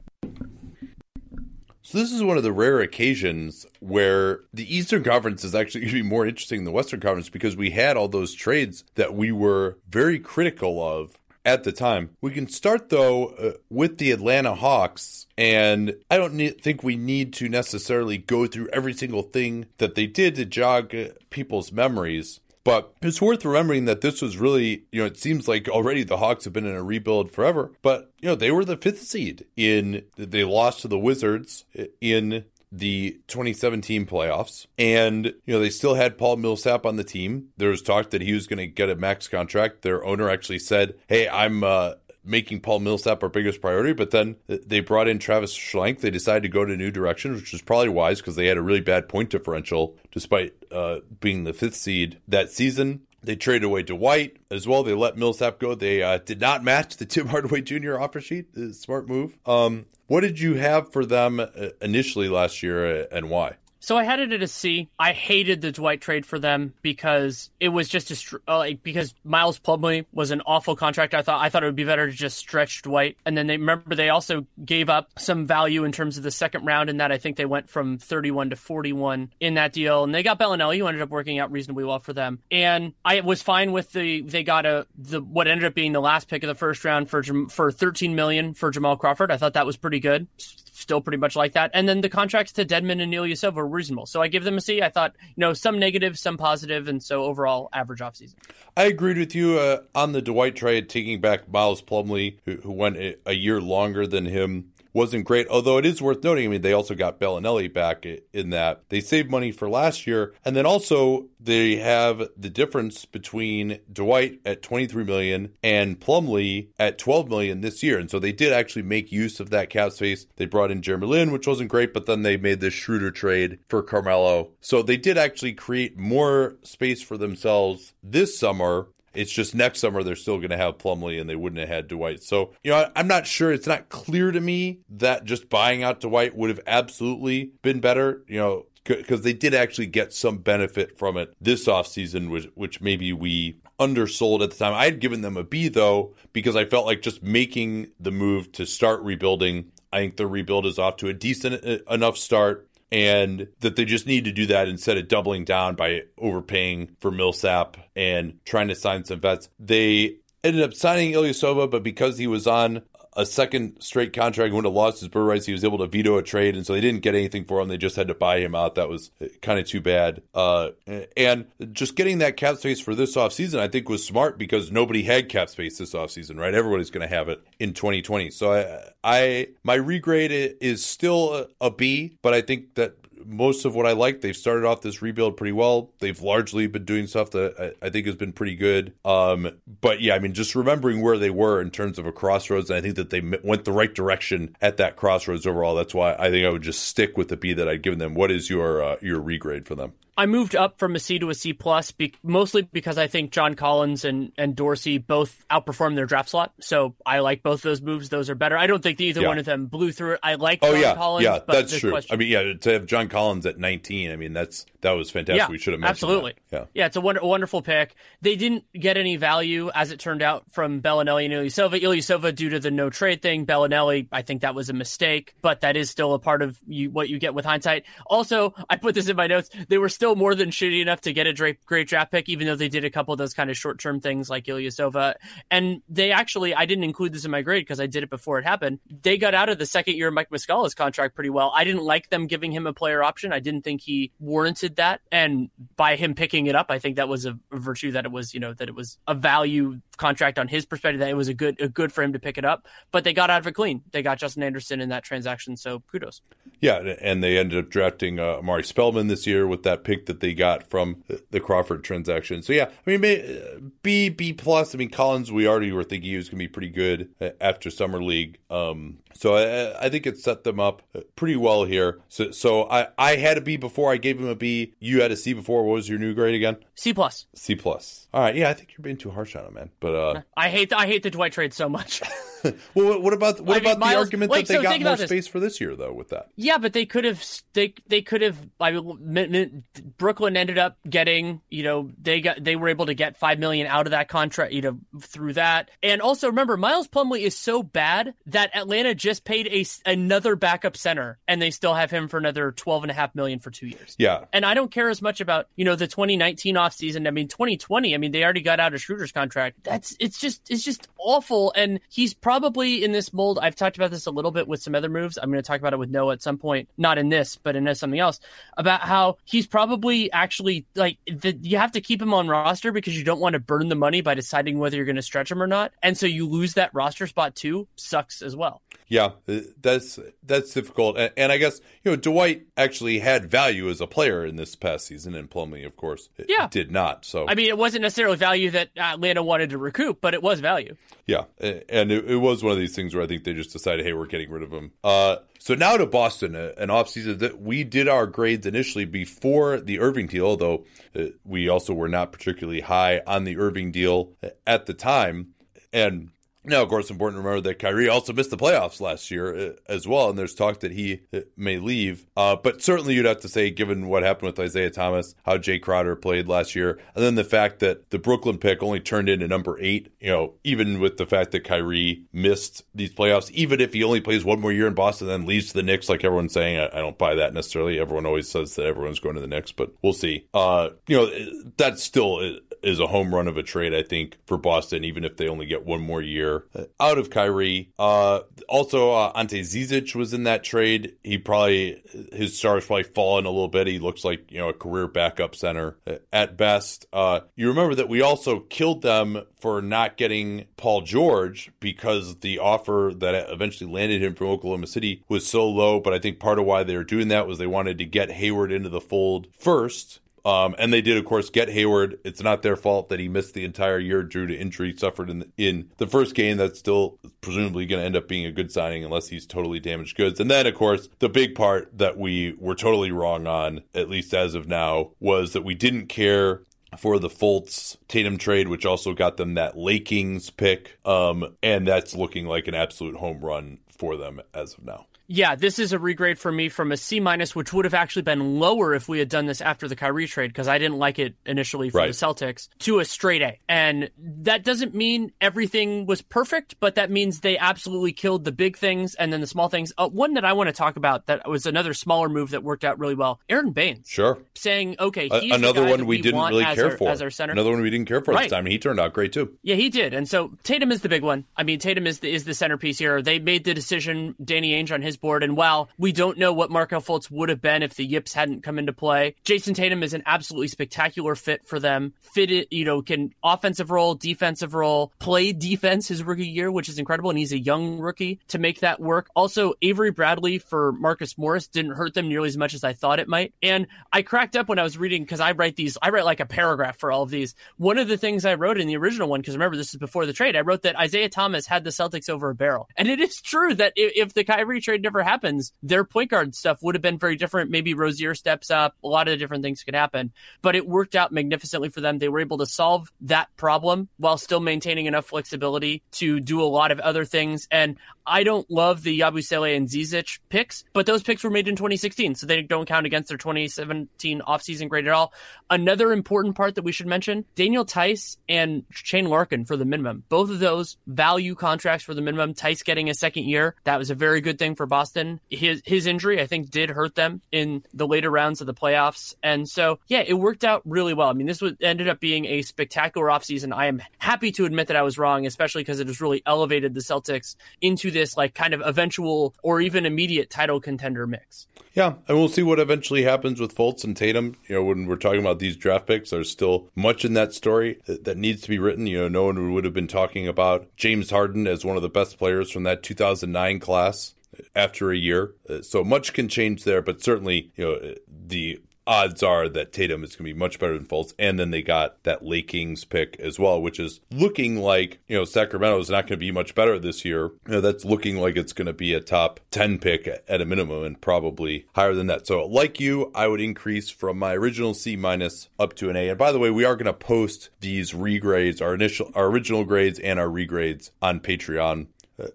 So 1.92 1.98
this 1.98 2.12
is 2.12 2.22
one 2.22 2.38
of 2.38 2.42
the 2.42 2.52
rare 2.52 2.80
occasions 2.80 3.66
where 3.80 4.40
the 4.54 4.74
Eastern 4.74 5.04
Conference 5.04 5.44
is 5.44 5.54
actually 5.54 5.80
going 5.82 5.94
to 5.94 6.02
be 6.02 6.08
more 6.08 6.26
interesting 6.26 6.58
than 6.58 6.64
the 6.64 6.70
Western 6.70 7.00
Conference 7.00 7.28
because 7.28 7.56
we 7.56 7.70
had 7.70 7.96
all 7.96 8.08
those 8.08 8.32
trades 8.32 8.84
that 8.94 9.14
we 9.14 9.30
were 9.30 9.78
very 9.90 10.18
critical 10.18 10.82
of 10.82 11.18
at 11.44 11.64
the 11.64 11.72
time. 11.72 12.10
We 12.20 12.30
can 12.30 12.48
start 12.48 12.88
though 12.88 13.26
uh, 13.28 13.52
with 13.68 13.98
the 13.98 14.12
Atlanta 14.12 14.54
Hawks, 14.54 15.26
and 15.36 15.96
I 16.10 16.16
don't 16.16 16.34
ne- 16.34 16.50
think 16.50 16.82
we 16.82 16.96
need 16.96 17.32
to 17.34 17.48
necessarily 17.48 18.18
go 18.18 18.46
through 18.46 18.68
every 18.72 18.92
single 18.92 19.22
thing 19.22 19.66
that 19.78 19.94
they 19.94 20.06
did 20.06 20.36
to 20.36 20.44
jog 20.44 20.94
uh, 20.94 21.08
people's 21.30 21.72
memories. 21.72 22.40
But 22.64 22.94
it's 23.02 23.20
worth 23.20 23.44
remembering 23.44 23.86
that 23.86 24.02
this 24.02 24.22
was 24.22 24.36
really, 24.36 24.84
you 24.92 25.00
know, 25.00 25.06
it 25.06 25.18
seems 25.18 25.48
like 25.48 25.68
already 25.68 26.04
the 26.04 26.18
Hawks 26.18 26.44
have 26.44 26.52
been 26.52 26.66
in 26.66 26.76
a 26.76 26.82
rebuild 26.82 27.32
forever, 27.32 27.72
but, 27.82 28.12
you 28.20 28.28
know, 28.28 28.34
they 28.34 28.50
were 28.50 28.64
the 28.64 28.76
fifth 28.76 29.02
seed 29.02 29.46
in, 29.56 30.04
they 30.16 30.44
lost 30.44 30.82
to 30.82 30.88
the 30.88 30.98
Wizards 30.98 31.64
in 32.00 32.44
the 32.72 33.20
2017 33.28 34.06
playoffs. 34.06 34.66
And, 34.78 35.26
you 35.44 35.54
know, 35.54 35.60
they 35.60 35.70
still 35.70 35.94
had 35.94 36.16
Paul 36.16 36.36
Millsap 36.36 36.86
on 36.86 36.96
the 36.96 37.04
team. 37.04 37.48
There 37.58 37.68
was 37.68 37.82
talk 37.82 38.10
that 38.10 38.22
he 38.22 38.32
was 38.32 38.46
going 38.46 38.58
to 38.58 38.66
get 38.66 38.88
a 38.88 38.96
max 38.96 39.28
contract. 39.28 39.82
Their 39.82 40.04
owner 40.04 40.30
actually 40.30 40.58
said, 40.58 40.94
Hey, 41.06 41.28
I'm, 41.28 41.62
uh, 41.62 41.92
making 42.24 42.60
Paul 42.60 42.80
Millsap 42.80 43.22
our 43.22 43.28
biggest 43.28 43.60
priority, 43.60 43.92
but 43.92 44.10
then 44.10 44.36
they 44.46 44.80
brought 44.80 45.08
in 45.08 45.18
Travis 45.18 45.56
Schlenk. 45.56 46.00
They 46.00 46.10
decided 46.10 46.42
to 46.42 46.48
go 46.48 46.64
to 46.64 46.72
a 46.72 46.76
new 46.76 46.90
direction, 46.90 47.34
which 47.34 47.52
was 47.52 47.62
probably 47.62 47.88
wise 47.88 48.20
because 48.20 48.36
they 48.36 48.46
had 48.46 48.56
a 48.56 48.62
really 48.62 48.80
bad 48.80 49.08
point 49.08 49.30
differential 49.30 49.96
despite 50.10 50.54
uh, 50.70 51.00
being 51.20 51.44
the 51.44 51.52
fifth 51.52 51.76
seed 51.76 52.18
that 52.28 52.50
season. 52.50 53.02
They 53.24 53.36
traded 53.36 53.64
away 53.64 53.82
Dwight 53.84 54.38
as 54.50 54.66
well. 54.66 54.82
They 54.82 54.94
let 54.94 55.16
Millsap 55.16 55.60
go. 55.60 55.74
They 55.74 56.02
uh, 56.02 56.18
did 56.18 56.40
not 56.40 56.64
match 56.64 56.96
the 56.96 57.06
Tim 57.06 57.28
Hardaway 57.28 57.62
Jr. 57.62 57.98
offer 57.98 58.20
sheet. 58.20 58.46
Smart 58.74 59.08
move. 59.08 59.38
Um, 59.46 59.86
what 60.06 60.22
did 60.22 60.40
you 60.40 60.54
have 60.54 60.92
for 60.92 61.06
them 61.06 61.40
uh, 61.40 61.46
initially 61.80 62.28
last 62.28 62.62
year 62.62 63.02
uh, 63.02 63.06
and 63.12 63.30
why? 63.30 63.56
So 63.82 63.96
I 63.96 64.04
had 64.04 64.20
it 64.20 64.32
at 64.32 64.42
a 64.42 64.46
C. 64.46 64.88
I 64.96 65.12
hated 65.12 65.60
the 65.60 65.72
Dwight 65.72 66.00
trade 66.00 66.24
for 66.24 66.38
them 66.38 66.72
because 66.82 67.50
it 67.58 67.68
was 67.68 67.88
just 67.88 68.12
a 68.12 68.40
uh, 68.46 68.58
like 68.58 68.82
because 68.84 69.12
Miles 69.24 69.58
Plumlee 69.58 70.06
was 70.12 70.30
an 70.30 70.40
awful 70.46 70.76
contract. 70.76 71.14
I 71.14 71.22
thought 71.22 71.42
I 71.42 71.48
thought 71.48 71.64
it 71.64 71.66
would 71.66 71.74
be 71.74 71.82
better 71.82 72.06
to 72.06 72.12
just 72.12 72.38
stretch 72.38 72.82
Dwight. 72.82 73.16
And 73.26 73.36
then 73.36 73.48
they 73.48 73.56
remember 73.56 73.96
they 73.96 74.08
also 74.08 74.46
gave 74.64 74.88
up 74.88 75.10
some 75.18 75.48
value 75.48 75.82
in 75.82 75.90
terms 75.90 76.16
of 76.16 76.22
the 76.22 76.30
second 76.30 76.64
round 76.64 76.90
in 76.90 76.98
that 76.98 77.10
I 77.10 77.18
think 77.18 77.36
they 77.36 77.44
went 77.44 77.68
from 77.68 77.98
31 77.98 78.50
to 78.50 78.56
41 78.56 79.32
in 79.40 79.54
that 79.54 79.72
deal. 79.72 80.04
And 80.04 80.14
they 80.14 80.22
got 80.22 80.38
Belinelli, 80.38 80.78
who 80.78 80.86
ended 80.86 81.02
up 81.02 81.10
working 81.10 81.40
out 81.40 81.50
reasonably 81.50 81.82
well 81.82 81.98
for 81.98 82.12
them. 82.12 82.38
And 82.52 82.92
I 83.04 83.20
was 83.22 83.42
fine 83.42 83.72
with 83.72 83.90
the 83.90 84.22
they 84.22 84.44
got 84.44 84.64
a 84.64 84.86
the 84.96 85.20
what 85.20 85.48
ended 85.48 85.66
up 85.66 85.74
being 85.74 85.90
the 85.92 86.00
last 86.00 86.28
pick 86.28 86.44
of 86.44 86.48
the 86.48 86.54
first 86.54 86.84
round 86.84 87.10
for 87.10 87.24
for 87.48 87.72
13 87.72 88.14
million 88.14 88.54
for 88.54 88.70
Jamal 88.70 88.96
Crawford. 88.96 89.32
I 89.32 89.38
thought 89.38 89.54
that 89.54 89.66
was 89.66 89.76
pretty 89.76 89.98
good 89.98 90.28
still 90.72 91.00
pretty 91.00 91.18
much 91.18 91.36
like 91.36 91.52
that. 91.52 91.70
And 91.74 91.88
then 91.88 92.00
the 92.00 92.08
contracts 92.08 92.52
to 92.54 92.64
Dedmon 92.64 93.00
and 93.00 93.10
Neil 93.10 93.24
Ilyasova 93.24 93.54
were 93.54 93.66
reasonable. 93.66 94.06
So 94.06 94.20
I 94.20 94.28
give 94.28 94.42
them 94.42 94.56
a 94.56 94.60
C. 94.60 94.82
I 94.82 94.88
thought, 94.88 95.14
you 95.20 95.40
know, 95.40 95.52
some 95.52 95.78
negative, 95.78 96.18
some 96.18 96.36
positive, 96.36 96.88
and 96.88 97.02
so 97.02 97.22
overall 97.22 97.68
average 97.72 98.00
offseason. 98.00 98.34
I 98.76 98.84
agreed 98.84 99.18
with 99.18 99.34
you 99.34 99.58
uh, 99.58 99.82
on 99.94 100.12
the 100.12 100.22
Dwight 100.22 100.56
trade, 100.56 100.88
taking 100.88 101.20
back 101.20 101.50
Miles 101.50 101.82
Plumlee, 101.82 102.38
who, 102.44 102.56
who 102.56 102.72
went 102.72 102.96
a 103.26 103.34
year 103.34 103.60
longer 103.60 104.06
than 104.06 104.24
him 104.24 104.71
wasn't 104.92 105.24
great. 105.24 105.48
Although 105.48 105.78
it 105.78 105.86
is 105.86 106.02
worth 106.02 106.22
noting, 106.22 106.46
I 106.46 106.48
mean, 106.48 106.62
they 106.62 106.72
also 106.72 106.94
got 106.94 107.20
Belinelli 107.20 107.72
back 107.72 108.06
in 108.32 108.50
that 108.50 108.82
they 108.88 109.00
saved 109.00 109.30
money 109.30 109.52
for 109.52 109.68
last 109.68 110.06
year, 110.06 110.34
and 110.44 110.54
then 110.54 110.66
also 110.66 111.26
they 111.40 111.76
have 111.76 112.28
the 112.36 112.50
difference 112.50 113.04
between 113.04 113.78
Dwight 113.92 114.40
at 114.44 114.62
23 114.62 115.04
million 115.04 115.52
and 115.62 115.98
Plumlee 115.98 116.68
at 116.78 116.98
12 116.98 117.28
million 117.28 117.60
this 117.60 117.82
year, 117.82 117.98
and 117.98 118.10
so 118.10 118.18
they 118.18 118.32
did 118.32 118.52
actually 118.52 118.82
make 118.82 119.12
use 119.12 119.40
of 119.40 119.50
that 119.50 119.70
cap 119.70 119.92
space. 119.92 120.26
They 120.36 120.46
brought 120.46 120.70
in 120.70 120.82
Jeremy 120.82 121.06
Lin, 121.06 121.32
which 121.32 121.46
wasn't 121.46 121.70
great, 121.70 121.92
but 121.92 122.06
then 122.06 122.22
they 122.22 122.36
made 122.36 122.60
this 122.60 122.74
Schroeder 122.74 123.10
trade 123.10 123.58
for 123.68 123.82
Carmelo, 123.82 124.50
so 124.60 124.82
they 124.82 124.96
did 124.96 125.18
actually 125.18 125.52
create 125.52 125.98
more 125.98 126.56
space 126.62 127.02
for 127.02 127.16
themselves 127.16 127.94
this 128.02 128.38
summer 128.38 128.88
it's 129.14 129.32
just 129.32 129.54
next 129.54 129.80
summer 129.80 130.02
they're 130.02 130.16
still 130.16 130.38
going 130.38 130.50
to 130.50 130.56
have 130.56 130.78
Plumlee 130.78 131.20
and 131.20 131.28
they 131.28 131.36
wouldn't 131.36 131.60
have 131.60 131.68
had 131.68 131.88
Dwight. 131.88 132.22
So, 132.22 132.52
you 132.62 132.70
know, 132.70 132.90
I, 132.94 133.00
am 133.00 133.08
not 133.08 133.26
sure. 133.26 133.52
It's 133.52 133.66
not 133.66 133.88
clear 133.88 134.32
to 134.32 134.40
me 134.40 134.80
that 134.90 135.24
just 135.24 135.48
buying 135.48 135.82
out 135.82 136.00
Dwight 136.00 136.36
would 136.36 136.50
have 136.50 136.60
absolutely 136.66 137.52
been 137.62 137.80
better. 137.80 138.24
You 138.26 138.38
know, 138.38 138.66
because 138.84 139.22
they 139.22 139.32
did 139.32 139.54
actually 139.54 139.86
get 139.86 140.12
some 140.12 140.38
benefit 140.38 140.98
from 140.98 141.16
it 141.16 141.34
this 141.40 141.66
offseason, 141.66 142.30
which, 142.30 142.48
which 142.54 142.80
maybe 142.80 143.12
we 143.12 143.58
undersold 143.78 144.42
at 144.42 144.50
the 144.50 144.56
time. 144.56 144.74
I 144.74 144.84
had 144.84 145.00
given 145.00 145.22
them 145.22 145.36
a 145.36 145.44
B 145.44 145.68
though, 145.68 146.14
because 146.32 146.56
I 146.56 146.64
felt 146.64 146.86
like 146.86 147.02
just 147.02 147.22
making 147.22 147.88
the 148.00 148.10
move 148.10 148.52
to 148.52 148.66
start 148.66 149.02
rebuilding. 149.02 149.70
I 149.92 149.98
think 149.98 150.16
the 150.16 150.26
rebuild 150.26 150.66
is 150.66 150.78
off 150.78 150.96
to 150.98 151.08
a 151.08 151.12
decent 151.12 151.64
uh, 151.64 151.78
enough 151.92 152.16
start 152.16 152.68
and 152.92 153.48
that 153.60 153.74
they 153.74 153.86
just 153.86 154.06
need 154.06 154.26
to 154.26 154.32
do 154.32 154.46
that 154.46 154.68
instead 154.68 154.98
of 154.98 155.08
doubling 155.08 155.44
down 155.46 155.74
by 155.74 156.02
overpaying 156.18 156.94
for 157.00 157.10
Millsap 157.10 157.78
and 157.96 158.38
trying 158.44 158.68
to 158.68 158.74
sign 158.74 159.04
some 159.04 159.18
vets. 159.18 159.48
They 159.58 160.16
ended 160.44 160.62
up 160.62 160.74
signing 160.74 161.12
Ilyasova, 161.12 161.70
but 161.70 161.82
because 161.82 162.18
he 162.18 162.26
was 162.26 162.46
on 162.46 162.82
a 163.14 163.26
second 163.26 163.80
straight 163.80 164.12
contract 164.12 164.52
wouldn't 164.52 164.70
have 164.70 164.74
lost 164.74 165.00
his 165.00 165.08
bird 165.08 165.24
rights. 165.24 165.46
He 165.46 165.52
was 165.52 165.64
able 165.64 165.78
to 165.78 165.86
veto 165.86 166.16
a 166.16 166.22
trade, 166.22 166.56
and 166.56 166.66
so 166.66 166.72
they 166.72 166.80
didn't 166.80 167.02
get 167.02 167.14
anything 167.14 167.44
for 167.44 167.60
him. 167.60 167.68
They 167.68 167.76
just 167.76 167.96
had 167.96 168.08
to 168.08 168.14
buy 168.14 168.40
him 168.40 168.54
out. 168.54 168.74
That 168.76 168.88
was 168.88 169.10
kind 169.42 169.58
of 169.58 169.66
too 169.66 169.80
bad. 169.80 170.22
Uh, 170.34 170.70
and 171.16 171.46
just 171.72 171.94
getting 171.96 172.18
that 172.18 172.36
cap 172.36 172.56
space 172.56 172.80
for 172.80 172.94
this 172.94 173.16
offseason, 173.16 173.58
I 173.58 173.68
think, 173.68 173.88
was 173.88 174.04
smart 174.04 174.38
because 174.38 174.72
nobody 174.72 175.02
had 175.02 175.28
cap 175.28 175.50
space 175.50 175.78
this 175.78 175.92
offseason, 175.92 176.38
right? 176.38 176.54
Everybody's 176.54 176.90
going 176.90 177.06
to 177.06 177.14
have 177.14 177.28
it 177.28 177.42
in 177.58 177.74
2020. 177.74 178.30
So 178.30 178.52
I, 178.52 178.90
I 179.04 179.48
my 179.62 179.76
regrade 179.76 180.56
is 180.60 180.84
still 180.84 181.34
a, 181.34 181.46
a 181.60 181.70
B, 181.70 182.16
but 182.22 182.32
I 182.32 182.40
think 182.40 182.74
that 182.74 182.96
most 183.26 183.64
of 183.64 183.74
what 183.74 183.86
I 183.86 183.92
like. 183.92 184.20
They've 184.20 184.36
started 184.36 184.66
off 184.66 184.82
this 184.82 185.02
rebuild 185.02 185.36
pretty 185.36 185.52
well. 185.52 185.90
They've 186.00 186.20
largely 186.20 186.66
been 186.66 186.84
doing 186.84 187.06
stuff 187.06 187.30
that 187.30 187.74
I, 187.82 187.86
I, 187.86 187.90
think 187.90 188.06
has 188.06 188.16
been 188.16 188.32
pretty 188.32 188.54
good. 188.54 188.94
Um, 189.04 189.50
but 189.80 190.00
yeah, 190.00 190.14
I 190.14 190.18
mean, 190.18 190.34
just 190.34 190.54
remembering 190.54 191.02
where 191.02 191.18
they 191.18 191.30
were 191.30 191.60
in 191.60 191.70
terms 191.70 191.98
of 191.98 192.06
a 192.06 192.12
crossroads, 192.12 192.70
and 192.70 192.76
I 192.76 192.80
think 192.80 192.96
that 192.96 193.10
they 193.10 193.20
went 193.20 193.64
the 193.64 193.72
right 193.72 193.92
direction 193.92 194.56
at 194.60 194.76
that 194.78 194.96
crossroads 194.96 195.46
overall. 195.46 195.74
That's 195.74 195.94
why 195.94 196.14
I 196.14 196.30
think 196.30 196.46
I 196.46 196.50
would 196.50 196.62
just 196.62 196.84
stick 196.84 197.16
with 197.16 197.28
the 197.28 197.36
B 197.36 197.52
that 197.52 197.68
I'd 197.68 197.82
given 197.82 197.98
them. 197.98 198.14
What 198.14 198.30
is 198.30 198.50
your 198.50 198.82
uh, 198.82 198.96
your 199.00 199.20
regrade 199.20 199.66
for 199.66 199.74
them? 199.74 199.92
I 200.16 200.26
moved 200.26 200.54
up 200.54 200.78
from 200.78 200.94
a 200.94 200.98
C 200.98 201.18
to 201.18 201.30
a 201.30 201.34
C 201.34 201.54
plus, 201.54 201.90
be- 201.92 202.14
mostly 202.22 202.62
because 202.62 202.98
I 202.98 203.06
think 203.06 203.32
John 203.32 203.54
Collins 203.54 204.04
and, 204.04 204.32
and 204.36 204.54
Dorsey 204.54 204.98
both 204.98 205.44
outperformed 205.50 205.94
their 205.94 206.04
draft 206.04 206.28
slot. 206.28 206.52
So 206.60 206.94
I 207.06 207.20
like 207.20 207.42
both 207.42 207.62
those 207.62 207.80
moves; 207.80 208.10
those 208.10 208.28
are 208.28 208.34
better. 208.34 208.56
I 208.56 208.66
don't 208.66 208.82
think 208.82 209.00
either 209.00 209.22
yeah. 209.22 209.28
one 209.28 209.38
of 209.38 209.46
them 209.46 209.66
blew 209.66 209.90
through 209.90 210.14
it. 210.14 210.20
I 210.22 210.34
like 210.34 210.58
oh, 210.62 210.72
John 210.72 210.80
yeah, 210.80 210.94
Collins. 210.94 211.24
Yeah, 211.24 211.38
that's 211.46 211.78
true. 211.78 211.90
Question... 211.92 212.14
I 212.14 212.18
mean, 212.18 212.28
yeah, 212.28 212.52
to 212.52 212.72
have 212.72 212.86
John 212.86 213.08
Collins 213.08 213.46
at 213.46 213.58
19, 213.58 214.10
I 214.10 214.16
mean, 214.16 214.34
that's 214.34 214.66
that 214.82 214.92
was 214.92 215.10
fantastic. 215.10 215.38
Yeah, 215.38 215.48
we 215.48 215.58
should 215.58 215.72
have 215.72 215.80
mentioned 215.80 216.10
absolutely. 216.10 216.34
That. 216.50 216.56
Yeah, 216.56 216.64
yeah, 216.74 216.86
it's 216.86 216.96
a, 216.96 217.00
wonder- 217.00 217.24
wonderful 217.24 217.62
pick. 217.62 217.94
They 218.20 218.36
didn't 218.36 218.64
get 218.74 218.98
any 218.98 219.16
value, 219.16 219.70
as 219.74 219.92
it 219.92 219.98
turned 219.98 220.22
out, 220.22 220.44
from 220.50 220.82
Belinelli 220.82 221.24
and 221.24 221.32
Ilyasova. 221.32 221.80
Ilyasova, 221.80 222.34
due 222.34 222.50
to 222.50 222.60
the 222.60 222.70
no 222.70 222.90
trade 222.90 223.22
thing, 223.22 223.46
Belinelli, 223.46 224.08
I 224.12 224.22
think 224.22 224.42
that 224.42 224.54
was 224.54 224.68
a 224.68 224.74
mistake, 224.74 225.34
but 225.40 225.62
that 225.62 225.76
is 225.76 225.88
still 225.88 226.12
a 226.12 226.18
part 226.18 226.42
of 226.42 226.58
you, 226.66 226.90
what 226.90 227.08
you 227.08 227.18
get 227.18 227.32
with 227.32 227.44
hindsight. 227.44 227.84
Also, 228.06 228.54
I 228.68 228.76
put 228.76 228.94
this 228.94 229.08
in 229.08 229.16
my 229.16 229.26
notes. 229.26 229.48
They 229.68 229.78
were 229.78 229.88
still 229.88 230.01
more 230.14 230.34
than 230.34 230.50
shitty 230.50 230.82
enough 230.82 231.00
to 231.02 231.12
get 231.12 231.26
a 231.26 231.54
great 231.64 231.88
draft 231.88 232.10
pick, 232.10 232.28
even 232.28 232.46
though 232.46 232.56
they 232.56 232.68
did 232.68 232.84
a 232.84 232.90
couple 232.90 233.12
of 233.12 233.18
those 233.18 233.34
kind 233.34 233.50
of 233.50 233.56
short 233.56 233.78
term 233.78 234.00
things 234.00 234.28
like 234.28 234.44
Ilyasova. 234.44 235.14
And 235.50 235.82
they 235.88 236.12
actually, 236.12 236.54
I 236.54 236.66
didn't 236.66 236.84
include 236.84 237.12
this 237.12 237.24
in 237.24 237.30
my 237.30 237.42
grade 237.42 237.62
because 237.62 237.80
I 237.80 237.86
did 237.86 238.02
it 238.02 238.10
before 238.10 238.38
it 238.38 238.44
happened. 238.44 238.80
They 239.02 239.16
got 239.16 239.34
out 239.34 239.48
of 239.48 239.58
the 239.58 239.66
second 239.66 239.96
year 239.96 240.08
of 240.08 240.14
Mike 240.14 240.30
Muscala's 240.30 240.74
contract 240.74 241.14
pretty 241.14 241.30
well. 241.30 241.52
I 241.54 241.64
didn't 241.64 241.84
like 241.84 242.10
them 242.10 242.26
giving 242.26 242.52
him 242.52 242.66
a 242.66 242.72
player 242.72 243.02
option. 243.02 243.32
I 243.32 243.40
didn't 243.40 243.62
think 243.62 243.80
he 243.80 244.12
warranted 244.18 244.76
that. 244.76 245.00
And 245.10 245.50
by 245.76 245.96
him 245.96 246.14
picking 246.14 246.46
it 246.46 246.54
up, 246.54 246.70
I 246.70 246.78
think 246.78 246.96
that 246.96 247.08
was 247.08 247.24
a 247.26 247.38
virtue 247.52 247.92
that 247.92 248.04
it 248.04 248.12
was, 248.12 248.34
you 248.34 248.40
know, 248.40 248.52
that 248.54 248.68
it 248.68 248.74
was 248.74 248.98
a 249.06 249.14
value 249.14 249.80
contract 249.96 250.38
on 250.38 250.48
his 250.48 250.66
perspective 250.66 251.00
that 251.00 251.10
it 251.10 251.16
was 251.16 251.28
a 251.28 251.34
good 251.34 251.60
a 251.60 251.68
good 251.68 251.92
for 251.92 252.02
him 252.02 252.14
to 252.14 252.18
pick 252.18 252.38
it 252.38 252.44
up. 252.44 252.66
But 252.90 253.04
they 253.04 253.12
got 253.12 253.30
out 253.30 253.40
of 253.40 253.46
it 253.46 253.52
clean. 253.52 253.82
They 253.92 254.02
got 254.02 254.18
Justin 254.18 254.42
Anderson 254.42 254.80
in 254.80 254.88
that 254.88 255.04
transaction, 255.04 255.56
so 255.56 255.82
kudos. 255.90 256.22
Yeah, 256.60 256.78
and 257.00 257.22
they 257.22 257.38
ended 257.38 257.58
up 257.58 257.70
drafting 257.70 258.18
uh, 258.18 258.38
Omari 258.38 258.64
Spellman 258.64 259.08
this 259.08 259.26
year 259.26 259.46
with 259.46 259.62
that 259.64 259.84
pick 259.84 259.91
that 260.06 260.20
they 260.20 260.34
got 260.34 260.68
from 260.68 261.02
the 261.30 261.40
Crawford 261.40 261.84
transaction. 261.84 262.42
So 262.42 262.52
yeah, 262.52 262.70
I 262.86 262.96
mean 262.96 263.72
B 263.82 264.08
B 264.08 264.32
plus. 264.32 264.74
I 264.74 264.78
mean 264.78 264.90
Collins, 264.90 265.30
we 265.30 265.46
already 265.46 265.72
were 265.72 265.84
thinking 265.84 266.10
he 266.10 266.16
was 266.16 266.28
going 266.28 266.38
to 266.38 266.44
be 266.44 266.48
pretty 266.48 266.70
good 266.70 267.10
after 267.40 267.70
summer 267.70 268.02
league. 268.02 268.38
Um, 268.50 268.98
so 269.14 269.36
I, 269.36 269.86
I, 269.86 269.88
think 269.88 270.06
it 270.06 270.18
set 270.18 270.44
them 270.44 270.58
up 270.60 270.82
pretty 271.16 271.36
well 271.36 271.64
here. 271.64 272.00
So, 272.08 272.30
so 272.30 272.68
I, 272.68 272.88
I 272.98 273.16
had 273.16 273.38
a 273.38 273.40
B 273.40 273.56
before. 273.56 273.92
I 273.92 273.96
gave 273.96 274.18
him 274.18 274.26
a 274.26 274.34
B. 274.34 274.74
You 274.80 275.02
had 275.02 275.10
a 275.10 275.16
C 275.16 275.32
before. 275.32 275.64
What 275.64 275.74
was 275.74 275.88
your 275.88 275.98
new 275.98 276.14
grade 276.14 276.34
again? 276.34 276.56
C 276.74 276.92
plus. 276.92 277.26
C 277.34 277.54
plus. 277.54 278.08
All 278.12 278.20
right. 278.20 278.34
Yeah, 278.34 278.50
I 278.50 278.54
think 278.54 278.70
you're 278.72 278.82
being 278.82 278.96
too 278.96 279.10
harsh 279.10 279.36
on 279.36 279.44
him, 279.46 279.54
man. 279.54 279.70
But 279.80 279.94
uh, 279.94 280.22
I 280.36 280.48
hate 280.48 280.70
the, 280.70 280.78
I 280.78 280.86
hate 280.86 281.02
the 281.02 281.10
Dwight 281.10 281.32
trade 281.32 281.54
so 281.54 281.68
much. 281.68 282.02
well, 282.74 283.00
what 283.00 283.12
about 283.12 283.40
what 283.40 283.56
I 283.56 283.60
about 283.60 283.78
mean, 283.78 283.80
Miles, 283.80 283.92
the 283.92 283.98
argument 283.98 284.32
that 284.32 284.46
they 284.46 284.54
so 284.54 284.62
got 284.62 284.80
more 284.80 284.96
space 284.96 285.08
this. 285.08 285.26
for 285.28 285.40
this 285.40 285.60
year 285.60 285.76
though? 285.76 285.92
With 285.92 286.08
that, 286.10 286.28
yeah, 286.36 286.58
but 286.58 286.72
they 286.72 286.86
could 286.86 287.04
have 287.04 287.24
they 287.52 287.74
they 287.86 288.02
could 288.02 288.22
have. 288.22 288.38
I 288.60 288.72
mean, 288.72 289.64
Brooklyn 289.98 290.36
ended 290.36 290.58
up 290.58 290.76
getting 290.88 291.40
you 291.48 291.62
know 291.62 291.90
they 292.00 292.20
got 292.20 292.42
they 292.42 292.56
were 292.56 292.68
able 292.68 292.86
to 292.86 292.94
get 292.94 293.16
five 293.16 293.38
million 293.38 293.66
out 293.66 293.86
of 293.86 293.92
that 293.92 294.08
contract 294.08 294.52
you 294.52 294.62
know 294.62 294.78
through 295.00 295.34
that, 295.34 295.70
and 295.82 296.00
also 296.00 296.28
remember 296.28 296.56
Miles 296.56 296.88
Plumlee 296.88 297.22
is 297.22 297.36
so 297.36 297.62
bad 297.62 298.14
that 298.26 298.54
Atlanta 298.54 298.94
just 298.94 299.24
paid 299.24 299.46
a 299.48 299.64
another 299.90 300.36
backup 300.36 300.76
center 300.76 301.18
and 301.26 301.40
they 301.40 301.50
still 301.50 301.74
have 301.74 301.90
him 301.90 302.08
for 302.08 302.18
another 302.18 302.52
twelve 302.52 302.84
and 302.84 302.90
a 302.90 302.94
half 302.94 303.14
million 303.14 303.38
for 303.38 303.50
two 303.50 303.66
years. 303.66 303.96
Yeah, 303.98 304.24
and 304.32 304.44
I 304.44 304.54
don't 304.54 304.70
care 304.70 304.88
as 304.88 305.02
much 305.02 305.20
about 305.20 305.48
you 305.56 305.64
know 305.64 305.76
the 305.76 305.86
2019 305.86 306.56
offseason. 306.56 307.06
I 307.06 307.10
mean 307.10 307.28
2020. 307.28 307.94
I 307.94 307.98
mean 307.98 308.12
they 308.12 308.24
already 308.24 308.42
got 308.42 308.60
out 308.60 308.74
of 308.74 308.80
Schroeder's 308.80 309.12
contract. 309.12 309.58
That's 309.62 309.96
it's 309.98 310.20
just 310.20 310.50
it's 310.50 310.64
just 310.64 310.88
awful, 310.98 311.52
and 311.56 311.80
he's 311.88 312.14
probably 312.14 312.42
probably 312.42 312.84
in 312.84 312.92
this 312.92 313.12
mold. 313.12 313.38
I've 313.40 313.54
talked 313.54 313.76
about 313.76 313.90
this 313.90 314.06
a 314.06 314.10
little 314.10 314.30
bit 314.30 314.48
with 314.48 314.60
some 314.60 314.74
other 314.74 314.88
moves. 314.88 315.16
I'm 315.16 315.30
going 315.30 315.42
to 315.42 315.46
talk 315.46 315.60
about 315.60 315.72
it 315.72 315.78
with 315.78 315.90
Noah 315.90 316.14
at 316.14 316.22
some 316.22 316.38
point, 316.38 316.68
not 316.76 316.98
in 316.98 317.08
this, 317.08 317.36
but 317.36 317.56
in 317.56 317.72
something 317.74 318.00
else, 318.00 318.20
about 318.56 318.80
how 318.80 319.16
he's 319.24 319.46
probably 319.46 319.71
actually 320.12 320.66
like 320.74 320.98
the, 321.06 321.36
you 321.40 321.58
have 321.58 321.72
to 321.72 321.80
keep 321.80 322.00
him 322.00 322.14
on 322.14 322.28
roster 322.28 322.72
because 322.72 322.96
you 322.96 323.04
don't 323.04 323.20
want 323.20 323.34
to 323.34 323.38
burn 323.38 323.68
the 323.68 323.74
money 323.74 324.00
by 324.00 324.14
deciding 324.14 324.58
whether 324.58 324.76
you're 324.76 324.86
going 324.86 324.96
to 324.96 325.02
stretch 325.02 325.30
him 325.30 325.42
or 325.42 325.46
not, 325.46 325.72
and 325.82 325.96
so 325.96 326.06
you 326.06 326.26
lose 326.28 326.54
that 326.54 326.74
roster 326.74 327.06
spot 327.06 327.34
too. 327.34 327.68
Sucks 327.76 328.22
as 328.22 328.36
well. 328.36 328.62
Yeah, 328.88 329.12
uh, 329.28 329.40
that's 329.60 329.98
that's 330.22 330.52
difficult, 330.52 330.98
and, 330.98 331.12
and, 331.16 331.32
I 331.32 331.38
guess 331.38 331.60
you 331.82 331.90
know 331.90 331.96
Dwight 331.96 332.46
actually 332.56 332.98
had 332.98 333.30
value 333.30 333.70
as 333.70 333.80
a 333.80 333.86
player 333.86 334.24
in 334.26 334.36
this 334.36 334.54
past 334.54 334.86
season, 334.86 335.14
and 335.14 335.30
Plumlee, 335.30 335.64
of 335.64 335.76
course, 335.76 336.08
yeah. 336.28 336.48
did 336.48 336.70
not. 336.70 337.04
So 337.04 337.26
I 337.28 337.34
mean, 337.34 337.48
it 337.48 337.56
wasn't 337.56 337.82
necessarily 337.82 338.16
value 338.16 338.50
that 338.50 338.70
Atlanta 338.76 339.22
wanted 339.22 339.50
to 339.50 339.58
recoup, 339.58 340.00
but 340.00 340.14
it 340.14 340.22
was 340.22 340.40
value. 340.40 340.76
Yeah, 341.06 341.24
and 341.40 341.90
it, 341.90 342.10
it 342.10 342.16
was 342.16 342.44
one 342.44 342.52
of 342.52 342.58
these 342.58 342.76
things 342.76 342.94
where 342.94 343.02
I 343.02 343.06
think 343.06 343.24
they 343.24 343.32
just 343.32 343.52
decided, 343.52 343.84
hey, 343.84 343.92
we're 343.92 344.06
getting 344.06 344.30
rid 344.30 344.42
of 344.42 344.52
him. 344.52 344.72
Uh, 344.84 345.16
so 345.42 345.56
now 345.56 345.76
to 345.76 345.86
Boston, 345.86 346.36
an 346.36 346.68
offseason 346.68 347.18
that 347.18 347.42
we 347.42 347.64
did 347.64 347.88
our 347.88 348.06
grades 348.06 348.46
initially 348.46 348.84
before 348.84 349.58
the 349.58 349.80
Irving 349.80 350.06
deal, 350.06 350.26
although 350.26 350.64
uh, 350.94 351.06
we 351.24 351.48
also 351.48 351.74
were 351.74 351.88
not 351.88 352.12
particularly 352.12 352.60
high 352.60 353.02
on 353.08 353.24
the 353.24 353.36
Irving 353.36 353.72
deal 353.72 354.12
at 354.46 354.66
the 354.66 354.72
time. 354.72 355.34
And 355.72 356.10
now, 356.44 356.62
of 356.62 356.68
course, 356.68 356.84
it's 356.84 356.90
important 356.90 357.22
to 357.22 357.26
remember 357.26 357.48
that 357.48 357.60
Kyrie 357.60 357.88
also 357.88 358.12
missed 358.12 358.30
the 358.30 358.36
playoffs 358.36 358.80
last 358.80 359.10
year 359.10 359.36
uh, 359.36 359.52
as 359.68 359.86
well, 359.86 360.10
and 360.10 360.18
there's 360.18 360.34
talk 360.34 360.60
that 360.60 360.72
he 360.72 361.02
uh, 361.14 361.20
may 361.36 361.58
leave. 361.58 362.06
Uh, 362.16 362.34
but 362.34 362.62
certainly, 362.62 362.94
you'd 362.94 363.04
have 363.04 363.20
to 363.20 363.28
say, 363.28 363.50
given 363.50 363.88
what 363.88 364.02
happened 364.02 364.26
with 364.26 364.40
Isaiah 364.40 364.70
Thomas, 364.70 365.14
how 365.24 365.36
Jae 365.36 365.60
Crowder 365.60 365.94
played 365.94 366.26
last 366.26 366.56
year, 366.56 366.80
and 366.94 367.04
then 367.04 367.14
the 367.14 367.24
fact 367.24 367.60
that 367.60 367.90
the 367.90 367.98
Brooklyn 367.98 368.38
pick 368.38 368.62
only 368.62 368.80
turned 368.80 369.08
into 369.08 369.28
number 369.28 369.56
eight, 369.60 369.92
you 370.00 370.08
know, 370.08 370.34
even 370.42 370.80
with 370.80 370.96
the 370.96 371.06
fact 371.06 371.30
that 371.30 371.44
Kyrie 371.44 372.02
missed 372.12 372.64
these 372.74 372.92
playoffs, 372.92 373.30
even 373.30 373.60
if 373.60 373.72
he 373.72 373.84
only 373.84 374.00
plays 374.00 374.24
one 374.24 374.40
more 374.40 374.52
year 374.52 374.66
in 374.66 374.74
Boston, 374.74 375.06
then 375.06 375.26
leaves 375.26 375.48
to 375.48 375.54
the 375.54 375.62
Knicks, 375.62 375.88
like 375.88 376.04
everyone's 376.04 376.32
saying, 376.32 376.58
I, 376.58 376.66
I 376.66 376.80
don't 376.80 376.98
buy 376.98 377.14
that 377.14 377.34
necessarily. 377.34 377.78
Everyone 377.78 378.06
always 378.06 378.28
says 378.28 378.56
that 378.56 378.66
everyone's 378.66 378.98
going 379.00 379.14
to 379.14 379.20
the 379.20 379.28
Knicks, 379.28 379.52
but 379.52 379.72
we'll 379.80 379.92
see. 379.92 380.26
Uh, 380.34 380.70
you 380.88 380.96
know, 380.96 381.10
that's 381.56 381.82
still 381.82 382.38
is 382.62 382.78
a 382.80 382.86
home 382.86 383.14
run 383.14 383.28
of 383.28 383.36
a 383.36 383.42
trade, 383.42 383.74
I 383.74 383.82
think, 383.82 384.18
for 384.26 384.38
Boston, 384.38 384.84
even 384.84 385.04
if 385.04 385.16
they 385.16 385.28
only 385.28 385.46
get 385.46 385.64
one 385.64 385.80
more 385.80 386.02
year 386.02 386.44
out 386.80 386.98
of 386.98 387.10
Kyrie. 387.10 387.70
Uh, 387.78 388.20
also, 388.48 388.92
uh, 388.92 389.12
Ante 389.14 389.40
Zizic 389.40 389.94
was 389.94 390.12
in 390.12 390.24
that 390.24 390.44
trade. 390.44 390.96
He 391.02 391.18
probably 391.18 391.82
his 392.12 392.38
stars 392.38 392.66
probably 392.66 392.84
fallen 392.84 393.26
a 393.26 393.30
little 393.30 393.48
bit. 393.48 393.66
He 393.66 393.78
looks 393.78 394.04
like 394.04 394.30
you 394.30 394.38
know 394.38 394.48
a 394.48 394.54
career 394.54 394.86
backup 394.86 395.34
center 395.34 395.76
at 396.12 396.36
best. 396.36 396.86
Uh, 396.92 397.20
you 397.34 397.48
remember 397.48 397.74
that 397.74 397.88
we 397.88 398.00
also 398.00 398.40
killed 398.40 398.82
them 398.82 399.22
for 399.40 399.60
not 399.60 399.96
getting 399.96 400.46
Paul 400.56 400.82
George 400.82 401.50
because 401.60 402.20
the 402.20 402.38
offer 402.38 402.92
that 402.96 403.30
eventually 403.30 403.70
landed 403.70 404.02
him 404.02 404.14
from 404.14 404.28
Oklahoma 404.28 404.66
City 404.66 405.02
was 405.08 405.26
so 405.26 405.48
low. 405.48 405.80
But 405.80 405.94
I 405.94 405.98
think 405.98 406.20
part 406.20 406.38
of 406.38 406.44
why 406.44 406.62
they 406.62 406.76
were 406.76 406.84
doing 406.84 407.08
that 407.08 407.26
was 407.26 407.38
they 407.38 407.46
wanted 407.46 407.78
to 407.78 407.84
get 407.84 408.10
Hayward 408.10 408.52
into 408.52 408.68
the 408.68 408.80
fold 408.80 409.26
first 409.36 410.00
um, 410.24 410.54
and 410.58 410.72
they 410.72 410.80
did, 410.80 410.96
of 410.96 411.04
course, 411.04 411.30
get 411.30 411.48
Hayward. 411.48 411.98
It's 412.04 412.22
not 412.22 412.42
their 412.42 412.56
fault 412.56 412.88
that 412.88 413.00
he 413.00 413.08
missed 413.08 413.34
the 413.34 413.44
entire 413.44 413.78
year 413.78 414.02
due 414.02 414.26
to 414.26 414.36
injury 414.36 414.74
suffered 414.76 415.10
in 415.10 415.20
the, 415.20 415.28
in 415.36 415.70
the 415.78 415.86
first 415.86 416.14
game. 416.14 416.36
That's 416.36 416.58
still 416.58 416.98
presumably 417.20 417.66
going 417.66 417.80
to 417.80 417.86
end 417.86 417.96
up 417.96 418.08
being 418.08 418.26
a 418.26 418.32
good 418.32 418.52
signing 418.52 418.84
unless 418.84 419.08
he's 419.08 419.26
totally 419.26 419.60
damaged 419.60 419.96
goods. 419.96 420.20
And 420.20 420.30
then, 420.30 420.46
of 420.46 420.54
course, 420.54 420.88
the 421.00 421.08
big 421.08 421.34
part 421.34 421.76
that 421.76 421.98
we 421.98 422.36
were 422.38 422.54
totally 422.54 422.92
wrong 422.92 423.26
on, 423.26 423.62
at 423.74 423.90
least 423.90 424.14
as 424.14 424.34
of 424.34 424.46
now, 424.46 424.90
was 425.00 425.32
that 425.32 425.44
we 425.44 425.54
didn't 425.54 425.86
care 425.86 426.42
for 426.78 426.98
the 426.98 427.10
Fultz 427.10 427.76
Tatum 427.88 428.16
trade, 428.16 428.48
which 428.48 428.64
also 428.64 428.94
got 428.94 429.16
them 429.16 429.34
that 429.34 429.58
Lakings 429.58 430.30
pick. 430.30 430.78
Um, 430.84 431.36
and 431.42 431.66
that's 431.66 431.94
looking 431.94 432.26
like 432.26 432.48
an 432.48 432.54
absolute 432.54 432.96
home 432.96 433.20
run 433.20 433.58
for 433.76 433.96
them 433.96 434.20
as 434.32 434.54
of 434.54 434.64
now. 434.64 434.86
Yeah, 435.08 435.34
this 435.34 435.58
is 435.58 435.72
a 435.72 435.78
regrade 435.78 436.18
for 436.18 436.32
me 436.32 436.48
from 436.48 436.72
a 436.72 436.76
C 436.76 437.00
minus, 437.00 437.34
which 437.34 437.52
would 437.52 437.64
have 437.64 437.74
actually 437.74 438.02
been 438.02 438.38
lower 438.38 438.74
if 438.74 438.88
we 438.88 438.98
had 438.98 439.08
done 439.08 439.26
this 439.26 439.40
after 439.40 439.68
the 439.68 439.76
Kyrie 439.76 440.06
trade 440.06 440.28
because 440.28 440.48
I 440.48 440.58
didn't 440.58 440.78
like 440.78 440.98
it 440.98 441.14
initially 441.26 441.70
for 441.70 441.78
Right. 441.78 441.88
the 441.88 441.92
Celtics, 441.92 442.48
to 442.60 442.78
a 442.78 442.84
straight 442.84 443.20
A. 443.22 443.38
And 443.48 443.90
that 444.22 444.44
doesn't 444.44 444.74
mean 444.74 445.12
everything 445.20 445.86
was 445.86 446.00
perfect, 446.02 446.56
but 446.60 446.76
that 446.76 446.90
means 446.90 447.20
they 447.20 447.36
absolutely 447.36 447.92
killed 447.92 448.24
the 448.24 448.32
big 448.32 448.56
things 448.56 448.94
and 448.94 449.12
then 449.12 449.20
the 449.20 449.26
small 449.26 449.48
things. 449.48 449.72
Uh, 449.76 449.88
one 449.88 450.14
that 450.14 450.24
I 450.24 450.32
want 450.34 450.48
to 450.48 450.52
talk 450.52 450.76
about 450.76 451.06
that 451.06 451.28
was 451.28 451.46
another 451.46 451.74
smaller 451.74 452.08
move 452.08 452.30
that 452.30 452.42
worked 452.42 452.64
out 452.64 452.78
really 452.78 452.94
well. 452.94 453.20
Aron 453.28 453.52
Baynes 453.52 453.86
Sure. 453.88 454.18
saying, 454.34 454.76
okay, 454.80 455.08
he's 455.08 455.20
the 455.20 455.30
another 455.32 455.62
one 455.66 455.80
that 455.80 455.84
we, 455.86 456.00
didn't 456.00 456.20
really 456.20 456.44
care 456.44 456.70
our, 456.70 456.76
for. 456.76 456.88
as 456.90 457.02
our 457.02 457.10
center. 457.10 457.32
Another 457.32 457.50
one 457.50 457.60
we 457.60 457.70
didn't 457.70 457.88
care 457.88 458.00
for 458.02 458.12
Right. 458.14 458.24
this 458.24 458.32
time. 458.32 458.46
and 458.46 458.52
He 458.52 458.58
turned 458.58 458.80
out 458.80 458.92
great 458.92 459.12
too. 459.12 459.36
Yeah, 459.42 459.56
he 459.56 459.68
did. 459.68 459.94
And 459.94 460.08
so 460.08 460.32
Tatum 460.42 460.70
is 460.72 460.80
the 460.80 460.88
big 460.88 461.02
one. 461.02 461.24
I 461.36 461.42
mean, 461.42 461.58
Tatum 461.58 461.86
is 461.86 461.98
the, 461.98 462.12
is 462.12 462.24
the 462.24 462.34
centerpiece 462.34 462.78
here. 462.78 463.02
They 463.02 463.18
made 463.18 463.44
the 463.44 463.54
decision, 463.54 464.14
Danny 464.24 464.52
Ainge 464.52 464.72
on 464.72 464.80
his 464.82 464.96
board. 465.02 465.22
And 465.22 465.36
while 465.36 465.68
we 465.76 465.92
don't 465.92 466.16
know 466.16 466.32
what 466.32 466.50
Markelle 466.50 466.80
Fultz 466.80 467.10
would 467.10 467.28
have 467.28 467.42
been 467.42 467.62
if 467.62 467.74
the 467.74 467.84
Yips 467.84 468.14
hadn't 468.14 468.42
come 468.42 468.58
into 468.58 468.72
play, 468.72 469.16
Jayson 469.24 469.54
Tatum 469.54 469.82
is 469.82 469.92
an 469.92 470.04
absolutely 470.06 470.48
spectacular 470.48 471.14
fit 471.14 471.44
for 471.44 471.60
them. 471.60 471.92
Fit 472.00 472.50
you 472.50 472.64
know, 472.64 472.80
can 472.80 473.12
offensive 473.22 473.70
role, 473.70 473.94
defensive 473.94 474.54
role, 474.54 474.92
play 474.98 475.32
defense 475.32 475.88
his 475.88 476.02
rookie 476.02 476.26
year, 476.26 476.50
which 476.50 476.70
is 476.70 476.78
incredible. 476.78 477.10
And 477.10 477.18
he's 477.18 477.32
a 477.32 477.38
young 477.38 477.78
rookie 477.78 478.20
to 478.28 478.38
make 478.38 478.60
that 478.60 478.80
work. 478.80 479.10
Also, 479.14 479.52
Avery 479.60 479.90
Bradley 479.90 480.38
for 480.38 480.72
Marcus 480.72 481.18
Morris 481.18 481.48
didn't 481.48 481.72
hurt 481.72 481.92
them 481.92 482.08
nearly 482.08 482.28
as 482.28 482.36
much 482.38 482.54
as 482.54 482.64
I 482.64 482.72
thought 482.72 483.00
it 483.00 483.08
might. 483.08 483.34
And 483.42 483.66
I 483.92 484.02
cracked 484.02 484.36
up 484.36 484.48
when 484.48 484.58
I 484.58 484.62
was 484.62 484.78
reading 484.78 485.02
because 485.02 485.20
I 485.20 485.32
write 485.32 485.56
these, 485.56 485.76
I 485.82 485.90
write 485.90 486.04
like 486.04 486.20
a 486.20 486.26
paragraph 486.26 486.78
for 486.78 486.92
all 486.92 487.02
of 487.02 487.10
these. 487.10 487.34
One 487.56 487.78
of 487.78 487.88
the 487.88 487.96
things 487.96 488.24
I 488.24 488.34
wrote 488.34 488.58
in 488.58 488.68
the 488.68 488.76
original 488.76 489.08
one, 489.08 489.20
because 489.20 489.34
remember, 489.34 489.56
this 489.56 489.74
is 489.74 489.78
before 489.78 490.06
the 490.06 490.12
trade, 490.12 490.36
I 490.36 490.40
wrote 490.40 490.62
that 490.62 490.78
Isaiah 490.78 491.08
Thomas 491.08 491.46
had 491.46 491.64
the 491.64 491.70
Celtics 491.70 492.08
over 492.08 492.30
a 492.30 492.34
barrel. 492.34 492.68
And 492.76 492.88
it 492.88 493.00
is 493.00 493.20
true 493.20 493.54
that 493.54 493.72
if, 493.76 493.92
if 493.96 494.14
the 494.14 494.24
Kyrie 494.24 494.60
trade 494.60 494.81
never 494.82 495.02
happens, 495.02 495.52
their 495.62 495.84
point 495.84 496.10
guard 496.10 496.34
stuff 496.34 496.62
would 496.62 496.74
have 496.74 496.82
been 496.82 496.98
very 496.98 497.16
different. 497.16 497.50
Maybe 497.50 497.74
Rozier 497.74 498.14
steps 498.14 498.50
up, 498.50 498.74
a 498.82 498.88
lot 498.88 499.08
of 499.08 499.18
different 499.18 499.42
things 499.42 499.62
could 499.62 499.74
happen. 499.74 500.12
But 500.42 500.56
it 500.56 500.66
worked 500.66 500.94
out 500.94 501.12
magnificently 501.12 501.68
for 501.68 501.80
them. 501.80 501.98
They 501.98 502.08
were 502.08 502.20
able 502.20 502.38
to 502.38 502.46
solve 502.46 502.90
that 503.02 503.28
problem 503.36 503.88
while 503.96 504.18
still 504.18 504.40
maintaining 504.40 504.86
enough 504.86 505.06
flexibility 505.06 505.82
to 505.92 506.20
do 506.20 506.42
a 506.42 506.44
lot 506.44 506.70
of 506.70 506.80
other 506.80 507.04
things. 507.04 507.46
And 507.50 507.76
I 508.06 508.24
don't 508.24 508.50
love 508.50 508.82
the 508.82 508.98
Yabusele 508.98 509.56
and 509.56 509.68
Zizic 509.68 510.18
picks, 510.28 510.64
but 510.72 510.86
those 510.86 511.02
picks 511.02 511.22
were 511.22 511.30
made 511.30 511.48
in 511.48 511.56
2016, 511.56 512.16
so 512.16 512.26
they 512.26 512.42
don't 512.42 512.66
count 512.66 512.86
against 512.86 513.08
their 513.08 513.18
2017 513.18 514.20
offseason 514.20 514.68
grade 514.68 514.86
at 514.86 514.92
all. 514.92 515.12
Another 515.50 515.92
important 515.92 516.34
part 516.34 516.56
that 516.56 516.64
we 516.64 516.72
should 516.72 516.86
mention 516.86 517.24
Daniel 517.34 517.64
Theis 517.64 518.16
and 518.28 518.64
Shane 518.70 519.06
Larkin 519.06 519.44
for 519.44 519.56
the 519.56 519.64
minimum. 519.64 520.02
Both 520.08 520.30
of 520.30 520.40
those 520.40 520.76
value 520.86 521.34
contracts 521.34 521.84
for 521.84 521.94
the 521.94 522.00
minimum. 522.00 522.34
Theis 522.34 522.64
getting 522.64 522.90
a 522.90 522.94
second 522.94 523.24
year. 523.24 523.54
That 523.64 523.78
was 523.78 523.90
a 523.90 523.94
very 523.94 524.20
good 524.20 524.38
thing 524.38 524.54
for 524.56 524.66
Boston. 524.72 525.20
His, 525.28 525.60
his 525.66 525.86
injury, 525.86 526.18
I 526.18 526.26
think, 526.26 526.48
did 526.48 526.70
hurt 526.70 526.94
them 526.94 527.20
in 527.30 527.62
the 527.74 527.86
later 527.86 528.10
rounds 528.10 528.40
of 528.40 528.46
the 528.46 528.54
playoffs. 528.54 529.14
And 529.22 529.46
so, 529.46 529.78
yeah, 529.86 530.02
it 530.06 530.14
worked 530.14 530.44
out 530.44 530.62
really 530.64 530.94
well. 530.94 531.08
I 531.08 531.12
mean, 531.12 531.26
this 531.26 531.42
was, 531.42 531.52
ended 531.60 531.88
up 531.88 532.00
being 532.00 532.24
a 532.24 532.40
spectacular 532.40 533.08
offseason. 533.08 533.54
I 533.54 533.66
am 533.66 533.82
happy 533.98 534.32
to 534.32 534.46
admit 534.46 534.68
that 534.68 534.76
I 534.76 534.82
was 534.82 534.96
wrong, 534.96 535.26
especially 535.26 535.60
because 535.60 535.78
it 535.78 535.88
has 535.88 536.00
really 536.00 536.22
elevated 536.24 536.72
the 536.72 536.80
Celtics 536.80 537.36
into 537.60 537.90
this 537.90 538.16
like 538.16 538.34
kind 538.34 538.54
of 538.54 538.62
eventual 538.64 539.34
or 539.42 539.60
even 539.60 539.84
immediate 539.84 540.30
title 540.30 540.58
contender 540.58 541.06
mix. 541.06 541.46
Yeah, 541.74 541.94
and 542.08 542.16
we'll 542.16 542.28
see 542.28 542.42
what 542.42 542.58
eventually 542.58 543.02
happens 543.02 543.40
with 543.40 543.54
Fultz 543.54 543.84
and 543.84 543.94
Tatum. 543.94 544.36
You 544.48 544.56
know, 544.56 544.64
when 544.64 544.86
we're 544.86 544.96
talking 544.96 545.20
about 545.20 545.38
these 545.38 545.56
draft 545.56 545.86
picks, 545.86 546.10
there's 546.10 546.30
still 546.30 546.70
much 546.74 547.04
in 547.04 547.12
that 547.12 547.34
story 547.34 547.78
that, 547.84 548.04
that 548.04 548.16
needs 548.16 548.40
to 548.42 548.48
be 548.48 548.58
written. 548.58 548.86
You 548.86 549.00
know, 549.00 549.08
no 549.08 549.24
one 549.24 549.52
would 549.52 549.64
have 549.64 549.74
been 549.74 549.86
talking 549.86 550.26
about 550.26 550.66
James 550.76 551.10
Harden 551.10 551.46
as 551.46 551.62
one 551.62 551.76
of 551.76 551.82
the 551.82 551.90
best 551.90 552.16
players 552.16 552.50
from 552.50 552.62
that 552.62 552.82
2009 552.82 553.58
class 553.58 554.14
after 554.54 554.90
a 554.90 554.96
year. 554.96 555.34
Uh, 555.48 555.62
So 555.62 555.84
much 555.84 556.12
can 556.12 556.28
change 556.28 556.64
there, 556.64 556.82
but 556.82 557.02
certainly, 557.02 557.52
you 557.56 557.64
know, 557.64 557.94
the 558.08 558.60
odds 558.86 559.22
are 559.22 559.48
that 559.48 559.72
Tatum 559.72 560.02
is 560.02 560.16
going 560.16 560.26
to 560.28 560.34
be 560.34 560.38
much 560.38 560.58
better 560.58 560.76
than 560.76 560.86
Fultz. 560.86 561.14
And 561.18 561.38
then 561.38 561.50
they 561.50 561.62
got 561.62 562.02
that 562.02 562.24
Lake 562.24 562.48
Kings 562.48 562.84
pick 562.84 563.16
as 563.20 563.38
well, 563.38 563.60
which 563.60 563.78
is 563.78 564.00
looking 564.10 564.56
like, 564.56 565.00
you 565.08 565.16
know, 565.16 565.24
Sacramento 565.24 565.78
is 565.78 565.90
not 565.90 566.02
going 566.02 566.18
to 566.18 566.24
be 566.24 566.32
much 566.32 566.54
better 566.54 566.78
this 566.78 567.04
year. 567.04 567.30
You 567.46 567.54
know, 567.54 567.60
that's 567.60 567.84
looking 567.84 568.16
like 568.16 568.36
it's 568.36 568.52
going 568.52 568.66
to 568.66 568.72
be 568.72 568.92
a 568.94 569.00
top 569.00 569.40
10 569.50 569.78
pick 569.78 570.08
at 570.28 570.40
a 570.40 570.44
minimum 570.44 570.82
and 570.84 571.00
probably 571.00 571.66
higher 571.74 571.94
than 571.94 572.08
that. 572.08 572.26
So, 572.26 572.44
like 572.46 572.80
you, 572.80 573.10
I 573.14 573.28
would 573.28 573.40
increase 573.40 573.90
from 573.90 574.18
my 574.18 574.34
original 574.34 574.74
C 574.74 574.96
minus 574.96 575.48
up 575.58 575.74
to 575.74 575.90
an 575.90 575.96
A. 575.96 576.08
And 576.08 576.18
by 576.18 576.32
the 576.32 576.38
way, 576.38 576.50
we 576.50 576.64
are 576.64 576.76
going 576.76 576.86
to 576.86 576.92
post 576.92 577.50
these 577.60 577.92
regrades, 577.92 578.60
our 578.60 578.74
initial, 578.74 579.10
our 579.14 579.26
original 579.26 579.64
grades 579.64 579.98
and 579.98 580.18
our 580.18 580.28
regrades 580.28 580.90
on 581.00 581.20
Patreon 581.20 581.86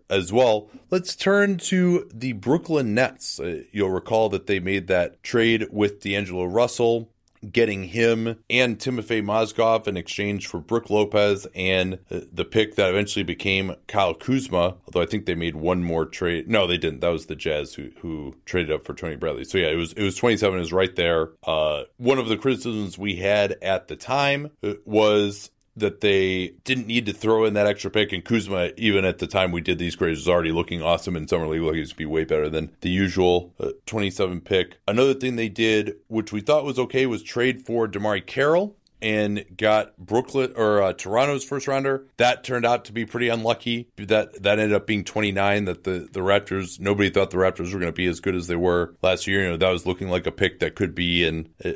as 0.09 0.31
well. 0.31 0.69
Let's 0.89 1.15
turn 1.15 1.57
to 1.57 2.09
the 2.13 2.33
Brooklyn 2.33 2.93
Nets. 2.93 3.39
Uh, 3.39 3.63
you'll 3.71 3.89
recall 3.89 4.29
that 4.29 4.47
they 4.47 4.59
made 4.59 4.87
that 4.87 5.21
trade 5.23 5.67
with 5.71 6.01
D'Angelo 6.01 6.45
Russell, 6.45 7.09
getting 7.51 7.83
him 7.83 8.37
and 8.49 8.79
Timofey 8.79 9.21
Mozgov 9.21 9.87
in 9.87 9.97
exchange 9.97 10.47
for 10.47 10.59
Brook 10.59 10.89
Lopez 10.89 11.47
and 11.55 11.99
uh, 12.09 12.21
the 12.31 12.45
pick 12.45 12.75
that 12.75 12.89
eventually 12.89 13.23
became 13.23 13.75
Kyle 13.87 14.13
Kuzma. 14.13 14.75
Although 14.85 15.01
I 15.01 15.05
think 15.05 15.25
they 15.25 15.35
made 15.35 15.55
one 15.55 15.83
more 15.83 16.05
trade. 16.05 16.49
No, 16.49 16.67
they 16.67 16.77
didn't. 16.77 17.01
That 17.01 17.09
was 17.09 17.27
the 17.27 17.35
Jazz 17.35 17.75
who 17.75 17.89
who 18.01 18.35
traded 18.45 18.71
up 18.71 18.85
for 18.85 18.93
Tony 18.93 19.15
Bradley. 19.15 19.43
So 19.43 19.57
yeah, 19.57 19.67
it 19.67 19.75
was 19.75 19.93
it 19.93 20.03
was 20.03 20.15
27. 20.15 20.59
Is 20.59 20.73
right 20.73 20.95
there. 20.95 21.29
Uh, 21.43 21.83
one 21.97 22.17
of 22.17 22.27
the 22.27 22.37
criticisms 22.37 22.97
we 22.97 23.17
had 23.17 23.57
at 23.61 23.87
the 23.87 23.95
time 23.95 24.51
uh, 24.63 24.73
was 24.85 25.51
that 25.77 26.01
they 26.01 26.53
didn't 26.63 26.87
need 26.87 27.05
to 27.05 27.13
throw 27.13 27.45
in 27.45 27.53
that 27.53 27.67
extra 27.67 27.91
pick. 27.91 28.11
And 28.11 28.23
Kuzma, 28.23 28.71
even 28.77 29.05
at 29.05 29.19
the 29.19 29.27
time 29.27 29.51
we 29.51 29.61
did 29.61 29.77
these 29.77 29.95
grades, 29.95 30.19
was 30.19 30.27
already 30.27 30.51
looking 30.51 30.81
awesome 30.81 31.15
in 31.15 31.27
summer 31.27 31.47
league. 31.47 31.61
Like 31.61 31.75
he 31.75 31.79
was 31.79 31.91
to 31.91 31.95
be 31.95 32.05
way 32.05 32.23
better 32.23 32.49
than 32.49 32.71
the 32.81 32.89
usual 32.89 33.53
uh, 33.59 33.69
27 33.85 34.41
pick. 34.41 34.79
Another 34.87 35.13
thing 35.13 35.35
they 35.35 35.49
did, 35.49 35.95
which 36.07 36.31
we 36.31 36.41
thought 36.41 36.65
was 36.65 36.79
okay, 36.79 37.05
was 37.05 37.23
trade 37.23 37.65
for 37.65 37.87
DeMarre 37.87 38.25
Carroll 38.25 38.75
and 39.01 39.45
got 39.55 39.97
Brooklyn 39.97 40.53
or 40.55 40.81
uh, 40.81 40.93
Toronto's 40.93 41.43
first 41.43 41.67
rounder. 41.67 42.07
That 42.17 42.43
turned 42.43 42.65
out 42.65 42.85
to 42.85 42.93
be 42.93 43.05
pretty 43.05 43.29
unlucky. 43.29 43.89
That 43.97 44.41
that 44.41 44.59
ended 44.59 44.73
up 44.73 44.87
being 44.87 45.03
29. 45.03 45.65
That 45.65 45.83
the 45.83 46.07
the 46.11 46.21
Raptors 46.21 46.79
nobody 46.79 47.09
thought 47.09 47.31
the 47.31 47.37
Raptors 47.37 47.73
were 47.73 47.79
going 47.79 47.91
to 47.91 47.95
be 47.95 48.07
as 48.07 48.19
good 48.19 48.35
as 48.35 48.47
they 48.47 48.55
were 48.55 48.95
last 49.01 49.27
year. 49.27 49.43
You 49.43 49.49
know 49.49 49.57
that 49.57 49.69
was 49.69 49.85
looking 49.85 50.09
like 50.09 50.25
a 50.25 50.31
pick 50.31 50.59
that 50.59 50.75
could 50.75 50.95
be 50.95 51.25
in 51.25 51.49
uh, 51.63 51.71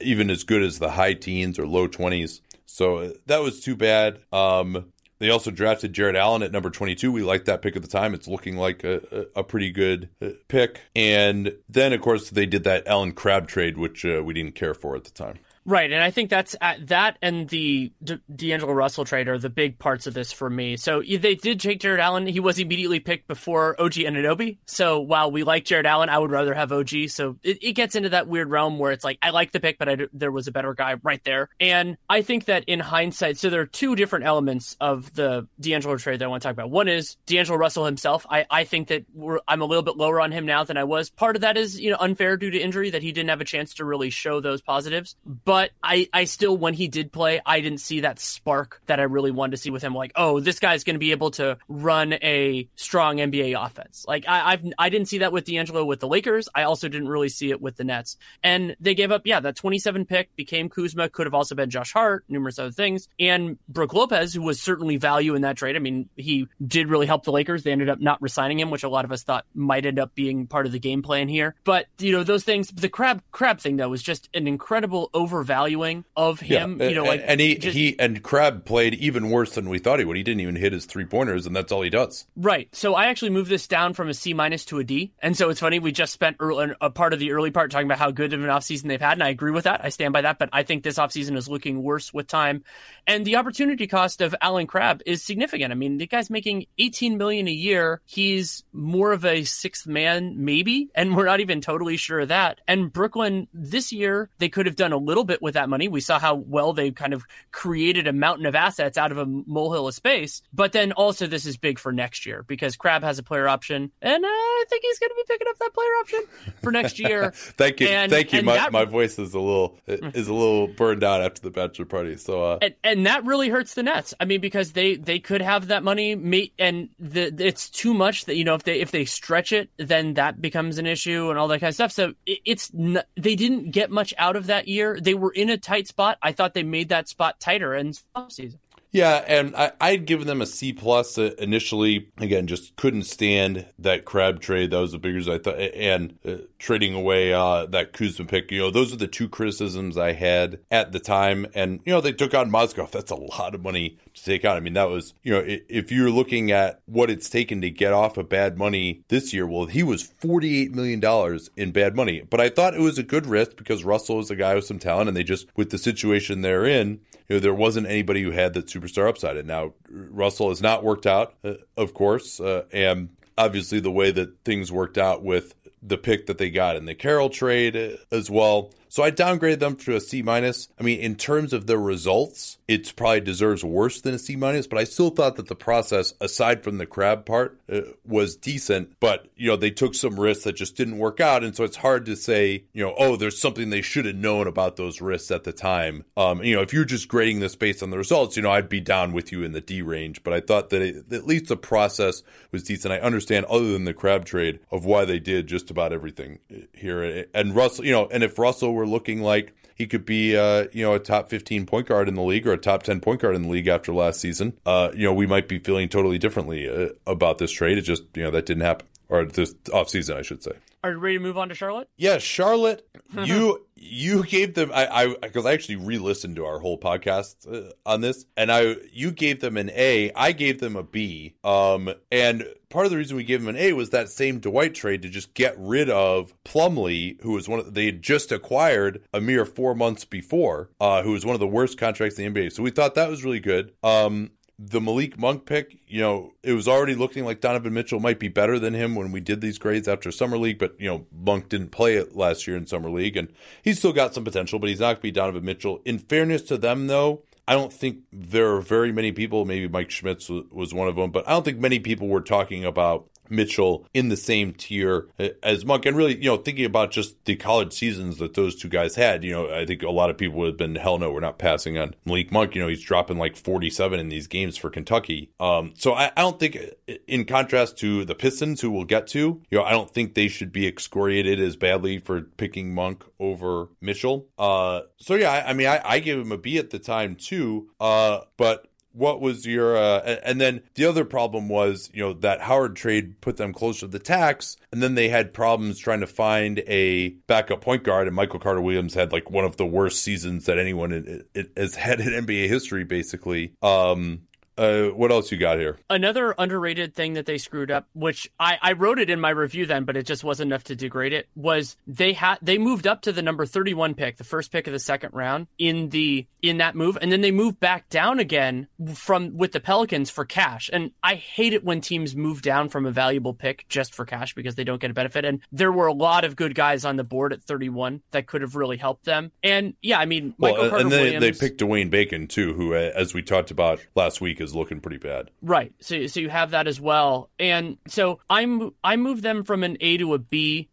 even 0.00 0.30
as 0.30 0.44
good 0.44 0.62
as 0.62 0.78
the 0.78 0.90
high 0.90 1.14
teens 1.14 1.58
or 1.58 1.66
low 1.66 1.88
20s. 1.88 2.40
So 2.66 3.14
that 3.26 3.42
was 3.42 3.60
too 3.60 3.76
bad. 3.76 4.20
Um, 4.32 4.92
they 5.18 5.30
also 5.30 5.50
drafted 5.50 5.92
Jarrett 5.94 6.16
Allen 6.16 6.42
at 6.42 6.52
number 6.52 6.68
22. 6.68 7.10
We 7.10 7.22
liked 7.22 7.46
that 7.46 7.62
pick 7.62 7.74
at 7.74 7.82
the 7.82 7.88
time. 7.88 8.12
It's 8.12 8.28
looking 8.28 8.56
like 8.56 8.84
a, 8.84 9.26
a, 9.36 9.40
a 9.40 9.44
pretty 9.44 9.70
good 9.70 10.10
uh, 10.20 10.30
pick. 10.48 10.82
And 10.94 11.54
then, 11.68 11.92
of 11.92 12.02
course, 12.02 12.28
they 12.28 12.44
did 12.44 12.64
that 12.64 12.86
Allen 12.86 13.12
Crabbe 13.12 13.46
trade, 13.48 13.78
which 13.78 14.04
uh, 14.04 14.22
we 14.22 14.34
didn't 14.34 14.54
care 14.54 14.74
for 14.74 14.94
at 14.94 15.04
the 15.04 15.10
time. 15.10 15.38
Right, 15.66 15.90
and 15.90 16.00
I 16.00 16.12
think 16.12 16.30
that's 16.30 16.54
at 16.60 16.86
that 16.88 17.18
and 17.20 17.48
the 17.48 17.92
D- 18.02 18.20
D'Angelo 18.34 18.72
Russell 18.72 19.04
trade 19.04 19.26
are 19.26 19.36
the 19.36 19.50
big 19.50 19.80
parts 19.80 20.06
of 20.06 20.14
this 20.14 20.30
for 20.30 20.48
me. 20.48 20.76
So 20.76 21.02
they 21.02 21.34
did 21.34 21.58
take 21.58 21.80
Jarrett 21.80 21.98
Allen. 21.98 22.28
He 22.28 22.38
was 22.38 22.60
immediately 22.60 23.00
picked 23.00 23.26
before 23.26 23.74
OG 23.80 23.94
Anunoby. 23.94 24.58
So 24.66 25.00
while 25.00 25.32
we 25.32 25.42
like 25.42 25.64
Jarrett 25.64 25.86
Allen, 25.86 26.08
I 26.08 26.18
would 26.18 26.30
rather 26.30 26.54
have 26.54 26.70
OG. 26.70 27.08
So 27.08 27.36
it, 27.42 27.58
it 27.62 27.72
gets 27.72 27.96
into 27.96 28.10
that 28.10 28.28
weird 28.28 28.48
realm 28.48 28.78
where 28.78 28.92
it's 28.92 29.02
like 29.02 29.18
I 29.20 29.30
like 29.30 29.50
the 29.50 29.58
pick, 29.58 29.76
but 29.76 30.08
there 30.12 30.30
was 30.30 30.46
a 30.46 30.52
better 30.52 30.72
guy 30.72 30.94
right 31.02 31.22
there. 31.24 31.48
And 31.58 31.96
I 32.08 32.22
think 32.22 32.44
that 32.44 32.62
in 32.68 32.78
hindsight, 32.78 33.36
so 33.36 33.50
there 33.50 33.62
are 33.62 33.66
two 33.66 33.96
different 33.96 34.24
elements 34.24 34.76
of 34.80 35.12
the 35.14 35.48
D'Angelo 35.58 35.96
trade 35.96 36.20
that 36.20 36.26
I 36.26 36.28
want 36.28 36.42
to 36.42 36.48
talk 36.48 36.54
about. 36.54 36.70
One 36.70 36.86
is 36.86 37.16
D'Angelo 37.26 37.58
Russell 37.58 37.86
himself. 37.86 38.24
I, 38.30 38.46
I 38.48 38.62
think 38.62 38.86
that 38.88 39.04
I'm 39.48 39.62
a 39.62 39.64
little 39.64 39.82
bit 39.82 39.96
lower 39.96 40.20
on 40.20 40.30
him 40.30 40.46
now 40.46 40.62
than 40.62 40.76
I 40.76 40.84
was. 40.84 41.10
Part 41.10 41.34
of 41.34 41.42
that 41.42 41.56
is 41.56 41.80
you 41.80 41.90
know 41.90 41.96
unfair 41.98 42.36
due 42.36 42.52
to 42.52 42.58
injury 42.60 42.90
that 42.90 43.02
he 43.02 43.10
didn't 43.10 43.30
have 43.30 43.40
a 43.40 43.44
chance 43.44 43.74
to 43.74 43.84
really 43.84 44.10
show 44.10 44.38
those 44.38 44.60
positives, 44.60 45.16
but 45.44 45.55
but 45.56 45.70
I, 45.82 46.06
I 46.12 46.24
still, 46.24 46.54
when 46.54 46.74
he 46.74 46.86
did 46.86 47.10
play, 47.10 47.40
I 47.46 47.62
didn't 47.62 47.80
see 47.80 48.00
that 48.00 48.18
spark 48.18 48.82
that 48.88 49.00
I 49.00 49.04
really 49.04 49.30
wanted 49.30 49.52
to 49.52 49.56
see 49.56 49.70
with 49.70 49.82
him. 49.82 49.94
Like, 49.94 50.12
oh, 50.14 50.38
this 50.38 50.58
guy's 50.58 50.84
going 50.84 50.96
to 50.96 51.00
be 51.00 51.12
able 51.12 51.30
to 51.30 51.56
run 51.66 52.12
a 52.12 52.68
strong 52.76 53.16
NBA 53.16 53.58
offense. 53.58 54.04
Like, 54.06 54.28
I, 54.28 54.52
I've, 54.52 54.64
I 54.78 54.90
didn't 54.90 55.08
see 55.08 55.20
that 55.20 55.32
with 55.32 55.46
D'Angelo 55.46 55.82
with 55.86 56.00
the 56.00 56.08
Lakers. 56.08 56.50
I 56.54 56.64
also 56.64 56.90
didn't 56.90 57.08
really 57.08 57.30
see 57.30 57.48
it 57.48 57.62
with 57.62 57.74
the 57.74 57.84
Nets. 57.84 58.18
And 58.42 58.76
they 58.80 58.94
gave 58.94 59.10
up, 59.10 59.22
yeah, 59.24 59.40
that 59.40 59.56
27 59.56 60.04
pick 60.04 60.36
became 60.36 60.68
Kuzma, 60.68 61.08
could 61.08 61.26
have 61.26 61.32
also 61.32 61.54
been 61.54 61.70
Josh 61.70 61.94
Hart, 61.94 62.26
numerous 62.28 62.58
other 62.58 62.70
things. 62.70 63.08
And 63.18 63.56
Brook 63.66 63.94
Lopez, 63.94 64.34
who 64.34 64.42
was 64.42 64.60
certainly 64.60 64.98
value 64.98 65.36
in 65.36 65.40
that 65.40 65.56
trade. 65.56 65.74
I 65.74 65.78
mean, 65.78 66.10
he 66.16 66.48
did 66.62 66.90
really 66.90 67.06
help 67.06 67.24
the 67.24 67.32
Lakers. 67.32 67.62
They 67.62 67.72
ended 67.72 67.88
up 67.88 67.98
not 67.98 68.20
resigning 68.20 68.60
him, 68.60 68.70
which 68.70 68.82
a 68.82 68.90
lot 68.90 69.06
of 69.06 69.12
us 69.12 69.22
thought 69.22 69.46
might 69.54 69.86
end 69.86 69.98
up 69.98 70.14
being 70.14 70.48
part 70.48 70.66
of 70.66 70.72
the 70.72 70.80
game 70.80 71.00
plan 71.00 71.28
here. 71.28 71.54
But, 71.64 71.86
you 71.96 72.12
know, 72.12 72.24
those 72.24 72.44
things, 72.44 72.68
the 72.68 72.90
Crabbe, 72.90 73.22
Crabbe 73.32 73.58
thing, 73.58 73.78
though, 73.78 73.88
was 73.88 74.02
just 74.02 74.28
an 74.34 74.46
incredible 74.46 75.08
over 75.14 75.45
overvaluing 75.46 76.04
of 76.16 76.40
him. 76.40 76.80
You 76.80 76.94
know, 76.94 77.04
like 77.04 77.22
and 77.24 77.40
he 77.40 77.56
just- 77.56 77.76
he 77.76 77.98
and 77.98 78.22
Crabbe 78.22 78.64
played 78.64 78.94
even 78.94 79.30
worse 79.30 79.54
than 79.54 79.68
we 79.68 79.78
thought 79.78 79.98
he 79.98 80.04
would. 80.04 80.16
He 80.16 80.22
didn't 80.22 80.40
even 80.40 80.56
hit 80.56 80.72
his 80.72 80.86
three 80.86 81.04
pointers, 81.04 81.46
and 81.46 81.54
that's 81.54 81.72
all 81.72 81.82
he 81.82 81.90
does. 81.90 82.26
Right. 82.36 82.68
So 82.74 82.94
I 82.94 83.06
actually 83.06 83.30
moved 83.30 83.50
this 83.50 83.66
down 83.66 83.94
from 83.94 84.08
a 84.08 84.14
C 84.14 84.34
minus 84.34 84.64
to 84.66 84.78
a 84.78 84.84
D. 84.84 85.12
And 85.20 85.36
so 85.36 85.50
it's 85.50 85.60
funny, 85.60 85.78
we 85.78 85.92
just 85.92 86.12
spent 86.12 86.36
early, 86.40 86.72
a 86.80 86.90
part 86.90 87.12
of 87.12 87.18
the 87.18 87.32
early 87.32 87.50
part 87.50 87.70
talking 87.70 87.86
about 87.86 87.98
how 87.98 88.10
good 88.10 88.32
of 88.32 88.42
an 88.42 88.48
offseason 88.48 88.84
they've 88.88 89.00
had. 89.00 89.14
And 89.14 89.22
I 89.22 89.28
agree 89.28 89.52
with 89.52 89.64
that. 89.64 89.84
I 89.84 89.88
stand 89.90 90.12
by 90.12 90.22
that. 90.22 90.38
But 90.38 90.50
I 90.52 90.62
think 90.62 90.82
this 90.82 90.98
offseason 90.98 91.36
is 91.36 91.48
looking 91.48 91.82
worse 91.82 92.12
with 92.12 92.26
time. 92.26 92.64
And 93.06 93.24
the 93.24 93.36
opportunity 93.36 93.86
cost 93.86 94.20
of 94.20 94.34
Allen 94.40 94.66
Crabbe 94.66 95.02
is 95.06 95.22
significant. 95.22 95.72
I 95.72 95.76
mean, 95.76 95.98
the 95.98 96.06
guy's 96.06 96.30
making 96.30 96.66
18 96.78 97.18
million 97.18 97.48
a 97.48 97.52
year. 97.52 98.00
He's 98.04 98.64
more 98.72 99.12
of 99.12 99.24
a 99.24 99.44
sixth 99.44 99.86
man, 99.86 100.44
maybe. 100.44 100.88
And 100.94 101.16
we're 101.16 101.26
not 101.26 101.40
even 101.40 101.60
totally 101.60 101.96
sure 101.96 102.20
of 102.20 102.28
that. 102.28 102.60
And 102.66 102.92
Brooklyn 102.92 103.48
this 103.52 103.92
year, 103.92 104.28
they 104.38 104.48
could 104.48 104.66
have 104.66 104.76
done 104.76 104.92
a 104.92 104.96
little 104.96 105.24
bit 105.24 105.35
with 105.42 105.54
that 105.54 105.68
money. 105.68 105.88
We 105.88 106.00
saw 106.00 106.18
how 106.18 106.34
well 106.34 106.72
they 106.72 106.90
kind 106.90 107.12
of 107.12 107.24
created 107.52 108.06
a 108.06 108.12
mountain 108.12 108.46
of 108.46 108.54
assets 108.54 108.98
out 108.98 109.12
of 109.12 109.18
a 109.18 109.26
molehill 109.26 109.88
of 109.88 109.94
space. 109.94 110.42
But 110.52 110.72
then 110.72 110.92
also, 110.92 111.26
this 111.26 111.46
is 111.46 111.56
big 111.56 111.78
for 111.78 111.92
next 111.92 112.26
year 112.26 112.42
because 112.46 112.76
Crabbe 112.76 113.02
has 113.02 113.18
a 113.18 113.22
player 113.22 113.48
option, 113.48 113.90
and 114.02 114.24
I 114.26 114.64
think 114.68 114.82
he's 114.84 114.98
going 114.98 115.10
to 115.10 115.14
be 115.16 115.24
picking 115.28 115.46
up 115.48 115.58
that 115.58 115.74
player 115.74 115.90
option 116.00 116.20
for 116.62 116.72
next 116.72 116.98
year. 116.98 117.30
Thank 117.34 117.80
you, 117.80 117.88
And- 117.88 118.10
thank 118.10 118.32
you. 118.32 118.42
My, 118.42 118.54
that- 118.54 118.72
my 118.72 118.84
voice 118.84 119.18
is 119.18 119.34
a 119.34 119.40
little 119.40 119.78
is 119.86 120.28
a 120.28 120.34
little 120.34 120.68
burned 120.68 121.02
out 121.04 121.22
after 121.22 121.40
the 121.42 121.50
bachelor 121.50 121.84
party. 121.86 122.16
So 122.16 122.42
uh, 122.42 122.58
and, 122.62 122.74
and 122.84 123.06
that 123.06 123.24
really 123.24 123.48
hurts 123.48 123.74
the 123.74 123.82
Nets. 123.82 124.14
I 124.20 124.24
mean, 124.24 124.40
because 124.40 124.72
they 124.72 124.96
they 124.96 125.18
could 125.18 125.42
have 125.42 125.68
that 125.68 125.82
money, 125.82 126.12
and 126.58 126.88
the 126.98 127.34
it's 127.46 127.70
too 127.70 127.94
much 127.94 128.26
that 128.26 128.36
you 128.36 128.44
know 128.44 128.54
if 128.54 128.62
they 128.64 128.80
if 128.80 128.90
they 128.90 129.04
stretch 129.04 129.52
it, 129.52 129.70
then 129.78 130.14
that 130.14 130.40
becomes 130.40 130.78
an 130.78 130.86
issue 130.86 131.30
and 131.30 131.38
all 131.38 131.48
that 131.48 131.60
kind 131.60 131.68
of 131.68 131.74
stuff. 131.74 131.92
So 131.92 132.14
it, 132.26 132.38
it's 132.44 132.70
n- 132.76 133.02
they 133.16 133.34
didn't 133.36 133.70
get 133.70 133.90
much 133.90 134.12
out 134.18 134.36
of 134.36 134.46
that 134.46 134.68
year. 134.68 134.98
They 135.00 135.14
were 135.14 135.25
in 135.32 135.50
a 135.50 135.56
tight 135.56 135.88
spot. 135.88 136.18
I 136.22 136.32
thought 136.32 136.54
they 136.54 136.62
made 136.62 136.88
that 136.88 137.08
spot 137.08 137.40
tighter 137.40 137.74
in 137.74 137.92
offseason. 138.14 138.58
Yeah, 138.92 139.24
and 139.28 139.54
I, 139.54 139.72
I'd 139.78 140.06
given 140.06 140.26
them 140.26 140.40
a 140.40 140.46
C 140.46 140.72
plus 140.72 141.18
uh, 141.18 141.34
initially. 141.38 142.08
Again, 142.18 142.46
just 142.46 142.76
couldn't 142.76 143.02
stand 143.02 143.66
that 143.78 144.06
Crabbe 144.06 144.40
trade. 144.40 144.70
That 144.70 144.78
was 144.78 144.92
the 144.92 144.98
biggest 144.98 145.28
I 145.28 145.36
thought, 145.36 145.58
and 145.58 146.18
uh, 146.26 146.36
trading 146.58 146.94
away 146.94 147.32
uh, 147.34 147.66
that 147.66 147.92
Kuzma 147.92 148.24
pick. 148.24 148.50
You 148.50 148.60
know, 148.60 148.70
those 148.70 148.94
are 148.94 148.96
the 148.96 149.06
two 149.06 149.28
criticisms 149.28 149.98
I 149.98 150.12
had 150.12 150.60
at 150.70 150.92
the 150.92 151.00
time. 151.00 151.46
And 151.54 151.80
you 151.84 151.92
know, 151.92 152.00
they 152.00 152.12
took 152.12 152.32
on 152.32 152.50
Mozgov. 152.50 152.90
That's 152.90 153.10
a 153.10 153.16
lot 153.16 153.54
of 153.54 153.62
money 153.62 153.98
to 154.16 154.24
take 154.24 154.44
on. 154.44 154.56
I 154.56 154.60
mean, 154.60 154.74
that 154.74 154.90
was 154.90 155.14
you 155.22 155.32
know, 155.32 155.42
if 155.46 155.92
you're 155.92 156.10
looking 156.10 156.50
at 156.50 156.80
what 156.86 157.10
it's 157.10 157.30
taken 157.30 157.60
to 157.60 157.70
get 157.70 157.92
off 157.92 158.16
of 158.16 158.28
bad 158.28 158.58
money 158.58 159.02
this 159.08 159.32
year, 159.32 159.46
well, 159.46 159.66
he 159.66 159.82
was 159.82 160.02
forty 160.02 160.62
eight 160.62 160.74
million 160.74 161.00
dollars 161.00 161.50
in 161.56 161.70
bad 161.70 161.94
money. 161.94 162.22
But 162.28 162.40
I 162.40 162.48
thought 162.48 162.74
it 162.74 162.80
was 162.80 162.98
a 162.98 163.02
good 163.02 163.26
risk 163.26 163.56
because 163.56 163.84
Russell 163.84 164.20
is 164.20 164.30
a 164.30 164.36
guy 164.36 164.54
with 164.54 164.64
some 164.64 164.78
talent, 164.78 165.08
and 165.08 165.16
they 165.16 165.24
just 165.24 165.46
with 165.56 165.70
the 165.70 165.78
situation 165.78 166.42
they're 166.42 166.66
in 166.66 167.00
you 167.28 167.36
know, 167.36 167.40
there 167.40 167.54
wasn't 167.54 167.86
anybody 167.86 168.22
who 168.22 168.30
had 168.30 168.54
that 168.54 168.66
superstar 168.66 169.08
upside. 169.08 169.36
And 169.36 169.48
now 169.48 169.74
Russell 169.90 170.50
has 170.50 170.62
not 170.62 170.84
worked 170.84 171.06
out, 171.06 171.34
uh, 171.44 171.54
of 171.76 171.94
course, 171.94 172.40
uh, 172.40 172.64
and 172.72 173.08
obviously 173.36 173.80
the 173.80 173.90
way 173.90 174.10
that 174.12 174.44
things 174.44 174.70
worked 174.70 174.98
out 174.98 175.22
with 175.22 175.54
the 175.82 175.98
pick 175.98 176.26
that 176.26 176.38
they 176.38 176.50
got 176.50 176.76
in 176.76 176.84
the 176.84 176.94
Carroll 176.94 177.30
trade 177.30 177.76
uh, 177.76 177.96
as 178.14 178.30
well. 178.30 178.70
So 178.88 179.02
I 179.02 179.10
downgraded 179.10 179.58
them 179.58 179.76
to 179.76 179.96
a 179.96 180.00
C 180.00 180.22
minus. 180.22 180.68
I 180.78 180.82
mean, 180.82 181.00
in 181.00 181.16
terms 181.16 181.52
of 181.52 181.66
the 181.66 181.78
results, 181.78 182.58
it 182.68 182.94
probably 182.96 183.20
deserves 183.20 183.64
worse 183.64 184.00
than 184.00 184.14
a 184.14 184.18
C 184.18 184.36
minus, 184.36 184.66
but 184.66 184.78
I 184.78 184.84
still 184.84 185.10
thought 185.10 185.36
that 185.36 185.48
the 185.48 185.54
process, 185.54 186.14
aside 186.20 186.62
from 186.62 186.78
the 186.78 186.86
Crabbe 186.86 187.24
part, 187.24 187.60
uh, 187.72 187.80
was 188.06 188.36
decent. 188.36 188.94
But 189.00 189.26
you 189.36 189.48
know, 189.48 189.56
they 189.56 189.70
took 189.70 189.94
some 189.94 190.18
risks 190.18 190.44
that 190.44 190.54
just 190.54 190.76
didn't 190.76 190.98
work 190.98 191.20
out, 191.20 191.44
and 191.44 191.54
so 191.54 191.64
it's 191.64 191.76
hard 191.76 192.06
to 192.06 192.16
say, 192.16 192.64
you 192.72 192.84
know, 192.84 192.94
oh, 192.98 193.16
there's 193.16 193.40
something 193.40 193.70
they 193.70 193.82
should 193.82 194.06
have 194.06 194.16
known 194.16 194.46
about 194.46 194.76
those 194.76 195.00
risks 195.00 195.30
at 195.30 195.44
the 195.44 195.52
time. 195.52 196.04
Um, 196.16 196.42
you 196.42 196.54
know, 196.54 196.62
if 196.62 196.72
you're 196.72 196.84
just 196.84 197.08
grading 197.08 197.40
this 197.40 197.56
based 197.56 197.82
on 197.82 197.90
the 197.90 197.98
results, 197.98 198.36
you 198.36 198.42
know, 198.42 198.50
I'd 198.50 198.68
be 198.68 198.80
down 198.80 199.12
with 199.12 199.32
you 199.32 199.42
in 199.42 199.52
the 199.52 199.60
D 199.60 199.82
range. 199.82 200.22
But 200.22 200.32
I 200.32 200.40
thought 200.40 200.70
that 200.70 200.82
it, 200.82 201.12
at 201.12 201.26
least 201.26 201.46
the 201.46 201.56
process 201.56 202.22
was 202.52 202.62
decent. 202.62 202.92
I 202.92 202.98
understand, 202.98 203.46
other 203.46 203.72
than 203.72 203.84
the 203.84 203.94
Crabbe 203.94 204.24
trade, 204.24 204.60
of 204.70 204.84
why 204.84 205.04
they 205.04 205.18
did 205.18 205.46
just 205.46 205.70
about 205.70 205.92
everything 205.92 206.38
here. 206.72 207.26
And 207.34 207.54
Russell, 207.54 207.84
you 207.84 207.92
know, 207.92 208.08
and 208.10 208.22
if 208.22 208.38
Russell 208.38 208.72
were 208.72 208.85
looking 208.86 209.22
like 209.22 209.54
he 209.74 209.86
could 209.86 210.06
be, 210.06 210.36
uh, 210.36 210.66
you 210.72 210.82
know, 210.82 210.94
a 210.94 210.98
top 210.98 211.28
15 211.28 211.66
point 211.66 211.86
guard 211.86 212.08
in 212.08 212.14
the 212.14 212.22
league 212.22 212.46
or 212.46 212.52
a 212.52 212.58
top 212.58 212.82
10 212.82 213.00
point 213.00 213.20
guard 213.20 213.36
in 213.36 213.42
the 213.42 213.48
league 213.48 213.68
after 213.68 213.92
last 213.92 214.20
season, 214.20 214.54
uh, 214.64 214.90
you 214.94 215.04
know, 215.04 215.12
we 215.12 215.26
might 215.26 215.48
be 215.48 215.58
feeling 215.58 215.88
totally 215.88 216.18
differently 216.18 216.68
uh, 216.68 216.88
about 217.06 217.38
this 217.38 217.52
trade. 217.52 217.76
It 217.76 217.82
just, 217.82 218.04
you 218.14 218.22
know, 218.22 218.30
that 218.30 218.46
didn't 218.46 218.62
happen. 218.62 218.86
Or 219.08 219.24
this 219.24 219.54
offseason, 219.66 220.16
I 220.16 220.22
should 220.22 220.42
say. 220.42 220.52
Are 220.86 220.92
you 220.92 220.98
ready 220.98 221.16
to 221.16 221.22
move 221.22 221.36
on 221.36 221.48
to 221.48 221.54
Charlotte? 221.56 221.88
Yeah, 221.96 222.18
Charlotte, 222.18 222.88
you 223.24 223.66
you 223.74 224.22
gave 224.22 224.54
them 224.54 224.70
I 224.72 224.86
I 224.86 225.14
because 225.20 225.44
I 225.44 225.52
actually 225.52 225.76
re-listened 225.76 226.36
to 226.36 226.44
our 226.44 226.60
whole 226.60 226.78
podcast 226.78 227.52
uh, 227.52 227.72
on 227.84 228.02
this, 228.02 228.24
and 228.36 228.52
I 228.52 228.76
you 228.92 229.10
gave 229.10 229.40
them 229.40 229.56
an 229.56 229.68
A, 229.70 230.12
I 230.14 230.30
gave 230.30 230.60
them 230.60 230.76
a 230.76 230.84
B. 230.84 231.34
Um, 231.42 231.92
and 232.12 232.46
part 232.68 232.86
of 232.86 232.92
the 232.92 232.98
reason 232.98 233.16
we 233.16 233.24
gave 233.24 233.40
them 233.40 233.54
an 233.54 233.60
A 233.60 233.72
was 233.72 233.90
that 233.90 234.10
same 234.10 234.38
Dwight 234.38 234.74
trade 234.74 235.02
to 235.02 235.08
just 235.08 235.34
get 235.34 235.56
rid 235.58 235.90
of 235.90 236.32
Plumlee, 236.44 237.20
who 237.20 237.32
was 237.32 237.48
one 237.48 237.58
of 237.58 237.74
they 237.74 237.86
had 237.86 238.00
just 238.00 238.30
acquired 238.30 239.02
a 239.12 239.20
mere 239.20 239.44
four 239.44 239.74
months 239.74 240.04
before, 240.04 240.70
uh, 240.80 241.02
who 241.02 241.12
was 241.12 241.26
one 241.26 241.34
of 241.34 241.40
the 241.40 241.48
worst 241.48 241.78
contracts 241.78 242.16
in 242.16 242.32
the 242.32 242.40
NBA. 242.40 242.52
So 242.52 242.62
we 242.62 242.70
thought 242.70 242.94
that 242.94 243.10
was 243.10 243.24
really 243.24 243.40
good. 243.40 243.72
Um, 243.82 244.30
the 244.58 244.80
Malik 244.80 245.18
Monk 245.18 245.44
pick, 245.44 245.78
you 245.86 246.00
know, 246.00 246.32
it 246.42 246.52
was 246.52 246.66
already 246.66 246.94
looking 246.94 247.24
like 247.24 247.40
Donovan 247.40 247.74
Mitchell 247.74 248.00
might 248.00 248.18
be 248.18 248.28
better 248.28 248.58
than 248.58 248.72
him 248.72 248.94
when 248.94 249.12
we 249.12 249.20
did 249.20 249.42
these 249.42 249.58
grades 249.58 249.86
after 249.86 250.10
Summer 250.10 250.38
League, 250.38 250.58
but, 250.58 250.74
you 250.78 250.88
know, 250.88 251.06
Monk 251.12 251.50
didn't 251.50 251.72
play 251.72 251.96
it 251.96 252.16
last 252.16 252.46
year 252.46 252.56
in 252.56 252.66
Summer 252.66 252.90
League, 252.90 253.16
and 253.16 253.28
he's 253.62 253.78
still 253.78 253.92
got 253.92 254.14
some 254.14 254.24
potential, 254.24 254.58
but 254.58 254.70
he's 254.70 254.80
not 254.80 254.86
going 254.86 254.96
to 254.96 255.02
be 255.02 255.10
Donovan 255.10 255.44
Mitchell. 255.44 255.82
In 255.84 255.98
fairness 255.98 256.40
to 256.42 256.56
them, 256.56 256.86
though, 256.86 257.22
I 257.46 257.52
don't 257.52 257.72
think 257.72 257.98
there 258.10 258.54
are 258.54 258.62
very 258.62 258.92
many 258.92 259.12
people, 259.12 259.44
maybe 259.44 259.68
Mike 259.68 259.90
Schmitz 259.90 260.28
was- 260.30 260.46
was 260.50 260.72
one 260.72 260.88
of 260.88 260.96
them, 260.96 261.10
but 261.10 261.28
I 261.28 261.32
don't 261.32 261.44
think 261.44 261.58
many 261.58 261.78
people 261.78 262.08
were 262.08 262.22
talking 262.22 262.64
about 262.64 263.08
Mitchell 263.30 263.86
in 263.94 264.08
the 264.08 264.16
same 264.16 264.52
tier 264.52 265.08
as 265.42 265.64
Monk. 265.64 265.86
And 265.86 265.96
really, 265.96 266.16
you 266.16 266.30
know, 266.30 266.36
thinking 266.36 266.64
about 266.64 266.90
just 266.90 267.24
the 267.24 267.36
college 267.36 267.72
seasons 267.72 268.18
that 268.18 268.34
those 268.34 268.56
two 268.56 268.68
guys 268.68 268.94
had, 268.94 269.24
you 269.24 269.32
know, 269.32 269.52
I 269.52 269.66
think 269.66 269.82
a 269.82 269.90
lot 269.90 270.10
of 270.10 270.18
people 270.18 270.38
would 270.38 270.48
have 270.48 270.56
been, 270.56 270.76
hell 270.76 270.98
no, 270.98 271.10
we're 271.10 271.20
not 271.20 271.38
passing 271.38 271.78
on 271.78 271.94
Malik 272.04 272.32
Monk. 272.32 272.54
You 272.54 272.62
know, 272.62 272.68
he's 272.68 272.82
dropping 272.82 273.18
like 273.18 273.36
47 273.36 273.98
in 273.98 274.08
these 274.08 274.26
games 274.26 274.56
for 274.56 274.70
Kentucky. 274.70 275.30
Um, 275.40 275.72
so 275.76 275.94
I, 275.94 276.10
I 276.16 276.22
don't 276.22 276.38
think, 276.38 276.58
in 277.06 277.24
contrast 277.24 277.78
to 277.78 278.04
the 278.04 278.14
Pistons, 278.14 278.60
who 278.60 278.70
we'll 278.70 278.84
get 278.84 279.06
to, 279.08 279.42
you 279.50 279.58
know, 279.58 279.64
I 279.64 279.72
don't 279.72 279.92
think 279.92 280.14
they 280.14 280.28
should 280.28 280.52
be 280.52 280.66
excoriated 280.66 281.40
as 281.40 281.56
badly 281.56 281.98
for 281.98 282.22
picking 282.22 282.74
Monk 282.74 283.04
over 283.18 283.68
Mitchell. 283.80 284.28
Uh, 284.38 284.82
so 284.98 285.14
yeah, 285.14 285.30
I, 285.30 285.50
I 285.50 285.52
mean, 285.52 285.66
I, 285.66 285.80
I 285.84 285.98
gave 286.00 286.18
him 286.18 286.32
a 286.32 286.38
B 286.38 286.58
at 286.58 286.70
the 286.70 286.78
time 286.78 287.16
too. 287.16 287.70
Uh, 287.80 288.20
but 288.36 288.66
what 288.96 289.20
was 289.20 289.46
your 289.46 289.76
uh, 289.76 290.00
and 290.24 290.40
then 290.40 290.62
the 290.74 290.84
other 290.84 291.04
problem 291.04 291.48
was 291.48 291.90
you 291.92 292.02
know 292.02 292.12
that 292.12 292.40
howard 292.40 292.74
trade 292.74 293.20
put 293.20 293.36
them 293.36 293.52
close 293.52 293.80
to 293.80 293.86
the 293.86 293.98
tax 293.98 294.56
and 294.72 294.82
then 294.82 294.94
they 294.94 295.08
had 295.08 295.34
problems 295.34 295.78
trying 295.78 296.00
to 296.00 296.06
find 296.06 296.60
a 296.66 297.10
backup 297.26 297.60
point 297.60 297.82
guard 297.82 298.06
and 298.06 298.16
michael 298.16 298.40
carter 298.40 298.60
williams 298.60 298.94
had 298.94 299.12
like 299.12 299.30
one 299.30 299.44
of 299.44 299.56
the 299.56 299.66
worst 299.66 300.02
seasons 300.02 300.46
that 300.46 300.58
anyone 300.58 301.24
has 301.56 301.74
had 301.74 302.00
in 302.00 302.24
nba 302.24 302.48
history 302.48 302.84
basically. 302.84 303.52
Um 303.62 304.22
uh, 304.58 304.86
what 304.88 305.10
else 305.10 305.30
you 305.30 305.38
got 305.38 305.58
here? 305.58 305.78
Another 305.90 306.34
underrated 306.38 306.94
thing 306.94 307.14
that 307.14 307.26
they 307.26 307.38
screwed 307.38 307.70
up, 307.70 307.88
which 307.94 308.30
I, 308.38 308.58
I 308.60 308.72
wrote 308.72 308.98
it 308.98 309.10
in 309.10 309.20
my 309.20 309.30
review 309.30 309.66
then, 309.66 309.84
but 309.84 309.96
it 309.96 310.06
just 310.06 310.24
wasn't 310.24 310.50
enough 310.50 310.64
to 310.64 310.76
degrade 310.76 311.12
it, 311.12 311.28
was 311.34 311.76
they 311.86 312.12
had 312.12 312.38
they 312.42 312.58
moved 312.58 312.86
up 312.86 313.02
to 313.02 313.12
the 313.12 313.22
number 313.22 313.46
31 313.46 313.94
pick, 313.94 314.16
the 314.16 314.24
first 314.24 314.52
pick 314.52 314.66
of 314.66 314.72
the 314.72 314.78
second 314.78 315.10
round 315.12 315.46
in 315.58 315.90
the 315.90 316.26
in 316.42 316.58
that 316.58 316.74
move, 316.74 316.96
and 317.00 317.12
then 317.12 317.20
they 317.20 317.30
moved 317.30 317.60
back 317.60 317.88
down 317.88 318.18
again 318.18 318.68
from 318.94 319.36
with 319.36 319.52
the 319.52 319.60
Pelicans 319.60 320.10
for 320.10 320.24
cash. 320.24 320.70
And 320.72 320.92
I 321.02 321.14
hate 321.14 321.52
it 321.52 321.64
when 321.64 321.80
teams 321.80 322.16
move 322.16 322.42
down 322.42 322.68
from 322.68 322.86
a 322.86 322.90
valuable 322.90 323.34
pick 323.34 323.66
just 323.68 323.94
for 323.94 324.04
cash 324.04 324.34
because 324.34 324.54
they 324.54 324.64
don't 324.64 324.80
get 324.80 324.90
a 324.90 324.94
benefit. 324.94 325.24
And 325.24 325.40
there 325.52 325.72
were 325.72 325.86
a 325.86 325.92
lot 325.92 326.24
of 326.24 326.36
good 326.36 326.54
guys 326.54 326.84
on 326.84 326.96
the 326.96 327.04
board 327.04 327.32
at 327.32 327.42
31 327.42 328.02
that 328.12 328.26
could 328.26 328.42
have 328.42 328.56
really 328.56 328.76
helped 328.76 329.04
them. 329.04 329.32
And 329.42 329.74
yeah, 329.82 329.98
I 329.98 330.06
mean, 330.06 330.34
Michael 330.38 330.58
Well, 330.58 330.70
Carter 330.70 330.82
and 330.84 330.92
then 330.92 331.02
Williams, 331.02 331.20
they 331.20 331.48
picked 331.48 331.60
Dwayne 331.60 331.90
Bacon 331.90 332.26
too, 332.26 332.54
who, 332.54 332.74
uh, 332.74 332.92
as 332.94 333.12
we 333.12 333.22
talked 333.22 333.50
about 333.50 333.84
last 333.94 334.20
week, 334.20 334.40
is 334.46 334.54
looking 334.54 334.80
pretty 334.80 334.98
bad. 334.98 335.30
Right. 335.42 335.72
So 335.80 336.06
so 336.06 336.20
you 336.20 336.30
have 336.30 336.52
that 336.52 336.66
as 336.66 336.80
well. 336.80 337.30
And 337.38 337.76
so 337.86 338.20
I'm 338.30 338.70
I 338.82 338.96
moved 338.96 339.22
them 339.22 339.44
from 339.44 339.64
an 339.64 339.76
A 339.80 339.98
to 339.98 340.14
a 340.14 340.18
B. 340.18 340.68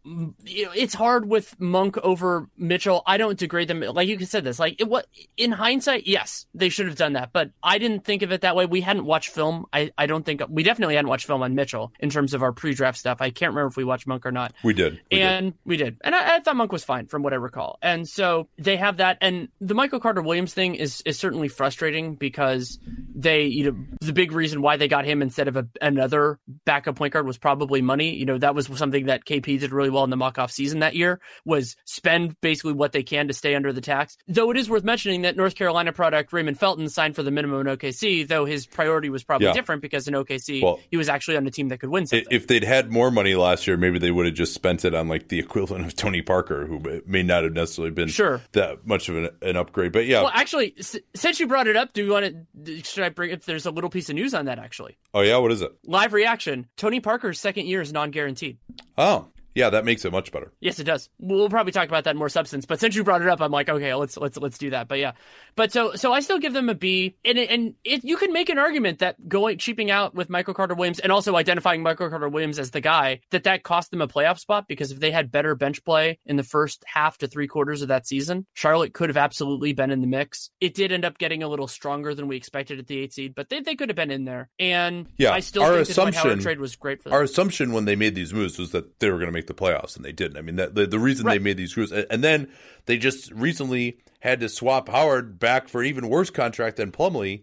It's 0.46 0.94
hard 0.94 1.28
with 1.28 1.58
Monk 1.60 1.98
over 1.98 2.48
Mitchell. 2.56 3.02
I 3.06 3.16
don't 3.16 3.38
degrade 3.38 3.68
them. 3.68 3.80
Like 3.80 4.08
you 4.08 4.24
said 4.24 4.44
this. 4.44 4.58
Like 4.58 4.80
it 4.80 4.88
what 4.88 5.06
in 5.36 5.52
hindsight, 5.52 6.06
yes, 6.06 6.46
they 6.54 6.68
should 6.68 6.86
have 6.86 6.96
done 6.96 7.14
that. 7.14 7.32
But 7.32 7.50
I 7.62 7.78
didn't 7.78 8.04
think 8.04 8.22
of 8.22 8.32
it 8.32 8.42
that 8.42 8.56
way. 8.56 8.66
We 8.66 8.80
hadn't 8.80 9.04
watched 9.04 9.30
film. 9.30 9.66
I, 9.72 9.90
I 9.98 10.06
don't 10.06 10.24
think 10.24 10.42
we 10.48 10.62
definitely 10.62 10.94
hadn't 10.94 11.08
watched 11.08 11.26
film 11.26 11.42
on 11.42 11.54
Mitchell 11.54 11.92
in 11.98 12.10
terms 12.10 12.34
of 12.34 12.42
our 12.42 12.52
pre-draft 12.52 12.98
stuff. 12.98 13.18
I 13.20 13.30
can't 13.30 13.50
remember 13.50 13.68
if 13.68 13.76
we 13.76 13.84
watched 13.84 14.06
Monk 14.06 14.24
or 14.26 14.32
not. 14.32 14.54
We 14.62 14.72
did. 14.72 15.00
We 15.10 15.18
did. 15.18 15.22
and 15.22 15.54
we 15.64 15.76
did. 15.76 15.98
And 16.02 16.14
I, 16.14 16.36
I 16.36 16.40
thought 16.40 16.56
Monk 16.56 16.72
was 16.72 16.84
fine 16.84 17.06
from 17.06 17.22
what 17.22 17.32
I 17.32 17.36
recall. 17.36 17.78
And 17.82 18.08
so 18.08 18.48
they 18.58 18.76
have 18.76 18.98
that. 18.98 19.18
And 19.20 19.48
the 19.60 19.74
Michael 19.74 20.00
Carter 20.00 20.22
Williams 20.22 20.54
thing 20.54 20.74
is, 20.74 21.02
is 21.04 21.18
certainly 21.18 21.48
frustrating 21.48 22.14
because 22.14 22.78
they, 23.14 23.44
you 23.44 23.63
you 23.64 23.72
know, 23.72 23.84
the 24.00 24.12
big 24.12 24.32
reason 24.32 24.62
why 24.62 24.76
they 24.76 24.88
got 24.88 25.04
him 25.04 25.22
instead 25.22 25.48
of 25.48 25.56
a, 25.56 25.66
another 25.82 26.38
backup 26.64 26.96
point 26.96 27.12
guard 27.12 27.26
was 27.26 27.38
probably 27.38 27.82
money. 27.82 28.14
You 28.14 28.24
know, 28.26 28.38
that 28.38 28.54
was 28.54 28.66
something 28.76 29.06
that 29.06 29.24
KP 29.24 29.58
did 29.60 29.72
really 29.72 29.90
well 29.90 30.04
in 30.04 30.10
the 30.10 30.16
mock 30.16 30.38
off 30.38 30.50
season 30.50 30.80
that 30.80 30.94
year 30.94 31.20
was 31.44 31.76
spend 31.84 32.40
basically 32.40 32.72
what 32.74 32.92
they 32.92 33.02
can 33.02 33.28
to 33.28 33.34
stay 33.34 33.54
under 33.54 33.72
the 33.72 33.80
tax. 33.80 34.16
Though 34.28 34.50
it 34.50 34.56
is 34.56 34.68
worth 34.68 34.84
mentioning 34.84 35.22
that 35.22 35.36
North 35.36 35.54
Carolina 35.54 35.92
product 35.92 36.32
Raymond 36.32 36.58
Felton 36.58 36.88
signed 36.88 37.14
for 37.16 37.22
the 37.22 37.30
minimum 37.30 37.66
in 37.66 37.76
OKC, 37.76 38.26
though 38.28 38.44
his 38.44 38.66
priority 38.66 39.08
was 39.10 39.24
probably 39.24 39.46
Yeah. 39.46 39.52
different 39.54 39.82
because 39.82 40.06
in 40.08 40.14
OKC 40.14 40.62
Well, 40.62 40.80
he 40.90 40.96
was 40.96 41.08
actually 41.08 41.36
on 41.36 41.46
a 41.46 41.50
team 41.50 41.68
that 41.68 41.80
could 41.80 41.90
win 41.90 42.06
something. 42.06 42.26
If 42.30 42.46
they'd 42.46 42.64
had 42.64 42.90
more 42.90 43.10
money 43.10 43.34
last 43.34 43.66
year, 43.66 43.76
maybe 43.76 43.98
they 43.98 44.10
would 44.10 44.26
have 44.26 44.34
just 44.34 44.54
spent 44.54 44.84
it 44.84 44.94
on 44.94 45.08
like 45.08 45.28
the 45.28 45.38
equivalent 45.38 45.86
of 45.86 45.94
Tony 45.96 46.22
Parker, 46.22 46.66
who 46.66 46.80
may 47.06 47.22
not 47.22 47.44
have 47.44 47.52
necessarily 47.52 47.90
been 47.92 48.08
Sure. 48.08 48.40
that 48.52 48.86
much 48.86 49.08
of 49.08 49.16
an, 49.16 49.30
an 49.42 49.56
upgrade. 49.56 49.92
But 49.92 50.06
yeah, 50.06 50.22
well, 50.22 50.32
actually, 50.34 50.74
s- 50.78 50.96
since 51.14 51.40
you 51.40 51.46
brought 51.46 51.66
it 51.66 51.76
up, 51.76 51.92
do 51.92 52.04
you 52.04 52.10
want 52.12 52.34
to? 52.66 52.82
Should 52.82 53.04
I 53.04 53.08
bring? 53.08 53.30
If 53.30 53.44
there's 53.54 53.66
a 53.66 53.70
little 53.70 53.90
piece 53.90 54.08
of 54.10 54.16
news 54.16 54.34
on 54.34 54.46
that, 54.46 54.58
actually, 54.58 54.98
oh 55.14 55.20
yeah, 55.20 55.36
what 55.36 55.52
is 55.52 55.62
it? 55.62 55.72
live 55.86 56.12
reaction. 56.12 56.66
Tony 56.76 57.00
Parker's 57.00 57.40
second 57.40 57.66
year 57.66 57.80
is 57.80 57.92
non-guaranteed. 57.92 58.58
Oh 58.98 59.28
yeah, 59.54 59.70
that 59.70 59.84
makes 59.84 60.04
it 60.04 60.12
much 60.12 60.32
better. 60.32 60.52
Yes, 60.60 60.78
it 60.78 60.84
does. 60.84 61.08
We'll 61.18 61.48
probably 61.48 61.72
talk 61.72 61.88
about 61.88 62.04
that 62.04 62.10
in 62.10 62.16
more 62.16 62.28
substance. 62.28 62.66
But 62.66 62.80
since 62.80 62.94
you 62.96 63.04
brought 63.04 63.22
it 63.22 63.28
up, 63.28 63.40
I'm 63.40 63.52
like, 63.52 63.68
okay, 63.68 63.94
let's 63.94 64.16
let's 64.16 64.36
let's 64.36 64.58
do 64.58 64.70
that. 64.70 64.88
But 64.88 64.98
yeah, 64.98 65.12
but 65.56 65.72
so 65.72 65.94
so 65.94 66.12
I 66.12 66.20
still 66.20 66.38
give 66.38 66.52
them 66.52 66.68
a 66.68 66.74
B, 66.74 67.16
and 67.24 67.38
and 67.38 67.74
it, 67.84 68.04
you 68.04 68.16
can 68.16 68.32
make 68.32 68.48
an 68.48 68.58
argument 68.58 68.98
that 69.00 69.28
going 69.28 69.58
cheaping 69.58 69.90
out 69.90 70.14
with 70.14 70.28
Michael 70.28 70.54
Carter 70.54 70.74
Williams 70.74 70.98
and 70.98 71.12
also 71.12 71.36
identifying 71.36 71.82
Michael 71.82 72.10
Carter 72.10 72.28
Williams 72.28 72.58
as 72.58 72.70
the 72.70 72.80
guy 72.80 73.20
that 73.30 73.44
that 73.44 73.62
cost 73.62 73.90
them 73.90 74.00
a 74.00 74.08
playoff 74.08 74.38
spot 74.38 74.66
because 74.68 74.90
if 74.90 75.00
they 75.00 75.10
had 75.10 75.30
better 75.30 75.54
bench 75.54 75.84
play 75.84 76.18
in 76.26 76.36
the 76.36 76.42
first 76.42 76.82
half 76.86 77.18
to 77.18 77.26
three 77.26 77.46
quarters 77.46 77.82
of 77.82 77.88
that 77.88 78.06
season, 78.06 78.46
Charlotte 78.54 78.92
could 78.92 79.08
have 79.08 79.16
absolutely 79.16 79.72
been 79.72 79.90
in 79.90 80.00
the 80.00 80.06
mix. 80.06 80.50
It 80.60 80.74
did 80.74 80.92
end 80.92 81.04
up 81.04 81.18
getting 81.18 81.42
a 81.42 81.48
little 81.48 81.68
stronger 81.68 82.14
than 82.14 82.28
we 82.28 82.36
expected 82.36 82.78
at 82.78 82.86
the 82.86 82.98
eight 82.98 83.12
seed, 83.12 83.34
but 83.34 83.48
they, 83.48 83.60
they 83.60 83.76
could 83.76 83.88
have 83.88 83.96
been 83.96 84.10
in 84.10 84.24
there. 84.24 84.48
And 84.58 85.06
Yeah, 85.16 85.32
I 85.32 85.40
still 85.40 85.62
our 85.62 85.76
think 85.76 85.88
the 85.88 85.94
Dwight 85.94 86.14
Howard 86.14 86.26
assumption- 86.26 86.42
trade 86.44 86.60
was 86.60 86.76
great 86.76 87.02
for 87.02 87.08
them. 87.10 87.16
Our 87.16 87.22
assumption 87.22 87.72
when 87.72 87.84
they 87.84 87.96
made 87.96 88.14
these 88.14 88.34
moves 88.34 88.58
was 88.58 88.72
that 88.72 88.98
they 88.98 89.10
were 89.10 89.18
going 89.18 89.28
to 89.28 89.32
make 89.32 89.43
the 89.46 89.54
playoffs, 89.54 89.96
and 89.96 90.04
they 90.04 90.12
didn't. 90.12 90.36
I 90.36 90.42
mean, 90.42 90.56
that, 90.56 90.74
the 90.74 90.86
the 90.86 90.98
reason 90.98 91.26
they 91.26 91.38
made 91.38 91.56
these 91.56 91.76
moves, 91.76 91.92
and 91.92 92.06
and 92.10 92.24
then 92.24 92.48
they 92.86 92.98
just 92.98 93.30
recently 93.32 93.98
had 94.20 94.40
to 94.40 94.48
swap 94.48 94.88
Howard 94.88 95.38
back 95.38 95.68
for 95.68 95.82
an 95.82 95.86
even 95.86 96.08
worse 96.08 96.30
contract 96.30 96.76
than 96.76 96.90
Plumlee. 96.92 97.42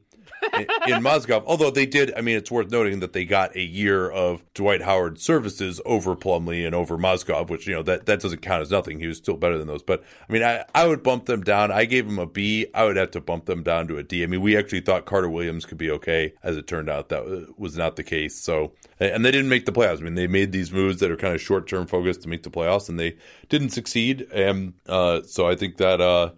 In, 0.54 1.02
Mozgov, 1.02 1.44
although 1.46 1.72
they 1.72 1.86
did, 1.86 2.14
I 2.16 2.22
mean, 2.22 2.38
it's 2.38 2.52
worth 2.52 2.72
noting 2.72 3.00
that 3.00 3.14
they 3.14 3.26
got 3.26 3.56
a 3.56 3.62
year 3.62 4.10
of 4.10 4.44
Dwight 4.54 4.82
Howard 4.82 5.20
services 5.20 5.82
over 5.86 6.16
Plumlee 6.16 6.66
and 6.66 6.76
over 6.76 6.98
Mozgov, 6.98 7.50
which 7.50 7.68
you 7.68 7.74
know 7.74 7.84
that 7.84 8.06
that 8.06 8.22
doesn't 8.22 8.42
count 8.42 8.62
as 8.62 8.72
nothing. 8.72 9.00
He 9.00 9.08
was 9.08 9.18
still 9.18 9.38
better 9.38 9.58
than 9.58 9.68
those, 9.68 9.84
but 9.84 10.04
I 10.28 10.34
mean, 10.34 10.44
I 10.44 10.66
I 10.74 10.88
would 10.88 11.04
bump 11.04 11.26
them 11.26 11.44
down. 11.44 11.72
I 11.72 11.86
gave 11.86 12.08
him 12.08 12.20
a 12.20 12.26
B. 12.26 12.68
I 12.74 12.86
would 12.86 12.98
have 12.98 13.12
to 13.12 13.22
bump 13.22 13.46
them 13.46 13.64
down 13.64 13.88
to 13.88 13.98
a 13.98 14.04
D. 14.04 14.24
I 14.24 14.28
mean, 14.28 14.42
we 14.42 14.58
actually 14.58 14.82
thought 14.82 15.06
Carter 15.06 15.30
Williams 15.30 15.66
could 15.66 15.78
be 15.78 15.92
okay. 15.92 16.34
As 16.44 16.58
it 16.58 16.68
turned 16.68 16.90
out, 16.90 17.10
that 17.10 17.56
was 17.58 17.78
not 17.78 17.96
the 17.96 18.04
case. 18.04 18.40
So, 18.40 18.74
and 19.00 19.24
they 19.26 19.32
didn't 19.32 19.50
make 19.50 19.66
the 19.66 19.72
playoffs. 19.72 20.00
I 20.00 20.04
mean, 20.04 20.16
they 20.16 20.28
made 20.28 20.52
these 20.52 20.72
moves 20.72 21.00
that 21.00 21.12
are 21.12 21.18
kind 21.18 21.34
of 21.34 21.42
short 21.42 21.68
term 21.68 21.88
focused 21.88 22.22
to 22.24 22.30
make 22.30 22.44
the 22.44 22.50
playoffs, 22.50 22.90
and 22.90 23.00
they 23.00 23.18
didn't 23.50 23.70
succeed. 23.70 24.28
And 24.34 24.74
uh, 24.88 25.22
so 25.24 25.48
I 25.48 25.56
think 25.56 25.78
that 25.78 26.02
uh, 26.02 26.32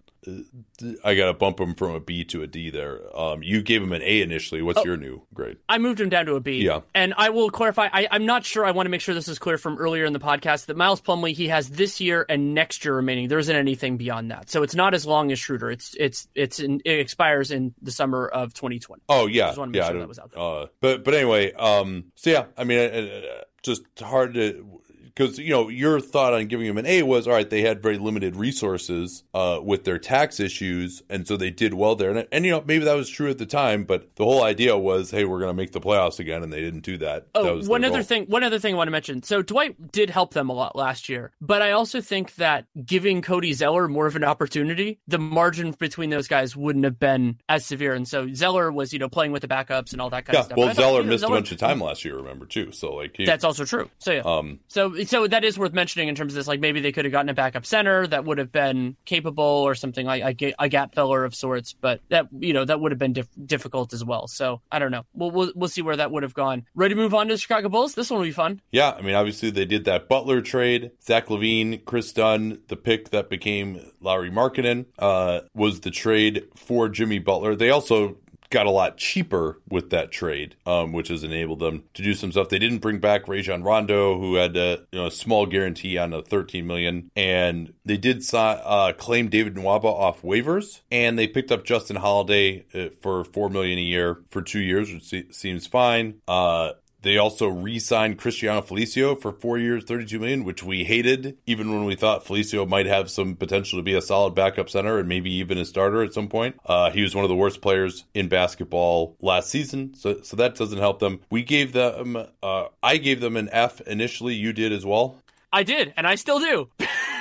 I 1.04 1.16
got 1.16 1.28
to 1.28 1.34
bump 1.34 1.60
him 1.60 1.76
from 1.76 1.92
a 1.92 2.00
B 2.00 2.24
to 2.26 2.44
a 2.44 2.48
D 2.48 2.70
there. 2.70 3.00
Um, 3.18 3.44
you 3.44 3.62
gave 3.62 3.82
him 3.82 3.92
an 3.94 4.02
A 4.02 4.22
initially. 4.22 4.62
What's 4.62 4.84
your 4.86 4.98
new 4.98 5.24
grade? 5.34 5.58
I 5.68 5.78
moved 5.78 6.00
him 6.00 6.10
down 6.10 6.26
to 6.28 6.36
a 6.36 6.40
B. 6.40 6.64
Yeah. 6.64 6.82
And 6.94 7.14
I 7.18 7.30
will 7.30 7.50
clarify, 7.50 7.90
I, 7.92 8.08
I'm 8.10 8.26
not 8.26 8.46
sure. 8.46 8.66
I 8.66 8.72
want 8.72 8.86
to 8.86 8.90
make 8.90 9.02
sure 9.02 9.16
this 9.16 9.28
is 9.28 9.40
clear 9.40 9.58
from 9.58 9.78
earlier 9.78 10.06
in 10.06 10.14
the 10.14 10.20
podcast 10.20 10.68
that 10.68 10.78
Miles 10.78 11.02
Plumlee, 11.02 11.34
he 11.34 11.50
has 11.50 11.70
this 11.70 12.00
year 12.02 12.26
and 12.28 12.54
next 12.54 12.86
year 12.86 12.96
remaining. 12.96 13.28
There 13.28 13.40
isn't 13.40 13.56
anything 13.56 13.98
beyond 13.98 14.32
that. 14.32 14.50
So 14.50 14.64
it's 14.64 14.76
not 14.76 14.94
as 14.94 15.06
long 15.06 15.32
as 15.32 15.40
Schroeder. 15.40 15.72
It's, 15.72 15.96
it's, 16.00 16.28
it's, 16.36 16.60
in, 16.60 16.82
it 16.86 17.00
expires 17.00 17.52
in 17.52 17.74
the 17.82 17.92
summer 17.92 18.28
of 18.28 18.54
2020. 18.54 19.04
Oh 19.10 19.28
yeah, 19.28 19.54
make 19.58 19.76
yeah. 19.76 19.86
I 19.86 19.92
sure 19.92 20.00
that 20.00 20.08
was 20.08 20.20
out 20.20 20.32
there. 20.32 20.42
Uh, 20.42 20.68
but 20.80 21.04
but 21.04 21.14
anyway, 21.14 21.54
um, 21.54 22.06
so 22.16 22.30
yeah, 22.30 22.46
I 22.58 22.64
mean, 22.64 22.80
uh, 22.80 22.84
uh, 22.84 23.44
just 23.62 23.84
hard 24.00 24.34
to 24.36 24.82
because 25.16 25.38
you 25.40 25.50
know 25.50 25.70
your 25.70 26.00
thought 26.00 26.34
on 26.34 26.48
giving 26.48 26.68
them 26.68 26.78
an 26.78 26.86
A 26.86 27.04
was 27.04 27.28
all 27.28 27.34
right. 27.34 27.50
They 27.50 27.62
had 27.62 27.82
very 27.84 27.98
limited 27.98 28.36
resources 28.36 29.24
uh, 29.34 29.60
with 29.64 29.84
their 29.84 29.98
tax 30.00 30.40
issues, 30.40 31.02
and 31.10 31.28
so 31.28 31.38
they 31.38 31.50
did 31.50 31.74
well 31.74 31.96
there. 31.96 32.10
And, 32.12 32.28
and 32.32 32.46
you 32.46 32.52
know 32.52 32.64
maybe 32.66 32.86
that 32.86 32.96
was 32.96 33.10
true 33.10 33.30
at 33.30 33.38
the 33.38 33.46
time, 33.46 33.84
but 33.84 34.16
the 34.16 34.24
whole 34.26 34.44
idea 34.44 34.78
was, 34.78 35.12
hey, 35.12 35.26
we're 35.26 35.40
going 35.40 35.50
to 35.50 35.54
make 35.62 35.72
the 35.72 35.82
playoffs 35.82 36.20
again, 36.20 36.44
and 36.44 36.52
they 36.52 36.62
didn't 36.62 36.82
do 36.82 36.98
that. 36.98 37.32
that 37.34 37.40
Oh, 37.40 37.56
was 37.58 37.68
one 37.68 37.84
other 37.84 37.98
goal. 37.98 38.04
thing. 38.04 38.26
One 38.26 38.44
other 38.44 38.60
thing 38.60 38.74
I 38.74 38.78
want 38.78 38.88
to 38.88 38.92
mention. 38.92 39.24
So 39.24 39.42
Dwight 39.42 39.92
did 39.92 40.10
help 40.10 40.34
them 40.34 40.50
a 40.50 40.54
lot 40.54 40.76
last 40.76 41.10
year, 41.10 41.32
but 41.42 41.62
I 41.62 41.72
also 41.72 42.02
think 42.02 42.36
that 42.36 42.66
giving 42.86 43.22
Cody 43.22 43.54
Zeller 43.54 43.88
more 43.88 44.08
of 44.08 44.16
an 44.16 44.24
opportunity, 44.24 45.00
the 45.08 45.20
margin 45.20 45.72
between 45.72 46.10
those 46.10 46.28
guys 46.28 46.56
wouldn't 46.56 46.86
have 46.86 47.00
been 47.00 47.38
as 47.50 47.66
severe. 47.66 47.94
And 47.94 48.08
so 48.08 48.32
Zeller 48.34 48.72
was, 48.72 48.94
you 48.94 49.00
know, 49.00 49.10
playing 49.10 49.32
with 49.32 49.42
the 49.42 49.48
backups 49.48 49.92
and 49.94 50.02
all 50.02 50.10
that 50.10 50.26
kind 50.26 50.34
Yeah, 50.36 50.40
of 50.42 50.46
stuff. 50.48 50.58
well, 50.58 50.68
thought, 50.68 50.76
Zeller 50.76 51.00
you 51.00 51.06
know, 51.06 51.10
missed 51.12 51.22
Zeller- 51.22 51.34
a 51.34 51.38
bunch 51.38 51.52
of 51.52 51.58
time 51.58 51.80
last 51.82 52.04
year, 52.06 52.16
remember 52.18 52.46
too. 52.46 52.72
So 52.72 52.94
like, 52.96 53.16
he, 53.18 53.26
That's 53.26 53.44
also 53.44 53.66
true. 53.66 53.90
So 54.00 54.12
yeah. 54.12 54.22
um, 54.26 54.60
So 54.68 54.94
so 55.06 55.28
that 55.28 55.44
is 55.44 55.58
worth 55.58 55.74
mentioning 55.74 56.08
in 56.08 56.16
terms 56.16 56.34
of 56.34 56.36
this. 56.36 56.48
Like 56.48 56.60
maybe 56.60 56.82
they 56.82 56.92
could 56.92 57.06
have 57.06 57.12
gotten 57.12 57.30
a 57.30 57.34
backup 57.34 57.66
center 57.66 58.08
that 58.08 58.26
would 58.26 58.38
have 58.38 58.52
been 58.52 58.96
capable 59.06 59.44
or 59.44 59.76
something 59.76 60.06
like 60.06 60.42
a, 60.42 60.70
gap 60.70 60.96
filler 60.96 61.26
of 61.26 61.36
sorts. 61.36 61.74
But 61.74 62.02
that 62.10 62.28
you 62.40 62.54
know 62.54 62.66
that 62.66 62.80
would 62.80 62.92
have 62.92 63.00
been 63.00 63.14
dif- 63.14 63.28
difficult 63.46 63.94
as 63.94 64.04
well. 64.04 64.28
So 64.28 64.62
I 64.72 64.80
don't 64.80 64.92
know. 64.92 65.06
We'll, 65.14 65.32
we'll 65.32 65.52
we'll 65.56 65.70
see 65.70 65.82
where 65.82 65.98
that 65.98 66.12
would 66.12 66.24
have 66.24 66.34
gone. 66.34 66.66
Ready 66.76 66.96
to 66.96 67.02
move 67.02 67.14
on 67.14 67.28
to 67.28 67.34
the 67.34 67.38
Chicago 67.38 67.70
Bulls? 67.70 67.94
This 67.94 68.10
one 68.10 68.20
will 68.20 68.28
be 68.28 68.32
fun. 68.32 68.62
Yeah, 68.72 68.92
I 68.92 69.02
mean, 69.02 69.16
obviously 69.16 69.50
they 69.50 69.66
did 69.66 69.86
that 69.86 70.08
Butler 70.08 70.42
trade. 70.42 70.92
Zach 71.02 71.28
LaVine, 71.28 71.86
Kris 71.86 72.12
Dunn, 72.12 72.62
the 72.68 72.76
pick 72.76 73.10
that 73.10 73.30
became 73.30 73.80
Lauri 74.02 74.32
Markkanen, 74.32 74.86
uh, 75.00 75.42
was 75.54 75.82
the 75.82 75.92
trade 75.92 76.46
for 76.56 76.90
Jimmy 76.90 77.20
Butler. 77.20 77.56
They 77.56 77.70
also 77.70 78.18
got 78.54 78.68
a 78.68 78.72
lot 78.72 78.98
cheaper 78.98 79.60
with 79.68 79.90
that 79.90 80.12
trade, 80.12 80.56
um, 80.68 80.94
which 80.94 81.08
has 81.08 81.24
enabled 81.24 81.60
them 81.60 81.84
to 81.96 82.04
do 82.04 82.14
some 82.14 82.32
stuff. 82.32 82.50
They 82.50 82.60
didn't 82.60 82.78
bring 82.78 83.00
back 83.00 83.28
Rajon 83.28 83.64
Rondo, 83.64 84.20
who 84.20 84.36
had 84.36 84.56
a, 84.56 84.86
you 84.92 85.00
know, 85.00 85.08
a 85.08 85.12
small 85.12 85.48
guarantee 85.48 85.98
on 85.98 86.14
a 86.14 86.22
13 86.22 86.68
million, 86.68 87.10
and 87.16 87.74
they 87.84 87.98
did 87.98 88.24
uh, 88.34 88.94
claim 88.96 89.30
David 89.30 89.56
Nwaba 89.56 89.86
off 89.86 90.22
waivers, 90.22 90.82
and 90.92 91.18
they 91.18 91.28
picked 91.28 91.52
up 91.52 91.66
Justin 91.66 91.96
Holiday 91.96 92.66
uh, 92.76 92.90
for 93.02 93.24
four 93.24 93.50
million 93.50 93.80
a 93.80 93.82
year 93.82 94.20
for 94.30 94.44
two 94.44 94.62
years, 94.62 94.94
which 94.94 95.34
seems 95.34 95.66
fine. 95.66 96.22
Uh, 96.28 96.74
they 97.04 97.18
also 97.18 97.48
re-signed 97.48 98.18
Cristiano 98.18 98.62
Felicio 98.62 99.20
for 99.22 99.32
four 99.32 99.60
years, 99.60 99.84
thirty-two 99.84 100.20
million, 100.20 100.44
which 100.44 100.64
we 100.64 100.86
hated, 100.86 101.38
even 101.46 101.72
when 101.72 101.86
we 101.86 101.96
thought 101.96 102.26
Felicio 102.26 102.68
might 102.68 102.86
have 102.86 103.12
some 103.12 103.36
potential 103.36 103.78
to 103.78 103.84
be 103.84 103.94
a 103.94 104.02
solid 104.02 104.34
backup 104.34 104.70
center 104.70 104.98
and 104.98 105.08
maybe 105.08 105.32
even 105.32 105.58
a 105.58 105.66
starter 105.66 106.02
at 106.02 106.14
some 106.14 106.28
point. 106.28 106.56
Uh, 106.66 106.90
he 106.90 107.02
was 107.02 107.14
one 107.14 107.24
of 107.24 107.30
the 107.30 107.36
worst 107.36 107.62
players 107.62 108.06
in 108.14 108.28
basketball 108.28 109.16
last 109.22 109.50
season, 109.50 109.94
so 109.94 110.22
so 110.22 110.36
that 110.36 110.56
doesn't 110.56 110.80
help 110.80 111.00
them. 111.00 111.20
We 111.30 111.44
gave 111.44 111.74
them, 111.74 112.18
uh, 112.42 112.66
I 112.82 112.98
gave 112.98 113.22
them 113.22 113.38
an 113.38 113.50
F 113.52 113.82
initially. 113.82 114.34
You 114.34 114.54
did 114.54 114.72
as 114.72 114.86
well. 114.86 115.18
I 115.52 115.64
did, 115.64 115.94
and 115.96 116.08
I 116.08 116.16
still 116.16 116.40
do. 116.40 116.70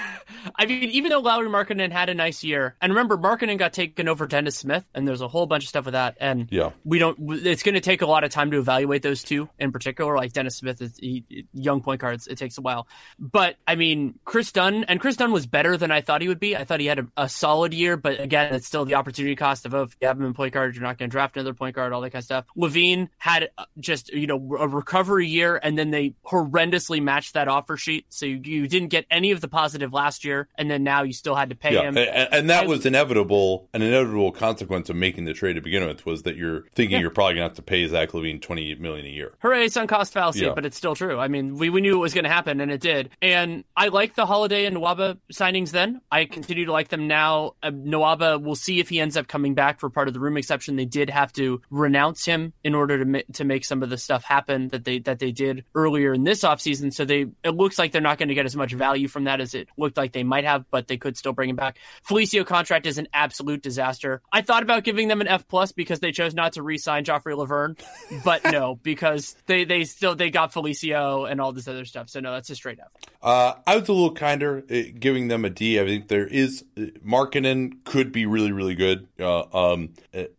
I 0.57 0.67
mean, 0.67 0.91
even 0.91 1.11
though 1.11 1.21
Lauri 1.21 1.49
Markkanen 1.49 1.91
had 1.93 2.09
a 2.09 2.15
nice 2.15 2.43
year, 2.45 2.77
and 2.81 2.93
remember, 2.93 3.17
Markkanen 3.17 3.59
got 3.59 3.73
taken 3.73 4.09
over 4.09 4.27
Dennis 4.27 4.57
Smith, 4.57 4.85
and 4.95 5.07
there's 5.07 5.21
a 5.21 5.29
whole 5.29 5.47
bunch 5.47 5.65
of 5.65 5.69
stuff 5.69 5.85
with 5.85 5.93
that. 5.93 6.17
And 6.21 6.49
Yeah. 6.51 6.71
we 6.85 6.99
don't. 6.99 7.17
It's 7.47 7.63
going 7.63 7.75
to 7.75 7.81
take 7.81 8.03
a 8.03 8.07
lot 8.07 8.25
of 8.25 8.31
time 8.31 8.51
to 8.53 8.59
evaluate 8.59 9.03
those 9.03 9.23
two 9.23 9.49
in 9.59 9.73
particular. 9.73 10.17
Like 10.17 10.33
Dennis 10.33 10.57
Smith 10.57 10.81
is 10.81 10.97
he, 10.99 11.47
young 11.53 11.83
point 11.83 12.01
guards. 12.01 12.27
It 12.27 12.39
takes 12.39 12.59
a 12.59 12.61
while, 12.63 12.87
but 13.19 13.57
I 13.67 13.75
mean, 13.77 14.19
Kris 14.25 14.53
Dunn 14.53 14.85
and 14.85 15.01
Kris 15.01 15.17
Dunn 15.17 15.33
was 15.33 15.47
better 15.47 15.77
than 15.77 15.91
I 15.91 16.01
thought 16.01 16.23
he 16.23 16.29
would 16.29 16.41
be. 16.41 16.57
I 16.57 16.65
thought 16.65 16.81
he 16.81 16.87
had 16.87 16.99
a, 17.01 17.07
a 17.17 17.29
solid 17.29 17.75
year, 17.75 17.97
but 17.97 18.21
again, 18.21 18.55
it's 18.55 18.67
still 18.67 18.85
the 18.85 18.95
opportunity 18.95 19.37
cost 19.37 19.67
of 19.67 19.75
oh, 19.75 19.83
if 19.83 19.97
you 20.01 20.09
have 20.09 20.19
him 20.19 20.27
in 20.27 20.35
point 20.35 20.55
guard, 20.55 20.75
you're 20.75 20.83
not 20.85 20.99
going 20.99 21.09
to 21.11 21.13
draft 21.13 21.37
another 21.37 21.55
point 21.55 21.75
guard, 21.77 21.93
all 21.93 22.01
that 22.01 22.11
kind 22.11 22.21
of 22.21 22.25
stuff. 22.25 22.45
LaVine 22.57 23.09
had 23.19 23.51
uh, 23.59 23.65
just 23.79 24.11
you 24.13 24.27
know 24.27 24.37
a 24.59 24.69
recovery 24.69 25.29
year, 25.29 25.59
and 25.63 25.77
then 25.79 25.91
they 25.91 26.15
horrendously 26.27 27.03
matched 27.03 27.35
that 27.35 27.49
offer 27.49 27.77
sheet, 27.77 28.07
so 28.09 28.27
you, 28.27 28.41
you 28.45 28.69
didn't 28.69 28.89
get 28.89 29.07
any 29.11 29.31
of 29.31 29.41
the 29.41 29.49
positive 29.49 29.93
last 29.93 30.25
year, 30.25 30.32
and 30.57 30.71
then 30.71 30.83
now 30.83 31.03
you 31.03 31.13
still 31.13 31.35
had 31.35 31.51
to 31.51 31.57
pay 31.57 31.75
Yeah, 31.75 31.83
him. 31.83 31.97
and, 31.99 32.29
and 32.33 32.51
that 32.51 32.65
I- 32.65 32.67
was 32.67 32.85
inevitable. 32.87 33.69
An 33.75 33.83
inevitable 33.83 34.33
consequence 34.33 34.89
of 34.91 34.97
making 34.97 35.25
the 35.25 35.33
trade 35.35 35.55
to 35.55 35.61
begin 35.61 35.87
with 35.87 36.05
was 36.07 36.23
that 36.23 36.37
you're 36.37 36.65
thinking 36.75 36.93
Yeah. 36.93 37.01
you're 37.01 37.11
probably 37.11 37.35
gonna 37.35 37.45
have 37.45 37.55
to 37.55 37.63
pay 37.63 37.87
Zach 37.87 38.11
LaVine 38.13 38.41
twenty 38.41 38.71
eight 38.71 38.81
million 38.81 39.07
a 39.07 39.11
year. 39.11 39.35
Hooray, 39.41 39.69
sunk 39.69 39.91
cost 39.91 40.13
fallacy, 40.13 40.41
Yeah. 40.45 40.53
but 40.55 40.65
it's 40.67 40.77
still 40.77 40.95
true. 40.95 41.19
I 41.19 41.29
mean, 41.29 41.57
we, 41.57 41.71
we 41.71 41.81
knew 41.81 41.95
it 41.97 42.01
was 42.01 42.15
going 42.15 42.25
to 42.25 42.31
happen, 42.31 42.61
and 42.61 42.71
it 42.71 42.81
did. 42.81 43.11
And 43.21 43.65
I 43.77 43.89
like 43.89 44.15
the 44.15 44.27
Holiday 44.27 44.65
and 44.67 44.77
Nwaba 44.77 45.19
signings 45.33 45.71
then. 45.71 46.01
I 46.11 46.25
continue 46.25 46.67
to 46.67 46.73
like 46.73 46.89
them 46.89 47.07
now. 47.09 47.55
Uh, 47.63 47.71
Nwaba, 47.71 48.41
we'll 48.41 48.55
see 48.55 48.79
if 48.81 48.89
he 48.89 49.01
ends 49.01 49.17
up 49.17 49.27
coming 49.29 49.55
back 49.55 49.81
for 49.81 49.91
part 49.91 50.09
of 50.09 50.15
the 50.15 50.21
room 50.21 50.37
exception. 50.37 50.77
They 50.77 50.85
did 50.85 51.11
have 51.11 51.33
to 51.35 51.61
renounce 51.71 52.25
him 52.25 52.53
in 52.65 52.75
order 52.75 52.99
to 52.99 53.05
ma- 53.05 53.19
to 53.35 53.45
make 53.45 53.65
some 53.65 53.83
of 53.83 53.91
the 53.91 53.99
stuff 53.99 54.25
happen 54.25 54.69
that 54.69 54.85
they 54.85 54.99
that 55.01 55.19
they 55.19 55.33
did 55.33 55.65
earlier 55.75 56.13
in 56.13 56.25
this 56.25 56.43
offseason. 56.45 56.93
So 56.93 57.05
they 57.05 57.27
it 57.43 57.55
looks 57.55 57.79
like 57.79 57.93
they're 57.93 58.01
not 58.01 58.19
going 58.19 58.29
to 58.29 58.35
get 58.35 58.47
as 58.47 58.57
much 58.57 58.73
value 58.73 59.09
from 59.09 59.25
that 59.25 59.41
as 59.41 59.55
it 59.55 59.69
looked 59.77 59.97
like 59.97 60.03
like 60.03 60.13
they 60.23 60.29
might 60.29 60.45
have, 60.45 60.65
but 60.71 60.87
they 60.87 60.97
could 60.97 61.17
still 61.17 61.33
bring 61.33 61.51
him 61.51 61.57
back. 61.57 61.79
Felicio 62.09 62.47
contract 62.47 62.87
is 62.87 62.97
an 62.97 63.09
absolute 63.13 63.61
disaster. 63.61 64.23
I 64.33 64.43
thought 64.43 64.63
about 64.63 64.85
giving 64.85 65.09
them 65.09 65.21
an 65.21 65.27
F 65.27 65.49
plus 65.49 65.73
because 65.73 65.99
they 65.99 66.13
chose 66.13 66.33
not 66.33 66.53
to 66.53 66.63
re-sign 66.63 67.05
Joffrey 67.05 67.37
Lauvergne, 67.37 67.77
but 68.25 68.45
no, 68.53 68.77
because 68.83 69.35
they 69.47 69.65
they 69.65 69.83
still 69.85 70.15
they 70.15 70.31
got 70.31 70.53
Felicio 70.53 71.29
and 71.29 71.41
all 71.41 71.53
this 71.53 71.67
other 71.67 71.85
stuff. 71.85 72.09
So 72.09 72.21
no, 72.21 72.33
that's 72.33 72.51
a 72.51 72.55
straight 72.55 72.79
F. 72.79 72.93
Uh, 73.21 73.55
I 73.67 73.77
was 73.77 73.89
a 73.89 73.93
little 73.93 74.15
kinder 74.15 74.65
uh, 74.71 74.83
giving 74.99 75.29
them 75.29 75.45
a 75.45 75.51
D. 75.51 75.81
I 75.81 75.85
think 75.85 76.07
there 76.07 76.27
is 76.27 76.65
uh, 76.77 76.83
Markkanen 77.05 77.85
could 77.85 78.13
be 78.13 78.25
really 78.27 78.53
really 78.53 78.77
good. 78.77 79.09
Uh, 79.19 79.43
um, 79.53 79.91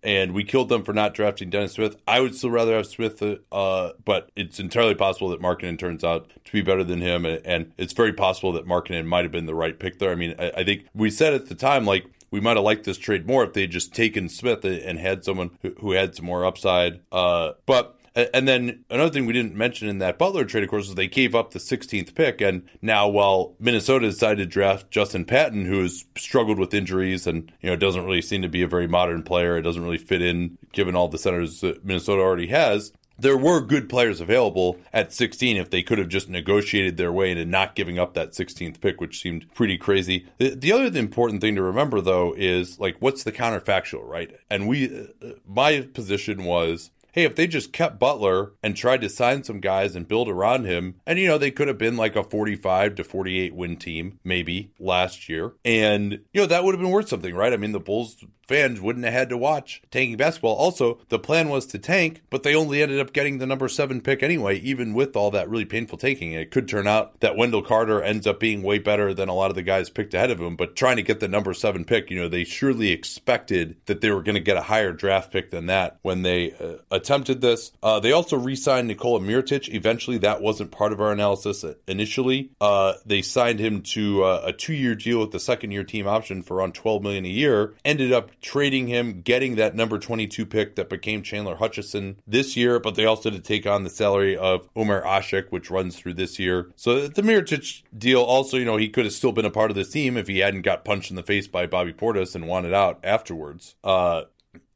and 0.02 0.34
we 0.34 0.46
killed 0.46 0.70
them 0.70 0.84
for 0.84 0.94
not 0.94 1.14
drafting 1.14 1.50
Dennis 1.50 1.74
Smith. 1.74 1.98
I 2.08 2.22
would 2.22 2.36
still 2.36 2.52
rather 2.52 2.76
have 2.76 2.88
Smith, 2.88 3.22
uh, 3.22 3.92
but 4.06 4.30
it's 4.36 4.60
entirely 4.60 4.96
possible 4.96 5.30
that 5.30 5.42
Markkanen 5.42 5.78
turns 5.78 6.04
out 6.04 6.30
to 6.46 6.52
be 6.52 6.62
better 6.62 6.84
than 6.84 7.02
him, 7.02 7.26
and, 7.26 7.46
and 7.46 7.74
it's 7.78 7.94
very 7.94 8.14
possible 8.14 8.54
that 8.54 8.66
Markkanen 8.66 9.06
might 9.06 9.26
have 9.26 9.32
been 9.32 9.46
the 9.46 9.56
right 9.56 9.73
pick 9.80 10.00
there. 10.00 10.12
I 10.12 10.16
mean, 10.16 10.36
I, 10.40 10.52
I 10.58 10.64
think 10.64 10.86
we 10.94 11.10
said 11.10 11.34
at 11.34 11.48
the 11.48 11.56
time 11.56 11.86
like 11.86 12.06
we 12.32 12.40
might 12.40 12.58
have 12.58 12.64
liked 12.64 12.84
this 12.84 12.98
trade 12.98 13.28
more 13.28 13.44
if 13.44 13.54
they 13.54 13.62
had 13.62 13.72
just 13.72 13.94
taken 13.94 14.28
Smith 14.28 14.66
and 14.66 14.98
had 14.98 15.24
someone 15.24 15.52
who, 15.62 15.76
who 15.80 15.92
had 15.92 16.16
some 16.16 16.26
more 16.26 16.46
upside. 16.46 17.02
Uh, 17.12 17.52
but 17.66 18.00
and 18.16 18.48
then 18.48 18.86
another 18.92 19.12
thing 19.12 19.26
we 19.26 19.34
didn't 19.34 19.56
mention 19.56 19.88
in 19.88 19.98
that 19.98 20.20
Butler 20.20 20.46
trade, 20.46 20.64
of 20.64 20.70
course, 20.70 20.88
is 20.88 20.96
they 20.96 21.08
gave 21.08 21.34
up 21.34 21.52
the 21.52 21.60
16th 21.60 22.14
pick. 22.14 22.42
And 22.42 22.64
now, 22.82 23.08
while 23.08 23.56
Minnesota 23.60 24.08
decided 24.08 24.38
to 24.38 24.46
draft 24.46 24.92
Justin 24.92 25.26
Patton, 25.26 25.66
who 25.66 25.82
has 25.82 26.06
struggled 26.16 26.60
with 26.60 26.76
injuries 26.76 27.26
and 27.26 27.52
you 27.62 27.70
know 27.70 27.76
doesn't 27.76 28.06
really 28.06 28.22
seem 28.22 28.44
to 28.44 28.50
be 28.50 28.62
a 28.62 28.68
very 28.68 28.88
modern 28.88 29.24
player, 29.24 29.58
it 29.58 29.64
doesn't 29.64 29.84
really 29.84 29.98
fit 29.98 30.22
in 30.22 30.58
given 30.74 30.96
all 30.96 31.08
the 31.08 31.18
centers 31.18 31.62
that 31.62 31.84
Minnesota 31.84 32.22
already 32.22 32.48
has 32.48 32.92
there 33.18 33.38
were 33.38 33.62
good 33.62 33.90
players 33.90 34.20
available 34.20 34.78
at 34.92 35.14
16 35.14 35.58
if 35.58 35.70
they 35.70 35.84
could 35.84 35.98
have 35.98 36.10
just 36.10 36.30
negotiated 36.30 36.98
their 36.98 37.12
way 37.12 37.32
into 37.32 37.46
not 37.46 37.76
giving 37.76 38.00
up 38.00 38.14
that 38.14 38.32
16th 38.32 38.82
pick, 38.82 39.00
which 39.00 39.22
seemed 39.22 39.54
pretty 39.54 39.78
crazy. 39.78 40.26
The, 40.38 40.56
the 40.56 40.72
other 40.72 40.98
important 40.98 41.42
thing 41.42 41.56
to 41.56 41.62
remember, 41.62 42.02
though, 42.02 42.34
is 42.36 42.80
like, 42.80 42.98
what's 43.00 43.24
the 43.24 43.32
counterfactual, 43.32 44.08
right? 44.08 44.36
And 44.50 44.68
we, 44.68 45.08
uh, 45.22 45.34
my 45.46 45.82
position 45.94 46.44
was 46.44 46.92
hey, 47.14 47.24
if 47.24 47.36
they 47.36 47.48
just 47.48 47.72
kept 47.72 48.00
Butler 48.00 48.54
and 48.62 48.76
tried 48.76 49.02
to 49.02 49.10
sign 49.10 49.44
some 49.44 49.60
guys 49.60 49.96
and 49.96 50.08
build 50.08 50.28
around 50.28 50.66
him, 50.66 50.96
and 51.06 51.18
you 51.18 51.28
know, 51.28 51.38
they 51.38 51.52
could 51.52 51.68
have 51.68 51.78
been 51.78 51.96
like 51.96 52.16
a 52.16 52.24
45 52.24 52.96
to 52.96 53.04
48 53.04 53.56
win 53.56 53.78
team, 53.78 54.20
maybe 54.24 54.72
last 54.80 55.30
year. 55.30 55.54
And, 55.64 56.14
you 56.34 56.42
know, 56.42 56.48
that 56.48 56.64
would 56.64 56.74
have 56.74 56.82
been 56.82 56.92
worth 56.92 57.08
something, 57.08 57.34
right? 57.34 57.54
I 57.54 57.58
mean, 57.58 57.72
the 57.72 57.80
Bulls 57.80 58.26
fans 58.48 58.82
wouldn't 58.82 59.06
have 59.06 59.14
had 59.14 59.30
to 59.30 59.38
watch 59.38 59.82
tanking 59.92 60.18
basketball. 60.18 60.56
Also, 60.56 61.00
the 61.10 61.20
plan 61.20 61.50
was 61.50 61.66
to 61.68 61.80
tank, 61.80 62.22
but 62.30 62.44
they 62.44 62.56
only 62.56 62.82
ended 62.82 63.00
up 63.00 63.14
getting 63.14 63.38
the 63.38 63.46
number 63.46 63.68
seven 63.68 64.02
pick 64.02 64.24
anyway, 64.24 64.58
even 64.60 64.94
with 64.94 65.16
all 65.16 65.32
that 65.32 65.50
really 65.50 65.66
painful 65.66 65.98
tanking. 65.98 66.34
It 66.34 66.52
could 66.52 66.68
turn 66.68 66.88
out 66.88 67.20
that 67.22 67.38
Wendell 67.38 67.62
Carter 67.62 68.02
ends 68.02 68.28
up 68.28 68.40
being 68.40 68.64
way 68.64 68.80
better 68.80 69.14
than 69.14 69.30
a 69.30 69.34
lot 69.34 69.50
of 69.50 69.56
the 69.56 69.62
guys 69.62 69.90
picked 69.90 70.14
ahead 70.14 70.32
of 70.32 70.40
him, 70.40 70.56
but 70.56 70.76
trying 70.76 70.98
to 70.98 71.04
get 71.04 71.20
the 71.20 71.28
number 71.28 71.54
seven 71.54 71.86
pick, 71.86 72.10
you 72.10 72.20
know, 72.20 72.28
they 72.28 72.44
surely 72.44 72.92
expected 72.92 73.78
that 73.86 74.02
they 74.02 74.12
were 74.12 74.24
going 74.24 74.36
to 74.36 74.42
get 74.42 74.58
a 74.58 74.62
higher 74.62 74.92
draft 74.92 75.32
pick 75.32 75.52
than 75.52 75.68
that 75.68 75.98
when 76.02 76.22
they 76.22 76.52
uh, 76.54 76.78
attempted 76.92 77.42
this. 77.42 77.72
Uh, 77.82 78.00
they 78.00 78.12
also 78.12 78.38
re 78.38 78.56
signed 78.56 78.88
Nikola 78.88 79.20
Mirotic. 79.20 79.74
Eventually, 79.74 80.18
that 80.20 80.42
wasn't 80.42 80.72
part 80.72 80.94
of 80.94 81.02
our 81.02 81.12
analysis 81.12 81.66
initially. 81.88 82.52
Uh, 82.60 82.94
they 83.06 83.22
signed 83.22 83.60
him 83.60 83.82
to 83.82 84.24
uh, 84.24 84.42
a 84.46 84.54
two 84.54 84.74
year 84.74 84.96
deal 84.96 85.20
with 85.20 85.32
the 85.32 85.40
second 85.40 85.72
year 85.72 85.84
team 85.84 86.08
option 86.08 86.42
for 86.42 86.58
around 86.58 86.74
12 86.74 87.02
million 87.02 87.26
a 87.26 87.30
year. 87.30 87.74
Ended 87.86 88.12
up 88.12 88.30
trading 88.44 88.88
him, 88.88 89.22
getting 89.22 89.56
that 89.56 89.76
number 89.76 89.98
22 89.98 90.46
pick 90.46 90.76
that 90.76 90.90
became 90.90 91.24
Chandler 91.24 91.56
Hutchison 91.56 92.18
this 92.28 92.56
year, 92.56 92.80
but 92.80 92.94
they 92.96 93.06
also 93.06 93.32
to 93.32 93.40
take 93.40 93.66
on 93.66 93.84
the 93.84 93.90
salary 93.90 94.38
of 94.38 94.70
Omer 94.76 95.02
Asik, 95.02 95.48
which 95.50 95.72
runs 95.72 95.96
through 95.96 96.14
this 96.14 96.38
year. 96.38 96.70
So 96.76 97.08
the 97.08 97.22
Mirotic 97.22 97.84
deal 97.98 98.22
also, 98.22 98.58
you 98.58 98.66
know, 98.66 98.78
he 98.78 98.90
could 98.90 99.06
have 99.06 99.14
still 99.14 99.32
been 99.32 99.46
a 99.46 99.50
part 99.50 99.72
of 99.72 99.76
this 99.76 99.90
team 99.90 100.18
if 100.18 100.28
he 100.28 100.40
hadn't 100.40 100.62
got 100.62 100.86
punched 100.86 101.10
in 101.10 101.16
the 101.16 101.24
face 101.24 101.48
by 101.48 101.66
Bobby 101.66 101.94
Portis 101.94 102.36
and 102.36 102.48
wanted 102.48 102.74
out 102.74 103.00
afterwards. 103.04 103.76
Uh, 103.84 104.24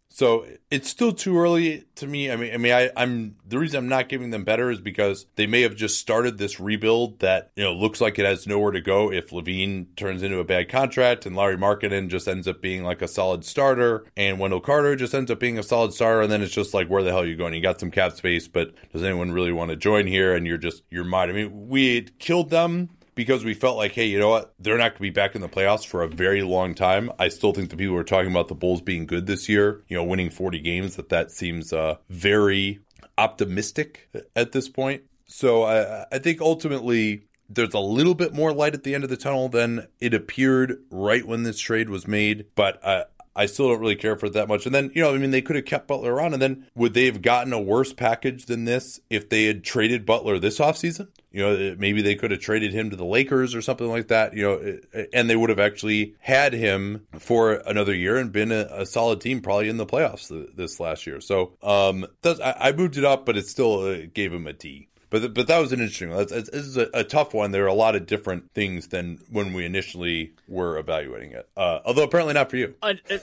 so 0.09 0.47
it's 0.71 0.89
still 0.89 1.11
too 1.11 1.38
early 1.38 1.85
to 1.95 2.07
me. 2.07 2.31
I 2.31 2.35
mean, 2.35 2.53
I 2.53 2.57
mean, 2.57 2.71
I, 2.73 2.89
am 2.95 3.35
the 3.45 3.59
reason 3.59 3.77
I'm 3.77 3.89
not 3.89 4.09
giving 4.09 4.31
them 4.31 4.43
better 4.43 4.71
is 4.71 4.81
because 4.81 5.27
they 5.35 5.47
may 5.47 5.61
have 5.61 5.75
just 5.75 5.99
started 5.99 6.38
this 6.38 6.59
rebuild 6.59 7.19
that 7.19 7.51
you 7.55 7.63
know 7.63 7.73
looks 7.73 8.01
like 8.01 8.17
it 8.17 8.25
has 8.25 8.47
nowhere 8.47 8.71
to 8.71 8.81
go 8.81 9.11
if 9.11 9.29
LaVine 9.29 9.95
turns 9.95 10.23
into 10.23 10.39
a 10.39 10.43
bad 10.43 10.69
contract 10.69 11.25
and 11.25 11.35
Lauri 11.35 11.57
Markkanen 11.57 12.07
just 12.07 12.27
ends 12.27 12.47
up 12.47 12.61
being 12.61 12.84
like 12.84 13.01
a 13.01 13.07
solid 13.07 13.45
starter 13.45 14.05
and 14.15 14.39
Wendell 14.39 14.61
Carter 14.61 14.95
just 14.95 15.13
ends 15.13 15.29
up 15.29 15.39
being 15.39 15.59
a 15.59 15.63
solid 15.63 15.93
starter 15.93 16.21
and 16.21 16.31
then 16.31 16.41
it's 16.41 16.53
just 16.53 16.73
like 16.73 16.89
where 16.89 17.03
the 17.03 17.11
hell 17.11 17.21
are 17.21 17.25
you 17.25 17.35
going? 17.35 17.53
You 17.53 17.61
got 17.61 17.79
some 17.79 17.91
cap 17.91 18.13
space, 18.13 18.47
but 18.47 18.73
does 18.91 19.03
anyone 19.03 19.31
really 19.31 19.51
want 19.51 19.69
to 19.69 19.75
join 19.75 20.07
here? 20.07 20.34
And 20.35 20.47
you're 20.47 20.57
just 20.57 20.84
you're 20.89 21.03
might. 21.03 21.29
I 21.29 21.34
mean, 21.34 21.67
we 21.67 22.03
killed 22.19 22.49
them 22.49 22.89
because 23.18 23.44
we 23.44 23.53
felt 23.53 23.76
like, 23.76 23.91
hey, 23.91 24.06
you 24.06 24.18
know 24.18 24.30
what? 24.30 24.53
They're 24.60 24.77
not 24.77 24.91
going 24.91 24.95
to 24.95 25.02
be 25.02 25.10
back 25.10 25.35
in 25.35 25.41
the 25.41 25.49
playoffs 25.49 25.85
for 25.85 26.03
a 26.03 26.07
very 26.07 26.44
long 26.44 26.73
time. 26.76 27.11
I 27.19 27.27
still 27.27 27.52
think 27.52 27.72
the 27.72 27.76
people 27.76 27.95
who 27.95 27.99
are 27.99 28.06
talking 28.06 28.31
about 28.31 28.48
the 28.48 28.56
Bulls 28.56 28.80
being 28.80 29.06
good 29.06 29.26
this 29.26 29.49
year, 29.49 29.84
you 29.89 29.98
know, 29.98 30.03
winning 30.03 30.30
40 30.30 30.60
games, 30.60 30.95
that 30.95 31.10
that 31.10 31.31
seems 31.31 31.73
uh, 31.73 31.98
very 32.10 32.80
optimistic 33.18 34.07
at 34.35 34.53
this 34.53 34.69
point. 34.69 35.02
So 35.26 35.64
I, 35.64 36.06
I 36.11 36.19
think 36.19 36.39
ultimately 36.39 37.23
there's 37.49 37.73
a 37.73 37.80
little 37.80 38.15
bit 38.15 38.34
more 38.34 38.53
light 38.53 38.73
at 38.73 38.84
the 38.84 38.94
end 38.94 39.03
of 39.03 39.10
the 39.10 39.18
tunnel 39.18 39.49
than 39.49 39.88
it 39.99 40.14
appeared 40.14 40.81
right 40.91 41.26
when 41.26 41.44
this 41.44 41.60
trade 41.60 41.89
was 41.89 42.07
made. 42.07 42.45
But 42.56 42.80
uh, 42.85 43.06
I 43.38 43.45
still 43.45 43.69
don't 43.69 43.80
really 43.80 43.95
care 43.95 44.18
for 44.18 44.26
it 44.26 44.34
that 44.34 44.47
much. 44.47 44.65
And 44.65 44.73
then, 44.73 44.91
you 44.95 45.03
know, 45.03 45.14
I 45.14 45.18
mean, 45.18 45.31
they 45.31 45.43
could 45.43 45.55
have 45.55 45.65
kept 45.65 45.88
Butler 45.88 46.14
around, 46.14 46.34
and 46.34 46.41
then 46.41 46.65
would 46.76 46.93
they 46.93 47.05
have 47.05 47.22
gotten 47.22 47.53
a 47.53 47.61
worse 47.61 47.93
package 47.93 48.47
than 48.47 48.65
this 48.65 48.99
if 49.09 49.30
they 49.30 49.45
had 49.45 49.64
traded 49.64 50.05
Butler 50.05 50.39
this 50.39 50.59
offseason? 50.59 51.09
You 51.31 51.43
know, 51.43 51.76
maybe 51.77 52.01
they 52.01 52.15
could 52.15 52.31
have 52.31 52.39
traded 52.39 52.73
him 52.73 52.89
to 52.89 52.95
the 52.95 53.05
Lakers 53.05 53.53
or 53.53 53.61
something 53.61 53.88
like 53.88 54.07
that, 54.07 54.34
you 54.34 54.41
know, 54.43 55.05
and 55.14 55.30
they 55.30 55.35
would 55.35 55.49
have 55.49 55.59
actually 55.59 56.15
had 56.19 56.53
him 56.53 57.05
for 57.19 57.61
another 57.68 57.93
year 57.93 58.18
and 58.18 58.31
been 58.31 58.51
a, 58.51 58.68
a 58.72 58.85
solid 58.88 59.22
team 59.22 59.41
probably 59.41 59.69
in 59.69 59.77
the 59.77 59.85
playoffs 59.85 60.27
this 60.55 60.80
last 60.80 61.05
year. 61.05 61.22
So 61.22 61.53
um, 61.61 62.07
I, 62.26 62.55
I 62.59 62.72
moved 62.72 62.97
it 62.97 63.05
up, 63.05 63.26
but 63.26 63.38
it 63.38 63.45
still 63.45 63.81
uh, 63.81 64.07
gave 64.11 64.34
him 64.34 64.47
a 64.47 64.53
D. 64.53 64.89
But 65.09 65.34
but 65.34 65.47
that 65.47 65.59
was 65.59 65.71
an 65.71 65.79
interesting 65.79 66.09
one. 66.09 66.25
This 66.27 66.49
is 66.49 66.77
a, 66.77 66.89
a, 66.93 67.03
tough 67.03 67.34
one. 67.34 67.51
There 67.51 67.63
are 67.63 67.67
a 67.67 67.73
lot 67.73 67.95
of 67.95 68.05
different 68.05 68.51
things 68.53 68.88
than 68.88 69.19
when 69.31 69.53
we 69.53 69.65
initially 69.65 70.34
were 70.47 70.77
evaluating 70.77 71.31
it. 71.31 71.47
Uh, 71.55 71.79
although 71.85 72.03
apparently 72.03 72.34
not 72.34 72.49
for 72.49 72.57
you. 72.57 72.73
Uh, 72.81 72.95
uh, 73.09 73.17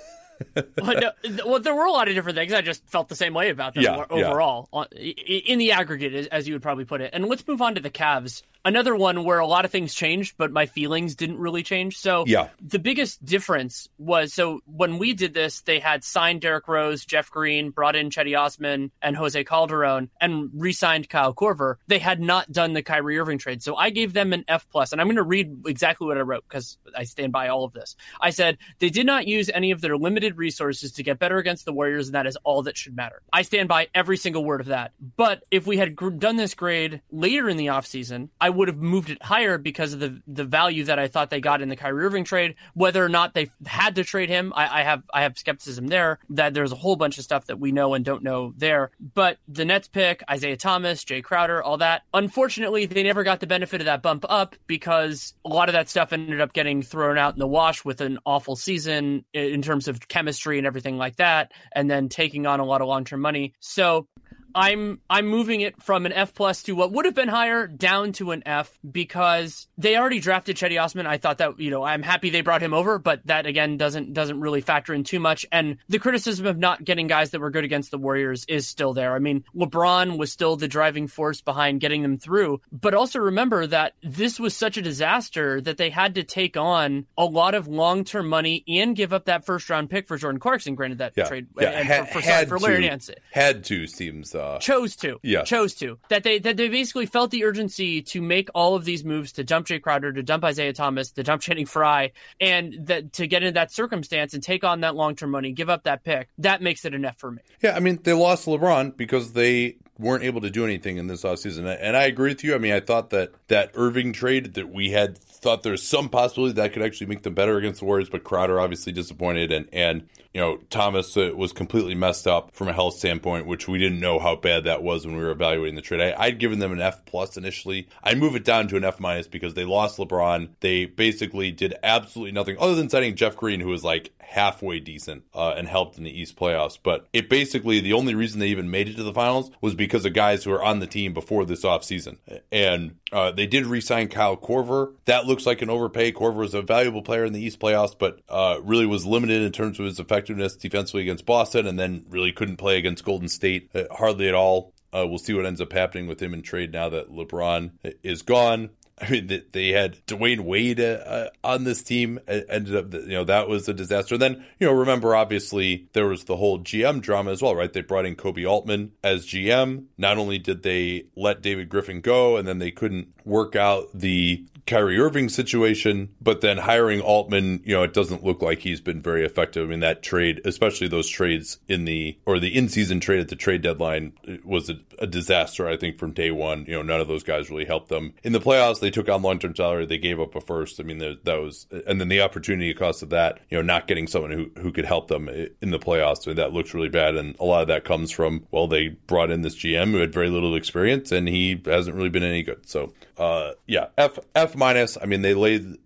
well, 0.82 1.00
no, 1.00 1.12
well, 1.46 1.60
there 1.60 1.74
were 1.74 1.84
a 1.84 1.92
lot 1.92 2.08
of 2.08 2.14
different 2.14 2.36
things. 2.36 2.52
I 2.52 2.62
just 2.62 2.86
felt 2.88 3.08
the 3.08 3.16
same 3.16 3.34
way 3.34 3.50
about 3.50 3.74
them 3.74 3.84
yeah, 3.84 4.04
overall, 4.08 4.68
yeah. 4.92 5.12
in 5.46 5.58
the 5.58 5.72
aggregate, 5.72 6.28
as 6.32 6.48
you 6.48 6.54
would 6.54 6.62
probably 6.62 6.84
put 6.84 7.00
it. 7.00 7.10
And 7.12 7.26
let's 7.26 7.46
move 7.46 7.62
on 7.62 7.74
to 7.74 7.80
the 7.80 7.90
Cavs 7.90 8.42
another 8.64 8.96
one 8.96 9.24
where 9.24 9.38
a 9.38 9.46
lot 9.46 9.64
of 9.64 9.70
things 9.70 9.94
changed, 9.94 10.34
but 10.36 10.52
my 10.52 10.66
feelings 10.66 11.14
didn't 11.14 11.38
really 11.38 11.62
change. 11.62 11.98
So 11.98 12.24
yeah. 12.26 12.48
the 12.60 12.78
biggest 12.78 13.24
difference 13.24 13.88
was 13.98 14.32
so 14.32 14.60
when 14.66 14.98
we 14.98 15.12
did 15.12 15.34
this, 15.34 15.62
they 15.62 15.78
had 15.78 16.04
signed 16.04 16.40
Derrick 16.40 16.68
Rose, 16.68 17.04
Jeff 17.04 17.30
Green, 17.30 17.70
brought 17.70 17.96
in 17.96 18.10
Cedi 18.10 18.38
Osman 18.38 18.90
and 19.02 19.16
Jose 19.16 19.42
Calderon, 19.44 20.10
and 20.20 20.50
re-signed 20.54 21.08
Kyle 21.08 21.34
Korver. 21.34 21.76
They 21.86 21.98
had 21.98 22.20
not 22.20 22.50
done 22.50 22.72
the 22.72 22.82
Kyrie 22.82 23.18
Irving 23.18 23.38
trade, 23.38 23.62
so 23.62 23.76
I 23.76 23.90
gave 23.90 24.12
them 24.12 24.32
an 24.32 24.44
F 24.48 24.66
plus, 24.70 24.92
and 24.92 25.00
I'm 25.00 25.06
going 25.06 25.16
to 25.16 25.22
read 25.22 25.66
exactly 25.66 26.06
what 26.06 26.18
I 26.18 26.22
wrote 26.22 26.44
because 26.48 26.78
I 26.96 27.04
stand 27.04 27.32
by 27.32 27.48
all 27.48 27.64
of 27.64 27.72
this. 27.72 27.96
I 28.20 28.30
said 28.30 28.58
they 28.78 28.90
did 28.90 29.06
not 29.06 29.26
use 29.26 29.50
any 29.52 29.70
of 29.70 29.80
their 29.80 29.96
limited 29.96 30.36
resources 30.36 30.92
to 30.92 31.02
get 31.02 31.18
better 31.18 31.38
against 31.38 31.64
the 31.64 31.72
Warriors, 31.72 32.08
and 32.08 32.14
that 32.14 32.26
is 32.26 32.36
all 32.44 32.62
that 32.62 32.76
should 32.76 32.96
matter. 32.96 33.22
I 33.32 33.42
stand 33.42 33.68
by 33.68 33.88
every 33.94 34.16
single 34.16 34.44
word 34.44 34.60
of 34.60 34.66
that. 34.68 34.92
But 35.16 35.42
if 35.50 35.66
we 35.66 35.76
had 35.76 35.96
done 36.18 36.36
this 36.36 36.54
grade 36.54 37.02
later 37.10 37.48
in 37.48 37.56
the 37.56 37.66
offseason, 37.66 38.28
I 38.40 38.50
would 38.54 38.68
have 38.68 38.76
moved 38.76 39.10
it 39.10 39.22
higher 39.22 39.58
because 39.58 39.92
of 39.92 40.00
the 40.00 40.22
the 40.26 40.44
value 40.44 40.84
that 40.84 40.98
I 40.98 41.08
thought 41.08 41.30
they 41.30 41.40
got 41.40 41.62
in 41.62 41.68
the 41.68 41.76
Kyrie 41.76 42.04
Irving 42.04 42.24
trade. 42.24 42.54
Whether 42.74 43.04
or 43.04 43.08
not 43.08 43.34
they 43.34 43.50
had 43.66 43.96
to 43.96 44.04
trade 44.04 44.28
him, 44.28 44.52
I, 44.54 44.80
I 44.80 44.82
have 44.82 45.02
I 45.12 45.22
have 45.22 45.38
skepticism 45.38 45.86
there. 45.88 46.18
That 46.30 46.54
there's 46.54 46.72
a 46.72 46.76
whole 46.76 46.96
bunch 46.96 47.18
of 47.18 47.24
stuff 47.24 47.46
that 47.46 47.58
we 47.58 47.72
know 47.72 47.94
and 47.94 48.04
don't 48.04 48.22
know 48.22 48.54
there. 48.56 48.90
But 49.00 49.38
the 49.48 49.64
Nets 49.64 49.88
pick, 49.88 50.22
Isaiah 50.30 50.56
Thomas, 50.56 51.04
Jay 51.04 51.22
Crowder, 51.22 51.62
all 51.62 51.78
that. 51.78 52.02
Unfortunately, 52.12 52.86
they 52.86 53.02
never 53.02 53.24
got 53.24 53.40
the 53.40 53.46
benefit 53.46 53.80
of 53.80 53.86
that 53.86 54.02
bump 54.02 54.24
up 54.28 54.56
because 54.66 55.34
a 55.44 55.48
lot 55.48 55.68
of 55.68 55.74
that 55.74 55.88
stuff 55.88 56.12
ended 56.12 56.40
up 56.40 56.52
getting 56.52 56.82
thrown 56.82 57.18
out 57.18 57.34
in 57.34 57.38
the 57.38 57.46
wash 57.46 57.84
with 57.84 58.00
an 58.00 58.18
awful 58.24 58.56
season 58.56 59.24
in 59.32 59.62
terms 59.62 59.88
of 59.88 60.08
chemistry 60.08 60.58
and 60.58 60.66
everything 60.66 60.96
like 60.96 61.16
that, 61.16 61.52
and 61.72 61.90
then 61.90 62.08
taking 62.08 62.46
on 62.46 62.60
a 62.60 62.64
lot 62.64 62.80
of 62.80 62.88
long 62.88 63.04
term 63.04 63.20
money. 63.20 63.54
So 63.60 64.08
I'm 64.54 65.00
I'm 65.10 65.26
moving 65.26 65.60
it 65.60 65.82
from 65.82 66.06
an 66.06 66.12
F 66.12 66.34
plus 66.34 66.62
to 66.64 66.72
what 66.74 66.92
would 66.92 67.04
have 67.06 67.14
been 67.14 67.28
higher 67.28 67.66
down 67.66 68.12
to 68.14 68.30
an 68.30 68.42
F 68.46 68.78
because 68.88 69.66
they 69.76 69.96
already 69.96 70.20
drafted 70.20 70.56
Cedi 70.56 70.80
Osman. 70.80 71.06
I 71.06 71.18
thought 71.18 71.38
that 71.38 71.58
you 71.58 71.70
know 71.70 71.82
I'm 71.82 72.02
happy 72.02 72.30
they 72.30 72.42
brought 72.42 72.62
him 72.62 72.72
over, 72.72 72.98
but 72.98 73.20
that 73.26 73.46
again 73.46 73.76
doesn't 73.76 74.12
doesn't 74.12 74.40
really 74.40 74.60
factor 74.60 74.94
in 74.94 75.02
too 75.02 75.18
much. 75.18 75.44
And 75.50 75.78
the 75.88 75.98
criticism 75.98 76.46
of 76.46 76.56
not 76.56 76.84
getting 76.84 77.08
guys 77.08 77.30
that 77.30 77.40
were 77.40 77.50
good 77.50 77.64
against 77.64 77.90
the 77.90 77.98
Warriors 77.98 78.44
is 78.46 78.68
still 78.68 78.92
there. 78.92 79.14
I 79.14 79.18
mean, 79.18 79.44
LeBron 79.56 80.18
was 80.18 80.30
still 80.30 80.56
the 80.56 80.68
driving 80.68 81.08
force 81.08 81.40
behind 81.40 81.80
getting 81.80 82.02
them 82.02 82.18
through, 82.18 82.60
but 82.70 82.94
also 82.94 83.18
remember 83.18 83.66
that 83.66 83.94
this 84.02 84.38
was 84.38 84.56
such 84.56 84.76
a 84.76 84.82
disaster 84.82 85.60
that 85.60 85.78
they 85.78 85.90
had 85.90 86.14
to 86.14 86.22
take 86.22 86.56
on 86.56 87.06
a 87.18 87.24
lot 87.24 87.54
of 87.54 87.66
long 87.66 88.04
term 88.04 88.28
money 88.28 88.62
and 88.68 88.94
give 88.94 89.12
up 89.12 89.24
that 89.24 89.44
first 89.44 89.68
round 89.68 89.90
pick 89.90 90.06
for 90.06 90.16
Jordan 90.16 90.38
Clarkson. 90.38 90.76
Granted, 90.76 90.98
that 90.98 91.14
yeah, 91.16 91.24
trade 91.24 91.48
yeah, 91.58 91.70
and 91.70 91.88
had, 91.88 92.08
for, 92.10 92.22
for, 92.22 92.46
for 92.46 92.58
Larry 92.60 92.82
to, 92.82 92.88
Nance 92.88 93.10
had 93.32 93.64
to 93.64 93.88
seems. 93.88 94.32
Uh 94.34 94.43
uh, 94.44 94.58
chose 94.58 94.96
to. 94.96 95.18
Yes. 95.22 95.48
chose 95.48 95.74
to. 95.76 95.98
That 96.08 96.22
they 96.22 96.38
that 96.40 96.56
they 96.56 96.68
basically 96.68 97.06
felt 97.06 97.30
the 97.30 97.44
urgency 97.44 98.02
to 98.02 98.20
make 98.20 98.48
all 98.54 98.74
of 98.74 98.84
these 98.84 99.04
moves 99.04 99.32
to 99.32 99.44
dump 99.44 99.66
Jae 99.66 99.80
Crowder, 99.80 100.12
to 100.12 100.22
dump 100.22 100.44
Isaiah 100.44 100.72
Thomas, 100.72 101.12
to 101.12 101.22
dump 101.22 101.42
Channing 101.44 101.66
Frye, 101.66 102.12
and 102.40 102.86
that 102.86 103.12
to 103.14 103.26
get 103.26 103.42
into 103.42 103.54
that 103.54 103.72
circumstance 103.72 104.34
and 104.34 104.42
take 104.42 104.64
on 104.64 104.80
that 104.80 104.94
long 104.94 105.16
term 105.16 105.30
money, 105.30 105.52
give 105.52 105.70
up 105.70 105.84
that 105.84 106.04
pick. 106.04 106.28
That 106.38 106.62
makes 106.62 106.84
it 106.84 106.94
an 106.94 107.04
F 107.04 107.18
for 107.18 107.30
me. 107.30 107.42
Yeah, 107.62 107.74
I 107.74 107.80
mean, 107.80 107.98
they 108.02 108.12
lost 108.12 108.46
LeBron 108.46 108.96
because 108.96 109.32
they 109.32 109.76
weren't 109.98 110.24
able 110.24 110.40
to 110.40 110.50
do 110.50 110.64
anything 110.64 110.96
in 110.96 111.06
this 111.06 111.22
offseason. 111.22 111.76
And 111.80 111.96
I 111.96 112.04
agree 112.04 112.30
with 112.30 112.44
you. 112.44 112.54
I 112.54 112.58
mean, 112.58 112.72
I 112.72 112.80
thought 112.80 113.10
that 113.10 113.32
that 113.48 113.70
Irving 113.74 114.12
trade 114.12 114.54
that 114.54 114.72
we 114.72 114.90
had 114.90 115.18
thought 115.44 115.62
there's 115.62 115.82
some 115.82 116.08
possibility 116.08 116.54
that 116.54 116.72
could 116.72 116.82
actually 116.82 117.06
make 117.06 117.22
them 117.22 117.34
better 117.34 117.58
against 117.58 117.80
the 117.80 117.84
Warriors, 117.84 118.08
but 118.08 118.24
Crowder 118.24 118.58
obviously 118.58 118.92
disappointed, 118.92 119.52
and 119.52 119.68
and 119.72 120.08
you 120.32 120.40
know 120.40 120.56
Thomas 120.70 121.16
uh, 121.16 121.32
was 121.36 121.52
completely 121.52 121.94
messed 121.94 122.26
up 122.26 122.50
from 122.54 122.68
a 122.68 122.72
health 122.72 122.94
standpoint, 122.94 123.46
which 123.46 123.68
we 123.68 123.78
didn't 123.78 124.00
know 124.00 124.18
how 124.18 124.36
bad 124.36 124.64
that 124.64 124.82
was 124.82 125.06
when 125.06 125.16
we 125.16 125.22
were 125.22 125.30
evaluating 125.30 125.74
the 125.74 125.82
trade. 125.82 126.00
I, 126.00 126.24
I'd 126.24 126.38
given 126.38 126.58
them 126.58 126.72
an 126.72 126.80
F 126.80 127.04
plus 127.04 127.36
initially. 127.36 127.88
I 128.02 128.14
move 128.14 128.34
it 128.34 128.44
down 128.44 128.68
to 128.68 128.76
an 128.76 128.84
F 128.84 128.98
minus 128.98 129.28
because 129.28 129.52
they 129.52 129.64
lost 129.64 129.98
LeBron. 129.98 130.48
They 130.60 130.86
basically 130.86 131.52
did 131.52 131.74
absolutely 131.82 132.32
nothing 132.32 132.56
other 132.58 132.74
than 132.74 132.88
signing 132.88 133.14
Jeff 133.14 133.36
Green, 133.36 133.60
who 133.60 133.68
was 133.68 133.84
like 133.84 134.12
halfway 134.18 134.80
decent 134.80 135.24
uh, 135.34 135.50
and 135.50 135.68
helped 135.68 135.98
in 135.98 136.04
the 136.04 136.20
East 136.20 136.36
playoffs. 136.36 136.78
But 136.82 137.06
it 137.12 137.28
basically 137.28 137.80
the 137.80 137.92
only 137.92 138.14
reason 138.14 138.40
they 138.40 138.48
even 138.48 138.70
made 138.70 138.88
it 138.88 138.96
to 138.96 139.02
the 139.02 139.12
finals 139.12 139.50
was 139.60 139.74
because 139.74 140.04
of 140.04 140.14
guys 140.14 140.42
who 140.42 140.50
were 140.50 140.64
on 140.64 140.80
the 140.80 140.86
team 140.86 141.12
before 141.12 141.44
this 141.44 141.62
offseason. 141.62 142.16
And 142.50 142.96
uh, 143.12 143.30
they 143.30 143.46
did 143.46 143.66
re-sign 143.66 144.08
Kyle 144.08 144.36
Korver. 144.36 144.94
That 145.04 145.26
looks 145.34 145.46
like 145.46 145.62
an 145.62 145.70
overpay. 145.70 146.12
Korver 146.12 146.36
was 146.36 146.54
a 146.54 146.62
valuable 146.62 147.02
player 147.02 147.24
in 147.24 147.32
the 147.32 147.44
East 147.44 147.58
playoffs, 147.58 147.98
but 147.98 148.20
uh, 148.28 148.60
really 148.62 148.86
was 148.86 149.04
limited 149.04 149.42
in 149.42 149.50
terms 149.50 149.80
of 149.80 149.84
his 149.84 149.98
effectiveness 149.98 150.54
defensively 150.54 151.02
against 151.02 151.26
Boston, 151.26 151.66
and 151.66 151.76
then 151.76 152.04
really 152.08 152.30
couldn't 152.30 152.56
play 152.56 152.78
against 152.78 153.04
Golden 153.04 153.28
State 153.28 153.68
uh, 153.74 153.82
hardly 153.90 154.28
at 154.28 154.34
all. 154.34 154.72
Uh, 154.92 155.04
we'll 155.08 155.18
see 155.18 155.34
what 155.34 155.44
ends 155.44 155.60
up 155.60 155.72
happening 155.72 156.06
with 156.06 156.22
him 156.22 156.32
in 156.34 156.40
trade 156.40 156.72
now 156.72 156.88
that 156.88 157.10
LeBron 157.10 157.72
is 158.04 158.22
gone. 158.22 158.70
I 159.00 159.10
mean, 159.10 159.42
they 159.50 159.68
had 159.70 160.06
Dwyane 160.06 160.40
Wade 160.40 160.80
uh, 160.80 161.30
on 161.42 161.64
this 161.64 161.82
team. 161.82 162.20
It 162.28 162.46
ended 162.48 162.76
up, 162.76 162.94
you 162.94 163.08
know, 163.08 163.24
that 163.24 163.48
was 163.48 163.68
a 163.68 163.74
disaster. 163.74 164.14
And 164.14 164.22
then, 164.22 164.44
you 164.60 164.68
know, 164.68 164.72
remember, 164.72 165.16
obviously, 165.16 165.88
there 165.94 166.06
was 166.06 166.24
the 166.24 166.36
whole 166.36 166.60
GM 166.60 167.00
drama 167.00 167.32
as 167.32 167.42
well, 167.42 167.56
right? 167.56 167.72
They 167.72 167.80
brought 167.80 168.06
in 168.06 168.14
Koby 168.14 168.48
Altman 168.48 168.92
as 169.02 169.26
GM. 169.26 169.86
Not 169.98 170.16
only 170.16 170.38
did 170.38 170.62
they 170.62 171.06
let 171.16 171.42
David 171.42 171.68
Griffin 171.68 172.02
go, 172.02 172.36
and 172.36 172.46
then 172.46 172.60
they 172.60 172.70
couldn't 172.70 173.08
work 173.24 173.56
out 173.56 173.86
the 173.92 174.46
Kyrie 174.66 174.98
Irving 174.98 175.28
situation, 175.28 176.08
but 176.22 176.40
then 176.40 176.56
hiring 176.56 177.00
Altman, 177.00 177.62
you 177.64 177.74
know, 177.74 177.82
it 177.82 177.92
doesn't 177.92 178.24
look 178.24 178.40
like 178.40 178.60
he's 178.60 178.80
been 178.80 179.02
very 179.02 179.24
effective. 179.24 179.66
I 179.66 179.70
mean, 179.70 179.80
that 179.80 180.02
trade, 180.02 180.40
especially 180.44 180.88
those 180.88 181.08
trades 181.08 181.58
in 181.68 181.84
the 181.84 182.16
or 182.24 182.38
the 182.38 182.56
in-season 182.56 183.00
trade 183.00 183.20
at 183.20 183.28
the 183.28 183.36
trade 183.36 183.60
deadline, 183.60 184.14
was 184.42 184.70
a, 184.70 184.76
a, 184.98 185.06
disaster. 185.06 185.68
I 185.68 185.76
think 185.76 185.98
from 185.98 186.12
day 186.12 186.30
one, 186.30 186.64
you 186.66 186.72
know, 186.72 186.82
none 186.82 187.00
of 187.00 187.08
those 187.08 187.22
guys 187.22 187.50
really 187.50 187.66
helped 187.66 187.90
them 187.90 188.14
in 188.22 188.32
the 188.32 188.40
playoffs. 188.40 188.80
They 188.80 188.90
took 188.90 189.08
on 189.08 189.20
long-term 189.20 189.54
salary. 189.54 189.84
They 189.84 189.98
gave 189.98 190.18
up 190.18 190.34
a 190.34 190.40
first. 190.40 190.80
I 190.80 190.82
mean, 190.82 190.98
that 190.98 191.26
was, 191.26 191.66
and 191.86 192.00
then 192.00 192.08
the 192.08 192.22
opportunity 192.22 192.72
cost 192.72 193.02
of 193.02 193.10
that, 193.10 193.40
you 193.50 193.58
know, 193.58 193.62
not 193.62 193.86
getting 193.86 194.06
someone 194.06 194.30
who 194.30 194.50
who 194.60 194.72
could 194.72 194.86
help 194.86 195.08
them 195.08 195.28
in 195.60 195.70
the 195.70 195.78
playoffs. 195.78 196.26
I 196.26 196.30
mean, 196.30 196.36
that 196.36 196.54
looks 196.54 196.72
really 196.72 196.88
bad, 196.88 197.16
and 197.16 197.36
a 197.38 197.44
lot 197.44 197.62
of 197.62 197.68
that 197.68 197.84
comes 197.84 198.10
from 198.10 198.46
well, 198.50 198.66
they 198.66 198.88
brought 198.88 199.30
in 199.30 199.42
this 199.42 199.56
GM 199.56 199.90
who 199.90 199.98
had 199.98 200.12
very 200.12 200.30
little 200.30 200.54
experience, 200.54 201.12
and 201.12 201.28
he 201.28 201.60
hasn't 201.66 201.96
really 201.96 202.08
been 202.08 202.22
any 202.22 202.42
good. 202.42 202.66
So, 202.66 202.94
uh, 203.18 203.52
yeah, 203.66 203.88
F 203.98 204.18
F 204.34 204.56
minus. 204.56 204.98
I 205.00 205.06
mean, 205.06 205.22
they 205.22 205.34
laid 205.34 205.78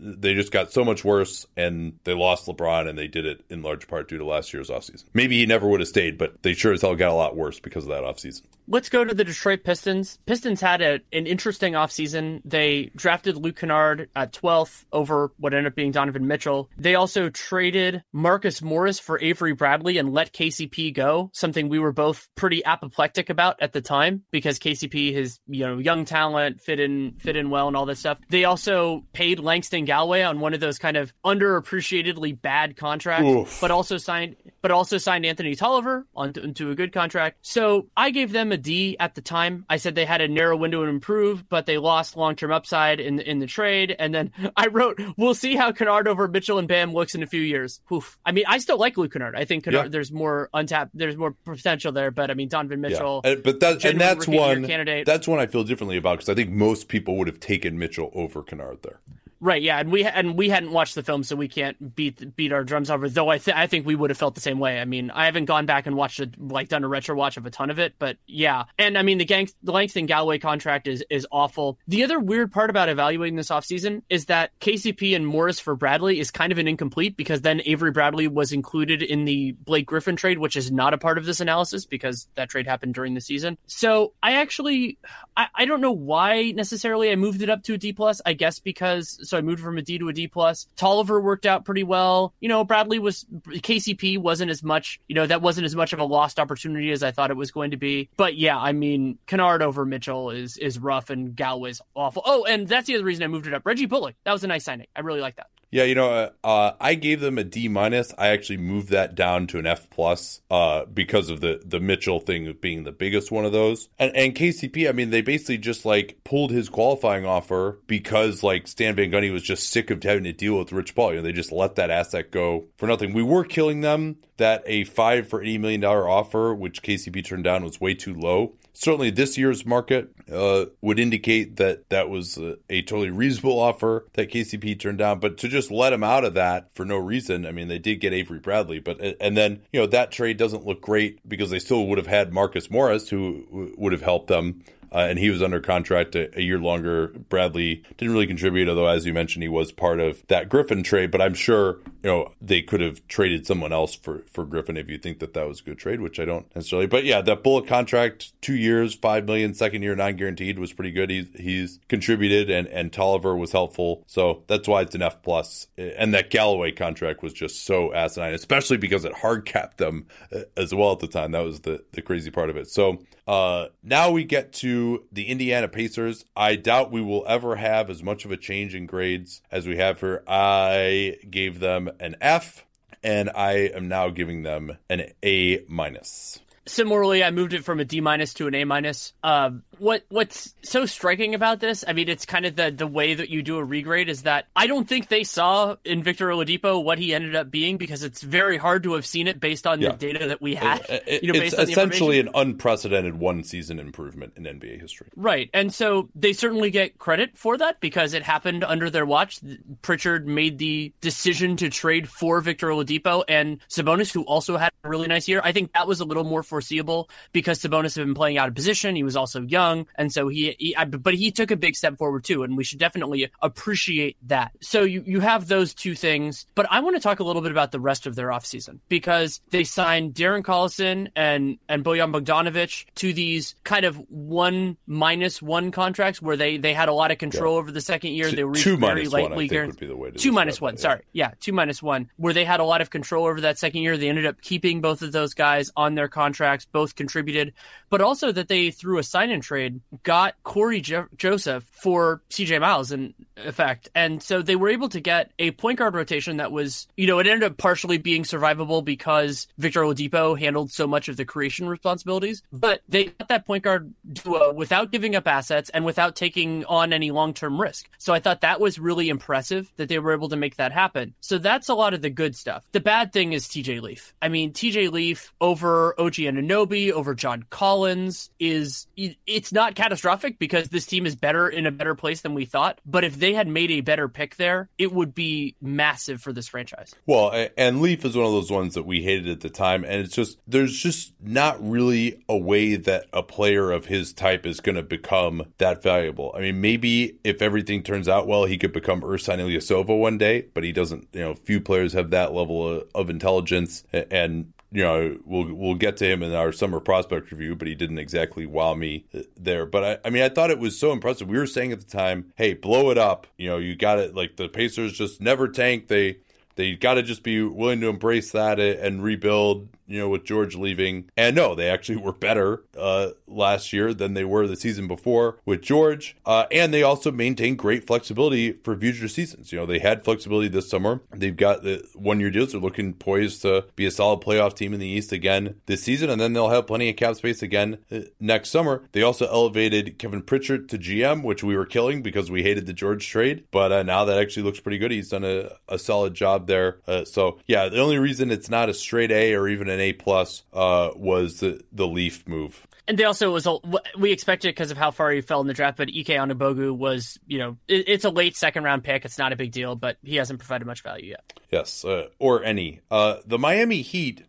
they 0.00 0.34
just 0.34 0.50
got 0.50 0.72
so 0.72 0.84
much 0.84 1.04
worse 1.04 1.46
and 1.56 1.98
they 2.04 2.14
lost 2.14 2.46
LeBron 2.46 2.88
and 2.88 2.98
they 2.98 3.06
did 3.06 3.26
it 3.26 3.44
in 3.50 3.62
large 3.62 3.86
part 3.86 4.08
due 4.08 4.16
to 4.18 4.24
last 4.24 4.52
year's 4.52 4.70
offseason. 4.70 5.04
Maybe 5.12 5.38
he 5.38 5.46
never 5.46 5.68
would 5.68 5.80
have 5.80 5.88
stayed, 5.88 6.16
but 6.16 6.42
they 6.42 6.54
sure 6.54 6.72
as 6.72 6.80
hell 6.80 6.94
got 6.94 7.10
a 7.10 7.14
lot 7.14 7.36
worse 7.36 7.60
because 7.60 7.84
of 7.84 7.90
that 7.90 8.02
offseason. 8.02 8.42
Let's 8.72 8.88
go 8.88 9.04
to 9.04 9.12
the 9.12 9.24
Detroit 9.24 9.64
Pistons. 9.64 10.20
Pistons 10.26 10.60
had 10.60 10.80
a, 10.80 11.00
an 11.12 11.26
interesting 11.26 11.72
offseason. 11.72 12.40
They 12.44 12.92
drafted 12.94 13.36
Luke 13.36 13.56
Kennard 13.56 14.08
at 14.14 14.32
12th 14.32 14.84
over 14.92 15.32
what 15.38 15.52
ended 15.52 15.72
up 15.72 15.74
being 15.74 15.90
Donovan 15.90 16.28
Mitchell. 16.28 16.70
They 16.78 16.94
also 16.94 17.30
traded 17.30 18.04
Marcus 18.12 18.62
Morris 18.62 19.00
for 19.00 19.20
Avery 19.20 19.54
Bradley 19.54 19.98
and 19.98 20.12
let 20.12 20.32
KCP 20.32 20.94
go, 20.94 21.32
something 21.34 21.68
we 21.68 21.80
were 21.80 21.90
both 21.90 22.28
pretty 22.36 22.64
apoplectic 22.64 23.28
about 23.28 23.60
at 23.60 23.72
the 23.72 23.80
time 23.80 24.22
because 24.30 24.60
KCP, 24.60 25.12
his 25.14 25.40
you 25.48 25.66
know 25.66 25.78
young 25.78 26.04
talent, 26.04 26.60
fit 26.60 26.78
in 26.78 27.16
fit 27.18 27.34
in 27.34 27.50
well 27.50 27.66
and 27.66 27.76
all 27.76 27.86
this 27.86 27.98
stuff. 27.98 28.20
They 28.28 28.44
also 28.44 29.04
paid 29.12 29.40
Langston 29.40 29.84
Galloway 29.84 30.22
on 30.22 30.38
one 30.38 30.54
of 30.54 30.60
those 30.60 30.78
kind 30.78 30.96
of 30.96 31.12
underappreciatedly 31.26 32.40
bad 32.40 32.76
contracts, 32.76 33.26
Oof. 33.26 33.60
but 33.60 33.72
also 33.72 33.96
signed 33.96 34.36
but 34.62 34.70
also 34.70 34.98
signed 34.98 35.26
Anthony 35.26 35.54
Tolliver 35.54 36.06
onto, 36.14 36.40
into 36.40 36.70
a 36.70 36.74
good 36.74 36.92
contract. 36.92 37.38
So 37.42 37.88
I 37.96 38.10
gave 38.10 38.32
them 38.32 38.52
a 38.52 38.56
D 38.56 38.96
at 38.98 39.14
the 39.14 39.20
time. 39.20 39.64
I 39.68 39.76
said 39.76 39.94
they 39.94 40.04
had 40.04 40.20
a 40.20 40.28
narrow 40.28 40.56
window 40.56 40.84
to 40.84 40.90
improve, 40.90 41.48
but 41.48 41.66
they 41.66 41.78
lost 41.78 42.16
long 42.16 42.36
term 42.36 42.52
upside 42.52 43.00
in 43.00 43.20
in 43.20 43.38
the 43.38 43.46
trade. 43.46 43.94
And 43.98 44.14
then 44.14 44.32
I 44.56 44.66
wrote, 44.68 45.00
"We'll 45.16 45.34
see 45.34 45.56
how 45.56 45.72
Kennard 45.72 46.08
over 46.08 46.28
Mitchell 46.28 46.58
and 46.58 46.68
Bam 46.68 46.92
looks 46.92 47.14
in 47.14 47.22
a 47.22 47.26
few 47.26 47.40
years." 47.40 47.80
Oof. 47.92 48.18
I 48.24 48.32
mean, 48.32 48.44
I 48.46 48.58
still 48.58 48.78
like 48.78 48.96
Luke 48.96 49.12
Kennard. 49.12 49.36
I 49.36 49.44
think 49.44 49.64
Kennard, 49.64 49.86
yeah. 49.86 49.88
there's 49.88 50.12
more 50.12 50.50
untapped, 50.52 50.90
there's 50.94 51.16
more 51.16 51.32
potential 51.44 51.92
there. 51.92 52.10
But 52.10 52.30
I 52.30 52.34
mean, 52.34 52.48
Donovan 52.48 52.80
Mitchell, 52.80 53.22
yeah. 53.24 53.36
but 53.36 53.60
that 53.60 53.84
and 53.84 54.00
that's 54.00 54.28
one 54.28 54.66
candidate. 54.66 55.06
That's 55.06 55.26
one 55.26 55.38
I 55.38 55.46
feel 55.46 55.64
differently 55.64 55.96
about 55.96 56.18
because 56.18 56.28
I 56.28 56.34
think 56.34 56.50
most 56.50 56.88
people 56.88 57.16
would 57.16 57.26
have 57.26 57.40
taken 57.40 57.78
Mitchell 57.78 58.10
over 58.14 58.42
Kennard 58.42 58.82
there. 58.82 59.00
Right, 59.42 59.62
yeah, 59.62 59.78
and 59.78 59.90
we 59.90 60.04
and 60.04 60.36
we 60.36 60.50
hadn't 60.50 60.70
watched 60.70 60.94
the 60.94 61.02
film, 61.02 61.22
so 61.22 61.34
we 61.34 61.48
can't 61.48 61.94
beat 61.96 62.36
beat 62.36 62.52
our 62.52 62.62
drums 62.62 62.90
over. 62.90 63.08
Though 63.08 63.30
I 63.30 63.38
th- 63.38 63.56
I 63.56 63.66
think 63.68 63.86
we 63.86 63.94
would 63.94 64.10
have 64.10 64.18
felt 64.18 64.34
the 64.34 64.40
same 64.42 64.58
way. 64.58 64.78
I 64.78 64.84
mean, 64.84 65.10
I 65.10 65.24
haven't 65.24 65.46
gone 65.46 65.64
back 65.64 65.86
and 65.86 65.96
watched 65.96 66.20
it, 66.20 66.38
like 66.38 66.68
done 66.68 66.84
a 66.84 66.88
retro 66.88 67.14
watch 67.16 67.38
of 67.38 67.46
a 67.46 67.50
ton 67.50 67.70
of 67.70 67.78
it, 67.78 67.94
but 67.98 68.18
yeah. 68.26 68.64
And 68.78 68.98
I 68.98 69.02
mean, 69.02 69.16
the 69.16 69.24
gang 69.24 69.48
the 69.62 69.72
Langston 69.72 70.04
Galloway 70.04 70.38
contract 70.38 70.86
is 70.86 71.02
is 71.08 71.26
awful. 71.32 71.78
The 71.88 72.04
other 72.04 72.20
weird 72.20 72.52
part 72.52 72.68
about 72.68 72.90
evaluating 72.90 73.36
this 73.36 73.48
offseason 73.48 74.02
is 74.10 74.26
that 74.26 74.50
KCP 74.60 75.16
and 75.16 75.26
Morris 75.26 75.58
for 75.58 75.74
Bradley 75.74 76.20
is 76.20 76.30
kind 76.30 76.52
of 76.52 76.58
an 76.58 76.68
incomplete 76.68 77.16
because 77.16 77.40
then 77.40 77.62
Avery 77.64 77.92
Bradley 77.92 78.28
was 78.28 78.52
included 78.52 79.02
in 79.02 79.24
the 79.24 79.52
Blake 79.52 79.86
Griffin 79.86 80.16
trade, 80.16 80.38
which 80.38 80.54
is 80.54 80.70
not 80.70 80.92
a 80.92 80.98
part 80.98 81.16
of 81.16 81.24
this 81.24 81.40
analysis 81.40 81.86
because 81.86 82.28
that 82.34 82.50
trade 82.50 82.66
happened 82.66 82.92
during 82.92 83.14
the 83.14 83.22
season. 83.22 83.56
So 83.66 84.12
I 84.22 84.32
actually 84.34 84.98
I, 85.34 85.46
I 85.54 85.64
don't 85.64 85.80
know 85.80 85.92
why 85.92 86.50
necessarily 86.50 87.10
I 87.10 87.16
moved 87.16 87.40
it 87.40 87.48
up 87.48 87.62
to 87.62 87.72
a 87.72 87.78
D 87.78 87.94
plus. 87.94 88.20
I 88.26 88.34
guess 88.34 88.58
because 88.58 89.16
so 89.30 89.38
I 89.38 89.40
moved 89.40 89.62
from 89.62 89.78
a 89.78 89.82
D 89.82 89.98
to 89.98 90.08
a 90.08 90.12
D 90.12 90.26
plus. 90.28 90.66
Tolliver 90.76 91.20
worked 91.20 91.46
out 91.46 91.64
pretty 91.64 91.82
well. 91.82 92.34
You 92.40 92.48
know, 92.48 92.64
Bradley 92.64 92.98
was 92.98 93.24
KCP 93.48 94.18
wasn't 94.18 94.50
as 94.50 94.62
much. 94.62 95.00
You 95.08 95.14
know, 95.14 95.26
that 95.26 95.42
wasn't 95.42 95.64
as 95.64 95.74
much 95.74 95.92
of 95.92 96.00
a 96.00 96.04
lost 96.04 96.38
opportunity 96.38 96.90
as 96.90 97.02
I 97.02 97.12
thought 97.12 97.30
it 97.30 97.36
was 97.36 97.50
going 97.50 97.70
to 97.70 97.76
be. 97.76 98.08
But 98.16 98.36
yeah, 98.36 98.58
I 98.58 98.72
mean, 98.72 99.18
Kennard 99.26 99.62
over 99.62 99.86
Mitchell 99.86 100.30
is 100.30 100.56
is 100.58 100.78
rough, 100.78 101.10
and 101.10 101.34
Galloway's 101.34 101.80
awful. 101.94 102.22
Oh, 102.26 102.44
and 102.44 102.68
that's 102.68 102.86
the 102.86 102.96
other 102.96 103.04
reason 103.04 103.24
I 103.24 103.28
moved 103.28 103.46
it 103.46 103.54
up. 103.54 103.64
Reggie 103.64 103.86
Bullock, 103.86 104.16
that 104.24 104.32
was 104.32 104.44
a 104.44 104.48
nice 104.48 104.64
signing. 104.64 104.88
I 104.94 105.00
really 105.00 105.20
like 105.20 105.36
that. 105.36 105.48
Yeah, 105.72 105.84
you 105.84 105.94
know, 105.94 106.10
uh, 106.10 106.30
uh, 106.42 106.72
I 106.80 106.94
gave 106.94 107.20
them 107.20 107.38
a 107.38 107.44
D 107.44 107.68
minus. 107.68 108.12
I 108.18 108.28
actually 108.28 108.56
moved 108.56 108.88
that 108.88 109.14
down 109.14 109.46
to 109.48 109.58
an 109.58 109.66
F 109.66 109.88
plus 109.88 110.40
uh, 110.50 110.84
because 110.86 111.30
of 111.30 111.40
the 111.40 111.62
the 111.64 111.78
Mitchell 111.78 112.18
thing 112.18 112.52
being 112.60 112.82
the 112.82 112.92
biggest 112.92 113.30
one 113.30 113.44
of 113.44 113.52
those. 113.52 113.88
And 113.96 114.14
and 114.16 114.34
KCP, 114.34 114.88
I 114.88 114.92
mean, 114.92 115.10
they 115.10 115.20
basically 115.20 115.58
just 115.58 115.84
like 115.84 116.18
pulled 116.24 116.50
his 116.50 116.68
qualifying 116.68 117.24
offer 117.24 117.78
because 117.86 118.42
like 118.42 118.66
Stan 118.66 118.96
Van 118.96 119.12
Gundy 119.12 119.32
was 119.32 119.44
just 119.44 119.70
sick 119.70 119.90
of 119.90 120.02
having 120.02 120.24
to 120.24 120.32
deal 120.32 120.58
with 120.58 120.72
Rich 120.72 120.96
Paul. 120.96 121.10
You 121.10 121.16
know, 121.18 121.22
they 121.22 121.32
just 121.32 121.52
let 121.52 121.76
that 121.76 121.90
asset 121.90 122.32
go 122.32 122.66
for 122.76 122.86
nothing. 122.86 123.12
We 123.12 123.22
were 123.22 123.44
killing 123.44 123.80
them 123.80 124.16
that 124.38 124.64
a 124.66 124.82
five 124.84 125.28
for 125.28 125.40
eighty 125.40 125.58
million 125.58 125.80
dollar 125.80 126.08
offer, 126.08 126.52
which 126.52 126.82
KCP 126.82 127.24
turned 127.24 127.44
down, 127.44 127.62
was 127.62 127.80
way 127.80 127.94
too 127.94 128.14
low 128.14 128.54
certainly 128.72 129.10
this 129.10 129.36
year's 129.36 129.64
market 129.66 130.10
uh, 130.30 130.66
would 130.80 130.98
indicate 130.98 131.56
that 131.56 131.88
that 131.90 132.08
was 132.08 132.38
a, 132.38 132.56
a, 132.68 132.82
totally 132.82 133.10
reasonable 133.10 133.58
offer 133.58 134.06
that 134.14 134.30
KCP 134.30 134.78
turned 134.78 134.98
down. 134.98 135.20
But 135.20 135.38
to 135.38 135.48
just 135.48 135.70
let 135.70 135.92
him 135.92 136.04
out 136.04 136.24
of 136.24 136.34
that 136.34 136.68
for 136.74 136.84
no 136.84 136.96
reason, 136.96 137.46
I 137.46 137.52
mean, 137.52 137.68
they 137.68 137.78
did 137.78 137.96
get 137.96 138.12
Avery 138.12 138.38
Bradley, 138.38 138.78
but 138.78 139.00
and 139.20 139.36
then 139.36 139.62
you 139.72 139.80
know 139.80 139.86
that 139.86 140.12
trade 140.12 140.36
doesn't 140.36 140.66
look 140.66 140.80
great 140.80 141.26
because 141.28 141.50
they 141.50 141.58
still 141.58 141.86
would 141.86 141.98
have 141.98 142.06
had 142.06 142.32
Marcus 142.32 142.70
Morris, 142.70 143.08
who 143.08 143.74
would 143.76 143.92
have 143.92 144.02
helped 144.02 144.28
them 144.28 144.62
uh, 144.92 144.98
and 145.08 145.18
he 145.18 145.30
was 145.30 145.42
under 145.42 145.60
contract 145.60 146.14
a, 146.14 146.36
a, 146.38 146.42
year 146.42 146.58
longer. 146.58 147.08
Bradley 147.28 147.84
didn't 147.96 148.12
really 148.12 148.26
contribute, 148.26 148.68
although 148.68 148.86
as 148.86 149.06
you 149.06 149.12
mentioned, 149.12 149.42
he 149.42 149.48
was 149.48 149.70
part 149.72 150.00
of 150.00 150.26
that 150.28 150.48
Griffin 150.48 150.82
trade. 150.82 151.10
But 151.10 151.20
I'm 151.20 151.34
sure 151.34 151.78
you 152.02 152.10
know 152.10 152.32
they 152.40 152.62
could 152.62 152.80
have 152.80 153.06
traded 153.08 153.46
someone 153.46 153.72
else 153.72 153.94
for 153.94 154.24
for 154.32 154.44
Griffin 154.44 154.76
if 154.76 154.88
you 154.88 154.98
think 154.98 155.18
that 155.18 155.34
that 155.34 155.46
was 155.46 155.60
a 155.60 155.64
good 155.64 155.78
trade, 155.78 156.00
which 156.00 156.18
I 156.18 156.24
don't 156.24 156.46
necessarily. 156.54 156.86
But 156.86 157.04
yeah, 157.04 157.20
that 157.20 157.42
Bullock 157.42 157.66
contract, 157.66 158.32
two 158.40 158.56
years, 158.56 158.94
five 158.94 159.26
million, 159.26 159.54
second 159.54 159.82
year, 159.82 159.94
non 159.94 160.16
guaranteed, 160.16 160.58
was 160.58 160.72
pretty 160.72 160.92
good. 160.92 161.10
He's 161.10 161.26
he's 161.36 161.80
contributed, 161.88 162.50
and 162.50 162.66
and 162.68 162.92
Tolliver 162.92 163.36
was 163.36 163.52
helpful, 163.52 164.04
so 164.06 164.42
that's 164.46 164.66
why 164.66 164.82
it's 164.82 164.94
an 164.94 165.02
F 165.02 165.22
plus. 165.22 165.66
And 165.76 166.14
that 166.14 166.30
Galloway 166.30 166.72
contract 166.72 167.22
was 167.22 167.32
just 167.32 167.64
so 167.64 167.92
asinine, 167.92 168.34
especially 168.34 168.78
because 168.78 169.04
it 169.04 169.12
hard 169.12 169.44
capped 169.44 169.78
them 169.78 170.06
uh, 170.34 170.40
as 170.56 170.74
well 170.74 170.92
at 170.92 171.00
the 171.00 171.08
time. 171.08 171.32
That 171.32 171.44
was 171.44 171.60
the 171.60 171.84
the 171.92 172.02
crazy 172.02 172.30
part 172.30 172.50
of 172.50 172.56
it. 172.56 172.68
So 172.68 172.98
uh, 173.26 173.68
now 173.82 174.10
we 174.10 174.24
get 174.24 174.52
to 174.52 175.04
the 175.12 175.26
Indiana 175.28 175.68
Pacers. 175.68 176.24
I 176.34 176.56
doubt 176.56 176.90
we 176.90 177.00
will 177.00 177.24
ever 177.28 177.56
have 177.56 177.90
as 177.90 178.02
much 178.02 178.24
of 178.24 178.32
a 178.32 178.36
change 178.36 178.74
in 178.74 178.86
grades 178.86 179.42
as 179.52 179.68
we 179.68 179.76
have 179.76 180.00
here. 180.00 180.24
I 180.26 181.16
gave 181.30 181.60
them 181.60 181.89
an 181.98 182.16
F, 182.20 182.64
and 183.02 183.30
I 183.30 183.52
am 183.52 183.88
now 183.88 184.10
giving 184.10 184.42
them 184.42 184.78
an 184.88 185.12
A 185.24 185.64
minus. 185.68 186.40
Similarly, 186.70 187.24
I 187.24 187.30
moved 187.32 187.52
it 187.52 187.64
from 187.64 187.80
a 187.80 187.84
D 187.84 188.00
minus 188.00 188.34
to 188.34 188.46
an 188.46 188.54
A 188.54 188.64
minus. 188.64 189.12
Uh, 189.24 189.50
what 189.78 190.04
what's 190.08 190.54
so 190.62 190.86
striking 190.86 191.34
about 191.34 191.58
this? 191.58 191.84
I 191.86 191.92
mean, 191.94 192.08
it's 192.08 192.24
kind 192.26 192.46
of 192.46 192.54
the 192.54 192.70
the 192.70 192.86
way 192.86 193.14
that 193.14 193.28
you 193.28 193.42
do 193.42 193.58
a 193.58 193.66
regrade 193.66 194.06
is 194.08 194.22
that 194.22 194.46
I 194.54 194.66
don't 194.68 194.88
think 194.88 195.08
they 195.08 195.24
saw 195.24 195.76
in 195.84 196.02
Victor 196.04 196.28
Oladipo 196.28 196.82
what 196.82 196.98
he 196.98 197.12
ended 197.12 197.34
up 197.34 197.50
being 197.50 197.76
because 197.76 198.04
it's 198.04 198.22
very 198.22 198.56
hard 198.56 198.84
to 198.84 198.94
have 198.94 199.04
seen 199.04 199.26
it 199.26 199.40
based 199.40 199.66
on 199.66 199.80
Yeah. 199.80 199.90
the 199.92 199.96
data 199.96 200.28
that 200.28 200.40
we 200.40 200.54
had. 200.54 200.80
It- 200.88 201.04
it- 201.06 201.22
you 201.24 201.32
know, 201.32 201.40
it's 201.40 201.58
essentially 201.58 202.20
an 202.20 202.28
unprecedented 202.34 203.18
one 203.18 203.42
season 203.42 203.80
improvement 203.80 204.34
in 204.36 204.44
NBA 204.46 204.78
history. 204.80 205.08
Right. 205.16 205.50
And 205.52 205.74
so 205.74 206.08
they 206.14 206.32
certainly 206.32 206.70
get 206.70 206.98
credit 206.98 207.36
for 207.36 207.58
that 207.58 207.80
because 207.80 208.14
it 208.14 208.22
happened 208.22 208.62
under 208.62 208.90
their 208.90 209.04
watch. 209.06 209.40
Pritchard 209.82 210.26
made 210.28 210.58
the 210.58 210.92
decision 211.00 211.56
to 211.56 211.68
trade 211.68 212.08
for 212.08 212.40
Victor 212.40 212.68
Oladipo 212.68 213.24
and 213.28 213.58
Sabonis, 213.68 214.12
who 214.12 214.22
also 214.22 214.56
had 214.56 214.70
a 214.84 214.88
really 214.88 215.08
nice 215.08 215.26
year. 215.28 215.40
I 215.42 215.52
think 215.52 215.72
that 215.72 215.86
was 215.88 216.00
a 216.00 216.04
little 216.04 216.24
more 216.24 216.42
foreseeable 216.60 217.08
because 217.32 217.58
Sabonis 217.60 217.96
had 217.96 218.04
been 218.04 218.14
playing 218.14 218.36
out 218.38 218.48
of 218.48 218.54
position. 218.54 218.94
He 218.94 219.02
was 219.02 219.16
also 219.16 219.40
young. 219.40 219.86
And 219.94 220.12
so 220.12 220.28
he, 220.28 220.54
he 220.58 220.76
I- 220.76 220.84
but 220.84 221.14
he 221.14 221.30
took 221.30 221.50
a 221.50 221.56
big 221.56 221.74
step 221.74 221.96
forward 221.96 222.24
too. 222.24 222.42
And 222.42 222.56
we 222.56 222.64
should 222.64 222.78
definitely 222.78 223.30
appreciate 223.40 224.16
that. 224.28 224.52
So 224.60 224.82
you, 224.82 225.02
you 225.06 225.20
have 225.20 225.48
those 225.48 225.74
two 225.74 225.94
things. 225.94 226.46
But 226.54 226.66
I 226.70 226.80
want 226.80 226.96
to 226.96 227.00
talk 227.02 227.20
a 227.20 227.24
little 227.24 227.42
bit 227.42 227.50
about 227.52 227.72
the 227.72 227.80
rest 227.80 228.06
of 228.06 228.14
their 228.14 228.28
offseason 228.28 228.80
because 228.88 229.40
they 229.50 229.64
signed 229.64 230.14
Darren 230.14 230.42
Collison 230.42 231.08
and, 231.16 231.58
and 231.68 231.82
Bojan 231.82 232.12
Bogdanovic 232.12 232.86
to 232.96 233.12
these 233.12 233.54
kind 233.64 233.84
of 233.86 233.96
one 234.10 234.76
minus 234.86 235.40
one 235.40 235.70
contracts 235.70 236.20
where 236.20 236.36
they, 236.36 236.58
they 236.58 236.74
had 236.74 236.88
a 236.88 236.92
lot 236.92 237.10
of 237.10 237.18
control 237.18 237.56
over 237.56 237.70
the 237.70 237.80
second 237.80 238.12
year. 238.12 238.30
They 238.30 238.44
were 238.44 238.54
Two 238.54 238.76
very 238.76 238.94
minus 239.06 239.12
one, 239.12 239.20
I 239.20 239.24
lightly 239.28 239.48
think, 239.48 239.66
would 239.66 239.80
be 239.80 239.86
the 239.86 239.96
way 239.96 240.10
to 240.10 240.18
two 240.18 240.36
it, 240.36 240.60
one. 240.60 240.74
yeah. 240.74 240.80
Sorry, 240.80 241.00
yeah, 241.12 241.30
two 241.40 241.52
minus 241.52 241.82
one, 241.82 242.10
where 242.16 242.34
they 242.34 242.44
had 242.44 242.60
a 242.60 242.64
lot 242.64 242.80
of 242.80 242.90
control 242.90 243.26
over 243.26 243.42
that 243.42 243.58
second 243.58 243.82
year. 243.82 243.96
They 243.96 244.08
ended 244.08 244.26
up 244.26 244.40
keeping 244.40 244.80
both 244.80 245.02
of 245.02 245.12
those 245.12 245.34
guys 245.34 245.70
on 245.76 245.94
their 245.94 246.08
contracts, 246.40 246.66
both 246.66 246.96
contributed, 246.96 247.52
but 247.90 248.00
also 248.00 248.32
that 248.32 248.48
they 248.48 248.70
through 248.70 248.98
a 248.98 249.02
sign 249.02 249.30
and 249.30 249.42
trade 249.42 249.80
got 250.02 250.34
Cory 250.42 250.80
jo- 250.80 251.06
Joseph 251.16 251.64
for 251.70 252.22
CJ 252.30 252.60
Miles 252.60 252.92
in 252.92 253.14
effect, 253.36 253.88
and 253.94 254.22
so 254.22 254.42
they 254.42 254.56
were 254.56 254.70
able 254.70 254.88
to 254.90 255.00
get 255.00 255.32
a 255.38 255.50
point 255.50 255.78
guard 255.78 255.94
rotation 255.94 256.38
that 256.38 256.52
was, 256.52 256.88
you 256.96 257.06
know, 257.06 257.18
it 257.18 257.26
ended 257.26 257.50
up 257.50 257.58
partially 257.58 257.98
being 257.98 258.22
survivable 258.22 258.84
because 258.84 259.48
Victor 259.58 259.82
Oladipo 259.82 260.38
handled 260.38 260.70
so 260.70 260.86
much 260.86 261.08
of 261.08 261.16
the 261.16 261.24
creation 261.24 261.68
responsibilities, 261.68 262.42
but 262.52 262.80
they 262.88 263.06
got 263.06 263.28
that 263.28 263.46
point 263.46 263.64
guard 263.64 263.92
duo 264.10 264.52
without 264.52 264.90
giving 264.90 265.14
up 265.14 265.26
assets 265.26 265.70
and 265.70 265.84
without 265.84 266.16
taking 266.16 266.64
on 266.66 266.92
any 266.92 267.10
long 267.10 267.34
term 267.34 267.60
risk. 267.60 267.88
So 267.98 268.14
I 268.14 268.20
thought 268.20 268.40
that 268.42 268.60
was 268.60 268.78
really 268.78 269.08
impressive 269.08 269.70
that 269.76 269.88
they 269.88 269.98
were 269.98 270.12
able 270.12 270.30
to 270.30 270.36
make 270.36 270.56
that 270.56 270.72
happen. 270.72 271.14
So 271.20 271.38
that's 271.38 271.68
a 271.68 271.74
lot 271.74 271.94
of 271.94 272.00
the 272.00 272.10
good 272.10 272.34
stuff. 272.34 272.64
The 272.72 272.80
bad 272.80 273.12
thing 273.12 273.32
is 273.32 273.46
TJ 273.46 273.82
Leaf. 273.82 274.14
I 274.22 274.28
mean, 274.28 274.52
TJ 274.52 274.90
Leaf 274.90 275.32
over 275.40 275.94
OG 275.98 276.20
Anunoby, 276.30 276.90
over 276.92 277.14
John 277.14 277.44
Collins 277.50 278.30
is 278.38 278.86
it's 278.96 279.52
not 279.52 279.74
catastrophic 279.74 280.38
because 280.38 280.68
this 280.68 280.86
team 280.86 281.06
is 281.06 281.16
better 281.16 281.48
in 281.48 281.66
a 281.66 281.70
better 281.70 281.94
place 281.94 282.20
than 282.20 282.34
we 282.34 282.44
thought. 282.44 282.80
But 282.84 283.04
if 283.04 283.18
they 283.18 283.34
had 283.34 283.48
made 283.48 283.70
a 283.70 283.80
better 283.80 284.08
pick 284.08 284.36
there, 284.36 284.68
it 284.78 284.92
would 284.92 285.14
be 285.14 285.56
massive 285.60 286.20
for 286.20 286.32
this 286.32 286.48
franchise. 286.48 286.94
Well, 287.06 287.48
and 287.56 287.80
Leaf 287.80 288.04
is 288.04 288.16
one 288.16 288.26
of 288.26 288.32
those 288.32 288.50
ones 288.50 288.74
that 288.74 288.86
we 288.86 289.02
hated 289.02 289.28
at 289.28 289.40
the 289.40 289.50
time, 289.50 289.84
and 289.84 289.94
it's 289.94 290.14
just 290.14 290.38
there's 290.46 290.76
just 290.76 291.12
not 291.20 291.56
really 291.60 292.22
a 292.28 292.36
way 292.36 292.76
that 292.76 293.06
a 293.12 293.22
player 293.22 293.70
of 293.70 293.86
his 293.86 294.12
type 294.12 294.46
is 294.46 294.60
going 294.60 294.76
to 294.76 294.82
become 294.82 295.44
that 295.58 295.82
valuable. 295.82 296.34
I 296.36 296.40
mean, 296.40 296.60
maybe 296.60 297.18
if 297.24 297.42
everything 297.42 297.82
turns 297.82 298.08
out 298.08 298.26
well, 298.26 298.44
he 298.44 298.58
could 298.58 298.72
become 298.72 299.02
Ersan 299.02 299.38
Ilyasova 299.38 299.98
one 299.98 300.18
day, 300.18 300.46
but 300.54 300.64
he 300.64 300.72
doesn't. 300.72 301.08
You 301.12 301.20
know, 301.20 301.34
few 301.34 301.60
players 301.60 301.92
have 301.92 302.10
that 302.10 302.32
level 302.32 302.68
of, 302.68 302.84
of 302.94 303.10
intelligence, 303.10 303.84
and 303.92 304.52
you 304.72 304.82
know, 304.82 305.18
we'll 305.24 305.52
we'll 305.52 305.74
get 305.74 305.96
to 305.98 306.06
him 306.06 306.22
in 306.22 306.32
our 306.32 306.52
summer 306.52 306.78
prospect 306.78 307.32
review, 307.32 307.56
but 307.56 307.66
he 307.66 307.74
didn't 307.74 307.98
exactly 307.98 308.46
wow 308.46 308.74
me 308.74 309.04
there. 309.36 309.66
But 309.66 309.84
I, 309.84 309.98
I 310.06 310.10
mean, 310.10 310.22
I 310.22 310.28
thought 310.28 310.50
it 310.50 310.58
was 310.58 310.78
so 310.78 310.92
impressive. 310.92 311.28
We 311.28 311.38
were 311.38 311.46
saying 311.46 311.72
at 311.72 311.80
the 311.80 311.86
time, 311.86 312.32
hey, 312.36 312.54
blow 312.54 312.90
it 312.90 312.98
up. 312.98 313.26
You 313.36 313.48
know, 313.48 313.58
you 313.58 313.74
got 313.74 313.98
it. 313.98 314.14
Like 314.14 314.36
the 314.36 314.48
Pacers 314.48 314.92
just 314.92 315.20
never 315.20 315.48
tank. 315.48 315.88
They 315.88 316.18
they 316.54 316.74
got 316.74 316.94
to 316.94 317.02
just 317.02 317.22
be 317.22 317.42
willing 317.42 317.80
to 317.80 317.88
embrace 317.88 318.32
that 318.32 318.60
and 318.60 319.02
rebuild. 319.02 319.68
You 319.90 319.98
know, 319.98 320.08
with 320.08 320.24
George 320.24 320.54
leaving, 320.54 321.10
and 321.16 321.34
no, 321.34 321.54
they 321.54 321.68
actually 321.68 321.96
were 321.96 322.12
better 322.12 322.62
uh, 322.78 323.10
last 323.26 323.72
year 323.72 323.92
than 323.92 324.14
they 324.14 324.24
were 324.24 324.46
the 324.46 324.56
season 324.56 324.86
before 324.86 325.38
with 325.44 325.62
George, 325.62 326.16
uh, 326.24 326.46
and 326.52 326.72
they 326.72 326.82
also 326.82 327.10
maintained 327.10 327.58
great 327.58 327.86
flexibility 327.86 328.52
for 328.52 328.76
future 328.76 329.08
seasons. 329.08 329.52
You 329.52 329.58
know, 329.58 329.66
they 329.66 329.80
had 329.80 330.04
flexibility 330.04 330.48
this 330.48 330.70
summer. 330.70 331.00
They've 331.10 331.36
got 331.36 331.62
the 331.62 331.84
one-year 331.94 332.30
deals. 332.30 332.52
They're 332.52 332.60
looking 332.60 332.94
poised 332.94 333.42
to 333.42 333.66
be 333.74 333.84
a 333.84 333.90
solid 333.90 334.20
playoff 334.20 334.54
team 334.54 334.72
in 334.72 334.80
the 334.80 334.86
East 334.86 335.12
again 335.12 335.56
this 335.66 335.82
season, 335.82 336.08
and 336.08 336.20
then 336.20 336.32
they'll 336.32 336.50
have 336.50 336.66
plenty 336.66 336.88
of 336.88 336.96
cap 336.96 337.16
space 337.16 337.42
again 337.42 337.78
uh, 337.90 338.00
next 338.20 338.50
summer. 338.50 338.84
They 338.92 339.02
also 339.02 339.26
elevated 339.26 339.98
Kevin 339.98 340.22
Pritchard 340.22 340.68
to 340.68 340.78
GM, 340.78 341.24
which 341.24 341.42
we 341.42 341.56
were 341.56 341.66
killing 341.66 342.02
because 342.02 342.30
we 342.30 342.44
hated 342.44 342.66
the 342.66 342.72
George 342.72 343.08
trade, 343.08 343.44
but 343.50 343.72
uh, 343.72 343.82
now 343.82 344.04
that 344.04 344.18
actually 344.18 344.44
looks 344.44 344.60
pretty 344.60 344.78
good. 344.78 344.92
He's 344.92 345.08
done 345.08 345.24
a, 345.24 345.50
a 345.68 345.78
solid 345.78 346.14
job 346.14 346.46
there. 346.46 346.78
Uh, 346.86 347.04
so 347.04 347.38
yeah, 347.46 347.68
the 347.68 347.80
only 347.80 347.98
reason 347.98 348.30
it's 348.30 348.50
not 348.50 348.68
a 348.68 348.74
straight 348.74 349.10
A 349.10 349.34
or 349.34 349.48
even 349.48 349.68
an 349.68 349.79
A 349.80 349.92
plus 349.92 350.42
uh, 350.52 350.90
was 350.94 351.40
the 351.40 351.60
the 351.72 351.86
Leaf 351.86 352.26
move. 352.28 352.66
And 352.88 352.98
they 352.98 353.04
also 353.04 353.30
was 353.30 353.46
a, 353.46 353.56
we 353.96 354.10
expected 354.10 354.48
because 354.48 354.72
of 354.72 354.76
how 354.76 354.90
far 354.90 355.12
he 355.12 355.20
fell 355.20 355.40
in 355.40 355.46
the 355.46 355.54
draft, 355.54 355.76
but 355.76 355.88
Ike 355.88 356.06
Anigbogu 356.06 356.76
was 356.76 357.18
you 357.26 357.38
know 357.38 357.56
it, 357.68 357.84
it's 357.86 358.04
a 358.04 358.10
late 358.10 358.36
second 358.36 358.64
round 358.64 358.82
pick. 358.82 359.04
It's 359.04 359.18
not 359.18 359.32
a 359.32 359.36
big 359.36 359.52
deal, 359.52 359.76
but 359.76 359.98
he 360.02 360.16
hasn't 360.16 360.40
provided 360.40 360.66
much 360.66 360.82
value 360.82 361.10
yet. 361.10 361.32
Yes, 361.50 361.84
uh, 361.84 362.08
or 362.18 362.42
any. 362.42 362.80
Uh, 362.90 363.18
the 363.26 363.38
Miami 363.38 363.82
Heat 363.82 364.24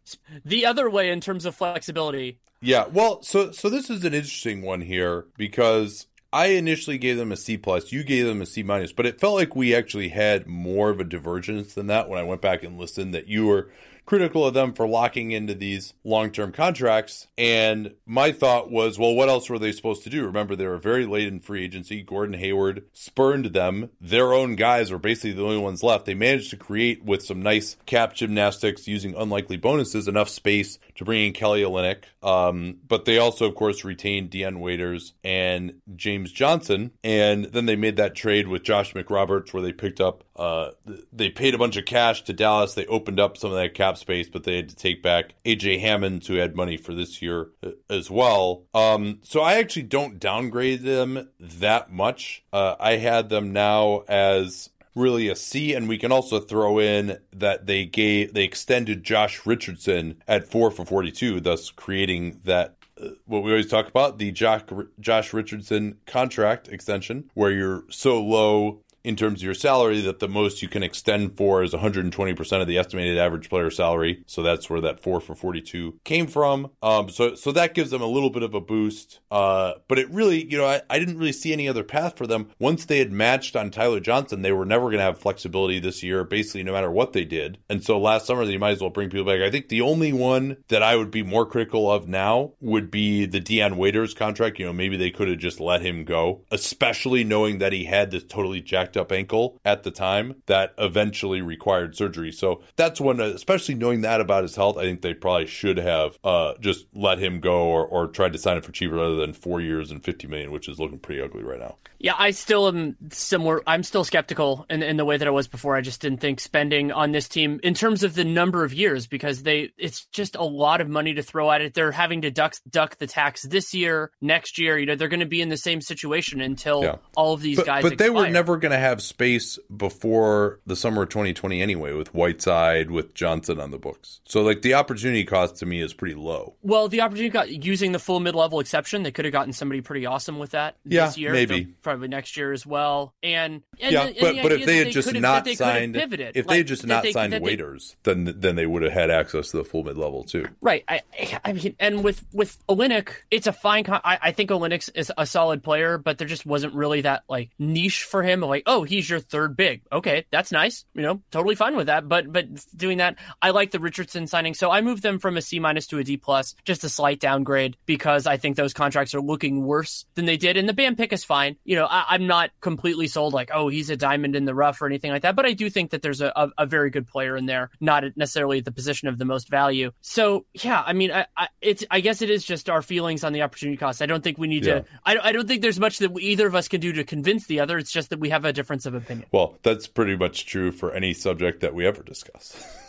The 0.46 0.66
other 0.66 0.90
way 0.90 1.10
in 1.10 1.22
terms 1.22 1.46
of 1.46 1.56
flexibility, 1.56 2.40
Yeah, 2.62 2.86
well, 2.88 3.24
so 3.24 3.52
so 3.52 3.70
this 3.70 3.90
is 3.90 4.04
an 4.06 4.14
interesting 4.14 4.62
one 4.62 4.82
here 4.82 5.26
because 5.38 6.08
I 6.34 6.48
initially 6.48 6.98
gave 6.98 7.18
them 7.18 7.32
a 7.32 7.38
C 7.38 7.58
plus, 7.58 7.92
you 7.92 8.04
gave 8.04 8.26
them 8.26 8.42
a 8.42 8.46
C 8.46 8.64
minus, 8.64 8.94
but 8.94 9.06
it 9.06 9.20
felt 9.20 9.36
like 9.36 9.56
we 9.56 9.76
actually 9.76 10.10
had 10.10 10.48
more 10.48 10.90
of 10.90 11.00
a 11.00 11.04
divergence 11.04 11.74
than 11.74 11.88
that 11.88 12.08
when 12.08 12.20
I 12.20 12.24
went 12.24 12.42
back 12.42 12.64
and 12.64 12.78
listened. 12.78 13.14
That 13.14 13.28
you 13.28 13.48
were 13.48 13.70
critical 14.06 14.46
of 14.46 14.54
them 14.54 14.74
for 14.74 14.88
locking 14.88 15.32
into 15.32 15.54
these 15.54 15.94
long 16.04 16.32
term 16.32 16.52
contracts, 16.52 17.28
and 17.38 17.94
my 18.06 18.32
thought 18.32 18.72
was, 18.72 19.00
well, 19.00 19.14
what 19.14 19.30
else 19.30 19.50
were 19.50 19.60
they 19.60 19.72
supposed 19.72 20.04
to 20.04 20.10
do? 20.10 20.26
Remember, 20.26 20.56
they 20.56 20.68
were 20.68 20.78
very 20.78 21.06
late 21.06 21.28
in 21.28 21.40
free 21.40 21.64
agency. 21.64 22.02
Gordon 22.02 22.38
Hayward 22.40 22.84
spurned 22.94 23.48
them. 23.48 23.90
Their 24.00 24.34
own 24.34 24.56
guys 24.56 24.92
were 24.92 25.00
basically 25.00 25.34
the 25.34 25.44
only 25.44 25.58
ones 25.58 25.84
left. 25.84 26.06
They 26.06 26.14
managed 26.14 26.50
to 26.52 26.58
create 26.58 27.04
with 27.04 27.24
some 27.24 27.42
nice 27.42 27.78
cap 27.86 28.14
gymnastics 28.14 28.88
using 28.88 29.16
unlikely 29.16 29.58
bonuses 29.58 30.08
enough 30.08 30.30
space 30.30 30.80
to 31.02 31.06
bring 31.06 31.26
in 31.26 31.34
Kelly 31.34 31.64
Olynyk. 31.64 32.04
Um, 32.22 32.78
but 32.88 33.06
they 33.06 33.18
also, 33.18 33.48
of 33.48 33.56
course, 33.56 33.84
retained 33.84 34.30
Dion 34.30 34.60
Waiters 34.60 35.14
and 35.24 35.82
James 35.96 36.32
Johnson. 36.32 36.92
And 37.04 37.46
then 37.46 37.66
they 37.66 37.76
made 37.76 37.96
that 37.96 38.14
trade 38.14 38.48
with 38.48 38.62
Josh 38.62 38.94
McRoberts 38.94 39.52
where 39.52 39.64
they 39.64 39.74
picked 39.74 40.00
up, 40.00 40.24
uh, 40.36 40.70
they 41.12 41.30
paid 41.30 41.56
a 41.56 41.58
bunch 41.58 41.76
of 41.76 41.86
cash 41.86 42.22
to 42.26 42.34
Dallas. 42.34 42.76
They 42.76 42.86
opened 42.86 43.20
up 43.20 43.36
some 43.36 43.50
of 43.50 43.58
that 43.58 43.74
cap 43.74 43.98
space, 43.98 44.30
but 44.30 44.44
they 44.44 44.58
had 44.58 44.70
to 44.70 44.76
take 44.76 45.02
back 45.02 45.34
AJ 45.44 45.82
Hammons, 45.82 46.28
who 46.28 46.36
had 46.36 46.56
money 46.56 46.78
for 46.78 46.94
this 46.94 47.20
year 47.20 47.50
uh, 47.66 47.72
as 47.90 48.12
well. 48.12 48.66
Um, 48.76 49.22
so 49.24 49.42
I 49.42 49.56
actually 49.56 49.84
don't 49.84 50.20
downgrade 50.20 50.84
them 50.84 51.30
that 51.40 51.92
much. 51.92 52.44
Uh, 52.54 52.76
I 52.80 52.98
had 52.98 53.30
them 53.30 53.54
now 53.54 54.04
as 54.08 54.70
really 54.96 55.30
a 55.30 55.36
C, 55.36 55.74
and 55.74 55.88
we 55.88 55.98
can 55.98 56.12
also 56.12 56.40
throw 56.40 56.80
in 56.80 57.18
that 57.34 57.66
they 57.66 57.86
gave 57.86 58.34
they 58.34 58.44
extended 58.44 59.04
Josh 59.04 59.46
Richardson 59.46 60.22
at 60.28 60.50
four 60.50 60.72
for 60.72 60.86
forty 60.86 61.12
two, 61.12 61.40
thus 61.40 61.70
creating 61.70 62.42
that 62.44 62.76
uh, 63.02 63.10
what 63.26 63.44
we 63.44 63.52
always 63.52 63.70
talk 63.70 63.88
about 63.88 64.18
the 64.18 64.32
Josh 64.32 64.62
Josh 65.00 65.34
Richardson 65.34 65.98
contract 66.06 66.68
extension, 66.68 67.30
where 67.34 67.52
you're 67.52 67.84
so 67.90 68.22
low 68.22 68.82
in 69.04 69.16
terms 69.16 69.40
of 69.40 69.44
your 69.44 69.54
salary 69.54 70.02
that 70.02 70.20
the 70.20 70.28
most 70.28 70.62
you 70.62 70.68
can 70.68 70.84
extend 70.84 71.38
for 71.38 71.64
is 71.64 71.74
120% 71.74 72.62
of 72.62 72.68
the 72.68 72.78
estimated 72.78 73.18
average 73.18 73.50
player 73.50 73.70
salary. 73.70 74.24
So 74.28 74.44
that's 74.44 74.70
where 74.70 74.82
that 74.82 75.02
4 75.02 75.22
for 75.22 75.36
42 75.36 76.00
came 76.04 76.28
from. 76.28 76.72
Um, 76.82 77.10
so 77.10 77.36
so 77.36 77.52
that 77.52 77.74
gives 77.74 77.92
them 77.92 78.02
a 78.02 78.08
little 78.08 78.30
bit 78.30 78.44
of 78.44 78.54
a 78.54 78.62
boost. 78.62 79.20
Uh, 79.30 79.74
but 79.88 80.00
it 80.00 80.10
really, 80.10 80.50
you 80.50 80.58
know, 80.58 80.66
I, 80.66 80.82
I 80.90 81.00
didn't 81.00 81.18
really 81.18 81.32
see 81.32 81.54
any 81.54 81.68
other 81.68 81.84
path 81.84 82.18
for 82.18 82.28
them. 82.28 82.50
Once 82.60 82.86
they 82.86 83.00
had 83.00 83.12
matched 83.12 83.56
on 83.56 83.72
Tyler 83.72 84.00
Johnson, 84.00 84.42
they 84.42 84.52
were 84.52 84.66
never 84.66 84.86
going 84.86 84.98
to 84.98 85.04
have 85.04 85.18
flexibility 85.18 85.80
this 85.80 86.04
year, 86.04 86.24
basically 86.24 86.64
no 86.64 86.74
matter 86.74 86.92
what 86.92 87.14
they 87.14 87.26
did. 87.26 87.58
And 87.70 87.84
so 87.84 88.00
last 88.00 88.26
summer, 88.26 88.46
they 88.46 88.58
might 88.58 88.72
as 88.72 88.82
well 88.82 88.90
bring 88.90 89.10
people 89.10 89.26
back. 89.26 89.42
I 89.42 89.52
think 89.52 89.70
the 89.70 89.82
only 89.82 90.14
one 90.14 90.58
that 90.68 90.84
I 90.84 90.96
would 90.96 91.12
be 91.12 91.24
more 91.24 91.46
critical 91.46 91.92
of 91.92 92.08
now 92.08 92.54
would 92.60 92.92
be 92.92 93.26
the 93.26 93.40
Dion 93.40 93.78
Waiters 93.78 94.14
contract. 94.14 94.60
You 94.60 94.66
know, 94.66 94.74
maybe 94.74 94.98
they 94.98 95.12
could 95.12 95.28
have 95.28 95.40
just 95.40 95.60
let 95.60 95.82
him 95.82 96.04
go, 96.04 96.44
especially 96.52 97.24
knowing 97.24 97.60
that 97.60 97.74
he 97.74 97.86
had 97.86 98.12
this 98.12 98.24
totally 98.24 98.62
jacked 98.62 98.91
jacked 98.92 98.98
up 98.98 99.12
ankle 99.12 99.60
at 99.64 99.84
the 99.84 99.92
time 99.92 100.36
that 100.48 100.74
eventually 100.78 101.42
required 101.42 101.96
surgery. 101.96 102.32
So 102.32 102.62
that's 102.76 103.00
one, 103.00 103.20
especially 103.20 103.76
knowing 103.76 104.02
that 104.02 104.22
about 104.22 104.44
his 104.44 104.56
health, 104.56 104.78
I 104.78 104.84
think 104.84 105.02
they 105.02 105.14
probably 105.14 105.48
should 105.48 105.78
have 105.78 106.18
uh, 106.24 106.54
just 106.60 106.86
let 106.94 107.20
him 107.20 107.40
go 107.40 107.64
or, 107.64 107.86
or 107.86 108.08
tried 108.08 108.34
to 108.34 108.40
sign 108.40 108.58
him 108.58 108.64
for 108.64 108.72
cheaper 108.72 108.96
rather 108.96 109.16
than 109.16 109.34
four 109.34 109.62
years 109.62 109.92
and 109.92 110.04
50 110.04 110.28
million, 110.28 110.52
which 110.52 110.68
is 110.68 110.80
looking 110.80 111.00
pretty 111.00 111.22
ugly 111.22 111.44
right 111.44 111.60
now. 111.60 111.78
Yeah, 112.00 112.16
I 112.18 112.32
still 112.32 112.68
am 112.68 112.98
similar. 113.12 113.62
I'm 113.68 113.84
still 113.84 114.04
skeptical 114.04 114.66
in, 114.72 114.82
in 114.82 114.98
the 114.98 115.06
way 115.06 115.18
that 115.18 115.28
I 115.28 115.32
was 115.32 115.48
before. 115.48 115.76
I 115.76 115.82
just 115.82 116.02
didn't 116.02 116.20
think 116.20 116.40
spending 116.40 116.92
on 116.92 117.12
this 117.12 117.28
team 117.28 117.60
in 117.64 117.76
terms 117.76 118.04
of 118.04 118.16
the 118.16 118.24
number 118.24 118.64
of 118.64 118.74
years 118.74 119.06
because 119.06 119.44
they 119.44 119.70
it's 119.78 120.06
just 120.06 120.36
a 120.36 120.44
lot 120.44 120.82
of 120.82 120.90
money 120.90 121.14
to 121.14 121.22
throw 121.22 121.52
at 121.52 121.62
it. 121.62 121.76
They're 121.76 121.92
having 121.92 122.24
to 122.24 122.32
duck 122.32 122.56
duck 122.68 122.98
the 122.98 123.06
tax 123.06 123.44
this 123.44 123.76
year, 123.76 124.12
next 124.20 124.58
year. 124.58 124.80
You 124.80 124.88
know, 124.88 124.96
they're 124.96 125.10
going 125.10 125.20
to 125.20 125.28
be 125.28 125.42
in 125.42 125.50
the 125.50 125.58
same 125.58 125.80
situation 125.80 126.42
until 126.42 126.82
yeah. 126.84 126.96
all 127.16 127.34
of 127.34 127.42
these 127.42 127.58
but, 127.58 127.66
guys. 127.68 127.84
But 127.84 127.94
expire. 127.94 128.08
they 128.08 128.16
were 128.16 128.30
never 128.30 128.58
going 128.58 128.72
to 128.72 128.80
have 128.82 129.02
space 129.02 129.58
before 129.76 130.60
the 130.66 130.76
summer 130.76 131.04
of 131.04 131.10
2020 131.10 131.62
anyway, 131.62 131.94
with 131.94 132.14
Whiteside, 132.14 132.92
with 132.92 133.14
Johnson 133.14 133.60
on 133.60 133.72
the 133.72 133.78
books. 133.78 134.22
So 134.26 134.42
like 134.42 134.62
the 134.62 134.74
opportunity 134.74 135.24
cost 135.24 135.58
to 135.58 135.66
me 135.66 135.82
is 135.82 135.94
pretty 135.94 136.16
low. 136.16 136.56
Well, 136.62 136.88
the 136.88 137.02
opportunity 137.02 137.32
cost 137.32 137.50
using 137.50 137.92
the 137.92 138.00
full 138.00 138.20
mid 138.20 138.36
level 138.36 138.60
exception, 138.60 139.04
they 139.04 139.12
could 139.12 139.26
have 139.26 139.32
gotten 139.32 139.54
somebody 139.54 139.82
pretty 139.82 140.06
awesome 140.06 140.40
with 140.40 140.52
that 140.52 140.76
yeah, 140.84 141.06
this 141.06 141.18
year. 141.18 141.32
Maybe 141.32 141.66
probably 141.82 142.08
next 142.08 142.38
year 142.38 142.52
as 142.52 142.66
well. 142.66 143.14
And, 143.24 143.62
and 143.80 143.92
yeah, 143.92 144.04
and 144.08 144.18
but, 144.20 144.36
the 144.36 144.42
but 144.42 144.52
if 144.52 144.66
they 144.66 144.78
had 144.78 144.88
they 144.88 144.92
just 144.92 145.14
not 145.14 145.48
signed, 145.48 145.96
pivoted, 145.96 146.36
if 146.36 146.46
like, 146.46 146.54
they 146.54 146.58
had 146.58 146.68
just 146.68 146.86
not 146.86 147.06
signed 147.08 147.40
waiters, 147.42 147.96
then 148.04 148.34
then 148.38 148.56
they 148.56 148.66
would 148.66 148.84
have 148.84 148.92
had 148.92 149.10
access 149.10 149.52
to 149.52 149.58
the 149.58 149.64
full 149.64 149.84
mid 149.84 149.98
level 149.98 150.24
too. 150.24 150.48
Right. 150.62 150.84
I, 150.88 151.02
I 151.44 151.54
mean, 151.54 151.76
and 151.80 152.04
with 152.04 152.26
with 152.34 152.58
Olynyk, 152.68 153.10
it's 153.30 153.48
a 153.48 153.54
fine. 153.54 153.84
Con- 153.84 154.02
I, 154.04 154.18
I 154.22 154.32
think 154.32 154.50
Olynyk 154.50 154.90
is 154.96 155.12
a 155.18 155.26
solid 155.26 155.64
player, 155.64 155.98
but 155.98 156.18
there 156.18 156.28
just 156.28 156.46
wasn't 156.46 156.74
really 156.74 157.02
that 157.02 157.24
like 157.30 157.50
niche 157.60 158.04
for 158.04 158.24
him. 158.24 158.42
Like, 158.42 158.64
oh, 158.72 158.84
he's 158.84 159.10
your 159.10 159.20
third 159.20 159.58
big. 159.58 159.82
Okay, 159.92 160.26
that's 160.32 160.52
nice. 160.52 160.86
You 160.94 161.02
know, 161.02 161.22
totally 161.30 161.56
fine 161.56 161.76
with 161.76 161.88
that. 161.88 162.08
But 162.08 162.32
but 162.32 162.46
doing 162.76 163.00
that, 163.00 163.18
I 163.42 163.50
like 163.52 163.72
the 163.72 163.80
Richardson 163.80 164.28
signing, 164.28 164.54
so 164.54 164.72
I 164.72 164.82
moved 164.82 165.04
them 165.04 165.20
from 165.20 165.36
a 165.36 165.42
C 165.42 165.60
minus 165.60 165.88
to 165.88 165.98
a 166.00 166.04
D 166.04 166.18
plus, 166.18 166.56
just 166.64 166.84
a 166.84 166.90
slight 166.90 167.20
downgrade 167.20 167.76
because 167.86 168.26
I 168.28 168.38
think 168.38 168.56
those 168.56 168.74
contracts 168.74 169.14
are 169.14 169.22
looking 169.22 169.64
worse 169.64 170.06
than 170.16 170.26
they 170.26 170.38
did. 170.38 170.56
And 170.56 170.70
the 170.70 170.74
Bam 170.74 170.96
pick 170.96 171.12
is 171.12 171.26
fine. 171.26 171.58
You 171.66 171.76
know, 171.76 171.86
I, 171.86 172.06
I'm 172.10 172.28
not 172.28 172.52
completely 172.62 173.08
sold 173.08 173.34
like, 173.34 173.52
oh, 173.54 173.68
he's 173.68 173.90
a 173.90 173.98
diamond 173.98 174.36
in 174.36 174.46
the 174.46 174.56
rough 174.56 174.82
or 174.82 174.88
anything 174.88 175.12
like 175.12 175.24
that. 175.24 175.36
But 175.36 175.46
I 175.46 175.54
do 175.54 175.70
think 175.70 175.92
that 175.92 176.02
there's 176.02 176.22
a, 176.22 176.32
a, 176.36 176.50
a 176.60 176.66
very 176.66 176.90
good 176.90 177.08
player 177.08 177.36
in 177.36 177.46
there, 177.46 177.72
not 177.82 178.04
necessarily 178.16 178.62
the 178.62 178.72
position 178.72 179.10
of 179.10 179.18
the 179.18 179.26
most 179.26 179.50
value. 179.50 179.92
So 180.02 180.46
yeah, 180.54 180.82
I 180.86 180.94
mean, 180.94 181.12
I, 181.12 181.26
I, 181.36 181.48
it's 181.62 181.84
I 181.92 182.00
guess 182.00 182.22
it 182.22 182.30
is 182.30 182.46
just 182.46 182.70
our 182.70 182.82
feelings 182.82 183.26
on 183.26 183.34
the 183.34 183.42
opportunity 183.42 183.78
cost. 183.78 184.02
I 184.02 184.06
don't 184.06 184.24
think 184.24 184.38
we 184.38 184.48
need 184.48 184.66
yeah. 184.66 184.80
to. 184.80 184.86
I, 185.06 185.18
I 185.18 185.32
don't 185.34 185.48
think 185.48 185.62
there's 185.62 185.80
much 185.80 186.00
that 186.00 186.12
we, 186.12 186.24
either 186.24 186.48
of 186.48 186.56
us 186.56 186.70
can 186.70 186.80
do 186.80 186.94
to 186.94 187.04
convince 187.04 187.48
the 187.48 187.60
other. 187.60 187.78
It's 187.78 187.92
just 187.92 188.12
that 188.12 188.20
we 188.20 188.30
have 188.30 188.46
a 188.46 188.54
difference 188.62 188.86
of 188.86 188.94
opinion. 188.94 189.28
Well, 189.32 189.58
that's 189.64 189.88
pretty 189.88 190.16
much 190.16 190.46
true 190.46 190.72
for 190.72 190.94
any 190.94 191.14
subject 191.14 191.62
that 191.62 191.74
we 191.74 191.88
ever 191.88 192.04
discuss. 192.04 192.78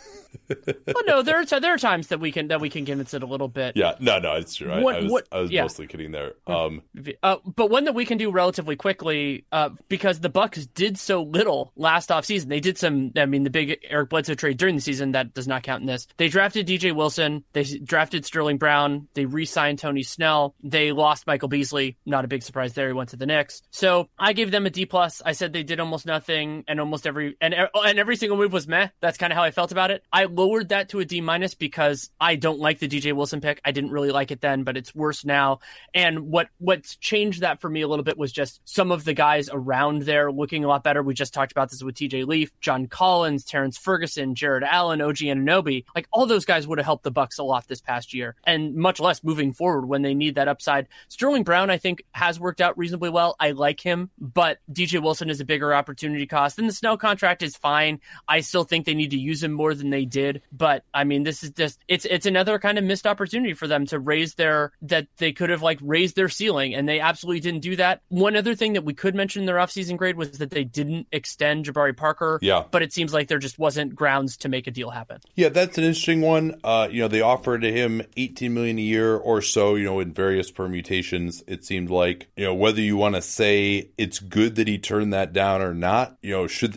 well, 0.49 1.03
no, 1.05 1.21
there 1.21 1.39
are 1.39 1.45
t- 1.45 1.59
there 1.59 1.73
are 1.73 1.77
times 1.77 2.07
that 2.07 2.19
we 2.19 2.31
can 2.31 2.47
that 2.47 2.61
we 2.61 2.69
can 2.69 2.85
convince 2.85 3.13
it 3.13 3.23
a 3.23 3.25
little 3.25 3.47
bit. 3.47 3.75
Yeah, 3.75 3.95
no, 3.99 4.19
no, 4.19 4.33
it's 4.33 4.55
true. 4.55 4.71
I, 4.71 4.81
what, 4.81 4.95
I 4.95 5.01
was, 5.01 5.11
what, 5.11 5.27
I 5.31 5.39
was 5.39 5.51
yeah. 5.51 5.61
mostly 5.63 5.87
kidding 5.87 6.11
there. 6.11 6.33
Um, 6.47 6.81
uh, 7.21 7.37
but 7.45 7.69
one 7.69 7.85
that 7.85 7.95
we 7.95 8.05
can 8.05 8.17
do 8.17 8.31
relatively 8.31 8.75
quickly, 8.75 9.45
uh, 9.51 9.69
because 9.89 10.19
the 10.19 10.29
Bucks 10.29 10.65
did 10.67 10.97
so 10.97 11.23
little 11.23 11.71
last 11.75 12.09
offseason. 12.09 12.47
They 12.47 12.59
did 12.59 12.77
some. 12.77 13.11
I 13.15 13.25
mean, 13.25 13.43
the 13.43 13.49
big 13.49 13.79
Eric 13.89 14.09
Bledsoe 14.09 14.35
trade 14.35 14.57
during 14.57 14.75
the 14.75 14.81
season 14.81 15.11
that 15.11 15.33
does 15.33 15.47
not 15.47 15.63
count 15.63 15.81
in 15.81 15.87
this. 15.87 16.07
They 16.17 16.29
drafted 16.29 16.67
DJ 16.67 16.95
Wilson. 16.95 17.43
They 17.53 17.63
drafted 17.63 18.25
Sterling 18.25 18.57
Brown. 18.57 19.07
They 19.13 19.25
re-signed 19.25 19.79
Tony 19.79 20.03
Snell. 20.03 20.55
They 20.63 20.91
lost 20.91 21.27
Michael 21.27 21.49
Beasley. 21.49 21.97
Not 22.05 22.25
a 22.25 22.27
big 22.27 22.43
surprise 22.43 22.73
there. 22.73 22.87
He 22.87 22.93
went 22.93 23.09
to 23.09 23.17
the 23.17 23.25
Knicks. 23.25 23.61
So 23.71 24.09
I 24.17 24.33
gave 24.33 24.51
them 24.51 24.65
a 24.65 24.69
D 24.69 24.85
plus. 24.85 25.21
I 25.25 25.33
said 25.33 25.53
they 25.53 25.63
did 25.63 25.79
almost 25.79 26.05
nothing, 26.05 26.63
and 26.67 26.79
almost 26.79 27.07
every 27.07 27.37
and 27.41 27.53
and 27.53 27.99
every 27.99 28.15
single 28.15 28.37
move 28.37 28.53
was 28.53 28.67
meh. 28.67 28.89
That's 29.01 29.17
kind 29.17 29.31
of 29.31 29.37
how 29.37 29.43
I 29.43 29.51
felt 29.51 29.71
about 29.71 29.91
it. 29.91 30.03
I 30.11 30.22
lowered 30.25 30.69
that 30.69 30.89
to 30.89 30.99
a 30.99 31.05
D 31.05 31.21
minus 31.21 31.55
because 31.55 32.09
I 32.19 32.35
don't 32.35 32.59
like 32.59 32.79
the 32.79 32.87
DJ 32.87 33.13
Wilson 33.13 33.41
pick. 33.41 33.61
I 33.63 33.71
didn't 33.71 33.91
really 33.91 34.11
like 34.11 34.31
it 34.31 34.41
then, 34.41 34.63
but 34.63 34.77
it's 34.77 34.93
worse 34.93 35.25
now. 35.25 35.59
And 35.93 36.31
what 36.31 36.49
what's 36.57 36.95
changed 36.97 37.41
that 37.41 37.61
for 37.61 37.69
me 37.69 37.81
a 37.81 37.87
little 37.87 38.03
bit 38.03 38.17
was 38.17 38.31
just 38.31 38.61
some 38.65 38.91
of 38.91 39.03
the 39.03 39.13
guys 39.13 39.49
around 39.51 40.03
there 40.03 40.31
looking 40.31 40.63
a 40.63 40.67
lot 40.67 40.83
better. 40.83 41.03
We 41.03 41.13
just 41.13 41.33
talked 41.33 41.51
about 41.51 41.69
this 41.69 41.83
with 41.83 41.95
TJ 41.95 42.25
Leaf, 42.27 42.51
John 42.59 42.87
Collins, 42.87 43.45
Terrance 43.45 43.77
Ferguson, 43.77 44.35
Jarrett 44.35 44.63
Allen, 44.63 45.01
OG 45.01 45.17
Anunoby. 45.17 45.85
Like 45.95 46.07
all 46.11 46.25
those 46.25 46.45
guys 46.45 46.67
would 46.67 46.79
have 46.79 46.85
helped 46.85 47.03
the 47.03 47.11
Bucks 47.11 47.39
a 47.39 47.43
lot 47.43 47.67
this 47.67 47.81
past 47.81 48.13
year, 48.13 48.35
and 48.43 48.75
much 48.75 48.99
less 48.99 49.23
moving 49.23 49.53
forward 49.53 49.87
when 49.87 50.01
they 50.01 50.13
need 50.13 50.35
that 50.35 50.47
upside. 50.47 50.87
Sterling 51.07 51.43
Brown, 51.43 51.69
I 51.69 51.77
think, 51.77 52.03
has 52.11 52.39
worked 52.39 52.61
out 52.61 52.77
reasonably 52.77 53.09
well. 53.09 53.35
I 53.39 53.51
like 53.51 53.79
him, 53.79 54.09
but 54.19 54.59
DJ 54.71 55.01
Wilson 55.01 55.29
is 55.29 55.39
a 55.39 55.45
bigger 55.45 55.73
opportunity 55.73 56.25
cost. 56.25 56.59
And 56.59 56.67
the 56.67 56.73
Snell 56.73 56.97
contract 56.97 57.43
is 57.43 57.55
fine. 57.55 57.99
I 58.27 58.41
still 58.41 58.63
think 58.63 58.85
they 58.85 58.93
need 58.93 59.11
to 59.11 59.17
use 59.17 59.43
him 59.43 59.51
more 59.51 59.73
than 59.73 59.89
they 59.89 60.05
did, 60.13 60.43
but 60.51 60.85
I 60.93 61.03
mean, 61.03 61.23
this 61.23 61.43
is 61.43 61.49
just 61.49 61.79
it's 61.89 62.05
it's 62.05 62.25
another 62.25 62.59
kind 62.59 62.77
of 62.77 62.83
missed 62.85 63.05
opportunity 63.05 63.53
for 63.53 63.67
them 63.67 63.85
to 63.87 63.99
raise 63.99 64.35
their 64.35 64.71
that 64.83 65.07
they 65.17 65.33
could 65.33 65.49
have 65.49 65.61
like 65.61 65.79
raised 65.81 66.15
their 66.15 66.29
ceiling, 66.29 66.73
and 66.75 66.87
they 66.87 67.01
absolutely 67.01 67.41
didn't 67.41 67.61
do 67.61 67.75
that. 67.75 68.01
One 68.07 68.37
other 68.37 68.55
thing 68.55 68.73
that 68.73 68.85
we 68.85 68.93
could 68.93 69.15
mention 69.15 69.41
in 69.41 69.45
their 69.47 69.57
offseason 69.57 69.97
grade 69.97 70.15
was 70.15 70.37
that 70.37 70.51
they 70.51 70.63
didn't 70.63 71.07
extend 71.11 71.65
Jabari 71.65 71.97
Parker. 71.97 72.39
Yeah, 72.41 72.63
but 72.71 72.81
it 72.83 72.93
seems 72.93 73.13
like 73.13 73.27
there 73.27 73.39
just 73.39 73.59
wasn't 73.59 73.95
grounds 73.95 74.37
to 74.37 74.49
make 74.49 74.67
a 74.67 74.71
deal 74.71 74.91
happen. 74.91 75.19
Yeah, 75.35 75.49
that's 75.49 75.77
an 75.77 75.83
interesting 75.83 76.21
one. 76.21 76.59
Uh, 76.63 76.87
you 76.89 77.01
know, 77.01 77.07
they 77.07 77.21
offered 77.21 77.63
him 77.63 78.03
18 78.15 78.53
million 78.53 78.77
a 78.77 78.81
year 78.81 79.17
or 79.17 79.41
so. 79.41 79.75
You 79.75 79.85
know, 79.85 79.99
in 79.99 80.13
various 80.13 80.51
permutations. 80.51 81.43
It 81.47 81.65
seemed 81.65 81.89
like 81.89 82.27
you 82.37 82.45
know 82.45 82.53
whether 82.53 82.79
you 82.79 82.95
want 82.95 83.15
to 83.15 83.21
say 83.21 83.89
it's 83.97 84.19
good 84.19 84.55
that 84.55 84.67
he 84.67 84.77
turned 84.77 85.11
that 85.13 85.33
down 85.33 85.61
or 85.61 85.73
not. 85.73 86.17
You 86.21 86.31
know, 86.31 86.47
should 86.47 86.75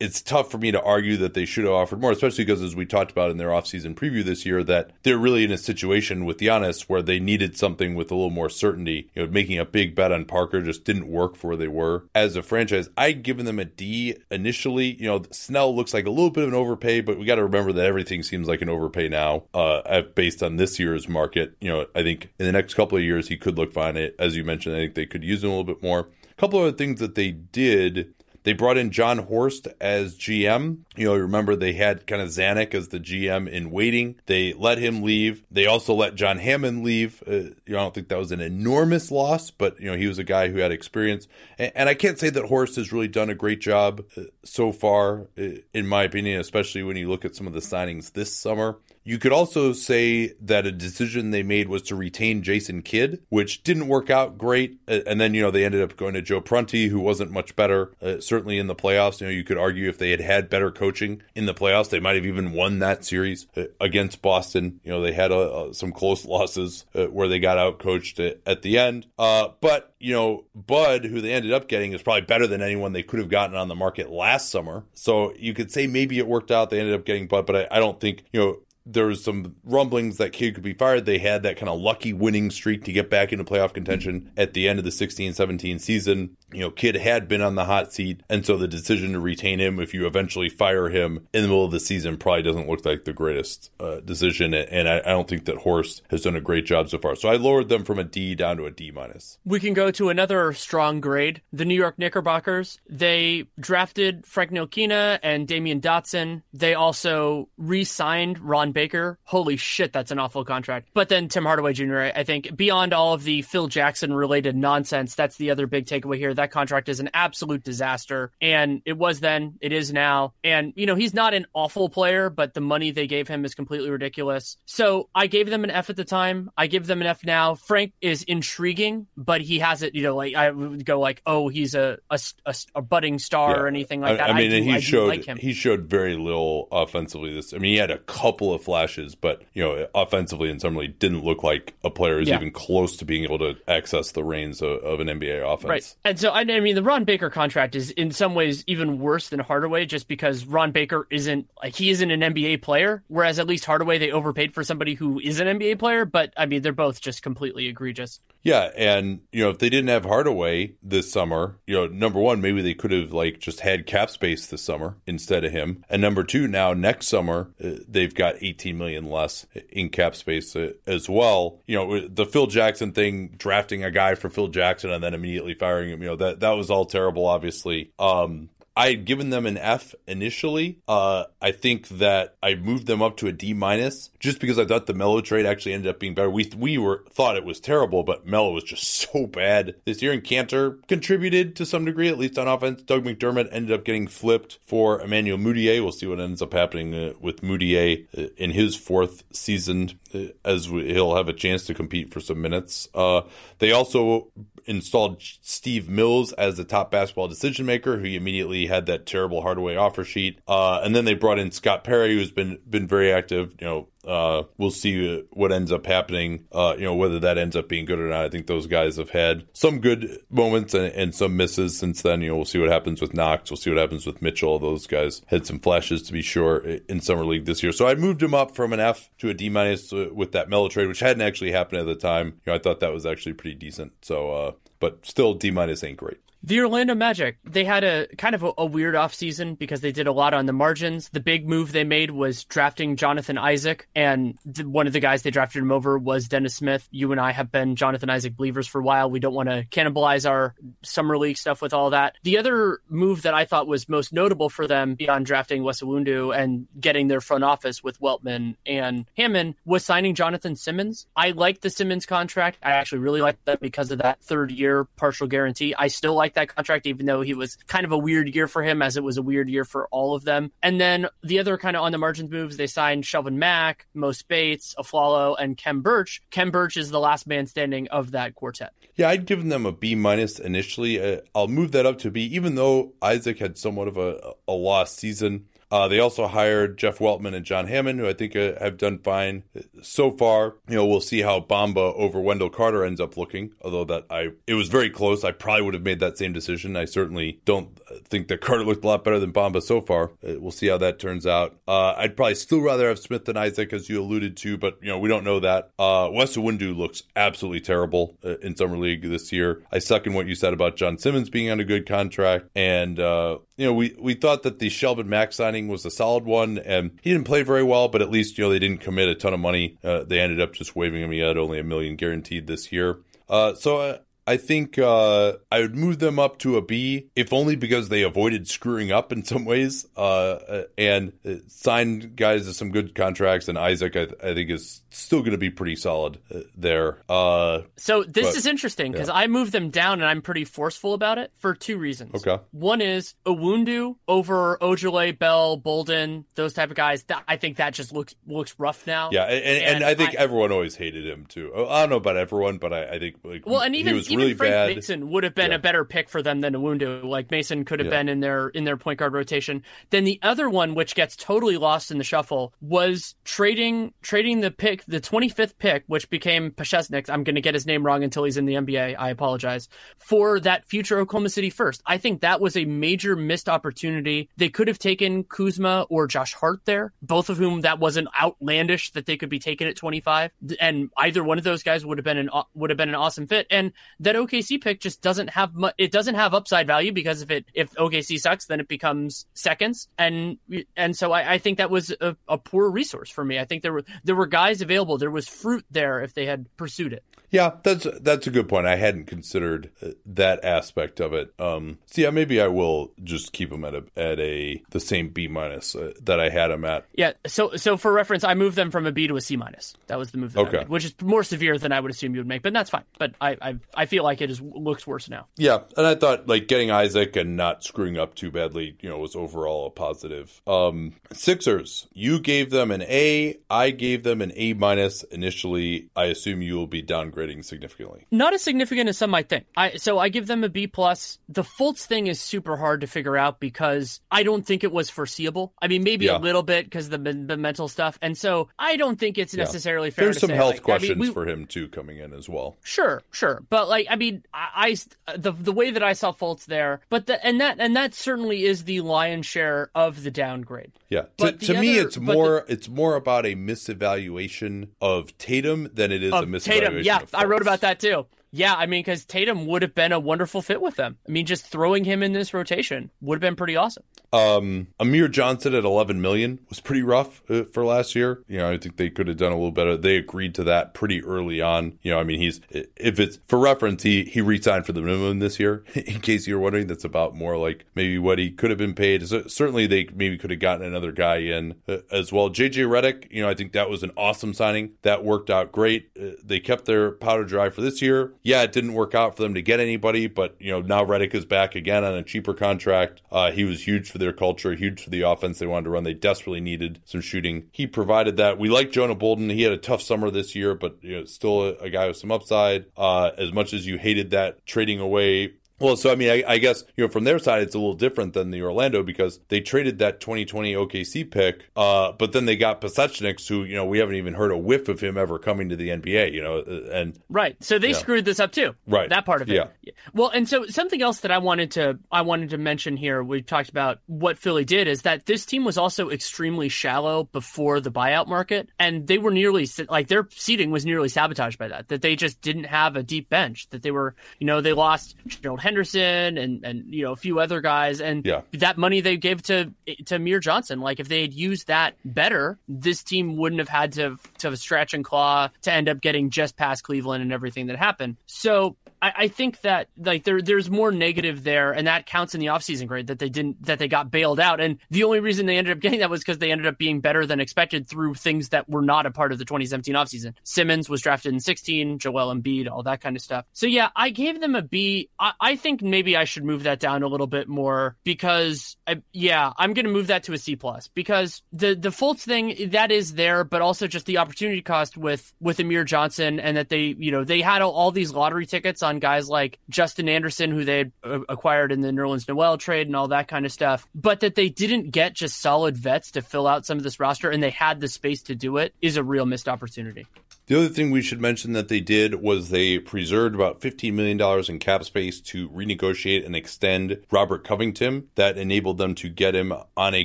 it's 0.00 0.22
tough 0.22 0.50
for 0.50 0.58
me 0.58 0.72
to 0.72 0.82
argue 0.82 1.18
that 1.18 1.34
they 1.34 1.44
should 1.44 1.64
have 1.64 1.74
offered 1.74 2.00
more, 2.00 2.10
especially 2.10 2.44
because, 2.44 2.62
as 2.62 2.74
we 2.74 2.86
talked 2.86 3.12
about 3.12 3.30
in 3.30 3.36
their 3.36 3.50
offseason 3.50 3.94
preview 3.94 4.24
this 4.24 4.46
year, 4.46 4.64
that 4.64 4.92
they're 5.02 5.18
really 5.18 5.44
in 5.44 5.52
a 5.52 5.58
situation 5.58 6.24
with 6.24 6.38
Giannis 6.38 6.82
where 6.82 7.02
they 7.02 7.20
needed 7.20 7.56
something 7.56 7.94
with 7.94 8.10
a 8.10 8.14
little 8.14 8.30
more 8.30 8.48
certainty. 8.48 9.10
You 9.14 9.26
know, 9.26 9.30
making 9.30 9.58
a 9.58 9.64
big 9.64 9.94
bet 9.94 10.10
on 10.10 10.24
Parker 10.24 10.62
just 10.62 10.84
didn't 10.84 11.06
work 11.06 11.36
for 11.36 11.48
where 11.48 11.56
they 11.56 11.68
were. 11.68 12.06
As 12.14 12.34
a 12.34 12.42
franchise, 12.42 12.88
I'd 12.96 13.22
given 13.22 13.44
them 13.44 13.58
a 13.58 13.66
D 13.66 14.16
initially. 14.30 14.96
You 14.98 15.06
know, 15.06 15.22
Snell 15.30 15.76
looks 15.76 15.92
like 15.92 16.06
a 16.06 16.10
little 16.10 16.30
bit 16.30 16.44
of 16.44 16.48
an 16.48 16.54
overpay, 16.54 17.02
but 17.02 17.18
we 17.18 17.26
got 17.26 17.34
to 17.34 17.44
remember 17.44 17.72
that 17.72 17.84
everything 17.84 18.22
seems 18.22 18.48
like 18.48 18.62
an 18.62 18.70
overpay 18.70 19.08
now, 19.08 19.44
uh, 19.52 20.02
based 20.14 20.42
on 20.42 20.56
this 20.56 20.78
year's 20.78 21.08
market. 21.08 21.56
You 21.60 21.70
know, 21.70 21.86
I 21.94 22.02
think 22.02 22.32
in 22.38 22.46
the 22.46 22.52
next 22.52 22.74
couple 22.74 22.96
of 22.96 23.04
years, 23.04 23.28
he 23.28 23.36
could 23.36 23.58
look 23.58 23.72
fine. 23.72 23.96
As 24.18 24.34
you 24.34 24.44
mentioned, 24.44 24.76
I 24.76 24.78
think 24.78 24.94
they 24.94 25.06
could 25.06 25.24
use 25.24 25.44
him 25.44 25.50
a 25.50 25.52
little 25.52 25.74
bit 25.74 25.82
more. 25.82 26.08
A 26.30 26.34
couple 26.40 26.58
of 26.58 26.68
other 26.68 26.76
things 26.76 27.00
that 27.00 27.16
they 27.16 27.32
did 27.32 28.14
they 28.42 28.52
brought 28.52 28.78
in 28.78 28.90
Jon 28.90 29.18
Horst 29.18 29.68
as 29.80 30.16
GM. 30.16 30.78
You 30.96 31.06
know, 31.06 31.16
remember 31.16 31.56
they 31.56 31.74
had 31.74 32.06
kind 32.06 32.22
of 32.22 32.28
Zanik 32.28 32.74
as 32.74 32.88
the 32.88 33.00
GM 33.00 33.48
in 33.48 33.70
waiting. 33.70 34.16
They 34.26 34.52
let 34.52 34.78
him 34.78 35.02
leave. 35.02 35.42
They 35.50 35.66
also 35.66 35.94
let 35.94 36.14
John 36.14 36.38
Hammond 36.38 36.84
leave. 36.84 37.22
Uh, 37.26 37.32
you 37.32 37.54
know, 37.68 37.78
I 37.78 37.82
don't 37.82 37.94
think 37.94 38.08
that 38.08 38.18
was 38.18 38.32
an 38.32 38.40
enormous 38.40 39.10
loss, 39.10 39.50
but 39.50 39.78
you 39.80 39.90
know, 39.90 39.96
he 39.96 40.06
was 40.06 40.18
a 40.18 40.24
guy 40.24 40.48
who 40.48 40.58
had 40.58 40.72
experience. 40.72 41.28
And, 41.58 41.72
and 41.74 41.88
I 41.88 41.94
can't 41.94 42.18
say 42.18 42.30
that 42.30 42.46
Horst 42.46 42.76
has 42.76 42.92
really 42.92 43.08
done 43.08 43.30
a 43.30 43.34
great 43.34 43.60
job 43.60 44.04
uh, 44.16 44.22
so 44.44 44.72
far, 44.72 45.26
uh, 45.38 45.48
in 45.74 45.86
my 45.86 46.04
opinion, 46.04 46.40
especially 46.40 46.82
when 46.82 46.96
you 46.96 47.08
look 47.08 47.24
at 47.24 47.36
some 47.36 47.46
of 47.46 47.52
the 47.52 47.60
signings 47.60 48.12
this 48.12 48.34
summer. 48.34 48.78
You 49.02 49.18
could 49.18 49.32
also 49.32 49.72
say 49.72 50.34
that 50.40 50.66
a 50.66 50.72
decision 50.72 51.30
they 51.30 51.42
made 51.42 51.68
was 51.68 51.82
to 51.82 51.96
retain 51.96 52.42
Jason 52.42 52.82
Kidd, 52.82 53.22
which 53.28 53.62
didn't 53.62 53.88
work 53.88 54.10
out 54.10 54.36
great. 54.36 54.78
And 54.86 55.20
then, 55.20 55.34
you 55.34 55.42
know, 55.42 55.50
they 55.50 55.64
ended 55.64 55.82
up 55.82 55.96
going 55.96 56.14
to 56.14 56.22
Joe 56.22 56.40
Prunty, 56.40 56.88
who 56.88 57.00
wasn't 57.00 57.30
much 57.30 57.56
better, 57.56 57.92
uh, 58.02 58.20
certainly 58.20 58.58
in 58.58 58.66
the 58.66 58.74
playoffs. 58.74 59.20
You 59.20 59.26
know, 59.26 59.32
you 59.32 59.44
could 59.44 59.58
argue 59.58 59.88
if 59.88 59.98
they 59.98 60.10
had 60.10 60.20
had 60.20 60.50
better 60.50 60.70
coaching 60.70 61.22
in 61.34 61.46
the 61.46 61.54
playoffs, 61.54 61.88
they 61.88 62.00
might 62.00 62.16
have 62.16 62.26
even 62.26 62.52
won 62.52 62.78
that 62.80 63.04
series 63.04 63.46
uh, 63.56 63.64
against 63.80 64.22
Boston. 64.22 64.80
You 64.84 64.90
know, 64.90 65.00
they 65.00 65.12
had 65.12 65.32
uh, 65.32 65.68
uh 65.68 65.72
some 65.72 65.92
close 65.92 66.24
losses 66.24 66.84
uh, 66.94 67.06
where 67.06 67.28
they 67.28 67.38
got 67.38 67.58
out 67.58 67.78
coached 67.78 68.20
at, 68.20 68.40
at, 68.46 68.62
the 68.62 68.78
end. 68.78 69.06
Uh, 69.18 69.48
but, 69.60 69.94
you 69.98 70.12
know, 70.12 70.44
Bud, 70.54 71.04
who 71.04 71.20
they 71.20 71.32
ended 71.32 71.52
up 71.52 71.68
getting, 71.68 71.92
is 71.92 72.02
probably 72.02 72.22
better 72.22 72.46
than 72.46 72.62
anyone 72.62 72.92
they 72.92 73.02
could 73.02 73.18
have 73.18 73.30
gotten 73.30 73.56
on 73.56 73.68
the 73.68 73.74
market 73.74 74.10
last 74.10 74.50
summer. 74.50 74.84
So 74.94 75.32
you 75.36 75.54
could 75.54 75.72
say 75.72 75.86
maybe 75.86 76.18
it 76.18 76.26
worked 76.26 76.50
out. 76.50 76.70
They 76.70 76.80
ended 76.80 76.94
up 76.94 77.06
getting 77.06 77.26
Bud, 77.26 77.46
but 77.46 77.56
I, 77.56 77.76
I 77.76 77.78
don't 77.78 77.98
think, 77.98 78.24
you 78.32 78.40
know, 78.40 78.58
there 78.92 79.06
was 79.06 79.22
some 79.22 79.56
rumblings 79.64 80.16
that 80.18 80.32
Kidd 80.32 80.54
could 80.54 80.64
be 80.64 80.74
fired. 80.74 81.06
They 81.06 81.18
had 81.18 81.42
that 81.42 81.56
kind 81.56 81.68
of 81.68 81.80
lucky 81.80 82.12
winning 82.12 82.50
streak 82.50 82.84
to 82.84 82.92
get 82.92 83.10
back 83.10 83.32
into 83.32 83.44
playoff 83.44 83.72
contention 83.72 84.30
at 84.36 84.54
the 84.54 84.68
end 84.68 84.78
of 84.78 84.84
the 84.84 84.90
16 84.90 85.34
17 85.34 85.78
season. 85.78 86.36
You 86.52 86.60
know, 86.60 86.70
Kidd 86.70 86.96
had 86.96 87.28
been 87.28 87.40
on 87.42 87.54
the 87.54 87.64
hot 87.64 87.92
seat. 87.92 88.22
And 88.28 88.44
so 88.44 88.56
the 88.56 88.68
decision 88.68 89.12
to 89.12 89.20
retain 89.20 89.60
him, 89.60 89.78
if 89.78 89.94
you 89.94 90.06
eventually 90.06 90.48
fire 90.48 90.88
him 90.88 91.28
in 91.32 91.42
the 91.42 91.48
middle 91.48 91.64
of 91.64 91.70
the 91.70 91.80
season, 91.80 92.16
probably 92.16 92.42
doesn't 92.42 92.68
look 92.68 92.84
like 92.84 93.04
the 93.04 93.12
greatest 93.12 93.70
uh, 93.78 94.00
decision. 94.00 94.54
And 94.54 94.88
I, 94.88 94.98
I, 94.98 95.10
don't 95.10 95.28
think 95.28 95.44
that 95.44 95.58
Horst 95.58 96.02
has 96.10 96.22
done 96.22 96.36
a 96.36 96.40
great 96.40 96.66
job 96.66 96.88
so 96.88 96.98
far. 96.98 97.14
So 97.14 97.28
I 97.28 97.36
lowered 97.36 97.68
them 97.68 97.84
from 97.84 97.98
a 97.98 98.04
D 98.04 98.34
down 98.34 98.56
to 98.56 98.66
a 98.66 98.70
D 98.70 98.90
minus. 98.90 99.38
We 99.44 99.60
can 99.60 99.74
go 99.74 99.90
to 99.92 100.08
another 100.08 100.52
strong 100.52 101.00
grade. 101.00 101.42
The 101.52 101.64
New 101.64 101.74
York 101.74 101.98
Knickerbockers, 101.98 102.78
they 102.88 103.44
drafted 103.58 104.26
Frank 104.26 104.50
Ntilikina 104.50 105.20
and 105.22 105.46
Damyean 105.46 105.80
Dotson. 105.80 106.42
They 106.52 106.74
also 106.74 107.48
re 107.56 107.84
signed 107.84 108.38
Ron 108.40 108.72
Baker, 108.72 108.79
holy 109.24 109.56
shit, 109.56 109.92
that's 109.92 110.10
an 110.10 110.18
awful 110.18 110.44
contract. 110.44 110.88
But 110.94 111.08
then 111.08 111.28
Tim 111.28 111.44
Hardaway 111.44 111.72
Jr., 111.72 112.10
I 112.14 112.24
think 112.24 112.56
beyond 112.56 112.92
all 112.92 113.14
of 113.14 113.24
the 113.24 113.42
Phil 113.42 113.68
Jackson 113.68 114.12
related 114.12 114.56
nonsense, 114.56 115.14
that's 115.14 115.36
the 115.36 115.50
other 115.50 115.66
big 115.66 115.86
takeaway 115.86 116.16
here. 116.16 116.32
That 116.32 116.50
contract 116.50 116.88
is 116.88 117.00
an 117.00 117.10
absolute 117.14 117.62
disaster. 117.62 118.32
And 118.40 118.82
it 118.84 118.96
was 118.96 119.20
then, 119.20 119.56
it 119.60 119.72
is 119.72 119.92
now. 119.92 120.34
And, 120.44 120.72
you 120.76 120.86
know, 120.86 120.94
he's 120.94 121.14
not 121.14 121.34
an 121.34 121.46
awful 121.54 121.88
player, 121.88 122.30
but 122.30 122.54
the 122.54 122.60
money 122.60 122.90
they 122.90 123.06
gave 123.06 123.28
him 123.28 123.44
is 123.44 123.54
completely 123.54 123.90
ridiculous. 123.90 124.56
So 124.66 125.08
I 125.14 125.26
gave 125.26 125.50
them 125.50 125.64
an 125.64 125.70
F 125.70 125.90
at 125.90 125.96
the 125.96 126.04
time. 126.04 126.50
I 126.56 126.66
give 126.66 126.86
them 126.86 127.00
an 127.00 127.06
F 127.06 127.24
now. 127.24 127.54
Frank 127.54 127.92
is 128.00 128.22
intriguing, 128.22 129.06
but 129.16 129.40
he 129.40 129.58
hasn't, 129.58 129.94
you 129.94 130.02
know, 130.02 130.16
like 130.16 130.34
I 130.34 130.50
would 130.50 130.84
go 130.84 131.00
like, 131.00 131.22
oh, 131.26 131.48
he's 131.48 131.74
a 131.74 131.98
a, 132.10 132.18
a, 132.46 132.54
a 132.76 132.82
budding 132.82 133.18
star 133.18 133.52
yeah. 133.52 133.62
or 133.62 133.66
anything 133.66 134.00
like 134.00 134.18
that. 134.18 134.30
I, 134.30 134.32
I 134.32 134.36
mean, 134.36 134.52
I 134.52 134.60
do, 134.60 134.64
he 134.64 134.80
showed 134.80 135.08
like 135.08 135.38
he 135.38 135.52
showed 135.52 135.88
very 135.88 136.16
little 136.16 136.68
offensively. 136.70 137.34
This, 137.34 137.52
I 137.52 137.58
mean, 137.58 137.72
he 137.72 137.78
had 137.78 137.90
a 137.90 137.98
couple 137.98 138.52
of 138.52 138.59
flashes, 138.62 139.14
but 139.14 139.42
you 139.54 139.62
know, 139.62 139.86
offensively 139.94 140.50
and 140.50 140.60
suddenly 140.60 140.88
didn't 140.88 141.24
look 141.24 141.42
like 141.42 141.74
a 141.84 141.90
player 141.90 142.20
is 142.20 142.28
yeah. 142.28 142.36
even 142.36 142.50
close 142.50 142.96
to 142.98 143.04
being 143.04 143.24
able 143.24 143.38
to 143.38 143.54
access 143.68 144.12
the 144.12 144.24
reins 144.24 144.62
of, 144.62 144.82
of, 144.82 145.00
an 145.00 145.08
NBA 145.08 145.42
offense. 145.42 145.68
Right, 145.68 145.94
and 146.04 146.18
so 146.18 146.30
I 146.32 146.44
mean, 146.44 146.74
the 146.74 146.82
Ron 146.82 147.04
Baker 147.04 147.30
contract 147.30 147.74
is 147.74 147.90
in 147.92 148.10
some 148.10 148.34
ways 148.34 148.64
even 148.66 148.98
worse 148.98 149.28
than 149.28 149.40
Hardaway, 149.40 149.86
just 149.86 150.08
because 150.08 150.44
Ron 150.44 150.72
Baker 150.72 151.06
isn't 151.10 151.48
like 151.62 151.74
he 151.74 151.90
isn't 151.90 152.10
an 152.10 152.20
NBA 152.20 152.62
player, 152.62 153.02
whereas 153.08 153.38
at 153.38 153.46
least 153.46 153.64
Hardaway 153.64 153.98
they 153.98 154.10
overpaid 154.10 154.54
for 154.54 154.64
somebody 154.64 154.94
who 154.94 155.18
is 155.20 155.40
an 155.40 155.46
NBA 155.58 155.78
player. 155.78 156.04
But 156.04 156.32
I 156.36 156.46
mean, 156.46 156.62
they're 156.62 156.72
both 156.72 157.00
just 157.00 157.22
completely 157.22 157.66
egregious. 157.68 158.20
Yeah, 158.42 158.70
and 158.76 159.20
you 159.32 159.44
know, 159.44 159.50
if 159.50 159.58
they 159.58 159.68
didn't 159.68 159.88
have 159.88 160.04
Hardaway 160.04 160.74
this 160.82 161.12
summer, 161.12 161.56
you 161.66 161.74
know, 161.74 161.86
number 161.86 162.18
one, 162.18 162.40
maybe 162.40 162.62
they 162.62 162.74
could 162.74 162.90
have 162.90 163.12
like 163.12 163.38
just 163.38 163.60
had 163.60 163.86
cap 163.86 164.10
space 164.10 164.46
this 164.46 164.62
summer 164.62 164.96
instead 165.06 165.44
of 165.44 165.52
him. 165.52 165.84
And 165.90 166.00
number 166.00 166.24
two, 166.24 166.48
now 166.48 166.72
next 166.72 167.08
summer 167.08 167.50
uh, 167.62 167.72
they've 167.86 168.14
got 168.14 168.42
18 168.50 168.78
million 168.78 169.06
less 169.06 169.46
in 169.70 169.88
cap 169.88 170.14
space 170.14 170.54
uh, 170.54 170.72
as 170.86 171.08
well. 171.08 171.60
You 171.66 171.76
know, 171.76 172.08
the 172.08 172.26
Phil 172.26 172.46
Jackson 172.46 172.92
thing, 172.92 173.34
drafting 173.36 173.84
a 173.84 173.90
guy 173.90 174.14
for 174.14 174.28
Phil 174.28 174.48
Jackson 174.48 174.90
and 174.90 175.02
then 175.02 175.14
immediately 175.14 175.54
firing 175.54 175.90
him, 175.90 176.02
you 176.02 176.08
know, 176.08 176.16
that 176.16 176.40
that 176.40 176.52
was 176.52 176.70
all 176.70 176.84
terrible 176.84 177.26
obviously. 177.26 177.92
Um 177.98 178.50
I 178.80 178.88
had 178.88 179.04
given 179.04 179.28
them 179.28 179.44
an 179.44 179.58
F 179.58 179.94
initially. 180.06 180.78
Uh, 180.88 181.24
I 181.42 181.52
think 181.52 181.88
that 181.88 182.36
I 182.42 182.54
moved 182.54 182.86
them 182.86 183.02
up 183.02 183.18
to 183.18 183.26
a 183.26 183.32
D 183.32 183.52
minus 183.52 184.08
just 184.18 184.40
because 184.40 184.58
I 184.58 184.64
thought 184.64 184.86
the 184.86 184.94
Melo 184.94 185.20
trade 185.20 185.44
actually 185.44 185.74
ended 185.74 185.90
up 185.90 186.00
being 186.00 186.14
better. 186.14 186.30
We 186.30 186.50
we 186.56 186.78
were 186.78 187.04
thought 187.10 187.36
it 187.36 187.44
was 187.44 187.60
terrible, 187.60 188.04
but 188.04 188.26
Melo 188.26 188.54
was 188.54 188.64
just 188.64 188.84
so 189.12 189.26
bad 189.26 189.74
this 189.84 190.00
year. 190.00 190.12
And 190.12 190.24
Kanter 190.24 190.78
contributed 190.88 191.56
to 191.56 191.66
some 191.66 191.84
degree, 191.84 192.08
at 192.08 192.16
least 192.16 192.38
on 192.38 192.48
offense. 192.48 192.80
Doug 192.80 193.04
McDermott 193.04 193.50
ended 193.52 193.78
up 193.78 193.84
getting 193.84 194.06
flipped 194.06 194.58
for 194.64 194.98
Emmanuel 195.02 195.36
Mudiay. 195.36 195.82
We'll 195.82 195.92
see 195.92 196.06
what 196.06 196.18
ends 196.18 196.40
up 196.40 196.54
happening 196.54 196.94
uh, 196.94 197.12
with 197.20 197.42
Mudiay 197.42 198.06
uh, 198.16 198.30
in 198.38 198.50
his 198.50 198.76
fourth 198.76 199.24
season, 199.30 199.90
uh, 200.14 200.28
as 200.42 200.70
we, 200.70 200.90
he'll 200.90 201.16
have 201.16 201.28
a 201.28 201.34
chance 201.34 201.66
to 201.66 201.74
compete 201.74 202.14
for 202.14 202.20
some 202.20 202.40
minutes. 202.40 202.88
Uh, 202.94 203.20
they 203.58 203.72
also 203.72 204.28
installed 204.66 205.22
Steve 205.40 205.88
Mills 205.88 206.32
as 206.32 206.56
the 206.56 206.64
top 206.64 206.90
basketball 206.90 207.28
decision 207.28 207.66
maker, 207.66 207.98
who 207.98 208.06
immediately 208.06 208.66
had 208.66 208.86
that 208.86 209.06
terrible 209.06 209.42
Hardaway 209.42 209.76
offer 209.76 210.04
sheet. 210.04 210.40
Uh, 210.46 210.80
and 210.82 210.94
then 210.94 211.04
they 211.04 211.14
brought 211.14 211.38
in 211.38 211.50
Scott 211.50 211.84
Perry, 211.84 212.14
who's 212.14 212.30
been 212.30 212.58
been 212.68 212.86
very 212.86 213.12
active. 213.12 213.54
You 213.60 213.66
know, 213.66 213.88
uh, 214.06 214.44
we'll 214.56 214.70
see 214.70 215.24
what 215.30 215.52
ends 215.52 215.70
up 215.70 215.86
happening. 215.86 216.46
Uh, 216.52 216.74
you 216.78 216.84
know, 216.84 216.94
whether 216.94 217.18
that 217.18 217.36
ends 217.36 217.54
up 217.54 217.68
being 217.68 217.84
good 217.84 217.98
or 217.98 218.08
not. 218.08 218.24
I 218.24 218.28
think 218.28 218.46
those 218.46 218.66
guys 218.66 218.96
have 218.96 219.10
had 219.10 219.44
some 219.52 219.80
good 219.80 220.20
moments 220.30 220.74
and, 220.74 220.92
and, 220.94 221.14
some 221.14 221.36
misses 221.36 221.78
since 221.78 222.02
then. 222.02 222.22
You 222.22 222.30
know, 222.30 222.36
we'll 222.36 222.44
see 222.44 222.58
what 222.58 222.70
happens 222.70 223.00
with 223.00 223.12
Knox. 223.12 223.50
We'll 223.50 223.58
see 223.58 223.70
what 223.70 223.78
happens 223.78 224.06
with 224.06 224.22
Mitchell. 224.22 224.58
Those 224.58 224.86
guys 224.86 225.22
had 225.26 225.44
some 225.46 225.58
flashes 225.58 226.02
to 226.02 226.12
be 226.12 226.22
sure 226.22 226.58
in 226.88 227.00
summer 227.00 227.24
league 227.24 227.44
this 227.44 227.62
year. 227.62 227.72
So 227.72 227.86
I 227.86 227.94
moved 227.94 228.22
him 228.22 228.32
up 228.32 228.54
from 228.54 228.72
an 228.72 228.80
F 228.80 229.10
to 229.18 229.28
a 229.28 229.34
D 229.34 229.50
minus 229.50 229.92
uh, 229.92 230.08
with 230.12 230.32
that 230.32 230.48
Melo 230.48 230.68
trade, 230.68 230.88
which 230.88 231.00
hadn't 231.00 231.22
actually 231.22 231.52
happened 231.52 231.80
at 231.80 231.86
the 231.86 231.94
time. 231.94 232.28
You 232.46 232.52
know, 232.52 232.54
I 232.54 232.58
thought 232.58 232.80
that 232.80 232.92
was 232.92 233.04
actually 233.04 233.34
pretty 233.34 233.56
decent. 233.56 233.92
So, 234.02 234.32
uh, 234.32 234.52
but 234.78 235.04
still 235.04 235.34
D 235.34 235.50
minus 235.50 235.84
ain't 235.84 235.98
great. 235.98 236.18
The 236.42 236.60
Orlando 236.60 236.94
Magic, 236.94 237.38
they 237.44 237.64
had 237.64 237.84
a 237.84 238.06
kind 238.16 238.34
of 238.34 238.42
a, 238.42 238.52
a 238.58 238.64
weird 238.64 238.94
offseason 238.94 239.58
because 239.58 239.82
they 239.82 239.92
did 239.92 240.06
a 240.06 240.12
lot 240.12 240.32
on 240.32 240.46
the 240.46 240.52
margins. 240.52 241.10
The 241.10 241.20
big 241.20 241.46
move 241.46 241.70
they 241.70 241.84
made 241.84 242.10
was 242.10 242.44
drafting 242.44 242.96
Jonathan 242.96 243.36
Isaac, 243.36 243.88
and 243.94 244.38
th- 244.52 244.66
one 244.66 244.86
of 244.86 244.92
the 244.94 245.00
guys 245.00 245.22
they 245.22 245.30
drafted 245.30 245.62
him 245.62 245.70
over 245.70 245.98
was 245.98 246.28
Dennis 246.28 246.54
Smith. 246.54 246.88
You 246.90 247.12
and 247.12 247.20
I 247.20 247.32
have 247.32 247.52
been 247.52 247.76
Jonathan 247.76 248.08
Isaac 248.08 248.36
believers 248.36 248.66
for 248.66 248.80
a 248.80 248.84
while. 248.84 249.10
We 249.10 249.20
don't 249.20 249.34
want 249.34 249.50
to 249.50 249.66
cannibalize 249.66 250.28
our 250.28 250.54
summer 250.82 251.18
league 251.18 251.36
stuff 251.36 251.60
with 251.60 251.74
all 251.74 251.90
that. 251.90 252.16
The 252.22 252.38
other 252.38 252.80
move 252.88 253.22
that 253.22 253.34
I 253.34 253.44
thought 253.44 253.66
was 253.66 253.88
most 253.88 254.12
notable 254.12 254.48
for 254.48 254.66
them 254.66 254.94
beyond 254.94 255.26
drafting 255.26 255.62
Wes 255.62 255.82
Iwundu 255.82 256.34
and 256.36 256.66
getting 256.78 257.08
their 257.08 257.20
front 257.20 257.44
office 257.44 257.82
with 257.84 258.00
Weltman 258.00 258.56
and 258.64 259.04
Hammond 259.16 259.56
was 259.64 259.84
signing 259.84 260.14
Jonathan 260.14 260.56
Simmons. 260.56 261.06
I 261.14 261.32
like 261.32 261.60
the 261.60 261.70
Simmons 261.70 262.06
contract. 262.06 262.58
I 262.62 262.72
actually 262.72 263.00
really 263.00 263.20
like 263.20 263.36
that 263.44 263.60
because 263.60 263.90
of 263.90 263.98
that 263.98 264.22
third 264.22 264.50
year 264.50 264.84
partial 264.96 265.26
guarantee. 265.26 265.74
I 265.74 265.88
still 265.88 266.14
like 266.14 266.29
like 266.30 266.48
that 266.48 266.54
contract, 266.54 266.86
even 266.86 267.06
though 267.06 267.22
he 267.22 267.34
was 267.34 267.56
kind 267.66 267.84
of 267.84 267.92
a 267.92 267.98
weird 267.98 268.32
year 268.34 268.46
for 268.46 268.62
him, 268.62 268.82
as 268.82 268.96
it 268.96 269.02
was 269.02 269.16
a 269.16 269.22
weird 269.22 269.48
year 269.48 269.64
for 269.64 269.88
all 269.88 270.14
of 270.14 270.24
them. 270.24 270.52
And 270.62 270.80
then 270.80 271.08
the 271.22 271.38
other 271.38 271.56
kind 271.58 271.76
of 271.76 271.82
on 271.82 271.92
the 271.92 271.98
margins 271.98 272.30
moves, 272.30 272.56
they 272.56 272.66
signed 272.66 273.04
Shelvin 273.04 273.34
Mack, 273.34 273.86
Mo 273.94 274.12
Speights, 274.12 274.74
Afflalo, 274.78 275.36
and 275.38 275.56
Khem 275.56 275.82
Birch. 275.82 276.22
Khem 276.30 276.50
Birch 276.50 276.76
is 276.76 276.90
the 276.90 277.00
last 277.00 277.26
man 277.26 277.46
standing 277.46 277.88
of 277.88 278.12
that 278.12 278.34
quartet. 278.34 278.72
Yeah, 278.94 279.08
I'd 279.08 279.26
given 279.26 279.48
them 279.48 279.66
a 279.66 279.72
B 279.72 279.94
minus 279.94 280.38
initially. 280.38 281.00
Uh, 281.00 281.20
I'll 281.34 281.48
move 281.48 281.72
that 281.72 281.86
up 281.86 281.98
to 281.98 282.10
B, 282.10 282.22
even 282.26 282.54
though 282.54 282.92
Isaac 283.02 283.38
had 283.38 283.58
somewhat 283.58 283.88
of 283.88 283.96
a, 283.96 284.34
a 284.46 284.52
lost 284.52 284.96
season. 284.98 285.46
Uh, 285.70 285.88
they 285.88 285.98
also 285.98 286.26
hired 286.26 286.78
Jeff 286.78 286.98
Weltman 286.98 287.34
and 287.34 287.44
John 287.44 287.66
Hammond, 287.66 288.00
who 288.00 288.08
I 288.08 288.12
think 288.12 288.34
uh, 288.36 288.52
have 288.60 288.76
done 288.76 288.98
fine 288.98 289.44
so 289.82 290.10
far. 290.10 290.56
You 290.68 290.76
know, 290.76 290.86
we'll 290.86 291.00
see 291.00 291.20
how 291.20 291.40
Bamba 291.40 291.94
over 291.94 292.20
Wendell 292.20 292.50
Carter 292.50 292.84
ends 292.84 293.00
up 293.00 293.16
looking. 293.16 293.52
Although 293.62 293.84
that 293.84 294.06
I, 294.10 294.30
it 294.46 294.54
was 294.54 294.68
very 294.68 294.90
close. 294.90 295.24
I 295.24 295.32
probably 295.32 295.62
would 295.62 295.74
have 295.74 295.82
made 295.82 296.00
that 296.00 296.18
same 296.18 296.32
decision. 296.32 296.76
I 296.76 296.84
certainly 296.84 297.40
don't 297.44 297.78
think 298.04 298.28
that 298.28 298.40
Carter 298.40 298.64
looked 298.64 298.84
a 298.84 298.88
lot 298.88 299.04
better 299.04 299.18
than 299.18 299.32
Bamba 299.32 299.62
so 299.62 299.80
far. 299.80 300.12
Uh, 300.26 300.40
we'll 300.40 300.50
see 300.50 300.68
how 300.68 300.78
that 300.78 300.98
turns 300.98 301.26
out. 301.26 301.56
Uh, 301.66 301.94
I'd 301.96 302.16
probably 302.16 302.34
still 302.34 302.60
rather 302.60 302.88
have 302.88 302.98
Smith 302.98 303.24
than 303.24 303.36
Isaac, 303.36 303.72
as 303.72 303.88
you 303.88 304.00
alluded 304.00 304.36
to, 304.38 304.56
but 304.56 304.78
you 304.80 304.88
know 304.88 304.98
we 304.98 305.08
don't 305.08 305.24
know 305.24 305.40
that. 305.40 305.70
Uh, 305.78 306.08
Wes 306.12 306.36
Iwundu 306.36 306.76
looks 306.76 307.02
absolutely 307.16 307.60
terrible 307.60 308.18
uh, 308.24 308.38
in 308.38 308.56
summer 308.56 308.76
league 308.76 309.02
this 309.02 309.32
year. 309.32 309.62
I 309.72 309.78
suck 309.78 310.06
in 310.06 310.14
what 310.14 310.26
you 310.26 310.34
said 310.34 310.52
about 310.52 310.76
John 310.76 310.98
Simmons 310.98 311.30
being 311.30 311.50
on 311.50 311.60
a 311.60 311.64
good 311.64 311.86
contract, 311.86 312.46
and 312.54 312.98
uh, 312.98 313.38
you 313.60 313.66
know 313.66 313.74
we 313.74 313.94
we 313.98 314.14
thought 314.14 314.42
that 314.44 314.58
the 314.58 314.68
Shelvin 314.68 315.04
Mack 315.04 315.34
signing 315.34 315.68
was 315.68 315.84
a 315.84 315.90
solid 315.90 316.24
one, 316.24 316.56
and 316.56 316.98
he 317.02 317.12
didn't 317.12 317.26
play 317.26 317.42
very 317.42 317.62
well, 317.62 317.88
but 317.88 318.00
at 318.00 318.10
least 318.10 318.38
you 318.38 318.44
know 318.44 318.50
they 318.50 318.58
didn't 318.58 318.80
commit 318.80 319.10
a 319.10 319.14
ton 319.14 319.34
of 319.34 319.40
money. 319.40 319.76
Uh, 319.84 320.02
they 320.02 320.18
ended 320.18 320.40
up 320.40 320.54
just 320.54 320.74
waiving 320.74 321.02
him. 321.02 321.10
He 321.10 321.18
had 321.18 321.36
only 321.36 321.58
a 321.58 321.62
million 321.62 321.96
guaranteed 321.96 322.46
this 322.46 322.72
year. 322.72 323.00
Uh, 323.28 323.54
so 323.54 323.76
uh, 323.76 323.98
I 324.30 324.36
think 324.36 324.78
uh, 324.78 325.32
I 325.50 325.58
would 325.58 325.74
move 325.74 325.98
them 325.98 326.20
up 326.20 326.38
to 326.38 326.56
a 326.56 326.62
B, 326.62 327.10
if 327.16 327.32
only 327.32 327.56
because 327.56 327.88
they 327.88 328.02
avoided 328.02 328.46
screwing 328.46 328.92
up 328.92 329.10
in 329.10 329.24
some 329.24 329.44
ways 329.44 329.88
uh, 329.96 330.00
uh 330.00 330.62
and 330.78 331.12
uh, 331.26 331.34
signed 331.48 332.14
guys 332.14 332.46
to 332.46 332.54
some 332.54 332.70
good 332.70 332.94
contracts. 332.94 333.48
And 333.48 333.58
Isaac, 333.58 333.96
I, 333.96 334.06
I 334.22 334.34
think, 334.34 334.50
is 334.50 334.82
still 334.90 335.20
going 335.20 335.32
to 335.32 335.38
be 335.38 335.50
pretty 335.50 335.74
solid 335.74 336.18
uh, 336.32 336.42
there. 336.56 336.98
Uh, 337.08 337.62
so 337.76 338.04
this 338.04 338.26
but, 338.26 338.36
is 338.36 338.46
interesting 338.46 338.92
because 338.92 339.08
yeah. 339.08 339.14
I 339.14 339.26
moved 339.26 339.50
them 339.50 339.70
down 339.70 340.00
and 340.00 340.08
I'm 340.08 340.22
pretty 340.22 340.44
forceful 340.44 340.94
about 340.94 341.18
it 341.18 341.32
for 341.38 341.54
two 341.54 341.76
reasons. 341.76 342.14
Okay. 342.14 342.40
One 342.52 342.80
is 342.80 343.14
Iwundu 343.26 343.96
over 344.06 344.58
Ojeleye, 344.60 345.18
Bell, 345.18 345.56
Bolden, 345.56 346.24
those 346.36 346.52
type 346.52 346.70
of 346.70 346.76
guys. 346.76 347.02
That, 347.04 347.24
I 347.26 347.36
think 347.36 347.56
that 347.56 347.74
just 347.74 347.92
looks 347.92 348.14
looks 348.28 348.54
rough 348.58 348.86
now. 348.86 349.10
Yeah, 349.10 349.24
and, 349.24 349.44
and, 349.44 349.74
and 349.76 349.84
I 349.84 349.94
think 349.94 350.10
I, 350.10 350.22
everyone 350.22 350.52
always 350.52 350.76
hated 350.76 351.04
him 351.04 351.26
too. 351.26 351.52
I 351.52 351.80
don't 351.80 351.90
know 351.90 351.96
about 351.96 352.16
everyone, 352.16 352.58
but 352.58 352.72
I, 352.72 352.90
I 352.90 352.98
think 353.00 353.16
like 353.24 353.44
well, 353.44 353.60
and 353.60 353.74
even, 353.74 353.96
even 353.96 354.19
really 354.20 354.34
Frank 354.34 354.52
bad. 354.52 354.74
Mason 354.76 355.10
would 355.10 355.24
have 355.24 355.34
been 355.34 355.50
yeah. 355.50 355.56
a 355.56 355.60
better 355.60 355.84
pick 355.84 356.08
for 356.08 356.22
them 356.22 356.40
than 356.40 356.54
Iwundu. 356.54 357.04
Like 357.04 357.30
Mason 357.30 357.64
could 357.64 357.78
have 357.80 357.86
yeah. 357.86 357.98
been 357.98 358.08
in 358.08 358.20
their 358.20 358.48
in 358.48 358.64
their 358.64 358.76
point 358.76 358.98
guard 358.98 359.12
rotation. 359.12 359.62
Then 359.90 360.04
the 360.04 360.18
other 360.22 360.48
one, 360.48 360.74
which 360.74 360.94
gets 360.94 361.16
totally 361.16 361.56
lost 361.56 361.90
in 361.90 361.98
the 361.98 362.04
shuffle, 362.04 362.54
was 362.60 363.14
trading 363.24 363.92
trading 364.02 364.40
the 364.40 364.50
pick, 364.50 364.84
the 364.86 365.00
25th 365.00 365.58
pick, 365.58 365.84
which 365.86 366.08
became 366.10 366.50
Pashesnik. 366.50 367.10
I'm 367.10 367.24
going 367.24 367.34
to 367.34 367.40
get 367.40 367.54
his 367.54 367.66
name 367.66 367.84
wrong 367.84 368.04
until 368.04 368.24
he's 368.24 368.36
in 368.36 368.46
the 368.46 368.54
NBA. 368.54 368.96
I 368.98 369.10
apologize 369.10 369.68
for 369.98 370.40
that 370.40 370.64
future 370.66 370.98
Oklahoma 370.98 371.30
City 371.30 371.50
first. 371.50 371.82
I 371.86 371.98
think 371.98 372.20
that 372.20 372.40
was 372.40 372.56
a 372.56 372.64
major 372.64 373.16
missed 373.16 373.48
opportunity. 373.48 374.28
They 374.36 374.48
could 374.48 374.68
have 374.68 374.78
taken 374.78 375.24
Kuzma 375.24 375.86
or 375.88 376.06
Josh 376.06 376.34
Hart 376.34 376.60
there, 376.64 376.92
both 377.02 377.30
of 377.30 377.38
whom 377.38 377.62
that 377.62 377.78
wasn't 377.78 378.08
outlandish 378.20 378.92
that 378.92 379.06
they 379.06 379.16
could 379.16 379.28
be 379.28 379.38
taken 379.38 379.68
at 379.68 379.76
25, 379.76 380.30
and 380.60 380.90
either 380.96 381.22
one 381.22 381.38
of 381.38 381.44
those 381.44 381.62
guys 381.62 381.84
would 381.84 381.98
have 381.98 382.04
been 382.04 382.18
an 382.18 382.30
would 382.54 382.70
have 382.70 382.76
been 382.76 382.88
an 382.88 382.94
awesome 382.94 383.26
fit. 383.26 383.46
And 383.50 383.72
that 384.10 384.18
OKC 384.18 384.60
pick 384.60 384.80
just 384.80 385.00
doesn't 385.02 385.30
have 385.30 385.54
much. 385.54 385.74
It 385.78 385.92
doesn't 385.92 386.16
have 386.16 386.34
upside 386.34 386.66
value 386.66 386.92
because 386.92 387.22
if 387.22 387.30
it 387.30 387.44
if 387.54 387.72
OKC 387.74 388.18
sucks, 388.18 388.46
then 388.46 388.58
it 388.58 388.66
becomes 388.66 389.26
seconds, 389.34 389.88
and 389.96 390.38
and 390.76 390.96
so 390.96 391.12
I, 391.12 391.34
I 391.34 391.38
think 391.38 391.58
that 391.58 391.70
was 391.70 391.94
a, 392.00 392.16
a, 392.26 392.38
poor 392.38 392.68
resource 392.70 393.10
for 393.10 393.24
me. 393.24 393.38
I 393.38 393.44
think 393.44 393.62
there 393.62 393.72
were 393.72 393.84
there 394.02 394.16
were 394.16 394.26
guys 394.26 394.62
available. 394.62 394.98
There 394.98 395.10
was 395.10 395.28
fruit 395.28 395.64
there 395.70 396.02
if 396.02 396.14
they 396.14 396.26
had 396.26 396.46
pursued 396.56 396.92
it. 396.92 397.04
Yeah, 397.30 397.52
that's 397.62 397.86
that's 398.00 398.26
a 398.26 398.30
good 398.30 398.48
point. 398.48 398.66
I 398.66 398.76
hadn't 398.76 399.04
considered 399.06 399.70
uh, 399.82 399.90
that 400.06 400.44
aspect 400.44 400.98
of 401.00 401.12
it. 401.12 401.32
Um, 401.38 401.78
so 401.86 402.02
yeah, 402.02 402.10
maybe 402.10 402.40
I 402.40 402.48
will 402.48 402.92
just 403.04 403.32
keep 403.32 403.50
them 403.50 403.64
at 403.64 403.74
a 403.74 403.84
at 403.96 404.18
a 404.18 404.62
the 404.70 404.80
same 404.80 405.10
B 405.10 405.28
minus 405.28 405.74
uh, 405.76 405.92
that 406.02 406.18
I 406.18 406.28
had 406.28 406.48
them 406.48 406.64
at. 406.64 406.86
Yeah. 406.94 407.12
So 407.26 407.56
so 407.56 407.76
for 407.76 407.92
reference, 407.92 408.24
I 408.24 408.34
moved 408.34 408.56
them 408.56 408.70
from 408.70 408.86
a 408.86 408.92
B 408.92 409.06
to 409.06 409.16
a 409.16 409.20
C 409.20 409.36
minus. 409.36 409.74
That 409.86 409.98
was 409.98 410.10
the 410.10 410.18
move. 410.18 410.32
That 410.32 410.40
I 410.40 410.48
Okay. 410.48 410.58
made, 410.58 410.68
which 410.68 410.84
is 410.84 410.94
more 411.02 411.22
severe 411.22 411.56
than 411.56 411.70
I 411.72 411.78
would 411.78 411.90
assume 411.92 412.14
you 412.14 412.20
would 412.20 412.26
make, 412.26 412.42
but 412.42 412.52
that's 412.52 412.70
fine. 412.70 412.84
But 412.98 413.14
I 413.20 413.36
I, 413.40 413.54
I 413.74 413.86
feel 413.86 414.02
like 414.02 414.20
it 414.20 414.30
is 414.30 414.40
looks 414.40 414.86
worse 414.86 415.08
now. 415.08 415.26
Yeah, 415.36 415.58
and 415.76 415.86
I 415.86 415.94
thought 415.94 416.26
like 416.26 416.48
getting 416.48 416.70
Isaac 416.70 417.14
and 417.16 417.36
not 417.36 417.62
screwing 417.62 417.96
up 417.96 418.14
too 418.16 418.30
badly, 418.32 418.76
you 418.80 418.88
know, 418.88 418.98
was 418.98 419.14
overall 419.14 419.66
a 419.66 419.70
positive. 419.70 420.40
Um, 420.46 420.94
Sixers, 421.12 421.86
you 421.92 422.18
gave 422.18 422.50
them 422.50 422.70
an 422.70 422.82
A. 422.82 423.38
I 423.48 423.70
gave 423.70 424.02
them 424.02 424.20
an 424.20 424.32
A 424.34 424.54
minus 424.54 425.02
initially. 425.04 425.90
I 425.94 426.06
assume 426.06 426.42
you 426.42 426.56
will 426.56 426.66
be 426.66 426.82
downgrading 427.26 427.44
significantly. 427.44 428.06
Not 428.10 428.34
as 428.34 428.42
significant 428.42 428.88
as 428.88 428.98
some 428.98 429.10
might 429.10 429.28
think. 429.28 429.46
I 429.56 429.76
so 429.76 429.98
I 429.98 430.08
give 430.08 430.26
them 430.26 430.44
a 430.44 430.48
B 430.48 430.66
plus. 430.66 431.18
The 431.28 431.42
Fultz 431.42 431.86
thing 431.86 432.06
is 432.06 432.20
super 432.20 432.56
hard 432.56 432.80
to 432.82 432.86
figure 432.86 433.16
out 433.16 433.40
because 433.40 434.00
I 434.10 434.22
don't 434.22 434.44
think 434.46 434.64
it 434.64 434.72
was 434.72 434.90
foreseeable. 434.90 435.52
I 435.60 435.68
mean, 435.68 435.82
maybe 435.84 436.06
Yeah. 436.06 436.18
a 436.18 436.20
little 436.20 436.42
bit 436.42 436.64
because 436.66 436.88
the 436.88 436.98
the 436.98 437.36
mental 437.36 437.68
stuff, 437.68 437.98
and 438.02 438.16
so 438.16 438.48
I 438.58 438.76
don't 438.76 438.98
think 438.98 439.18
it's 439.18 439.34
necessarily 439.34 439.90
fair. 439.90 440.06
There's 440.06 440.20
some 440.20 440.28
say, 440.30 440.36
health 440.36 440.54
like, 440.54 440.58
I 440.58 440.72
mean, 440.72 440.78
questions 440.78 441.00
we- 441.00 441.12
for 441.12 441.26
him 441.28 441.46
too 441.46 441.68
coming 441.68 441.98
in 441.98 442.12
as 442.12 442.28
well. 442.28 442.56
Sure, 442.62 443.02
sure, 443.10 443.42
but 443.50 443.68
like 443.68 443.86
I 443.90 443.96
mean, 443.96 444.24
I, 444.34 444.76
I 445.06 445.16
the 445.16 445.32
the 445.32 445.52
way 445.52 445.70
that 445.70 445.82
I 445.82 445.92
saw 445.92 446.12
Fultz 446.12 446.46
there, 446.46 446.80
but 446.88 447.06
the, 447.06 447.24
and 447.24 447.40
that 447.40 447.56
and 447.60 447.76
that 447.76 447.94
certainly 447.94 448.44
is 448.44 448.64
the 448.64 448.80
lion's 448.80 449.26
share 449.26 449.70
of 449.74 450.02
the 450.02 450.10
downgrade. 450.10 450.72
Yeah, 450.88 451.02
to, 451.02 451.08
But 451.18 451.40
the 451.40 451.46
to 451.46 451.60
me, 451.60 451.78
it's 451.78 451.98
more 451.98 452.44
it's 452.48 452.68
more 452.68 452.96
about 452.96 453.26
a 453.26 453.34
misevaluation 453.36 454.68
of 454.80 455.16
Tatum 455.18 455.68
than 455.72 455.92
it 455.92 456.02
is 456.02 456.12
a 456.12 456.22
misevaluation. 456.22 456.44
Tatum, 456.44 456.78
yeah, 456.82 456.96
of 457.02 457.09
I 457.14 457.24
wrote 457.24 457.42
about 457.42 457.60
that 457.60 457.80
too. 457.80 458.06
Yeah, 458.32 458.54
I 458.54 458.66
mean, 458.66 458.80
because 458.80 459.04
Tatum 459.04 459.46
would 459.46 459.62
have 459.62 459.74
been 459.74 459.92
a 459.92 459.98
wonderful 459.98 460.40
fit 460.40 460.60
with 460.60 460.76
them. 460.76 460.98
I 461.08 461.10
mean, 461.10 461.26
just 461.26 461.46
throwing 461.46 461.84
him 461.84 462.02
in 462.02 462.12
this 462.12 462.32
rotation 462.32 462.90
would 463.00 463.16
have 463.16 463.20
been 463.20 463.36
pretty 463.36 463.56
awesome. 463.56 463.82
Um, 464.12 464.68
Amir 464.80 465.08
Johnson 465.08 465.54
at 465.54 465.64
11 465.64 466.00
million 466.00 466.40
was 466.48 466.60
pretty 466.60 466.82
rough 466.82 467.22
uh, 467.30 467.44
for 467.44 467.64
last 467.64 467.94
year. 467.94 468.22
You 468.28 468.38
know, 468.38 468.50
I 468.50 468.58
think 468.58 468.76
they 468.76 468.90
could 468.90 469.08
have 469.08 469.16
done 469.16 469.32
a 469.32 469.36
little 469.36 469.52
better. 469.52 469.76
They 469.76 469.96
agreed 469.96 470.34
to 470.36 470.44
that 470.44 470.74
pretty 470.74 471.02
early 471.02 471.40
on. 471.40 471.78
You 471.82 471.92
know, 471.92 472.00
I 472.00 472.04
mean, 472.04 472.20
he's 472.20 472.40
if 472.50 472.98
it's 472.98 473.18
for 473.28 473.38
reference, 473.38 473.82
he 473.82 474.04
he 474.04 474.20
re-signed 474.20 474.66
for 474.66 474.72
the 474.72 474.80
minimum 474.80 475.20
this 475.20 475.38
year. 475.38 475.64
In 475.74 476.00
case 476.00 476.26
you're 476.26 476.40
wondering, 476.40 476.66
that's 476.66 476.84
about 476.84 477.14
more 477.14 477.36
like 477.36 477.66
maybe 477.74 477.98
what 477.98 478.18
he 478.18 478.30
could 478.30 478.50
have 478.50 478.58
been 478.58 478.74
paid. 478.74 479.06
So, 479.06 479.26
certainly, 479.26 479.66
they 479.66 479.88
maybe 479.94 480.18
could 480.18 480.30
have 480.30 480.40
gotten 480.40 480.66
another 480.66 480.92
guy 480.92 481.18
in 481.18 481.54
uh, 481.68 481.78
as 481.92 482.12
well. 482.12 482.30
JJ 482.30 482.66
Redick, 482.68 483.06
you 483.10 483.22
know, 483.22 483.28
I 483.28 483.34
think 483.34 483.52
that 483.52 483.70
was 483.70 483.82
an 483.82 483.92
awesome 483.96 484.34
signing. 484.34 484.72
That 484.82 485.04
worked 485.04 485.30
out 485.30 485.52
great. 485.52 485.90
Uh, 486.00 486.10
they 486.24 486.40
kept 486.40 486.64
their 486.64 486.90
powder 486.90 487.24
dry 487.24 487.50
for 487.50 487.60
this 487.60 487.80
year. 487.80 488.12
Yeah, 488.22 488.42
it 488.42 488.52
didn't 488.52 488.74
work 488.74 488.94
out 488.94 489.16
for 489.16 489.22
them 489.22 489.34
to 489.34 489.42
get 489.42 489.60
anybody, 489.60 490.06
but 490.06 490.36
you 490.38 490.50
know, 490.50 490.60
now 490.60 490.84
Redick 490.84 491.14
is 491.14 491.24
back 491.24 491.54
again 491.54 491.84
on 491.84 491.94
a 491.94 492.02
cheaper 492.02 492.34
contract. 492.34 493.00
Uh, 493.10 493.30
he 493.30 493.44
was 493.44 493.66
huge 493.66 493.90
for 493.90 493.98
their 493.98 494.12
culture, 494.12 494.54
huge 494.54 494.84
for 494.84 494.90
the 494.90 495.02
offense 495.02 495.38
they 495.38 495.46
wanted 495.46 495.64
to 495.64 495.70
run. 495.70 495.84
They 495.84 495.94
desperately 495.94 496.40
needed 496.40 496.80
some 496.84 497.00
shooting. 497.00 497.48
He 497.52 497.66
provided 497.66 498.18
that. 498.18 498.38
We 498.38 498.50
like 498.50 498.72
Jonah 498.72 498.94
Bolden. 498.94 499.30
He 499.30 499.42
had 499.42 499.52
a 499.52 499.58
tough 499.58 499.80
summer 499.80 500.10
this 500.10 500.34
year, 500.34 500.54
but 500.54 500.76
you 500.82 500.96
know, 500.96 501.04
still 501.04 501.44
a, 501.44 501.54
a 501.54 501.70
guy 501.70 501.86
with 501.86 501.96
some 501.96 502.12
upside. 502.12 502.66
Uh, 502.76 503.10
as 503.16 503.32
much 503.32 503.54
as 503.54 503.66
you 503.66 503.78
hated 503.78 504.10
that 504.10 504.44
trading 504.44 504.80
away 504.80 505.32
well, 505.60 505.76
so 505.76 505.90
I 505.92 505.94
mean, 505.94 506.10
I, 506.10 506.24
I 506.26 506.38
guess 506.38 506.64
you 506.76 506.84
know 506.84 506.90
from 506.90 507.04
their 507.04 507.18
side 507.18 507.42
it's 507.42 507.54
a 507.54 507.58
little 507.58 507.74
different 507.74 508.14
than 508.14 508.30
the 508.30 508.42
Orlando 508.42 508.82
because 508.82 509.20
they 509.28 509.40
traded 509.40 509.78
that 509.78 510.00
2020 510.00 510.54
OKC 510.54 511.10
pick, 511.10 511.48
uh, 511.56 511.92
but 511.92 512.12
then 512.12 512.24
they 512.24 512.36
got 512.36 512.60
Pasechniks, 512.60 513.28
who 513.28 513.44
you 513.44 513.54
know 513.54 513.64
we 513.64 513.78
haven't 513.78 513.96
even 513.96 514.14
heard 514.14 514.32
a 514.32 514.38
whiff 514.38 514.68
of 514.68 514.80
him 514.80 514.96
ever 514.96 515.18
coming 515.18 515.48
to 515.50 515.56
the 515.56 515.68
NBA, 515.68 516.12
you 516.12 516.22
know, 516.22 516.38
uh, 516.38 516.70
and 516.72 516.98
Right. 517.08 517.36
So 517.42 517.58
they 517.58 517.68
Yeah. 517.70 517.76
screwed 517.76 518.04
this 518.04 518.20
up 518.20 518.32
too. 518.32 518.54
Right. 518.66 518.88
That 518.88 519.04
part 519.04 519.22
of 519.22 519.30
it. 519.30 519.34
Yeah. 519.34 519.72
Well, 519.94 520.08
and 520.08 520.28
so 520.28 520.46
something 520.46 520.80
else 520.82 521.00
that 521.00 521.10
I 521.10 521.18
wanted 521.18 521.52
to 521.52 521.78
I 521.92 522.02
wanted 522.02 522.30
to 522.30 522.38
mention 522.38 522.76
here, 522.76 523.02
we 523.02 523.22
talked 523.22 523.48
about 523.50 523.80
what 523.86 524.18
Philly 524.18 524.44
did 524.44 524.68
is 524.68 524.82
that 524.82 525.06
this 525.06 525.26
team 525.26 525.44
was 525.44 525.58
also 525.58 525.90
extremely 525.90 526.48
shallow 526.48 527.04
before 527.04 527.60
the 527.60 527.70
buyout 527.70 528.08
market 528.08 528.48
and 528.58 528.86
they 528.86 528.98
were 528.98 529.10
nearly 529.10 529.46
like 529.68 529.88
their 529.88 530.08
seating 530.10 530.50
was 530.50 530.64
nearly 530.64 530.88
sabotaged 530.88 531.38
by 531.38 531.48
that. 531.48 531.68
That 531.68 531.82
they 531.82 531.96
just 531.96 532.20
didn't 532.20 532.44
have 532.44 532.76
a 532.76 532.82
deep 532.82 533.08
bench. 533.08 533.48
That 533.50 533.62
they 533.62 533.70
were, 533.70 533.94
you 534.18 534.26
know, 534.26 534.40
they 534.40 534.52
lost 534.52 534.96
Gerald 535.06 535.40
Henderson 535.50 536.16
and 536.16 536.44
and 536.44 536.72
you 536.72 536.84
know 536.84 536.92
a 536.92 536.96
few 536.96 537.18
other 537.18 537.40
guys 537.40 537.80
and 537.80 538.06
Yeah. 538.06 538.20
that 538.34 538.56
money 538.56 538.80
they 538.80 538.96
gave 538.96 539.20
to 539.24 539.52
to 539.86 539.98
Mir 539.98 540.20
Johnson. 540.20 540.60
Like 540.60 540.78
if 540.78 540.88
they 540.88 541.00
had 541.02 541.12
used 541.12 541.48
that 541.48 541.74
better, 541.84 542.38
this 542.48 542.84
team 542.84 543.16
wouldn't 543.16 543.40
have 543.40 543.48
had 543.48 543.72
to 543.72 543.96
to 544.18 544.36
stretch 544.36 544.74
and 544.74 544.84
claw 544.84 545.28
to 545.42 545.52
end 545.52 545.68
up 545.68 545.80
getting 545.80 546.10
just 546.10 546.36
past 546.36 546.62
Cleveland 546.62 547.02
and 547.02 547.12
everything 547.12 547.48
that 547.48 547.56
happened. 547.56 547.96
So 548.06 548.56
I, 548.82 548.92
I 548.96 549.08
think 549.08 549.40
that 549.42 549.68
like 549.76 550.04
there 550.04 550.20
there's 550.20 550.50
more 550.50 550.72
negative 550.72 551.22
there, 551.22 551.52
and 551.52 551.66
that 551.66 551.86
counts 551.86 552.14
in 552.14 552.20
the 552.20 552.26
offseason 552.26 552.66
grade 552.66 552.88
that 552.88 552.98
they 552.98 553.08
didn't 553.08 553.44
that 553.46 553.58
they 553.58 553.68
got 553.68 553.90
bailed 553.90 554.20
out. 554.20 554.40
And 554.40 554.58
the 554.70 554.84
only 554.84 555.00
reason 555.00 555.26
they 555.26 555.38
ended 555.38 555.56
up 555.56 555.60
getting 555.60 555.80
that 555.80 555.90
was 555.90 556.00
because 556.00 556.18
they 556.18 556.32
ended 556.32 556.46
up 556.46 556.58
being 556.58 556.80
better 556.80 557.06
than 557.06 557.20
expected 557.20 557.68
through 557.68 557.94
things 557.94 558.30
that 558.30 558.48
were 558.48 558.62
not 558.62 558.86
a 558.86 558.90
part 558.90 559.12
of 559.12 559.18
the 559.18 559.24
2017 559.24 559.74
offseason. 559.74 560.14
Simmons 560.24 560.68
was 560.68 560.82
drafted 560.82 561.12
in 561.12 561.20
16, 561.20 561.78
Joel 561.78 562.14
Embiid, 562.14 562.50
all 562.50 562.62
that 562.64 562.80
kind 562.80 562.96
of 562.96 563.02
stuff. 563.02 563.24
So 563.32 563.46
yeah, 563.46 563.70
I 563.76 563.90
gave 563.90 564.20
them 564.20 564.34
a 564.34 564.42
B. 564.42 564.90
I, 564.98 565.12
I 565.20 565.36
think 565.36 565.62
maybe 565.62 565.96
I 565.96 566.04
should 566.04 566.24
move 566.24 566.44
that 566.44 566.60
down 566.60 566.82
a 566.82 566.88
little 566.88 567.06
bit 567.06 567.28
more 567.28 567.76
because 567.84 568.56
I, 568.66 568.82
yeah, 568.92 569.32
I'm 569.36 569.54
to 569.54 569.62
move 569.64 569.88
that 569.88 570.04
to 570.04 570.12
a 570.12 570.18
C 570.18 570.36
plus 570.36 570.68
because 570.68 571.22
the 571.32 571.54
the 571.54 571.70
Fultz 571.70 572.00
thing 572.00 572.50
that 572.50 572.70
is 572.70 572.94
there, 572.94 573.24
but 573.24 573.42
also 573.42 573.66
just 573.66 573.86
the 573.86 573.98
opportunity 573.98 574.42
cost 574.42 574.76
with 574.76 575.12
with 575.20 575.38
Amir 575.40 575.64
Johnson 575.64 576.20
and 576.20 576.36
that 576.36 576.48
they 576.48 576.74
you 576.78 576.90
know 576.90 577.04
they 577.04 577.20
had 577.20 577.42
all, 577.42 577.52
all 577.52 577.70
these 577.70 577.92
lottery 577.92 578.26
tickets 578.26 578.62
on 578.62 578.69
guys 578.78 579.08
like 579.08 579.38
Justin 579.48 579.88
Anderson 579.88 580.30
who 580.30 580.44
they 580.44 580.70
uh, 580.84 581.00
acquired 581.08 581.52
in 581.52 581.60
the 581.60 581.70
Nerlens 581.70 582.08
Noel 582.08 582.38
trade 582.38 582.66
and 582.66 582.76
all 582.76 582.88
that 582.88 583.08
kind 583.08 583.26
of 583.26 583.32
stuff, 583.32 583.66
but 583.74 584.00
that 584.00 584.14
they 584.14 584.28
didn't 584.28 584.70
get 584.70 584.94
just 584.94 585.20
solid 585.20 585.56
vets 585.56 585.92
to 585.92 586.02
fill 586.02 586.26
out 586.26 586.46
some 586.46 586.58
of 586.58 586.64
this 586.64 586.80
roster 586.80 587.10
and 587.10 587.22
they 587.22 587.30
had 587.30 587.60
the 587.60 587.68
space 587.68 588.02
to 588.04 588.14
do 588.14 588.36
it 588.36 588.54
is 588.60 588.76
a 588.76 588.84
real 588.84 589.06
missed 589.06 589.28
opportunity. 589.28 589.86
The 590.30 590.38
other 590.38 590.48
thing 590.48 590.70
we 590.70 590.80
should 590.80 591.00
mention 591.00 591.32
that 591.32 591.48
they 591.48 591.58
did 591.58 591.96
was 591.96 592.28
they 592.28 592.60
preserved 592.60 593.16
about 593.16 593.40
$15 593.40 593.72
million 593.72 594.00
in 594.28 594.38
cap 594.38 594.62
space 594.62 595.00
to 595.00 595.28
renegotiate 595.30 596.06
and 596.06 596.14
extend 596.14 596.84
Robert 596.92 597.24
Covington. 597.24 597.88
That 597.96 598.16
enabled 598.16 598.58
them 598.58 598.76
to 598.76 598.88
get 598.88 599.16
him 599.16 599.32
on 599.56 599.74
a 599.74 599.84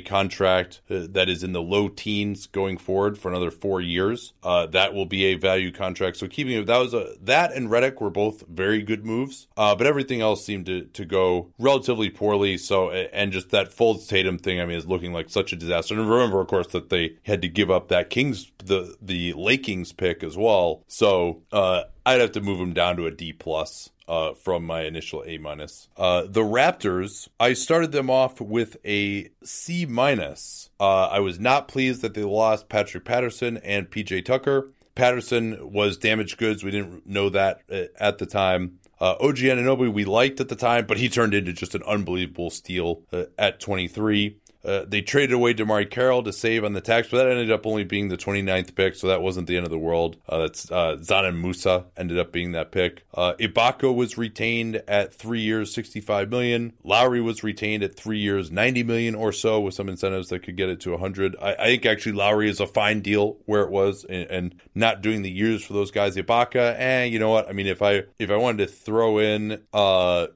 contract 0.00 0.82
uh, 0.88 1.08
that 1.10 1.28
is 1.28 1.42
in 1.42 1.50
the 1.50 1.60
low 1.60 1.88
teens 1.88 2.46
going 2.46 2.78
forward 2.78 3.18
for 3.18 3.28
another 3.28 3.50
four 3.50 3.80
years. 3.80 4.34
Uh, 4.40 4.66
that 4.66 4.94
will 4.94 5.04
be 5.04 5.24
a 5.24 5.34
value 5.34 5.72
contract. 5.72 6.16
So 6.18 6.28
keeping 6.28 6.52
it, 6.52 6.66
that 6.66 6.78
was 6.78 6.94
a, 6.94 7.16
that 7.22 7.52
and 7.52 7.68
Redick 7.68 8.00
were 8.00 8.08
both 8.08 8.44
very 8.46 8.82
good 8.82 9.04
moves, 9.04 9.48
uh, 9.56 9.74
but 9.74 9.88
everything 9.88 10.20
else 10.20 10.44
seemed 10.44 10.66
to, 10.66 10.82
to 10.82 11.04
go 11.04 11.50
relatively 11.58 12.08
poorly. 12.08 12.56
So, 12.56 12.92
and 12.92 13.32
just 13.32 13.50
that 13.50 13.74
Fultz 13.74 14.06
Tatum 14.06 14.38
thing, 14.38 14.60
I 14.60 14.64
mean, 14.64 14.78
is 14.78 14.86
looking 14.86 15.12
like 15.12 15.28
such 15.28 15.52
a 15.52 15.56
disaster. 15.56 15.94
And 15.94 16.08
remember, 16.08 16.40
of 16.40 16.46
course, 16.46 16.68
that 16.68 16.88
they 16.88 17.16
had 17.24 17.42
to 17.42 17.48
give 17.48 17.68
up 17.68 17.88
that 17.88 18.10
Kings, 18.10 18.52
the, 18.64 18.96
the 19.02 19.32
Lakings 19.32 19.90
pick 19.90 20.22
as 20.22 20.35
well. 20.36 20.84
So, 20.88 21.42
uh, 21.52 21.84
I'd 22.04 22.20
have 22.20 22.32
to 22.32 22.40
move 22.40 22.58
them 22.58 22.72
down 22.72 22.96
to 22.96 23.06
a 23.06 23.10
D 23.10 23.32
plus. 23.32 23.90
Uh, 24.08 24.34
from 24.34 24.64
my 24.64 24.82
initial 24.82 25.24
A 25.26 25.36
minus, 25.36 25.88
uh, 25.96 26.22
the 26.28 26.42
Raptors. 26.42 27.26
I 27.40 27.54
started 27.54 27.90
them 27.90 28.08
off 28.08 28.40
with 28.40 28.76
a 28.86 29.30
C 29.42 29.84
minus. 29.84 30.70
Uh, 30.78 31.08
I 31.08 31.18
was 31.18 31.40
not 31.40 31.66
pleased 31.66 32.02
that 32.02 32.14
they 32.14 32.22
lost 32.22 32.68
Patrick 32.68 33.04
Patterson 33.04 33.56
and 33.56 33.90
PJ 33.90 34.24
Tucker. 34.24 34.70
Patterson 34.94 35.72
was 35.72 35.98
damaged 35.98 36.38
goods. 36.38 36.64
We 36.64 36.70
didn't 36.72 37.06
know 37.06 37.28
that 37.30 37.62
uh, 37.70 37.84
at 37.98 38.18
the 38.18 38.26
time. 38.26 38.78
Uh, 38.98 39.14
OG 39.20 39.36
Anunoby 39.36 39.92
we 39.92 40.04
liked 40.04 40.40
at 40.40 40.48
the 40.48 40.56
time, 40.56 40.86
but 40.86 40.96
he 40.96 41.08
turned 41.08 41.34
into 41.34 41.52
just 41.52 41.74
an 41.74 41.82
unbelievable 41.82 42.50
steal 42.50 43.02
uh, 43.12 43.24
at 43.38 43.60
23. 43.60 44.38
Uh, 44.66 44.84
they 44.86 45.00
traded 45.00 45.32
away 45.32 45.54
DeMarre 45.54 45.88
Carroll 45.88 46.22
to 46.24 46.32
save 46.32 46.64
on 46.64 46.72
the 46.72 46.80
tax, 46.80 47.08
but 47.08 47.18
that 47.18 47.28
ended 47.28 47.52
up 47.52 47.66
only 47.66 47.84
being 47.84 48.08
the 48.08 48.16
29th 48.16 48.74
pick, 48.74 48.96
so 48.96 49.06
that 49.06 49.22
wasn't 49.22 49.46
the 49.46 49.56
end 49.56 49.64
of 49.64 49.70
the 49.70 49.78
world. 49.78 50.16
Uh, 50.28 50.38
that's 50.40 50.70
uh, 50.70 50.96
Dzanan 51.00 51.40
Musa 51.40 51.86
ended 51.96 52.18
up 52.18 52.32
being 52.32 52.52
that 52.52 52.72
pick. 52.72 53.04
Uh, 53.14 53.34
Ibaka 53.38 53.94
was 53.94 54.18
retained 54.18 54.82
at 54.88 55.14
three 55.14 55.40
years, 55.40 55.72
65 55.72 56.30
million. 56.30 56.72
Lowry 56.82 57.20
was 57.20 57.44
retained 57.44 57.82
at 57.84 57.96
three 57.96 58.18
years, 58.18 58.50
90 58.50 58.82
million 58.82 59.14
or 59.14 59.32
so, 59.32 59.60
with 59.60 59.74
some 59.74 59.88
incentives 59.88 60.28
that 60.28 60.40
could 60.40 60.56
get 60.56 60.68
it 60.68 60.80
to 60.80 60.90
100. 60.90 61.36
I, 61.40 61.52
I 61.54 61.64
think 61.66 61.86
actually 61.86 62.12
Lowry 62.12 62.50
is 62.50 62.58
a 62.58 62.66
fine 62.66 63.00
deal 63.00 63.38
where 63.46 63.62
it 63.62 63.70
was, 63.70 64.04
and, 64.04 64.30
and 64.30 64.54
not 64.74 65.00
doing 65.00 65.22
the 65.22 65.30
years 65.30 65.64
for 65.64 65.74
those 65.74 65.92
guys. 65.92 66.16
Ibaka, 66.16 66.74
eh, 66.76 67.04
you 67.04 67.18
know 67.18 67.30
what? 67.30 67.48
I 67.48 67.52
mean, 67.52 67.66
if 67.66 67.82
I 67.82 68.04
if 68.18 68.30
I 68.30 68.36
wanted 68.36 68.66
to 68.66 68.72
throw 68.72 69.18
in 69.18 69.62
uh 69.72 70.26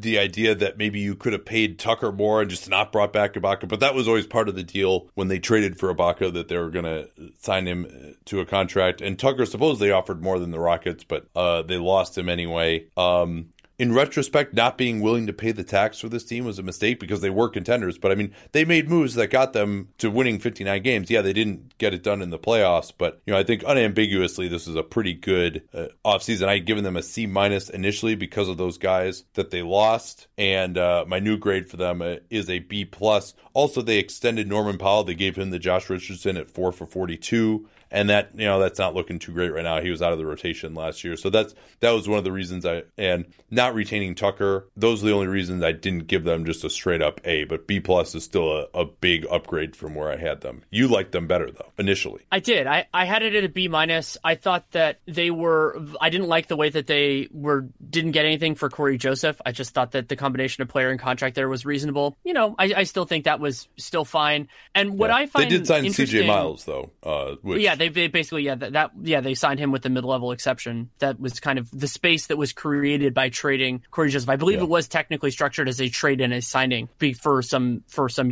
the 0.00 0.18
idea 0.18 0.54
that 0.54 0.78
maybe 0.78 1.00
you 1.00 1.14
could 1.14 1.32
have 1.32 1.44
paid 1.44 1.78
Tucker 1.78 2.12
more 2.12 2.40
and 2.40 2.50
just 2.50 2.68
not 2.68 2.92
brought 2.92 3.12
back 3.12 3.34
Ibaka, 3.34 3.68
but 3.68 3.80
that 3.80 3.94
was 3.94 4.06
always 4.06 4.26
part 4.26 4.48
of 4.48 4.54
the 4.54 4.62
deal 4.62 5.08
when 5.14 5.28
they 5.28 5.38
traded 5.38 5.78
for 5.78 5.92
Ibaka 5.94 6.32
that 6.32 6.48
they 6.48 6.56
were 6.56 6.70
going 6.70 6.84
to 6.84 7.08
sign 7.38 7.66
him 7.66 8.16
to 8.26 8.40
a 8.40 8.46
contract. 8.46 9.00
And 9.00 9.18
Tucker 9.18 9.46
supposedly 9.46 9.90
offered 9.90 10.22
more 10.22 10.38
than 10.38 10.50
the 10.50 10.60
Rockets, 10.60 11.04
but 11.04 11.26
uh, 11.34 11.62
they 11.62 11.76
lost 11.76 12.16
him 12.16 12.28
anyway. 12.28 12.86
Um, 12.96 13.48
in 13.78 13.94
retrospect, 13.94 14.54
not 14.54 14.76
being 14.76 15.00
willing 15.00 15.26
to 15.28 15.32
pay 15.32 15.52
the 15.52 15.62
tax 15.62 16.00
for 16.00 16.08
this 16.08 16.24
team 16.24 16.44
was 16.44 16.58
a 16.58 16.62
mistake 16.64 16.98
because 16.98 17.20
they 17.20 17.30
were 17.30 17.48
contenders. 17.48 17.96
But 17.96 18.10
I 18.10 18.16
mean, 18.16 18.34
they 18.52 18.64
made 18.64 18.88
moves 18.88 19.14
that 19.14 19.28
got 19.28 19.52
them 19.52 19.90
to 19.98 20.10
winning 20.10 20.40
59 20.40 20.82
games. 20.82 21.10
Yeah, 21.10 21.22
they 21.22 21.32
didn't 21.32 21.78
get 21.78 21.94
it 21.94 22.02
done 22.02 22.20
in 22.20 22.30
the 22.30 22.38
playoffs, 22.38 22.92
but 22.96 23.22
you 23.24 23.32
know, 23.32 23.38
I 23.38 23.44
think 23.44 23.62
unambiguously 23.64 24.48
this 24.48 24.66
is 24.66 24.74
a 24.74 24.82
pretty 24.82 25.14
good 25.14 25.62
uh, 25.72 25.86
offseason. 26.04 26.48
I 26.48 26.54
had 26.54 26.66
given 26.66 26.82
them 26.82 26.96
a 26.96 27.02
C 27.02 27.26
minus 27.26 27.70
initially 27.70 28.16
because 28.16 28.48
of 28.48 28.56
those 28.56 28.78
guys 28.78 29.24
that 29.34 29.50
they 29.50 29.62
lost, 29.62 30.26
and 30.36 30.76
uh, 30.76 31.04
my 31.06 31.20
new 31.20 31.36
grade 31.36 31.68
for 31.68 31.76
them 31.76 32.02
uh, 32.02 32.16
is 32.30 32.50
a 32.50 32.58
B 32.58 32.84
plus. 32.84 33.34
Also, 33.52 33.80
they 33.80 33.98
extended 33.98 34.48
Norman 34.48 34.78
Powell. 34.78 35.04
They 35.04 35.14
gave 35.14 35.36
him 35.36 35.50
the 35.50 35.58
Josh 35.58 35.88
Richardson 35.88 36.36
at 36.36 36.50
four 36.50 36.72
for 36.72 36.86
42 36.86 37.68
and 37.90 38.10
that 38.10 38.30
you 38.34 38.44
know 38.44 38.58
that's 38.60 38.78
not 38.78 38.94
looking 38.94 39.18
too 39.18 39.32
great 39.32 39.50
right 39.52 39.64
now. 39.64 39.80
He 39.80 39.90
was 39.90 40.02
out 40.02 40.12
of 40.12 40.18
the 40.18 40.26
rotation 40.26 40.74
last 40.74 41.04
year, 41.04 41.16
so 41.16 41.30
that's 41.30 41.54
that 41.80 41.90
was 41.92 42.08
one 42.08 42.18
of 42.18 42.24
the 42.24 42.32
reasons 42.32 42.66
I 42.66 42.84
and 42.96 43.26
not 43.50 43.74
retaining 43.74 44.14
Tucker. 44.14 44.68
Those 44.76 45.02
are 45.02 45.06
the 45.06 45.12
only 45.12 45.26
reasons 45.26 45.62
I 45.62 45.72
didn't 45.72 46.06
give 46.06 46.24
them 46.24 46.44
just 46.44 46.64
a 46.64 46.70
straight 46.70 47.02
up 47.02 47.20
A. 47.24 47.44
But 47.44 47.66
B 47.66 47.80
plus 47.80 48.14
is 48.14 48.24
still 48.24 48.52
a, 48.52 48.66
a 48.74 48.84
big 48.84 49.26
upgrade 49.30 49.74
from 49.76 49.94
where 49.94 50.10
I 50.10 50.16
had 50.16 50.40
them. 50.40 50.62
You 50.70 50.88
liked 50.88 51.12
them 51.12 51.26
better 51.26 51.50
though 51.50 51.72
initially. 51.78 52.22
I 52.30 52.40
did. 52.40 52.66
I 52.66 52.86
I 52.92 53.04
had 53.04 53.22
it 53.22 53.34
at 53.34 53.44
a 53.44 53.48
B 53.48 53.68
minus. 53.68 54.16
I 54.22 54.34
thought 54.34 54.70
that 54.72 55.00
they 55.06 55.30
were. 55.30 55.80
I 56.00 56.10
didn't 56.10 56.28
like 56.28 56.48
the 56.48 56.56
way 56.56 56.68
that 56.70 56.86
they 56.86 57.28
were 57.30 57.66
didn't 57.88 58.12
get 58.12 58.24
anything 58.24 58.54
for 58.54 58.68
Cory 58.68 58.98
Joseph. 58.98 59.40
I 59.46 59.52
just 59.52 59.72
thought 59.74 59.92
that 59.92 60.08
the 60.08 60.16
combination 60.16 60.62
of 60.62 60.68
player 60.68 60.90
and 60.90 61.00
contract 61.00 61.34
there 61.34 61.48
was 61.48 61.64
reasonable. 61.64 62.16
You 62.24 62.34
know, 62.34 62.54
I, 62.58 62.72
I 62.76 62.82
still 62.84 63.04
think 63.04 63.24
that 63.24 63.40
was 63.40 63.68
still 63.76 64.04
fine. 64.04 64.48
And 64.74 64.98
what 64.98 65.10
Yeah. 65.10 65.16
I 65.16 65.26
find 65.26 65.44
they 65.50 65.56
did 65.56 65.66
sign 65.66 65.84
CJ 65.84 66.26
Miles 66.26 66.64
though, 66.64 66.90
uh, 67.02 67.36
which 67.42 67.62
yeah, 67.62 67.74
they, 67.78 67.88
they 67.88 68.08
basically 68.08 68.42
yeah 68.42 68.54
that, 68.56 68.72
that 68.74 68.90
yeah 69.02 69.20
they 69.20 69.34
signed 69.34 69.58
him 69.60 69.72
with 69.72 69.82
the 69.82 69.88
mid 69.90 70.04
level 70.04 70.32
exception. 70.32 70.90
That 70.98 71.18
was 71.18 71.40
kind 71.40 71.58
of 71.58 71.70
the 71.70 71.88
space 71.88 72.26
that 72.26 72.36
was 72.36 72.52
created 72.52 73.14
by 73.14 73.30
trading 73.30 73.82
Cory 73.90 74.10
Joseph. 74.10 74.28
I 74.28 74.36
believe 74.36 74.58
Yeah. 74.58 74.64
it 74.64 74.68
was 74.68 74.88
technically 74.88 75.30
structured 75.30 75.68
as 75.68 75.80
a 75.80 75.88
trade 75.88 76.20
and 76.20 76.32
a 76.34 76.42
signing 76.42 76.88
for 77.20 77.40
some 77.42 77.84
for 77.88 78.08
some 78.08 78.30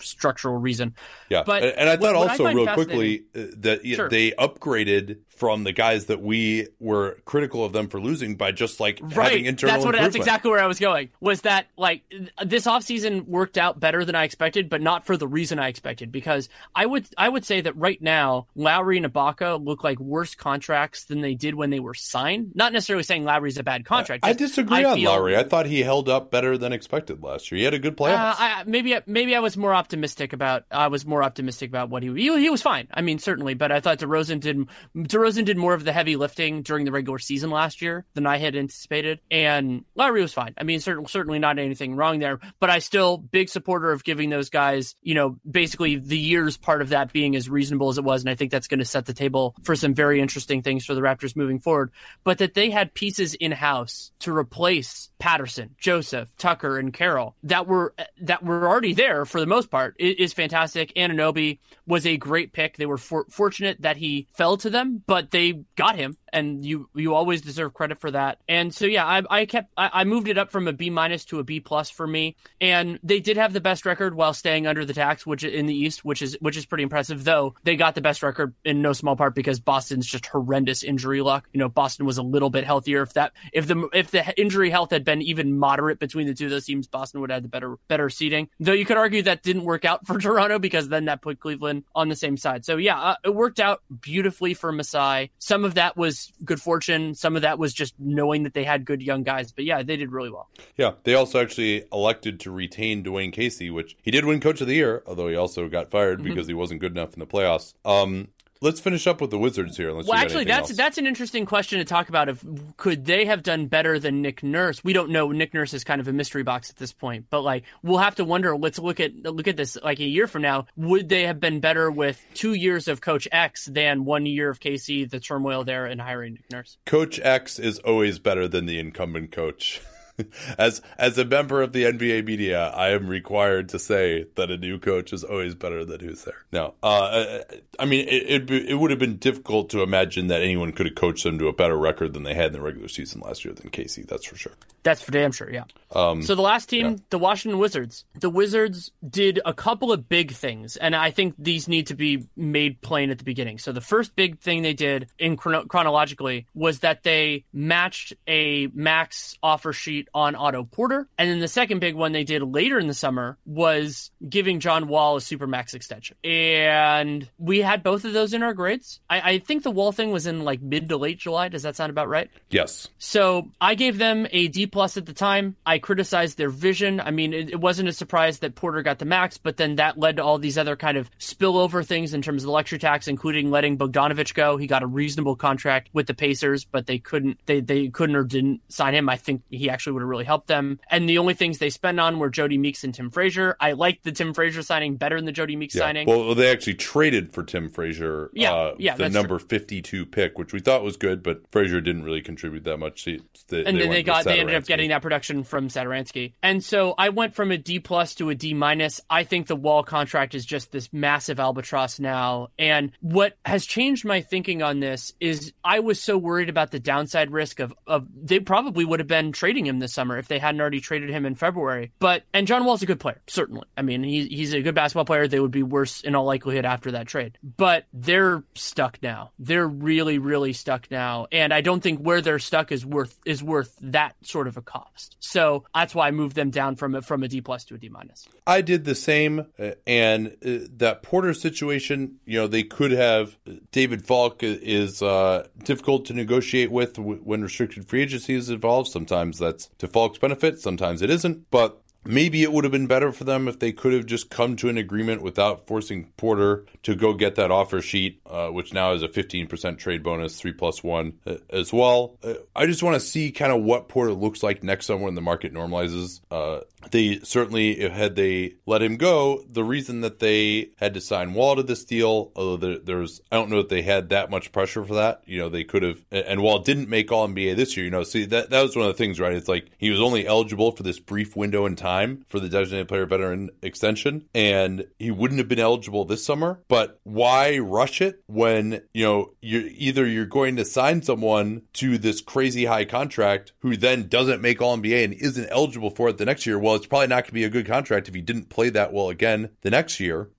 structural 0.00 0.56
reason. 0.56 0.94
Yeah, 1.28 1.42
But 1.44 1.62
and, 1.62 1.72
and 1.78 1.88
I 1.88 1.96
thought 1.96 2.14
what 2.14 2.28
I 2.28 2.30
also 2.30 2.44
find 2.44 2.56
real 2.56 2.66
quickly 2.74 3.24
uh, 3.34 3.40
that 3.58 3.86
Sure. 3.86 4.08
they 4.08 4.30
upgraded 4.32 5.18
from 5.42 5.64
the 5.64 5.72
guys 5.72 6.06
that 6.06 6.22
we 6.22 6.68
were 6.78 7.18
critical 7.24 7.64
of 7.64 7.72
them 7.72 7.88
for 7.88 8.00
losing 8.00 8.36
by 8.36 8.52
just 8.52 8.78
like 8.78 9.00
having 9.10 9.44
internal 9.44 9.74
that's 9.74 9.84
what 9.84 9.96
that's 9.96 10.14
exactly 10.14 10.52
where 10.52 10.62
I 10.62 10.68
was 10.68 10.78
going. 10.78 11.08
Was 11.18 11.40
that 11.40 11.66
like 11.76 12.04
this 12.44 12.66
offseason 12.66 13.26
worked 13.26 13.58
out 13.58 13.80
better 13.80 14.04
than 14.04 14.14
I 14.14 14.22
expected, 14.22 14.70
but 14.70 14.80
not 14.80 15.04
for 15.04 15.16
the 15.16 15.26
reason 15.26 15.58
I 15.58 15.66
expected. 15.66 16.12
Because 16.12 16.48
I 16.76 16.86
would 16.86 17.06
I 17.18 17.28
would 17.28 17.44
say 17.44 17.60
that 17.62 17.76
right 17.76 18.00
now 18.00 18.46
Lowry 18.54 18.98
and 18.98 19.12
Ibaka 19.12 19.60
look 19.64 19.82
like 19.82 19.98
worse 19.98 20.36
contracts 20.36 21.06
than 21.06 21.22
they 21.22 21.34
did 21.34 21.56
when 21.56 21.70
they 21.70 21.80
were 21.80 21.94
signed. 21.94 22.52
Not 22.54 22.72
necessarily 22.72 23.02
saying 23.02 23.24
Lowry's 23.24 23.58
a 23.58 23.64
bad 23.64 23.84
contract. 23.84 24.24
I 24.24 24.28
just 24.34 24.54
disagree 24.54 24.84
I 24.84 24.90
on 24.92 24.96
feel- 24.98 25.10
Lowry. 25.10 25.36
I 25.36 25.42
thought 25.42 25.66
he 25.66 25.80
held 25.80 26.08
up 26.08 26.30
better 26.30 26.56
than 26.56 26.72
expected 26.72 27.20
last 27.20 27.50
year. 27.50 27.58
He 27.58 27.64
had 27.64 27.74
a 27.74 27.80
good 27.80 27.94
Uh, 27.94 28.04
playoffs. 28.04 28.36
I, 28.38 28.62
maybe 28.64 28.96
maybe 29.06 29.34
I 29.34 29.40
was 29.40 29.56
more 29.56 29.74
optimistic 29.74 30.32
about 30.34 30.66
I 30.70 30.86
was 30.86 31.04
more 31.04 31.24
optimistic 31.24 31.68
about 31.68 31.90
what 31.90 32.04
he 32.04 32.10
he, 32.14 32.40
he 32.42 32.48
was 32.48 32.62
fine. 32.62 32.86
I 32.94 33.02
mean 33.02 33.18
certainly, 33.18 33.54
but 33.54 33.72
I 33.72 33.80
thought 33.80 33.98
DeRozan 33.98 34.38
did 34.38 34.68
DeRozan 34.96 35.31
did 35.44 35.56
more 35.56 35.74
of 35.74 35.84
the 35.84 35.92
heavy 35.92 36.16
lifting 36.16 36.62
during 36.62 36.84
the 36.84 36.92
regular 36.92 37.18
season 37.18 37.50
last 37.50 37.80
year 37.82 38.04
than 38.14 38.26
I 38.26 38.36
had 38.38 38.54
anticipated, 38.56 39.20
and 39.30 39.84
Lowry 39.94 40.22
was 40.22 40.32
fine. 40.32 40.54
I 40.58 40.64
mean 40.64 40.80
certainly 40.80 41.08
certainly 41.08 41.38
not 41.38 41.58
anything 41.58 41.94
wrong 41.96 42.18
there, 42.18 42.38
but 42.60 42.70
I 42.70 42.78
still 42.80 43.16
big 43.18 43.48
supporter 43.48 43.92
of 43.92 44.04
giving 44.04 44.30
those 44.30 44.50
guys 44.50 44.94
you 45.02 45.14
know 45.14 45.38
basically 45.50 45.96
the 45.96 46.18
years 46.18 46.56
part 46.56 46.82
of 46.82 46.90
that 46.90 47.12
being 47.12 47.34
as 47.36 47.48
reasonable 47.48 47.88
as 47.88 47.98
it 47.98 48.04
was, 48.04 48.22
and 48.22 48.30
I 48.30 48.34
think 48.34 48.50
that's 48.50 48.68
going 48.68 48.78
to 48.80 48.84
set 48.84 49.06
the 49.06 49.14
table 49.14 49.54
for 49.62 49.74
some 49.76 49.94
very 49.94 50.20
interesting 50.20 50.62
things 50.62 50.84
for 50.84 50.94
the 50.94 51.00
Raptors 51.00 51.36
moving 51.36 51.58
forward. 51.60 51.90
But 52.24 52.38
that 52.38 52.54
they 52.54 52.70
had 52.70 52.94
pieces 52.94 53.34
in 53.34 53.52
house 53.52 54.12
to 54.20 54.36
replace 54.36 55.10
Patterson, 55.18 55.74
Joseph, 55.78 56.28
Tucker, 56.38 56.78
and 56.78 56.92
Carroll 56.92 57.36
that 57.44 57.66
were 57.66 57.94
that 58.20 58.42
were 58.44 58.68
already 58.68 58.92
there 58.94 59.24
for 59.24 59.40
the 59.40 59.46
most 59.46 59.70
part 59.70 59.96
i- 60.00 60.16
is 60.18 60.32
fantastic. 60.32 60.92
Anunoby 60.94 61.58
was 61.86 62.06
a 62.06 62.16
great 62.16 62.52
pick. 62.52 62.76
They 62.76 62.86
were 62.86 62.98
for- 62.98 63.26
fortunate 63.30 63.82
that 63.82 63.96
he 63.96 64.26
fell 64.34 64.56
to 64.58 64.70
them, 64.70 65.02
but 65.12 65.30
they 65.30 65.52
got 65.76 65.94
him, 65.94 66.16
and 66.32 66.64
you 66.64 66.88
you 66.94 67.14
always 67.14 67.42
deserve 67.42 67.74
credit 67.74 67.98
for 67.98 68.10
that. 68.10 68.38
And 68.48 68.74
so 68.74 68.86
yeah, 68.86 69.04
I, 69.04 69.22
I 69.30 69.46
kept 69.46 69.72
I, 69.76 69.90
I 69.92 70.04
moved 70.04 70.28
it 70.28 70.38
up 70.38 70.50
from 70.50 70.68
a 70.68 70.72
B 70.72 70.90
minus 70.90 71.24
to 71.26 71.38
a 71.38 71.44
B 71.44 71.60
plus 71.60 71.90
for 71.90 72.06
me. 72.06 72.36
And 72.60 72.98
they 73.02 73.20
did 73.20 73.36
have 73.36 73.52
the 73.52 73.60
best 73.60 73.86
record 73.86 74.14
while 74.14 74.34
staying 74.34 74.66
under 74.66 74.84
the 74.84 74.94
tax, 74.94 75.26
which 75.26 75.44
in 75.44 75.66
the 75.66 75.74
East, 75.74 76.04
which 76.04 76.22
is 76.22 76.36
which 76.40 76.56
is 76.56 76.66
pretty 76.66 76.82
impressive. 76.82 77.24
Though 77.24 77.54
they 77.64 77.76
got 77.76 77.94
the 77.94 78.00
best 78.00 78.22
record 78.22 78.54
in 78.64 78.82
no 78.82 78.92
small 78.92 79.16
part 79.16 79.34
because 79.34 79.60
Boston's 79.60 80.06
just 80.06 80.26
horrendous 80.26 80.82
injury 80.82 81.22
luck. 81.22 81.48
You 81.52 81.58
know, 81.58 81.68
Boston 81.68 82.06
was 82.06 82.18
a 82.18 82.22
little 82.22 82.50
bit 82.50 82.64
healthier. 82.64 83.02
If 83.02 83.14
that 83.14 83.32
if 83.52 83.66
the 83.66 83.88
if 83.92 84.10
the 84.10 84.40
injury 84.40 84.70
health 84.70 84.90
had 84.90 85.04
been 85.04 85.22
even 85.22 85.58
moderate 85.58 85.98
between 85.98 86.26
the 86.26 86.34
two 86.34 86.46
of 86.46 86.50
those 86.50 86.64
teams, 86.64 86.86
Boston 86.86 87.20
would 87.20 87.30
have 87.30 87.36
had 87.36 87.44
the 87.44 87.48
better 87.48 87.76
better 87.88 88.08
seeding. 88.08 88.48
Though 88.60 88.72
you 88.72 88.84
could 88.84 88.96
argue 88.96 89.22
that 89.22 89.42
didn't 89.42 89.64
work 89.64 89.84
out 89.84 90.06
for 90.06 90.18
Toronto 90.20 90.58
because 90.58 90.88
then 90.88 91.06
that 91.06 91.22
put 91.22 91.40
Cleveland 91.40 91.84
on 91.94 92.08
the 92.08 92.16
same 92.16 92.36
side. 92.36 92.64
So 92.64 92.76
yeah, 92.76 92.98
uh, 92.98 93.16
it 93.24 93.34
worked 93.34 93.60
out 93.60 93.82
beautifully 94.00 94.54
for 94.54 94.72
Masai. 94.72 95.30
Some 95.38 95.64
of 95.64 95.74
that 95.74 95.96
was 95.96 96.21
good 96.44 96.60
fortune. 96.60 97.14
Some 97.14 97.36
of 97.36 97.42
that 97.42 97.58
was 97.58 97.72
just 97.72 97.94
knowing 97.98 98.42
that 98.44 98.54
they 98.54 98.64
had 98.64 98.84
good 98.84 99.02
young 99.02 99.22
guys. 99.22 99.52
But 99.52 99.64
yeah, 99.64 99.82
they 99.82 99.96
did 99.96 100.12
really 100.12 100.30
well. 100.30 100.48
yeah, 100.76 100.92
they 101.04 101.14
also 101.14 101.40
actually 101.40 101.84
elected 101.92 102.38
to 102.40 102.50
retain 102.50 103.02
Dwane 103.02 103.32
Casey, 103.32 103.70
which 103.70 103.96
he 104.02 104.10
did 104.10 104.24
win 104.24 104.40
Coach 104.40 104.60
of 104.60 104.66
the 104.66 104.74
Year, 104.74 105.02
although 105.06 105.28
he 105.28 105.36
also 105.36 105.68
got 105.68 105.90
fired 105.90 106.18
Mm-hmm. 106.18 106.28
because 106.28 106.46
he 106.46 106.54
wasn't 106.54 106.80
good 106.80 106.92
enough 106.92 107.14
in 107.14 107.20
the 107.20 107.26
playoffs. 107.26 107.74
Um, 107.84 108.28
let's 108.62 108.80
finish 108.80 109.06
up 109.06 109.20
with 109.20 109.30
the 109.30 109.38
Wizards 109.38 109.76
here. 109.76 109.92
Well, 109.92 110.14
actually, 110.14 110.44
that's 110.44 110.70
else. 110.70 110.76
that's 110.76 110.98
an 110.98 111.06
interesting 111.06 111.44
question 111.44 111.78
to 111.78 111.84
talk 111.84 112.08
about. 112.08 112.28
If 112.28 112.44
could 112.76 113.04
they 113.04 113.26
have 113.26 113.42
done 113.42 113.66
better 113.66 113.98
than 113.98 114.22
Nick 114.22 114.42
Nurse? 114.42 114.82
We 114.82 114.92
don't 114.92 115.10
know. 115.10 115.32
Nick 115.32 115.52
Nurse 115.52 115.74
is 115.74 115.84
kind 115.84 116.00
of 116.00 116.08
a 116.08 116.12
mystery 116.12 116.42
box 116.42 116.70
at 116.70 116.76
this 116.76 116.92
point, 116.92 117.26
but 117.28 117.42
like 117.42 117.64
we'll 117.82 117.98
have 117.98 118.14
to 118.16 118.24
wonder. 118.24 118.56
Let's 118.56 118.78
look 118.78 119.00
at 119.00 119.14
look 119.14 119.48
at 119.48 119.56
this 119.56 119.76
like 119.82 120.00
a 120.00 120.04
year 120.04 120.26
from 120.26 120.42
now. 120.42 120.66
Would 120.76 121.08
they 121.08 121.26
have 121.26 121.40
been 121.40 121.60
better 121.60 121.90
with 121.90 122.24
two 122.34 122.54
years 122.54 122.88
of 122.88 123.00
Coach 123.00 123.28
X 123.30 123.66
than 123.66 124.04
one 124.04 124.24
year 124.24 124.48
of 124.48 124.60
Casey? 124.60 125.04
The 125.04 125.20
turmoil 125.20 125.64
there 125.64 125.86
and 125.86 126.00
hiring 126.00 126.34
Nick 126.34 126.50
Nurse. 126.50 126.78
Coach 126.86 127.20
X 127.22 127.58
is 127.58 127.78
always 127.80 128.18
better 128.18 128.48
than 128.48 128.66
the 128.66 128.78
incumbent 128.78 129.32
coach. 129.32 129.82
as 130.58 130.82
as 130.98 131.18
a 131.18 131.24
member 131.24 131.62
of 131.62 131.72
the 131.72 131.84
NBA 131.84 132.24
media, 132.24 132.68
I 132.68 132.90
am 132.90 133.06
required 133.06 133.68
to 133.70 133.78
say 133.78 134.26
that 134.36 134.50
a 134.50 134.56
new 134.56 134.78
coach 134.78 135.12
is 135.12 135.24
always 135.24 135.54
better 135.54 135.84
than 135.84 136.00
who's 136.00 136.24
there. 136.24 136.44
Now, 136.52 136.74
uh, 136.82 137.38
I 137.78 137.84
mean 137.84 138.06
it 138.08 138.50
it 138.50 138.74
would 138.74 138.90
have 138.90 139.00
been 139.00 139.16
difficult 139.16 139.70
to 139.70 139.82
imagine 139.82 140.28
that 140.28 140.42
anyone 140.42 140.72
could 140.72 140.86
have 140.86 140.94
coached 140.94 141.24
them 141.24 141.38
to 141.38 141.48
a 141.48 141.52
better 141.52 141.76
record 141.76 142.14
than 142.14 142.22
they 142.22 142.34
had 142.34 142.46
in 142.46 142.52
the 142.52 142.60
regular 142.60 142.88
season 142.88 143.20
last 143.20 143.44
year 143.44 143.54
than 143.54 143.70
Casey. 143.70 144.02
That's 144.02 144.26
for 144.26 144.36
sure. 144.36 144.52
That's 144.82 145.00
for 145.00 145.12
damn 145.12 145.30
sure, 145.30 145.50
yeah. 145.50 145.64
Um, 145.94 146.22
so 146.22 146.34
the 146.34 146.42
last 146.42 146.68
team, 146.68 146.90
yeah. 146.90 146.96
the 147.10 147.18
Washington 147.18 147.60
Wizards. 147.60 148.04
The 148.18 148.30
Wizards 148.30 148.90
did 149.08 149.40
a 149.44 149.54
couple 149.54 149.92
of 149.92 150.08
big 150.08 150.32
things, 150.32 150.76
and 150.76 150.96
I 150.96 151.10
think 151.10 151.34
these 151.38 151.68
need 151.68 151.88
to 151.88 151.94
be 151.94 152.26
made 152.36 152.80
plain 152.80 153.10
at 153.10 153.18
the 153.18 153.24
beginning. 153.24 153.58
So 153.58 153.72
the 153.72 153.80
first 153.80 154.16
big 154.16 154.40
thing 154.40 154.62
they 154.62 154.72
did 154.74 155.08
in 155.18 155.36
chrono- 155.36 155.66
chronologically 155.66 156.46
was 156.54 156.80
that 156.80 157.02
they 157.04 157.44
matched 157.52 158.14
a 158.26 158.68
max 158.74 159.36
offer 159.42 159.72
sheet 159.72 160.08
on 160.14 160.34
Otto 160.34 160.64
Porter, 160.64 161.08
and 161.18 161.30
then 161.30 161.38
the 161.40 161.48
second 161.48 161.80
big 161.80 161.94
one 161.94 162.12
they 162.12 162.24
did 162.24 162.42
later 162.42 162.78
in 162.78 162.86
the 162.86 162.94
summer 162.94 163.38
was 163.44 164.10
giving 164.26 164.60
John 164.60 164.88
Wall 164.88 165.16
a 165.16 165.20
super 165.20 165.46
max 165.46 165.74
extension. 165.74 166.16
And 166.24 167.28
we 167.38 167.60
had 167.60 167.82
both 167.82 168.04
of 168.04 168.12
those 168.12 168.34
in 168.34 168.42
our 168.42 168.54
grades. 168.54 169.00
I, 169.08 169.32
I 169.32 169.38
think 169.38 169.62
the 169.62 169.70
Wall 169.70 169.92
thing 169.92 170.10
was 170.10 170.26
in 170.26 170.44
like 170.44 170.60
mid 170.60 170.88
to 170.90 170.96
late 170.96 171.18
July. 171.18 171.48
Does 171.48 171.62
that 171.62 171.76
sound 171.76 171.90
about 171.90 172.08
right? 172.08 172.30
yes, 172.50 172.88
So 172.98 173.50
I 173.60 173.74
gave 173.74 173.98
them 173.98 174.26
a 174.30 174.48
D 174.48 174.66
plus 174.66 174.96
at 174.96 175.06
the 175.06 175.12
time. 175.12 175.56
I 175.64 175.78
criticized 175.78 176.38
their 176.38 176.50
vision. 176.50 177.00
I 177.00 177.10
mean, 177.10 177.32
it, 177.32 177.50
it 177.50 177.60
wasn't 177.60 177.88
a 177.88 177.92
surprise 177.92 178.40
that 178.40 178.54
Porter 178.54 178.82
got 178.82 178.98
the 178.98 179.04
max, 179.04 179.38
but 179.38 179.56
then 179.56 179.76
that 179.76 179.98
led 179.98 180.16
to 180.16 180.24
all 180.24 180.38
these 180.38 180.58
other 180.58 180.76
kind 180.76 180.96
of 180.96 181.10
spillover 181.18 181.84
things 181.84 182.14
in 182.14 182.22
terms 182.22 182.42
of 182.42 182.46
the 182.46 182.52
luxury 182.52 182.78
tax, 182.78 183.08
including 183.08 183.50
letting 183.50 183.78
Bogdanovic 183.78 184.34
go. 184.34 184.56
He 184.56 184.66
got 184.66 184.82
a 184.82 184.86
reasonable 184.86 185.36
contract 185.36 185.88
with 185.92 186.06
the 186.06 186.14
Pacers, 186.14 186.64
but 186.64 186.86
they 186.86 186.98
couldn't 186.98 187.38
they 187.46 187.60
they 187.60 187.88
couldn't 187.88 188.16
or 188.16 188.24
didn't 188.24 188.60
sign 188.68 188.94
him. 188.94 189.08
I 189.08 189.16
think 189.16 189.42
he 189.50 189.70
actually 189.70 189.91
would 189.92 190.02
have 190.02 190.08
really 190.08 190.24
helped 190.24 190.48
them. 190.48 190.80
And 190.90 191.08
the 191.08 191.18
only 191.18 191.34
things 191.34 191.58
they 191.58 191.70
spent 191.70 192.00
on 192.00 192.18
were 192.18 192.30
Jody 192.30 192.58
Meeks 192.58 192.84
and 192.84 192.94
Tim 192.94 193.10
Frazier. 193.10 193.56
I 193.60 193.72
liked 193.72 194.04
the 194.04 194.12
Tim 194.12 194.34
Frazier 194.34 194.62
signing 194.62 194.96
better 194.96 195.16
than 195.16 195.24
the 195.24 195.32
Jody 195.32 195.56
Meeks 195.56 195.74
yeah. 195.74 195.82
signing. 195.82 196.06
Well, 196.06 196.34
they 196.34 196.50
actually 196.50 196.74
traded 196.74 197.32
for 197.32 197.42
Tim 197.42 197.68
Frazier. 197.68 198.30
Yeah, 198.32 198.52
uh, 198.52 198.74
yeah, 198.78 198.96
the 198.96 199.08
number 199.08 199.38
fifty-two 199.38 200.06
pick, 200.06 200.38
which 200.38 200.52
we 200.52 200.60
thought 200.60 200.82
was 200.82 200.96
good, 200.96 201.22
but 201.22 201.42
Frazier 201.50 201.80
didn't 201.80 202.04
really 202.04 202.22
contribute 202.22 202.64
that 202.64 202.78
much. 202.78 203.04
They, 203.04 203.20
they, 203.48 203.64
and 203.64 203.78
then 203.80 203.90
they 203.90 204.02
got 204.02 204.24
they 204.24 204.40
ended 204.40 204.56
up 204.56 204.64
getting 204.64 204.90
that 204.90 205.02
production 205.02 205.44
from 205.44 205.68
Satoransky. 205.68 206.32
And 206.42 206.62
so 206.64 206.94
I 206.96 207.10
went 207.10 207.34
from 207.34 207.50
a 207.50 207.58
D 207.58 207.78
plus 207.78 208.14
to 208.16 208.30
a 208.30 208.34
D 208.34 208.54
minus. 208.54 209.00
I 209.10 209.24
think 209.24 209.46
the 209.46 209.56
Wall 209.56 209.82
contract 209.82 210.34
is 210.34 210.44
just 210.46 210.72
this 210.72 210.92
massive 210.92 211.38
albatross 211.38 212.00
now. 212.00 212.48
And 212.58 212.92
what 213.00 213.36
has 213.44 213.66
changed 213.66 214.04
my 214.04 214.20
thinking 214.20 214.62
on 214.62 214.80
this 214.80 215.12
is 215.20 215.52
I 215.64 215.80
was 215.80 216.00
so 216.00 216.16
worried 216.16 216.48
about 216.48 216.70
the 216.70 216.80
downside 216.80 217.30
risk 217.30 217.60
of 217.60 217.74
of 217.86 218.06
they 218.14 218.40
probably 218.40 218.84
would 218.84 219.00
have 219.00 219.08
been 219.08 219.32
trading 219.32 219.66
him 219.66 219.78
this 219.82 219.92
summer 219.92 220.16
if 220.18 220.28
they 220.28 220.38
hadn't 220.38 220.60
already 220.60 220.80
traded 220.80 221.10
him 221.10 221.26
in 221.26 221.34
February. 221.34 221.92
But 221.98 222.24
and 222.32 222.46
John 222.46 222.64
Wall's 222.64 222.82
a 222.82 222.86
good 222.86 223.00
player, 223.00 223.20
certainly. 223.26 223.66
I 223.76 223.82
mean, 223.82 224.02
he, 224.02 224.26
he's 224.26 224.54
a 224.54 224.62
good 224.62 224.74
basketball 224.74 225.04
player. 225.04 225.28
They 225.28 225.40
would 225.40 225.50
be 225.50 225.62
worse 225.62 226.00
in 226.00 226.14
all 226.14 226.24
likelihood 226.24 226.64
after 226.64 226.92
that 226.92 227.06
trade. 227.06 227.38
But 227.42 227.86
they're 227.92 228.42
stuck 228.54 228.98
now. 229.02 229.32
They're 229.38 229.68
really, 229.68 230.18
really 230.18 230.52
stuck 230.52 230.90
now. 230.90 231.26
And 231.30 231.52
I 231.52 231.60
don't 231.60 231.82
think 231.82 232.00
where 232.00 232.20
they're 232.20 232.38
stuck 232.38 232.72
is 232.72 232.86
worth 232.86 233.18
is 233.26 233.42
worth 233.42 233.76
that 233.82 234.14
sort 234.22 234.48
of 234.48 234.56
a 234.56 234.62
cost. 234.62 235.16
So 235.20 235.64
that's 235.74 235.94
why 235.94 236.08
I 236.08 236.10
moved 236.10 236.36
them 236.36 236.50
down 236.50 236.76
from 236.76 236.94
a, 236.94 237.02
from 237.02 237.22
a 237.22 237.28
D 237.28 237.40
plus 237.40 237.64
to 237.66 237.74
a 237.74 237.78
D 237.78 237.88
minus. 237.88 238.26
I 238.46 238.62
did 238.62 238.84
the 238.84 238.94
same, 238.94 239.46
uh, 239.58 239.72
and 239.86 240.28
uh, 240.44 240.66
that 240.76 241.02
Porter 241.02 241.34
situation, 241.34 242.16
you 242.24 242.38
know, 242.38 242.46
they 242.46 242.62
could 242.62 242.92
have. 242.92 243.36
David 243.70 244.06
Falk 244.06 244.42
is 244.42 245.02
uh, 245.02 245.46
difficult 245.64 246.06
to 246.06 246.14
negotiate 246.14 246.70
with 246.70 246.98
when 246.98 247.42
restricted 247.42 247.88
free 247.88 248.02
agency 248.02 248.34
is 248.34 248.50
involved. 248.50 248.90
Sometimes 248.90 249.38
that's 249.38 249.68
to 249.82 249.88
Falk's 249.88 250.18
benefit, 250.18 250.60
sometimes 250.60 251.02
it 251.02 251.10
isn't. 251.10 251.50
But 251.50 251.81
Maybe 252.04 252.42
it 252.42 252.52
would 252.52 252.64
have 252.64 252.72
been 252.72 252.88
better 252.88 253.12
for 253.12 253.22
them 253.22 253.46
if 253.46 253.60
they 253.60 253.70
could 253.70 253.92
have 253.92 254.06
just 254.06 254.28
come 254.28 254.56
to 254.56 254.68
an 254.68 254.76
agreement 254.76 255.22
without 255.22 255.66
forcing 255.66 256.06
Porter 256.16 256.66
to 256.82 256.96
go 256.96 257.14
get 257.14 257.36
that 257.36 257.52
offer 257.52 257.80
sheet, 257.80 258.20
uh, 258.26 258.48
which 258.48 258.72
now 258.72 258.92
is 258.92 259.02
a 259.02 259.08
15% 259.08 259.78
trade 259.78 260.02
bonus, 260.02 260.40
three 260.40 260.52
plus 260.52 260.82
one 260.82 261.14
uh, 261.26 261.36
as 261.50 261.72
well. 261.72 262.18
Uh, 262.22 262.34
I 262.56 262.66
just 262.66 262.82
want 262.82 262.94
to 262.94 263.00
see 263.00 263.30
kind 263.30 263.52
of 263.52 263.62
what 263.62 263.88
Porter 263.88 264.12
looks 264.12 264.42
like 264.42 264.64
next 264.64 264.86
summer 264.86 265.04
when 265.04 265.14
the 265.14 265.20
market 265.20 265.54
normalizes. 265.54 266.20
Uh, 266.28 266.60
they 266.90 267.20
certainly, 267.20 267.80
if, 267.80 267.92
had 267.92 268.16
they 268.16 268.54
let 268.66 268.82
him 268.82 268.96
go, 268.96 269.44
the 269.48 269.62
reason 269.62 270.00
that 270.00 270.18
they 270.18 270.70
had 270.78 270.94
to 270.94 271.00
sign 271.00 271.34
Wall 271.34 271.54
to 271.54 271.62
this 271.62 271.84
deal, 271.84 272.32
although 272.34 272.56
there, 272.56 272.78
there's, 272.78 273.20
I 273.30 273.36
don't 273.36 273.50
know 273.50 273.58
that 273.58 273.68
they 273.68 273.82
had 273.82 274.08
that 274.08 274.30
much 274.30 274.50
pressure 274.50 274.84
for 274.84 274.94
that. 274.94 275.22
You 275.24 275.38
know, 275.38 275.48
they 275.48 275.62
could 275.62 275.84
have, 275.84 276.02
and 276.10 276.42
Wall 276.42 276.58
didn't 276.58 276.88
make 276.88 277.12
All 277.12 277.28
NBA 277.28 277.54
this 277.54 277.76
year. 277.76 277.84
You 277.84 277.92
know, 277.92 278.02
see 278.02 278.24
that 278.24 278.50
that 278.50 278.62
was 278.62 278.74
one 278.74 278.86
of 278.86 278.92
the 278.92 278.98
things, 278.98 279.20
right? 279.20 279.34
It's 279.34 279.48
like 279.48 279.70
he 279.78 279.90
was 279.90 280.00
only 280.00 280.26
eligible 280.26 280.72
for 280.72 280.82
this 280.82 280.98
brief 280.98 281.36
window 281.36 281.66
in 281.66 281.76
time 281.76 281.91
time 281.92 282.24
for 282.28 282.40
the 282.40 282.48
designated 282.48 282.88
player 282.88 283.06
veteran 283.06 283.50
extension, 283.62 284.24
and 284.34 284.86
he 284.98 285.10
wouldn't 285.10 285.38
have 285.38 285.48
been 285.48 285.58
eligible 285.58 286.04
this 286.04 286.24
summer. 286.24 286.60
But 286.68 286.98
why 287.04 287.58
rush 287.58 288.00
it 288.00 288.22
when 288.26 288.82
you 288.92 289.04
know 289.04 289.32
you're 289.40 289.68
either 289.68 290.06
you're 290.06 290.26
going 290.26 290.56
to 290.56 290.64
sign 290.64 291.02
someone 291.02 291.62
to 291.74 291.98
this 291.98 292.20
crazy 292.20 292.64
high 292.64 292.84
contract 292.84 293.52
who 293.60 293.76
then 293.76 294.08
doesn't 294.08 294.40
make 294.40 294.60
All 294.60 294.76
NBA 294.76 295.04
and 295.04 295.14
isn't 295.14 295.48
eligible 295.50 295.90
for 295.90 296.08
it 296.08 296.18
the 296.18 296.24
next 296.24 296.46
year? 296.46 296.58
Well, 296.58 296.74
it's 296.74 296.86
probably 296.86 297.08
not 297.08 297.24
going 297.24 297.26
to 297.26 297.32
be 297.32 297.44
a 297.44 297.50
good 297.50 297.66
contract 297.66 298.08
if 298.08 298.14
he 298.14 298.20
didn't 298.20 298.48
play 298.48 298.70
that 298.70 298.92
well 298.92 299.08
again 299.08 299.50
the 299.62 299.70
next 299.70 300.00
year. 300.00 300.30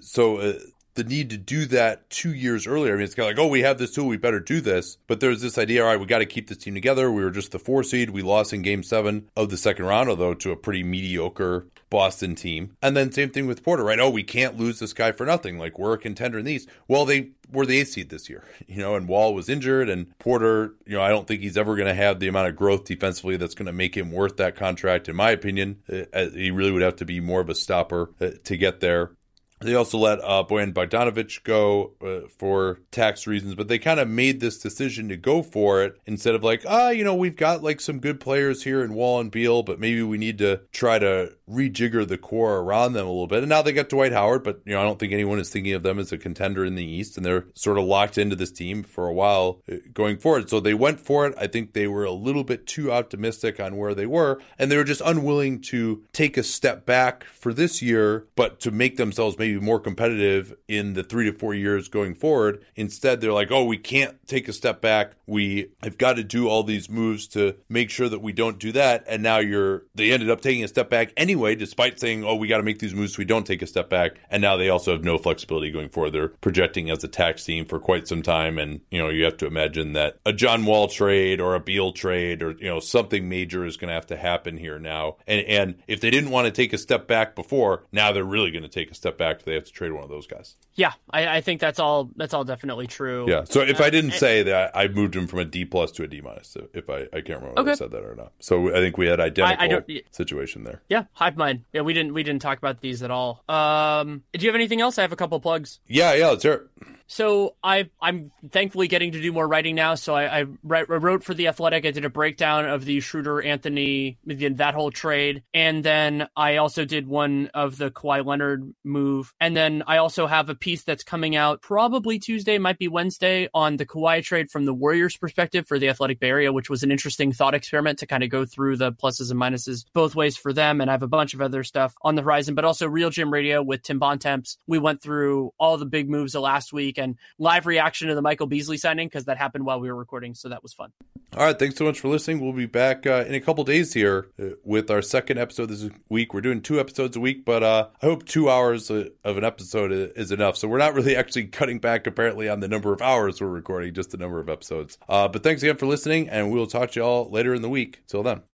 So 0.00 0.38
uh, 0.38 0.52
the 0.96 1.04
need 1.04 1.30
to 1.30 1.36
do 1.36 1.66
that 1.66 2.08
two 2.10 2.34
years 2.34 2.66
earlier. 2.66 2.92
I 2.92 2.96
mean, 2.96 3.04
it's 3.04 3.14
kind 3.14 3.30
of 3.30 3.36
like, 3.36 3.44
oh, 3.44 3.48
we 3.48 3.60
have 3.60 3.78
this 3.78 3.94
tool, 3.94 4.06
we 4.06 4.16
better 4.16 4.40
do 4.40 4.60
this. 4.60 4.98
But 5.06 5.20
there's 5.20 5.40
this 5.40 5.58
idea, 5.58 5.82
all 5.82 5.88
right, 5.88 6.00
we 6.00 6.06
got 6.06 6.18
to 6.18 6.26
keep 6.26 6.48
this 6.48 6.58
team 6.58 6.74
together. 6.74 7.10
We 7.10 7.22
were 7.22 7.30
just 7.30 7.52
the 7.52 7.58
four 7.58 7.82
seed. 7.82 8.10
We 8.10 8.22
lost 8.22 8.52
in 8.52 8.62
game 8.62 8.82
seven 8.82 9.28
of 9.36 9.50
the 9.50 9.56
second 9.56 9.84
round, 9.84 10.10
although 10.10 10.34
to 10.34 10.50
a 10.50 10.56
pretty 10.56 10.82
mediocre 10.82 11.66
Boston 11.90 12.34
team. 12.34 12.76
And 12.82 12.96
then 12.96 13.12
same 13.12 13.30
thing 13.30 13.46
with 13.46 13.62
Porter, 13.62 13.84
right? 13.84 14.00
Oh, 14.00 14.10
we 14.10 14.22
can't 14.22 14.56
lose 14.56 14.78
this 14.78 14.92
guy 14.92 15.12
for 15.12 15.24
nothing. 15.24 15.58
Like 15.58 15.78
we're 15.78 15.94
a 15.94 15.98
contender 15.98 16.38
in 16.38 16.44
these. 16.44 16.66
Well, 16.88 17.04
they 17.04 17.30
were 17.52 17.66
the 17.66 17.78
eighth 17.78 17.90
seed 17.90 18.10
this 18.10 18.28
year, 18.28 18.44
you 18.66 18.78
know, 18.78 18.96
and 18.96 19.08
Wall 19.08 19.34
was 19.34 19.48
injured 19.48 19.88
and 19.88 20.18
Porter, 20.18 20.74
you 20.86 20.96
know, 20.96 21.02
I 21.02 21.10
don't 21.10 21.26
think 21.26 21.42
he's 21.42 21.56
ever 21.56 21.76
going 21.76 21.88
to 21.88 21.94
have 21.94 22.18
the 22.18 22.28
amount 22.28 22.48
of 22.48 22.56
growth 22.56 22.84
defensively 22.84 23.36
that's 23.36 23.54
going 23.54 23.66
to 23.66 23.72
make 23.72 23.96
him 23.96 24.10
worth 24.10 24.36
that 24.38 24.56
contract. 24.56 25.08
In 25.08 25.16
my 25.16 25.30
opinion, 25.30 25.82
uh, 25.90 26.26
he 26.30 26.50
really 26.50 26.72
would 26.72 26.82
have 26.82 26.96
to 26.96 27.04
be 27.04 27.20
more 27.20 27.40
of 27.40 27.48
a 27.48 27.54
stopper 27.54 28.10
uh, 28.20 28.30
to 28.44 28.56
get 28.56 28.80
there. 28.80 29.12
They 29.60 29.74
also 29.74 29.96
let 29.96 30.20
uh, 30.22 30.44
Bojan 30.48 30.74
Bogdanovic 30.74 31.42
go 31.42 31.92
uh, 32.04 32.28
for 32.28 32.80
tax 32.90 33.26
reasons, 33.26 33.54
but 33.54 33.68
they 33.68 33.78
kind 33.78 33.98
of 33.98 34.08
made 34.08 34.40
this 34.40 34.58
decision 34.58 35.08
to 35.08 35.16
go 35.16 35.42
for 35.42 35.82
it 35.82 35.98
instead 36.04 36.34
of 36.34 36.44
like, 36.44 36.64
ah, 36.68 36.90
you 36.90 37.04
know, 37.04 37.14
we've 37.14 37.36
got 37.36 37.62
like 37.62 37.80
some 37.80 37.98
good 37.98 38.20
players 38.20 38.64
here 38.64 38.82
in 38.82 38.92
Wall 38.92 39.18
and 39.18 39.30
Beal, 39.30 39.62
but 39.62 39.80
maybe 39.80 40.02
we 40.02 40.18
need 40.18 40.36
to 40.38 40.60
try 40.72 40.98
to 40.98 41.32
rejigger 41.48 42.06
the 42.06 42.18
core 42.18 42.58
around 42.58 42.92
them 42.92 43.06
a 43.06 43.10
little 43.10 43.26
bit. 43.26 43.38
And 43.38 43.48
now 43.48 43.62
they 43.62 43.72
got 43.72 43.88
Dwight 43.88 44.12
Howard, 44.12 44.42
but 44.42 44.60
you 44.66 44.74
know, 44.74 44.80
I 44.80 44.84
don't 44.84 44.98
think 44.98 45.12
anyone 45.12 45.38
is 45.38 45.48
thinking 45.48 45.72
of 45.72 45.82
them 45.82 45.98
as 45.98 46.12
a 46.12 46.18
contender 46.18 46.64
in 46.64 46.74
the 46.74 46.84
East, 46.84 47.16
and 47.16 47.24
they're 47.24 47.46
sort 47.54 47.78
of 47.78 47.84
locked 47.84 48.18
into 48.18 48.36
this 48.36 48.52
team 48.52 48.82
for 48.82 49.06
a 49.06 49.12
while 49.12 49.62
uh, 49.70 49.76
going 49.94 50.18
forward. 50.18 50.50
So 50.50 50.60
they 50.60 50.74
went 50.74 51.00
for 51.00 51.26
it. 51.26 51.34
I 51.38 51.46
think 51.46 51.72
they 51.72 51.86
were 51.86 52.04
a 52.04 52.12
little 52.12 52.44
bit 52.44 52.66
too 52.66 52.92
optimistic 52.92 53.58
on 53.58 53.76
where 53.76 53.94
they 53.94 54.06
were, 54.06 54.40
and 54.58 54.70
they 54.70 54.76
were 54.76 54.84
just 54.84 55.02
unwilling 55.04 55.60
to 55.62 56.04
take 56.12 56.36
a 56.36 56.42
step 56.42 56.84
back 56.84 57.24
for 57.24 57.54
this 57.54 57.80
year, 57.80 58.26
but 58.36 58.60
to 58.60 58.70
make 58.70 58.96
themselves 58.96 59.38
maybe 59.46 59.64
more 59.64 59.80
competitive 59.80 60.54
in 60.68 60.94
the 60.94 61.02
three 61.02 61.30
to 61.30 61.38
four 61.38 61.54
years 61.54 61.88
going 61.88 62.14
forward. 62.14 62.64
Instead, 62.74 63.20
they're 63.20 63.32
like, 63.32 63.50
oh, 63.50 63.64
we 63.64 63.76
can't 63.76 64.16
take 64.26 64.48
a 64.48 64.52
step 64.52 64.80
back. 64.80 65.12
We 65.26 65.70
have 65.82 65.98
got 65.98 66.14
to 66.14 66.24
do 66.24 66.48
all 66.48 66.62
these 66.62 66.88
moves 66.88 67.26
to 67.28 67.56
make 67.68 67.90
sure 67.90 68.08
that 68.08 68.20
we 68.20 68.32
don't 68.32 68.58
do 68.58 68.72
that. 68.72 69.04
And 69.08 69.22
now 69.22 69.38
you're, 69.38 69.84
they 69.94 70.12
ended 70.12 70.30
up 70.30 70.40
taking 70.40 70.64
a 70.64 70.68
step 70.68 70.90
back 70.90 71.12
anyway, 71.16 71.54
despite 71.54 72.00
saying, 72.00 72.24
oh, 72.24 72.34
we 72.36 72.48
got 72.48 72.58
to 72.58 72.62
make 72.62 72.78
these 72.78 72.94
moves 72.94 73.14
so 73.14 73.18
we 73.18 73.24
don't 73.24 73.46
take 73.46 73.62
a 73.62 73.66
step 73.66 73.88
back. 73.88 74.12
And 74.30 74.40
now 74.40 74.56
they 74.56 74.68
also 74.68 74.92
have 74.92 75.04
no 75.04 75.18
flexibility 75.18 75.70
going 75.70 75.88
forward. 75.88 76.10
They're 76.10 76.28
projecting 76.28 76.90
as 76.90 77.04
a 77.04 77.08
tax 77.08 77.44
team 77.44 77.64
for 77.64 77.78
quite 77.78 78.08
some 78.08 78.22
time. 78.22 78.58
And, 78.58 78.80
you 78.90 78.98
know, 78.98 79.08
you 79.08 79.24
have 79.24 79.36
to 79.38 79.46
imagine 79.46 79.92
that 79.94 80.18
a 80.24 80.32
John 80.32 80.64
Wall 80.64 80.88
trade 80.88 81.40
or 81.40 81.54
a 81.54 81.60
Beal 81.60 81.92
trade 81.92 82.42
or, 82.42 82.52
you 82.52 82.66
know, 82.66 82.80
something 82.80 83.28
major 83.28 83.64
is 83.64 83.76
going 83.76 83.88
to 83.88 83.94
have 83.94 84.06
to 84.06 84.16
happen 84.16 84.56
here 84.56 84.78
now. 84.78 85.16
And, 85.26 85.44
and 85.46 85.82
if 85.88 86.00
they 86.00 86.10
didn't 86.10 86.30
want 86.30 86.46
to 86.46 86.52
take 86.52 86.72
a 86.72 86.78
step 86.78 87.06
back 87.06 87.34
before, 87.34 87.84
now 87.92 88.12
they're 88.12 88.24
really 88.24 88.50
going 88.50 88.62
to 88.62 88.68
take 88.68 88.90
a 88.90 88.94
step 88.94 89.18
back. 89.18 89.35
They 89.44 89.54
have 89.54 89.64
to 89.64 89.72
trade 89.72 89.92
one 89.92 90.02
of 90.02 90.08
those 90.08 90.26
guys. 90.26 90.56
Yeah, 90.74 90.92
I, 91.10 91.36
I 91.36 91.40
think 91.40 91.60
that's 91.60 91.78
all. 91.78 92.10
That's 92.16 92.34
all 92.34 92.44
definitely 92.44 92.86
true. 92.86 93.26
Yeah. 93.28 93.44
So 93.44 93.60
if 93.60 93.80
uh, 93.80 93.84
I 93.84 93.90
didn't 93.90 94.10
and, 94.12 94.20
say 94.20 94.42
that, 94.44 94.76
I 94.76 94.88
moved 94.88 95.16
him 95.16 95.26
from 95.26 95.40
a 95.40 95.44
D 95.44 95.64
plus 95.64 95.92
to 95.92 96.02
a 96.02 96.06
D 96.06 96.20
minus. 96.20 96.56
If 96.74 96.90
I, 96.90 97.06
I 97.12 97.20
can't 97.20 97.40
remember 97.40 97.60
okay. 97.60 97.72
if 97.72 97.76
I 97.76 97.84
said 97.84 97.90
that 97.92 98.04
or 98.04 98.14
not. 98.14 98.32
So 98.40 98.70
I 98.70 98.80
think 98.80 98.98
we 98.98 99.06
had 99.06 99.20
identical 99.20 99.78
I, 99.78 99.96
I 99.96 100.02
situation 100.10 100.64
there. 100.64 100.82
Yeah, 100.88 101.04
hive 101.12 101.36
mind. 101.36 101.64
Yeah, 101.72 101.82
we 101.82 101.92
didn't 101.94 102.14
we 102.14 102.22
didn't 102.22 102.42
talk 102.42 102.58
about 102.58 102.80
these 102.80 103.02
at 103.02 103.10
all. 103.10 103.44
Um, 103.48 104.22
do 104.32 104.40
you 104.40 104.48
have 104.48 104.54
anything 104.56 104.80
else? 104.80 104.98
I 104.98 105.02
have 105.02 105.12
a 105.12 105.16
couple 105.16 105.38
plugs. 105.40 105.80
Yeah, 105.86 106.14
yeah. 106.14 106.28
Let's 106.28 106.42
hear 106.42 106.52
it. 106.52 106.86
So 107.06 107.56
I 107.62 107.88
I'm 108.00 108.30
thankfully 108.50 108.88
getting 108.88 109.12
to 109.12 109.22
do 109.22 109.32
more 109.32 109.46
writing 109.46 109.74
now. 109.74 109.94
So 109.94 110.14
I, 110.14 110.40
I, 110.40 110.46
wrote 110.62 111.22
for 111.24 111.34
the 111.34 111.48
Athletic. 111.48 111.86
I 111.86 111.90
did 111.90 112.04
a 112.04 112.10
breakdown 112.10 112.68
of 112.68 112.84
the 112.84 113.00
Schroeder 113.00 113.42
Anthony 113.42 114.18
that 114.26 114.74
whole 114.74 114.90
trade, 114.90 115.42
and 115.54 115.84
then 115.84 116.28
I 116.36 116.56
also 116.56 116.84
did 116.84 117.06
one 117.06 117.50
of 117.54 117.76
the 117.78 117.90
Kawhi 117.90 118.24
Leonard 118.24 118.74
move, 118.84 119.32
and 119.40 119.56
then 119.56 119.82
I 119.86 119.98
also 119.98 120.26
have 120.26 120.48
a 120.48 120.54
piece 120.54 120.84
that's 120.84 121.04
coming 121.04 121.36
out 121.36 121.62
probably 121.62 122.18
Tuesday, 122.18 122.58
might 122.58 122.78
be 122.78 122.88
Wednesday, 122.88 123.48
on 123.54 123.76
the 123.76 123.86
Kawhi 123.86 124.22
trade 124.22 124.50
from 124.50 124.64
the 124.64 124.74
Warriors' 124.74 125.16
perspective 125.16 125.66
for 125.66 125.78
the 125.78 125.88
Athletic 125.88 126.20
Bay 126.20 126.28
Area, 126.28 126.52
which 126.52 126.68
was 126.68 126.82
an 126.82 126.90
interesting 126.90 127.32
thought 127.32 127.54
experiment 127.54 127.98
to 128.00 128.06
kind 128.06 128.22
of 128.22 128.30
go 128.30 128.44
through 128.44 128.76
the 128.76 128.92
pluses 128.92 129.30
and 129.30 129.40
minuses 129.40 129.84
both 129.94 130.14
ways 130.14 130.36
for 130.36 130.52
them. 130.52 130.80
And 130.80 130.90
I 130.90 130.94
have 130.94 131.02
a 131.02 131.08
bunch 131.08 131.34
of 131.34 131.40
other 131.40 131.62
stuff 131.64 131.94
on 132.02 132.14
the 132.14 132.22
horizon, 132.22 132.54
but 132.54 132.64
also 132.64 132.88
RealGM 132.88 133.30
Radio 133.30 133.62
with 133.62 133.82
Tim 133.82 133.98
Bontemps. 133.98 134.58
We 134.66 134.78
went 134.78 135.02
through 135.02 135.52
all 135.58 135.78
the 135.78 135.86
big 135.86 136.10
moves 136.10 136.34
of 136.34 136.42
last 136.42 136.72
week 136.72 136.95
and 136.98 137.16
live 137.38 137.66
reaction 137.66 138.08
to 138.08 138.14
the 138.14 138.22
Michael 138.22 138.46
Beasley 138.46 138.76
signing 138.76 139.08
because 139.08 139.24
that 139.24 139.38
happened 139.38 139.64
while 139.64 139.80
we 139.80 139.88
were 139.88 139.96
recording, 139.96 140.34
so 140.34 140.48
that 140.48 140.62
was 140.62 140.72
fun. 140.72 140.92
All 141.36 141.44
right, 141.44 141.58
thanks 141.58 141.76
so 141.76 141.84
much 141.84 142.00
for 142.00 142.08
listening. 142.08 142.40
We'll 142.40 142.52
be 142.52 142.66
back 142.66 143.06
uh, 143.06 143.24
in 143.26 143.34
a 143.34 143.40
couple 143.40 143.64
days 143.64 143.92
here 143.92 144.28
uh, 144.40 144.50
with 144.64 144.90
our 144.90 145.02
second 145.02 145.38
episode 145.38 145.66
this 145.66 145.88
week. 146.08 146.32
We're 146.32 146.40
doing 146.40 146.62
two 146.62 146.80
episodes 146.80 147.16
a 147.16 147.20
week, 147.20 147.44
but 147.44 147.62
uh, 147.62 147.88
I 148.00 148.06
hope 148.06 148.24
two 148.24 148.48
hours 148.48 148.90
uh, 148.90 149.08
of 149.24 149.36
an 149.36 149.44
episode 149.44 149.92
is 149.92 150.30
enough. 150.30 150.56
So 150.56 150.68
we're 150.68 150.78
not 150.78 150.94
really 150.94 151.16
actually 151.16 151.46
cutting 151.46 151.78
back 151.78 152.06
apparently 152.06 152.48
on 152.48 152.60
the 152.60 152.68
number 152.68 152.92
of 152.92 153.02
hours 153.02 153.40
we're 153.40 153.48
recording, 153.48 153.92
just 153.92 154.10
the 154.10 154.16
number 154.16 154.38
of 154.38 154.48
episodes. 154.48 154.98
Uh, 155.08 155.28
but 155.28 155.42
thanks 155.42 155.62
again 155.62 155.76
for 155.76 155.86
listening, 155.86 156.28
and 156.28 156.50
we'll 156.50 156.66
talk 156.66 156.92
to 156.92 157.00
you 157.00 157.04
all 157.04 157.30
later 157.30 157.54
in 157.54 157.62
the 157.62 157.68
week. 157.68 158.02
Till 158.06 158.22
then. 158.22 158.42